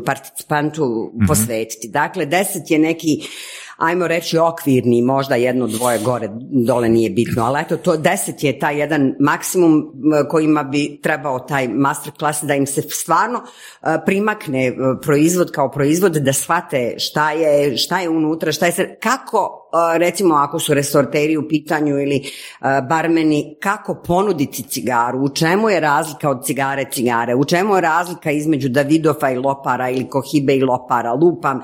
[0.07, 1.27] participantu mhm.
[1.27, 1.89] posvetiti.
[1.89, 3.27] Dakle, deset je neki
[3.77, 6.29] ajmo reći okvirni, možda jedno, dvoje gore,
[6.67, 9.93] dole nije bitno, ali eto, to deset je taj jedan maksimum
[10.29, 13.43] kojima bi trebao taj masterclass da im se stvarno
[14.07, 19.64] primakne proizvod kao proizvod, da shvate šta je, šta je unutra, šta je kako
[19.97, 22.23] recimo ako su resorteri u pitanju ili
[22.89, 28.31] barmeni, kako ponuditi cigaru, u čemu je razlika od cigare cigare, u čemu je razlika
[28.31, 31.61] između Davidofa i Lopara ili Kohibe i Lopara, lupam,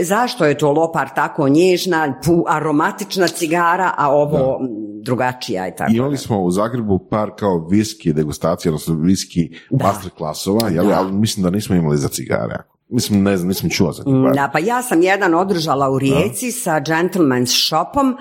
[0.00, 4.60] zašto je to Lopar tako nježna, aromatična cigara, a ovo
[5.02, 5.92] drugačija i tako.
[5.94, 11.76] Imali smo u Zagrebu par kao viski degustacije, odnosno viski masterclassova, ali mislim da nismo
[11.76, 12.75] imali za cigare.
[12.88, 14.02] Mislim, ne znam, nisam čuo za
[14.34, 18.16] Da, pa ja sam jedan održala u Rijeci sa Gentleman's Shopom,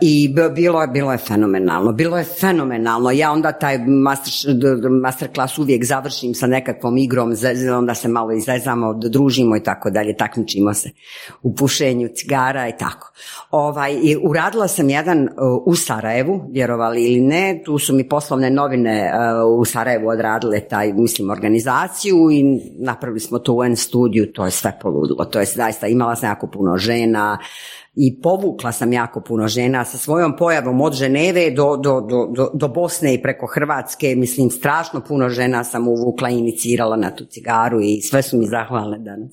[0.00, 1.92] I bilo, bilo je fenomenalno.
[1.92, 3.10] Bilo je fenomenalno.
[3.10, 4.32] Ja onda taj master,
[5.02, 7.32] master klas uvijek završim sa nekakvom igrom,
[7.78, 10.90] onda se malo izrezamo, družimo i tako dalje, takmičimo se
[11.42, 13.12] u pušenju cigara i tako.
[13.50, 15.28] Ovaj, i uradila sam jedan
[15.64, 19.12] u Sarajevu, vjerovali ili ne, tu su mi poslovne novine
[19.58, 22.44] u Sarajevu odradile taj, mislim, organizaciju i
[22.78, 25.24] napravili smo to u N studiju, to je sve poludilo.
[25.24, 27.38] To je zaista, imala sam jako puno žena,
[27.94, 32.68] i povukla sam jako puno žena sa svojom pojavom od Ženeve do, do, do, do,
[32.68, 37.80] Bosne i preko Hrvatske, mislim strašno puno žena sam uvukla i inicirala na tu cigaru
[37.80, 39.32] i sve su mi zahvalne danas.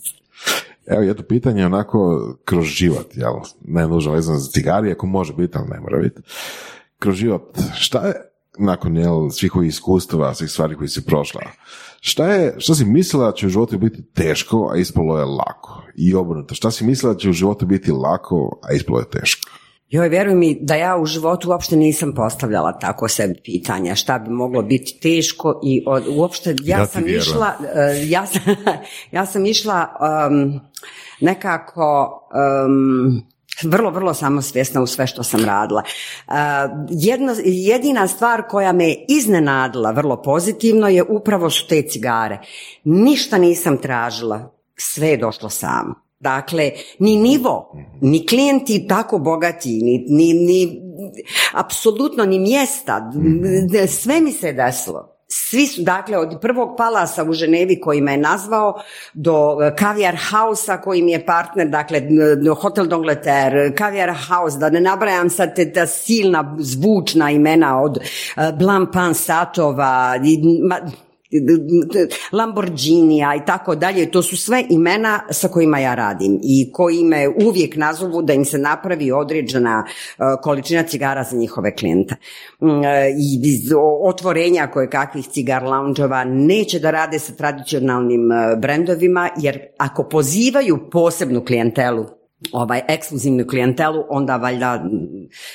[0.87, 3.33] Evo jedno pitanje onako kroz život, jel?
[3.67, 6.21] Ne nužno vezano za cigari, ako može biti, ali ne mora biti.
[6.99, 8.13] Kroz život, šta je
[8.57, 11.41] nakon jel, svih ovih iskustava, svih stvari koji si prošla,
[11.99, 15.84] šta je, šta si mislila da će u životu biti teško, a ispalo je lako?
[15.97, 19.49] I obrnuto, šta si mislila da će u životu biti lako, a ispalo je teško?
[19.89, 24.29] Joj, vjeruj mi da ja u životu uopšte nisam postavljala tako sebi pitanja šta bi
[24.29, 25.83] moglo biti teško i
[26.15, 27.65] uopšte ja, sam išla, uh,
[28.09, 28.41] ja sam,
[29.11, 29.87] ja sam išla
[30.29, 30.59] um,
[31.19, 32.19] nekako
[32.65, 33.23] um,
[33.63, 35.83] vrlo, vrlo samosvjesna u sve što sam radila.
[36.89, 42.39] Jedno, jedina stvar koja me iznenadila vrlo pozitivno je upravo su te cigare.
[42.83, 46.05] Ništa nisam tražila, sve je došlo samo.
[46.19, 50.81] Dakle, ni nivo, ni klijenti tako bogati, ni, ni, ni
[51.53, 53.87] apsolutno ni mjesta, mhm.
[53.87, 55.15] sve mi se desilo.
[55.27, 58.81] Svi su, dakle, od prvog palasa u Ženevi koji me je nazvao,
[59.13, 62.01] do Caviar House-a koji mi je partner, dakle,
[62.61, 68.57] Hotel d'Angleterre, Caviar House, da ne nabrajam sad te, ta silna zvučna imena od uh,
[68.59, 70.17] Blampan satova,
[72.31, 77.27] Lamborghinija i tako dalje, to su sve imena sa kojima ja radim i koji me
[77.45, 82.15] uvijek nazovu da im se napravi određena e, količina cigara za njihove klijente.
[82.61, 83.59] Mm, e, I
[84.03, 90.89] otvorenja koje kakvih cigar loungeova neće da rade sa tradicionalnim e, brendovima jer ako pozivaju
[90.91, 92.05] posebnu klijentelu
[92.51, 94.85] ovaj ekskluzivnu klijentelu, onda valjda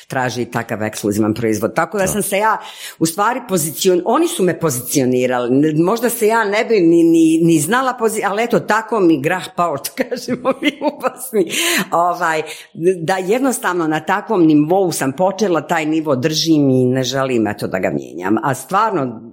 [0.06, 1.74] traži takav ekskluzivan proizvod.
[1.74, 2.58] Tako da sam se ja
[2.98, 5.74] u stvari pozicion, oni su me pozicionirali.
[5.74, 8.22] Možda se ja ne bi ni, ni, ni znala pozi...
[8.24, 9.76] ali eto tako mi grah pao,
[10.08, 11.50] kažemo mi upasni.
[11.92, 12.42] Ovaj,
[12.96, 17.78] da jednostavno na takvom nivou sam počela, taj nivo držim i ne želim eto da
[17.78, 18.36] ga mijenjam.
[18.42, 19.30] A stvarno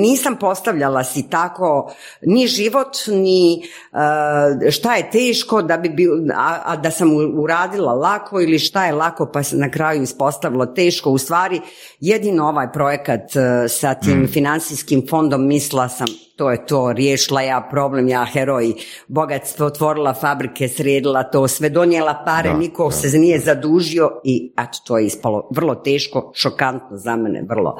[0.00, 6.76] nisam postavljala si tako ni život, ni uh, šta je teško da bi bil, a,
[6.76, 11.10] da sam uradila lako ili šta je lako pa se na kraju ispostavilo teško.
[11.10, 11.60] U stvari
[12.00, 14.28] jedino ovaj projekat uh, sa tim mm.
[14.28, 16.06] financijskim fondom mislila sam
[16.38, 18.74] to je to, riješila ja problem, ja heroj,
[19.08, 24.98] bogatstvo, otvorila fabrike, sredila to, sve donijela pare, niko se nije zadužio i eto, to
[24.98, 27.76] je ispalo vrlo teško, šokantno za mene, vrlo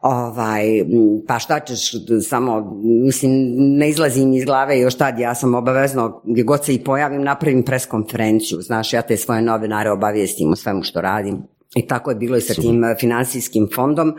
[0.00, 0.64] ovaj,
[1.26, 1.92] pa šta ćeš,
[2.28, 6.84] samo, mislim, ne izlazim iz glave još tad, ja sam obavezno, gdje god se i
[6.84, 11.42] pojavim, napravim preskonferenciju, znaš, ja te svoje novinare obavijestim o svemu što radim.
[11.74, 14.14] I tako je bilo i sa tim eh, financijskim fondom.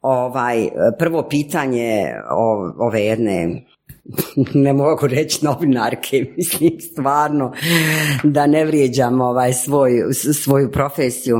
[0.00, 2.14] Ovaj, prvo pitanje
[2.78, 3.64] ove jedne
[4.54, 7.52] ne mogu reći novinarke, mislim stvarno
[8.24, 11.36] da ne vrijeđam ovaj svoj, svoju profesiju,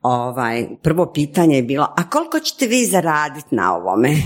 [0.00, 4.16] ovaj, prvo pitanje je bilo, a koliko ćete vi zaraditi na ovome?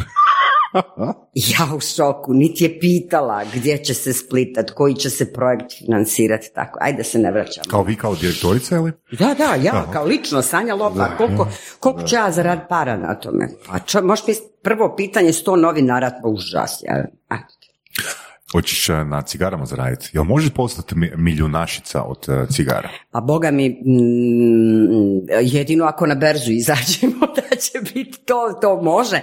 [1.52, 6.50] ja u šoku, niti je pitala gdje će se splitat, koji će se projekt financirati,
[6.54, 7.64] tako, ajde se ne vraćamo.
[7.70, 8.92] Kao vi kao direktorica ili?
[9.18, 11.48] Da, da, ja kao lično, Sanja Lopa, koliko,
[11.80, 13.48] koliko ću ja zaraditi para na tome?
[13.66, 17.44] Pa čo, možeš mi prvo pitanje sto novinara, pa užas, ja, ajde.
[18.54, 20.10] Hoćeš e, na cigarama zaraditi?
[20.12, 22.88] Jel možeš postati miljunašica od e, cigara?
[23.10, 29.20] Pa boga mi, mm, jedino ako na berzu izađemo da će biti to, to može.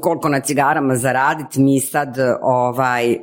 [0.00, 3.16] koliko na cigarama zaraditi, mi sad ovaj,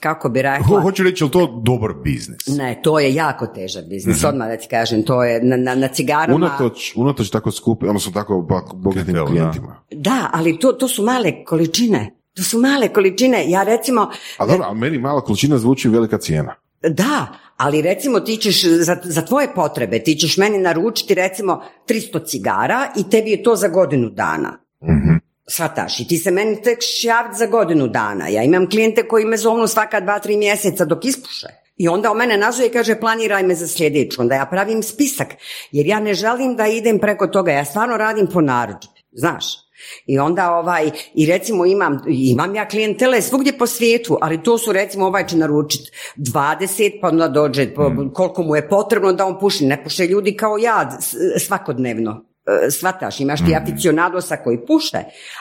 [0.00, 0.80] kako bi rekla...
[0.80, 2.46] hoću reći, je to dobar biznis?
[2.46, 5.74] Ne, to je jako težak biznis, mm odmah da ti kažem, to je na, na,
[5.74, 6.36] na cigarama...
[6.36, 9.76] Unatoč, unatoč tako skupi, odnosno tako bogatim klijentima.
[9.90, 12.23] Da, ali to, to su male količine.
[12.36, 13.50] To su male količine.
[13.50, 14.10] Ja recimo...
[14.38, 16.54] A dobro, a meni mala količina zvuči velika cijena.
[16.82, 22.26] Da, ali recimo ti ćeš za, za tvoje potrebe, ti ćeš meni naručiti recimo 300
[22.26, 24.58] cigara i tebi je to za godinu dana.
[24.82, 25.20] Mm-hmm.
[25.46, 28.28] Svataš, i ti se meni tek javiti za godinu dana.
[28.28, 31.46] Ja imam klijente koji me zovnu svaka dva, tri mjeseca dok ispuše.
[31.76, 34.20] I onda o mene nazove i kaže planiraj me za sljedeću.
[34.20, 35.28] Onda ja pravim spisak,
[35.72, 37.52] jer ja ne želim da idem preko toga.
[37.52, 39.63] Ja stvarno radim po narudžbi, znaš.
[40.06, 44.72] I onda ovaj, i recimo imam, imam ja klijentele svugdje po svijetu, ali to su
[44.72, 48.12] recimo ovaj će naručiti 20, pa onda dođe mm.
[48.12, 49.66] koliko mu je potrebno da on puši.
[49.66, 50.98] Ne puše ljudi kao ja
[51.38, 52.24] svakodnevno.
[52.66, 53.62] E, svataš, imaš ti mm.
[53.62, 54.98] aficionadosa koji puše,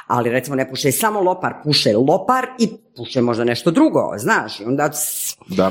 [0.08, 4.64] ali recimo ne puše samo lopar, puše lopar i puše možda nešto drugo, znaš, i
[4.64, 4.92] onda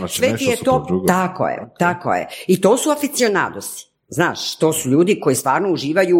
[0.08, 1.06] sve ti je to, drugo.
[1.06, 2.28] tako je, tako je.
[2.46, 3.91] I to su aficionadosi.
[4.14, 6.18] Znaš, to su ljudi koji stvarno uživaju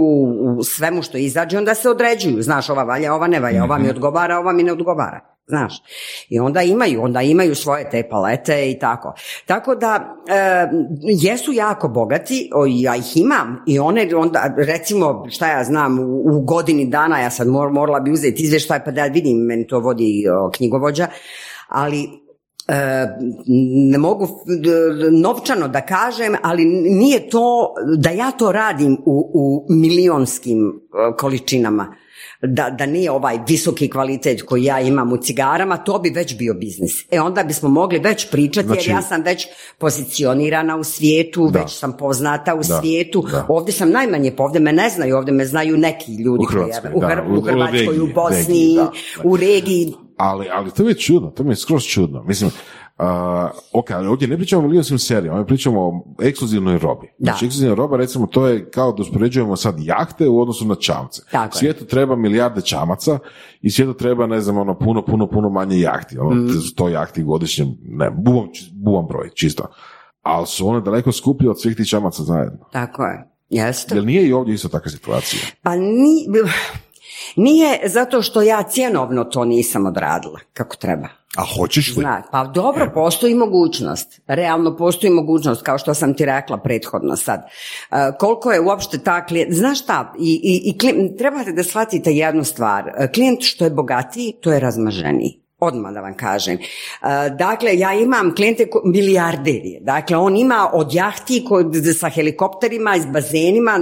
[0.59, 2.43] u svemu što izađe, onda se određuju.
[2.43, 3.91] Znaš, ova valja, ova ne valja, ova mi mhm.
[3.91, 5.21] odgovara, ova mi ne odgovara.
[5.47, 5.83] Znaš,
[6.29, 9.15] i onda imaju, onda imaju svoje te palete i tako.
[9.47, 10.69] Tako da, e,
[11.03, 16.45] jesu jako bogati, o, ja ih imam i one onda, recimo, šta ja znam, u,
[16.45, 20.25] godini dana, ja sad mor, morala bi uzeti izvještaj pa da vidim, meni to vodi
[20.57, 21.07] knjigovođa,
[21.69, 22.22] ali
[23.91, 24.29] ne mogu
[25.11, 31.95] novčano da kažem, ali nije to da ja to radim u, u milionskim e, količinama.
[32.43, 36.55] Da, da nije ovaj visoki kvalitet koji ja imam u cigarama, to bi već bio
[36.55, 36.93] biznis.
[37.11, 41.79] E onda bismo mogli već pričati jer znači- ja sam već pozicionirana u svijetu, već
[41.79, 43.25] sam poznata u svijetu.
[43.49, 46.99] Ovdje sam najmanje, ovdje me ne znaju, ovdje me znaju neki ljudi u, Hrvatskoj, u,
[47.39, 48.79] u, Hrvatskoj, u Bosni,
[49.25, 52.23] u regiji ali, ali to je čudno, to mi je skroz čudno.
[52.23, 52.51] Mislim,
[52.99, 53.09] Uh,
[53.73, 57.07] ok, ali ovdje ne pričamo o milionskim serijama, ovdje pričamo o ekskluzivnoj robi.
[57.19, 57.31] Da.
[57.31, 61.23] Znači, ekskluzivna roba, recimo, to je kao da uspoređujemo sad jahte u odnosu na čamce.
[61.31, 63.19] Tako svijetu treba milijarde čamaca
[63.61, 66.19] i svijetu treba, ne znam, ono, puno, puno, puno manje jahti.
[66.19, 66.49] Ono, mm.
[66.49, 69.67] sto jahti godišnje, ne, buvom, buvom broj, čisto.
[70.23, 72.69] Ali su one daleko skuplje od svih tih čamaca zajedno.
[72.73, 73.29] Tako je.
[73.49, 73.95] Jeste.
[73.95, 75.41] Jel nije i ovdje isto takva situacija?
[75.63, 76.27] Pa ni,
[77.37, 81.09] nije zato što ja cjenovno to nisam odradila kako treba.
[81.37, 82.03] A hoćeš li?
[82.03, 84.21] Zna, pa dobro, postoji mogućnost.
[84.27, 87.41] Realno postoji mogućnost, kao što sam ti rekla prethodno sad.
[87.41, 89.53] E, koliko je uopšte ta klijent...
[89.53, 92.93] Znaš šta, i, i, i trebate da shvatite jednu stvar.
[92.99, 96.59] E, klijent što je bogatiji, to je razmaženiji odmah da vam kažem.
[96.59, 99.81] E, dakle, ja imam klijente milijarderije.
[99.81, 101.45] Dakle, on ima od jahti
[101.99, 103.79] sa helikopterima, iz bazenima,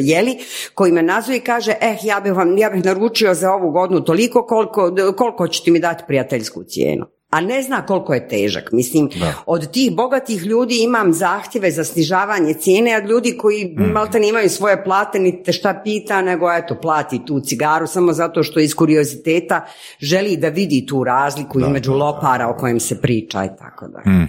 [0.00, 0.38] jeli,
[0.74, 4.04] koji me nazove i kaže, eh, ja bih vam, ja bih naručio za ovu godinu
[4.04, 8.68] toliko koliko, koliko ćete mi dati prijateljsku cijenu a ne zna koliko je težak.
[8.72, 9.08] Mislim,
[9.46, 13.82] od tih bogatih ljudi imam zahtjeve za snižavanje cijene, a ljudi koji mm.
[13.82, 18.60] malte imaju svoje plate, niti šta pita, nego eto, plati tu cigaru samo zato što
[18.60, 19.66] iz kurioziteta
[19.98, 24.10] želi da vidi tu razliku između lopara o kojem se priča i tako da.
[24.10, 24.28] Mm.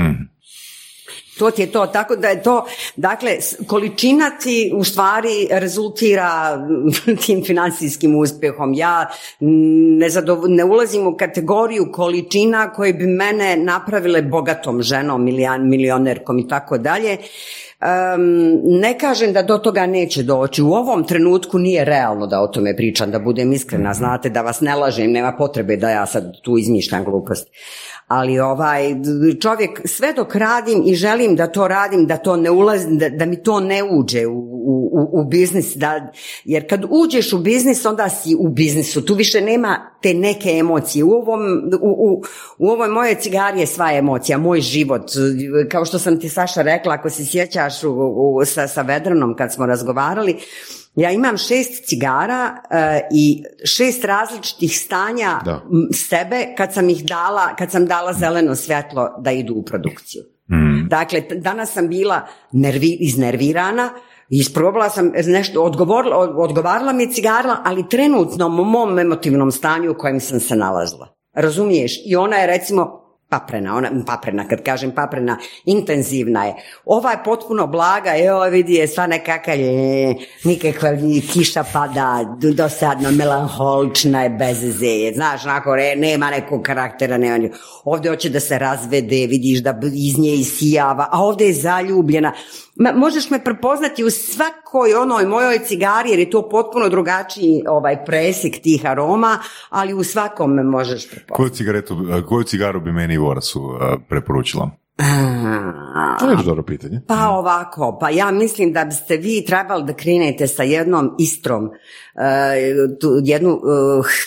[0.00, 0.31] Mm.
[1.38, 3.36] To ti je to, tako da je to, dakle,
[3.66, 6.58] količina ti u stvari rezultira
[7.26, 8.74] tim financijskim uspjehom.
[8.74, 10.08] Ja ne,
[10.48, 15.24] ne ulazim u kategoriju količina koje bi mene napravile bogatom ženom,
[15.60, 17.16] milionerkom i tako dalje.
[18.64, 20.62] ne kažem da do toga neće doći.
[20.62, 23.90] U ovom trenutku nije realno da o tome pričam, da budem iskrena.
[23.90, 23.98] Mhm.
[23.98, 27.50] Znate da vas ne lažem, nema potrebe da ja sad tu izmišljam gluposti
[28.12, 28.82] ali ovaj
[29.40, 33.26] čovjek sve dok radim i želim da to radim, da to ne ulazi, da, da
[33.26, 34.38] mi to ne uđe u,
[34.92, 36.12] u, u biznis, da,
[36.44, 41.04] jer kad uđeš u biznis onda si u biznisu, tu više nema te neke emocije.
[41.04, 41.40] U, ovom,
[41.80, 42.22] u, u,
[42.58, 45.10] u ovoj moje cigari je sva emocija, moj život.
[45.70, 49.66] Kao što sam ti Saša rekla, ako se sjećaš u, sa, sa Vedranom kad smo
[49.66, 50.36] razgovarali,
[50.94, 55.40] ja imam šest cigara e, i šest različitih stanja
[55.92, 60.22] sebe kad sam ih dala, kad sam dala zeleno svjetlo da idu u produkciju.
[60.50, 60.88] Mm.
[60.88, 63.90] Dakle, danas sam bila nervi, iznervirana,
[64.28, 70.20] isprobala sam nešto, odgovorila, odgovarala mi cigara, ali trenutno u mom emotivnom stanju u kojem
[70.20, 71.08] sam se nalazila.
[71.34, 72.00] Razumiješ?
[72.06, 73.01] I ona je recimo
[73.32, 76.54] paprena, ona, paprena, kad kažem paprena, intenzivna je.
[76.84, 80.90] Ova je potpuno blaga, evo vidi je sva nekakva je, nikakva
[81.32, 87.48] kiša pada, dosadno, melanholična je, bez zeje, znaš, onako, nema nekog karaktera, nema,
[87.84, 92.32] ovdje hoće da se razvede, vidiš da iz nje isijava, a ovdje je zaljubljena.
[92.76, 98.04] Ma, možeš me prepoznati u svakoj onoj mojoj cigari, jer je to potpuno drugačiji ovaj
[98.04, 99.38] presik tih aroma,
[99.70, 101.32] ali u svakom me možeš prepoznati.
[101.32, 101.96] Koju, cigaretu,
[102.28, 103.76] koju cigaru bi meni Vorasu uh,
[104.08, 104.70] preporučila?
[106.20, 107.00] To je dobro pitanje.
[107.06, 111.70] Pa ovako, pa ja mislim da biste vi trebali da krenete sa jednom istrom, uh,
[113.24, 113.60] jednu uh,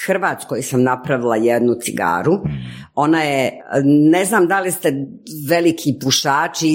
[0.05, 2.39] Hrvatskoj sam napravila jednu cigaru.
[2.95, 3.51] Ona je,
[4.11, 4.93] ne znam da li ste
[5.49, 6.67] veliki pušači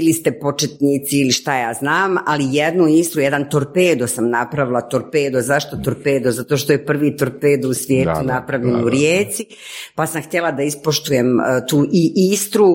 [0.00, 5.40] ili ste početnici ili šta ja znam, ali jednu istru, jedan torpedo sam napravila, torpedo,
[5.40, 6.30] zašto torpedo?
[6.30, 9.46] Zato što je prvi torpedo u svijetu napravljen u Rijeci,
[9.94, 12.66] pa sam htjela da ispoštujem uh, tu i istru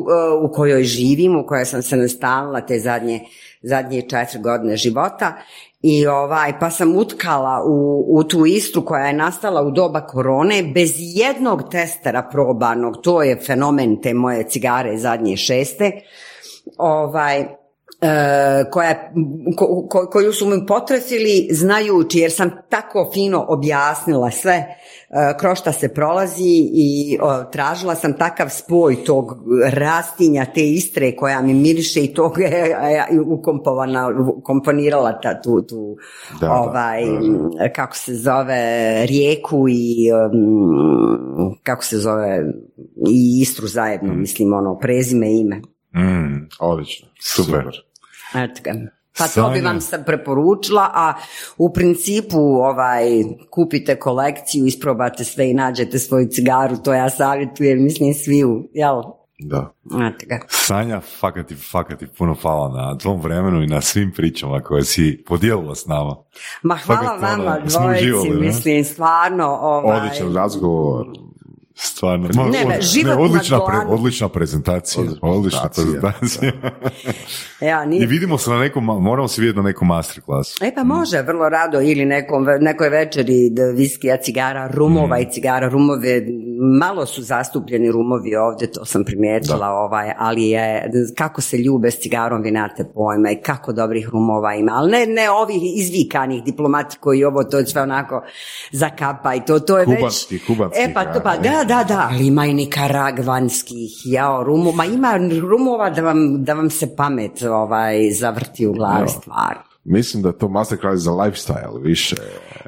[0.43, 3.19] u kojoj živim, u kojoj sam se nastavila te zadnje,
[3.61, 5.33] zadnje četiri godine života.
[5.81, 10.63] I ovaj, pa sam utkala u, u tu istru koja je nastala u doba korone
[10.63, 15.91] bez jednog testera probanog, to je fenomen te moje cigare zadnje šeste,
[16.77, 17.45] ovaj,
[18.03, 19.11] E, koja,
[19.57, 24.75] ko, koju su mi potresili znajući jer sam tako fino objasnila sve
[25.39, 27.17] kroz šta se prolazi i
[27.51, 29.37] tražila sam takav spoj tog
[29.73, 32.75] rastinja te istre koja mi miriše i tog je
[34.37, 35.97] ukomponirala ta, tu, tu
[36.41, 37.03] ovaj,
[37.75, 40.09] kako se zove rijeku i
[41.63, 42.45] kako se zove
[43.09, 44.19] i istru zajedno, mm.
[44.19, 45.61] mislim ono prezime ime.
[45.95, 47.65] Mm, odlično, super.
[49.17, 51.13] Pa to bi vam se preporučila, a
[51.57, 53.05] u principu ovaj,
[53.49, 59.01] kupite kolekciju, isprobate sve i nađete svoju cigaru, to ja savjetujem, mislim sviju, jel?
[59.39, 59.73] Da.
[60.47, 64.83] Sanja, fakat ti, fakat ti puno hvala na tom vremenu i na svim pričama koje
[64.83, 66.15] si podijelila s nama.
[66.63, 69.47] Ma hvala vama dvojici, mislim, stvarno.
[69.61, 69.97] Ovaj...
[69.97, 71.05] Odličan razgovor.
[71.75, 72.27] Stvarno.
[72.51, 75.03] Ne, ne, život ne, odlična, pre, odlična prezentacija.
[75.21, 76.51] Odlična prezentacija.
[77.69, 78.03] ja, nije...
[78.03, 80.65] I vidimo se na nekom, moramo se vidjeti na nekom masterclassu.
[80.65, 85.21] E pa može, vrlo rado, ili nekom, nekoj večeri viskija, cigara, rumova mm.
[85.21, 86.21] i cigara, rumove,
[86.79, 91.99] malo su zastupljeni rumovi ovdje, to sam primijetila, ovaj, ali je, kako se ljube s
[91.99, 96.97] cigarom, vi nemate pojma i kako dobrih rumova ima, ali ne, ne ovih izvikanih diplomati
[96.99, 98.23] koji ovo, to je sve onako
[98.71, 100.47] zakapa i to, to je kubanski, već...
[100.47, 104.85] Kubanski, e pa, to, pa da, da, da, ali ima i nikaragvanskih, jao, rumu, ma
[104.85, 109.57] ima rumova da vam, da vam se pamet ovaj, zavrti u glavi stvar.
[109.83, 112.15] Mislim da to masterclass za lifestyle više.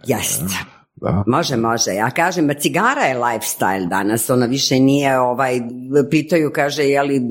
[0.07, 0.74] Jeste.
[1.05, 1.23] Da.
[1.27, 1.93] Može, može.
[1.93, 5.61] Ja kažem, cigara je lifestyle danas, ona više nije, ovaj,
[6.09, 7.21] pitaju, kaže, je li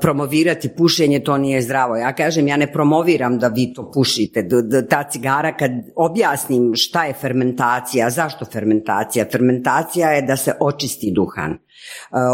[0.00, 1.96] promovirati pušenje, to nije zdravo.
[1.96, 4.48] Ja kažem, ja ne promoviram da vi to pušite.
[4.90, 9.24] Ta cigara, kad objasnim šta je fermentacija, zašto fermentacija?
[9.32, 11.58] Fermentacija je da se očisti duhan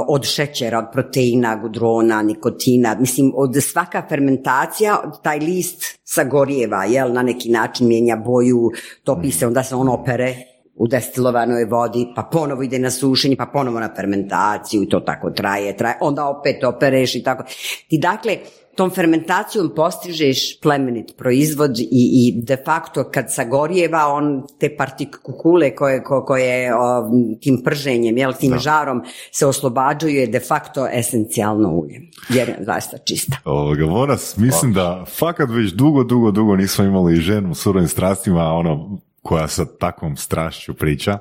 [0.09, 2.97] od šećera, od proteina, gudrona, nikotina.
[3.01, 8.71] Mislim, od svaka fermentacija, taj list sagorijeva, jel, na neki način mijenja boju,
[9.05, 10.35] topi se, onda se on opere
[10.75, 15.31] u destilovanoj vodi, pa ponovo ide na sušenje, pa ponovo na fermentaciju i to tako
[15.31, 17.45] traje, traje, onda opet opereš i tako.
[17.89, 18.37] Ti dakle,
[18.81, 26.03] tom fermentacijom postižeš plemenit proizvod i, i de facto kad sagorijeva on te partikule koje,
[26.03, 27.11] koje o,
[27.41, 29.03] tim prženjem, jel, tim žarom
[29.33, 32.01] se oslobađaju je de facto esencijalno ulje.
[32.29, 33.37] Jer je zaista čista.
[33.45, 38.53] Ovoga, Moras, mislim da fakat već dugo, dugo, dugo nismo imali ženu u surovim strastima,
[38.53, 41.19] ono, koja sa takvom strašću priča.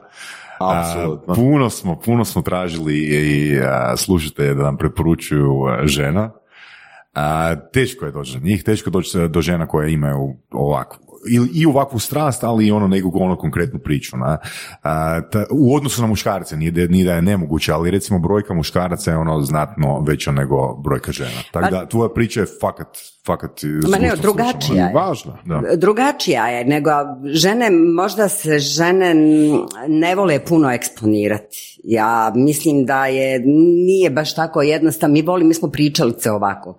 [0.59, 1.33] Apsolutno.
[1.35, 3.59] puno smo, puno smo tražili i
[3.97, 6.38] slušajte da nam preporučuju žena.
[7.19, 11.61] A, teško je doći do njih, teško je doći do žena koje imaju ovakvu i,
[11.61, 14.17] i ovakvu strast, ali i ono nekog ono konkretnu priču.
[14.17, 14.37] Na.
[15.51, 19.17] u odnosu na muškarce, nije da, nije da je nemoguće, ali recimo brojka muškaraca je
[19.17, 21.41] ono znatno veća nego brojka žena.
[21.51, 22.87] Tako da tvoja priča je fakat,
[23.25, 24.93] fakat Ma ne, drugačija je.
[24.93, 25.75] Važna, da.
[25.75, 26.91] Drugačija je, nego
[27.23, 29.13] žene, možda se žene
[29.87, 31.79] ne vole puno eksponirati.
[31.83, 33.39] Ja mislim da je,
[33.85, 36.77] nije baš tako jednostavno, mi volimo, mi smo pričalice ovako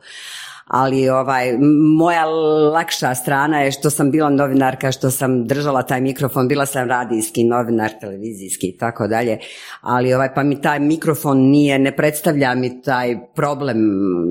[0.70, 1.58] ali ovaj,
[1.98, 2.24] moja
[2.72, 7.44] lakša strana je što sam bila novinarka, što sam držala taj mikrofon, bila sam radijski
[7.44, 9.38] novinar, televizijski i tako dalje,
[9.80, 13.78] ali ovaj, pa mi taj mikrofon nije, ne predstavlja mi taj problem,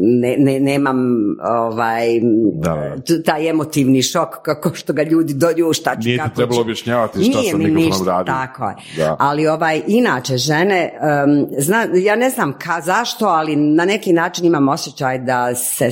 [0.02, 0.98] ne, ne nemam
[1.64, 2.08] ovaj,
[3.26, 7.24] taj emotivni šok kako što ga ljudi dođu, šta ću, Nije kako ti trebalo objašnjavati
[7.24, 8.28] šta nije sam mikrofonom radi.
[8.28, 8.76] Tako je.
[9.20, 10.92] Ali ovaj, inače, žene,
[11.58, 15.92] zna, ja ne znam ka, zašto, ali na neki način imam osjećaj da se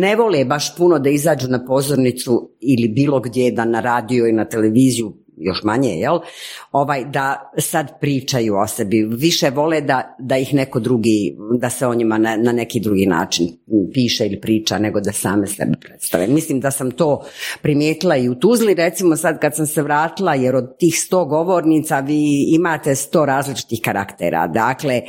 [0.00, 4.32] ne vole baš puno da izađu na pozornicu ili bilo gdje da na radio i
[4.32, 6.18] na televiziju još manje, jel?
[6.72, 9.04] Ovaj, da sad pričaju o sebi.
[9.04, 13.06] Više vole da, da ih neko drugi, da se o njima na, na neki drugi
[13.06, 13.48] način
[13.94, 16.26] piše ili priča, nego da same sebe predstave.
[16.26, 17.24] Mislim da sam to
[17.62, 22.00] primijetila i u Tuzli, recimo sad kad sam se vratila, jer od tih sto govornica
[22.00, 24.46] vi imate sto različitih karaktera.
[24.46, 25.02] Dakle,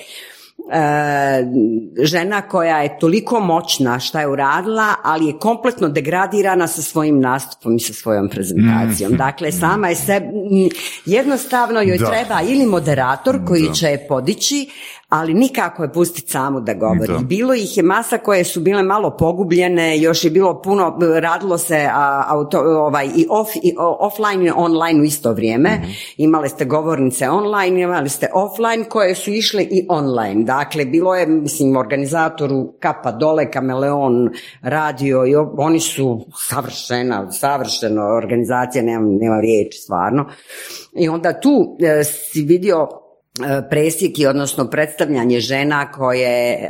[2.04, 7.76] žena koja je toliko moćna šta je uradila, ali je kompletno degradirana sa svojim nastupom
[7.76, 9.12] i sa svojom prezentacijom.
[9.14, 9.18] Mm.
[9.18, 10.22] Dakle, sama je se,
[11.06, 14.70] jednostavno joj treba ili moderator koji će je podići,
[15.14, 17.14] ali nikako je pustiti samu da govori.
[17.24, 21.90] Bilo ih je masa koje su bile malo pogubljene, još je bilo puno, radilo se
[22.28, 25.70] auto, ovaj, i, off, i offline i online u isto vrijeme.
[25.70, 30.44] mm Imali ste govornice online, imali ste offline koje su išle i online.
[30.44, 34.30] Dakle, bilo je, mislim, organizatoru kapa dole, kameleon,
[34.62, 40.26] radio i oni su savršena, savršena organizacija, nema, nema riječi stvarno.
[40.94, 43.03] I onda tu e, si vidio
[43.70, 46.70] presjeki, odnosno predstavljanje žena koje, e,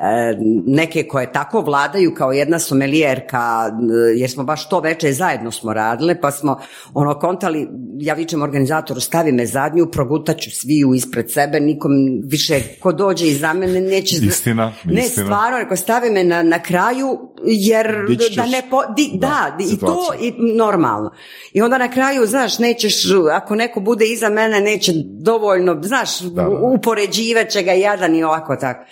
[0.65, 5.73] neke koje tako vladaju kao jedna somelijerka, e, jer smo baš to veče zajedno smo
[5.73, 6.59] radile, pa smo
[6.93, 7.67] ono kontali,
[7.99, 11.91] ja vičem organizatoru, stavi me zadnju, progutaću sviju ispred sebe, nikom
[12.25, 14.15] više ko dođe iza mene neće...
[14.15, 17.87] Istina, ne, stvarno, ako stavi me na, na kraju, jer
[18.35, 18.61] da ne...
[18.69, 18.81] Po,
[19.13, 21.11] da, i to i normalno.
[21.53, 26.52] I onda na kraju, znaš, nećeš, ako neko bude iza mene, neće dovoljno, znaš, da,
[26.61, 28.85] upoređivat će ga jadan i ovako tako.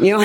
[0.00, 0.24] I on,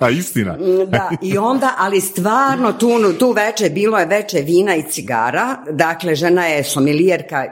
[0.00, 0.56] A istina.
[0.86, 6.14] Da, i onda, ali stvarno tu, tu veče bilo je veče vina i cigara, dakle
[6.14, 7.44] žena je somilijerka,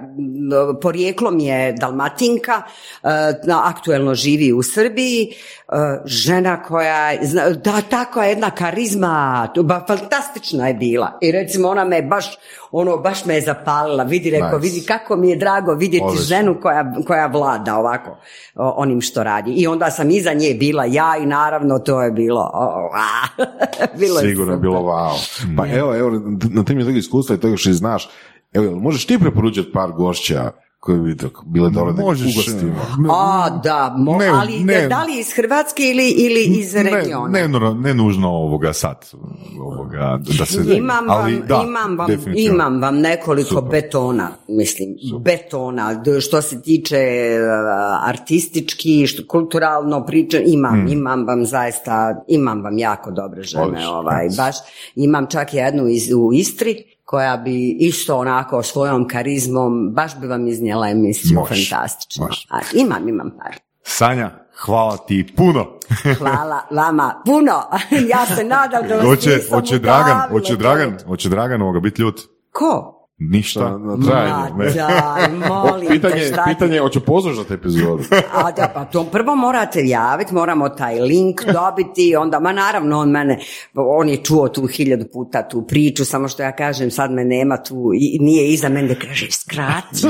[0.83, 2.63] porijeklom je dalmatinka,
[3.03, 3.09] e,
[3.65, 5.35] aktuelno živi u Srbiji,
[6.05, 7.17] žena koja,
[7.65, 11.19] da, takva jedna karizma, ba, fantastična je bila.
[11.21, 12.39] I recimo ona me baš,
[12.71, 16.95] ono, baš me je zapalila, vidi, rekao, vidi kako mi je drago vidjeti ženu koja,
[17.07, 18.17] koja vlada ovako
[18.55, 19.53] onim što radi.
[19.53, 22.51] I onda sam iza nje bila ja i naravno to je bilo,
[24.01, 25.13] bilo Sigurno je bilo wow.
[25.57, 26.11] Pa evo, evo,
[26.51, 28.11] na temelju tog iskustva i toga što znaš,
[28.53, 30.51] evo, možeš ti preporučiti par gošća
[30.81, 32.03] koji bi tako bile dobro da
[33.11, 37.29] A, da, mo, ali ne, da li iz Hrvatske ili, ili iz regiona?
[37.29, 39.11] Ne, ne, ne nužno ovoga sad,
[39.61, 40.77] ovoga, da se...
[40.77, 44.89] Imam vam, ali, da, imam vam, imam vam nekoliko betona, mislim,
[45.21, 50.89] betona, što se tiče uh, artistički, što, kulturalno priča, imam, hmm.
[50.89, 54.57] imam vam zaista, imam vam jako dobre žene, ovaj, baš,
[54.97, 60.49] imam čak jednu iz, u Istri, koja bi isto onako svojom karizmom, baš bi vam
[60.49, 62.29] iznijela emisiju fantastično.
[62.51, 63.57] A, imam, imam par.
[63.83, 64.31] Sanja,
[64.65, 65.67] hvala ti puno.
[66.19, 67.63] hvala vama puno.
[68.15, 72.21] ja se nadam da vas oće, oće Dragan, oće Dragan, oće Dragan ovoga biti ljut.
[72.53, 73.00] Ko?
[73.21, 73.79] Ništa.
[73.79, 78.03] Na, na molim pitanje, te, pitanje je, hoće poslušati epizodu?
[78.33, 83.11] A da, pa to prvo morate javiti, moramo taj link dobiti, onda, ma naravno on
[83.11, 83.39] mene,
[83.75, 87.63] on je čuo tu hiljadu puta tu priču, samo što ja kažem, sad me nema
[87.63, 90.07] tu, i nije iza mene da kaže, skrati,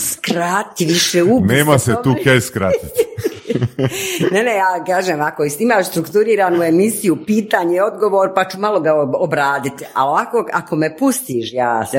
[0.00, 3.08] skrati, više ubi Nema se, tu kaj skratiti.
[4.32, 9.84] ne, ne, ja kažem, ako imaš strukturiranu emisiju, pitanje, odgovor, pa ću malo ga obraditi.
[9.94, 11.98] A ovako, ako me pustiš, ja se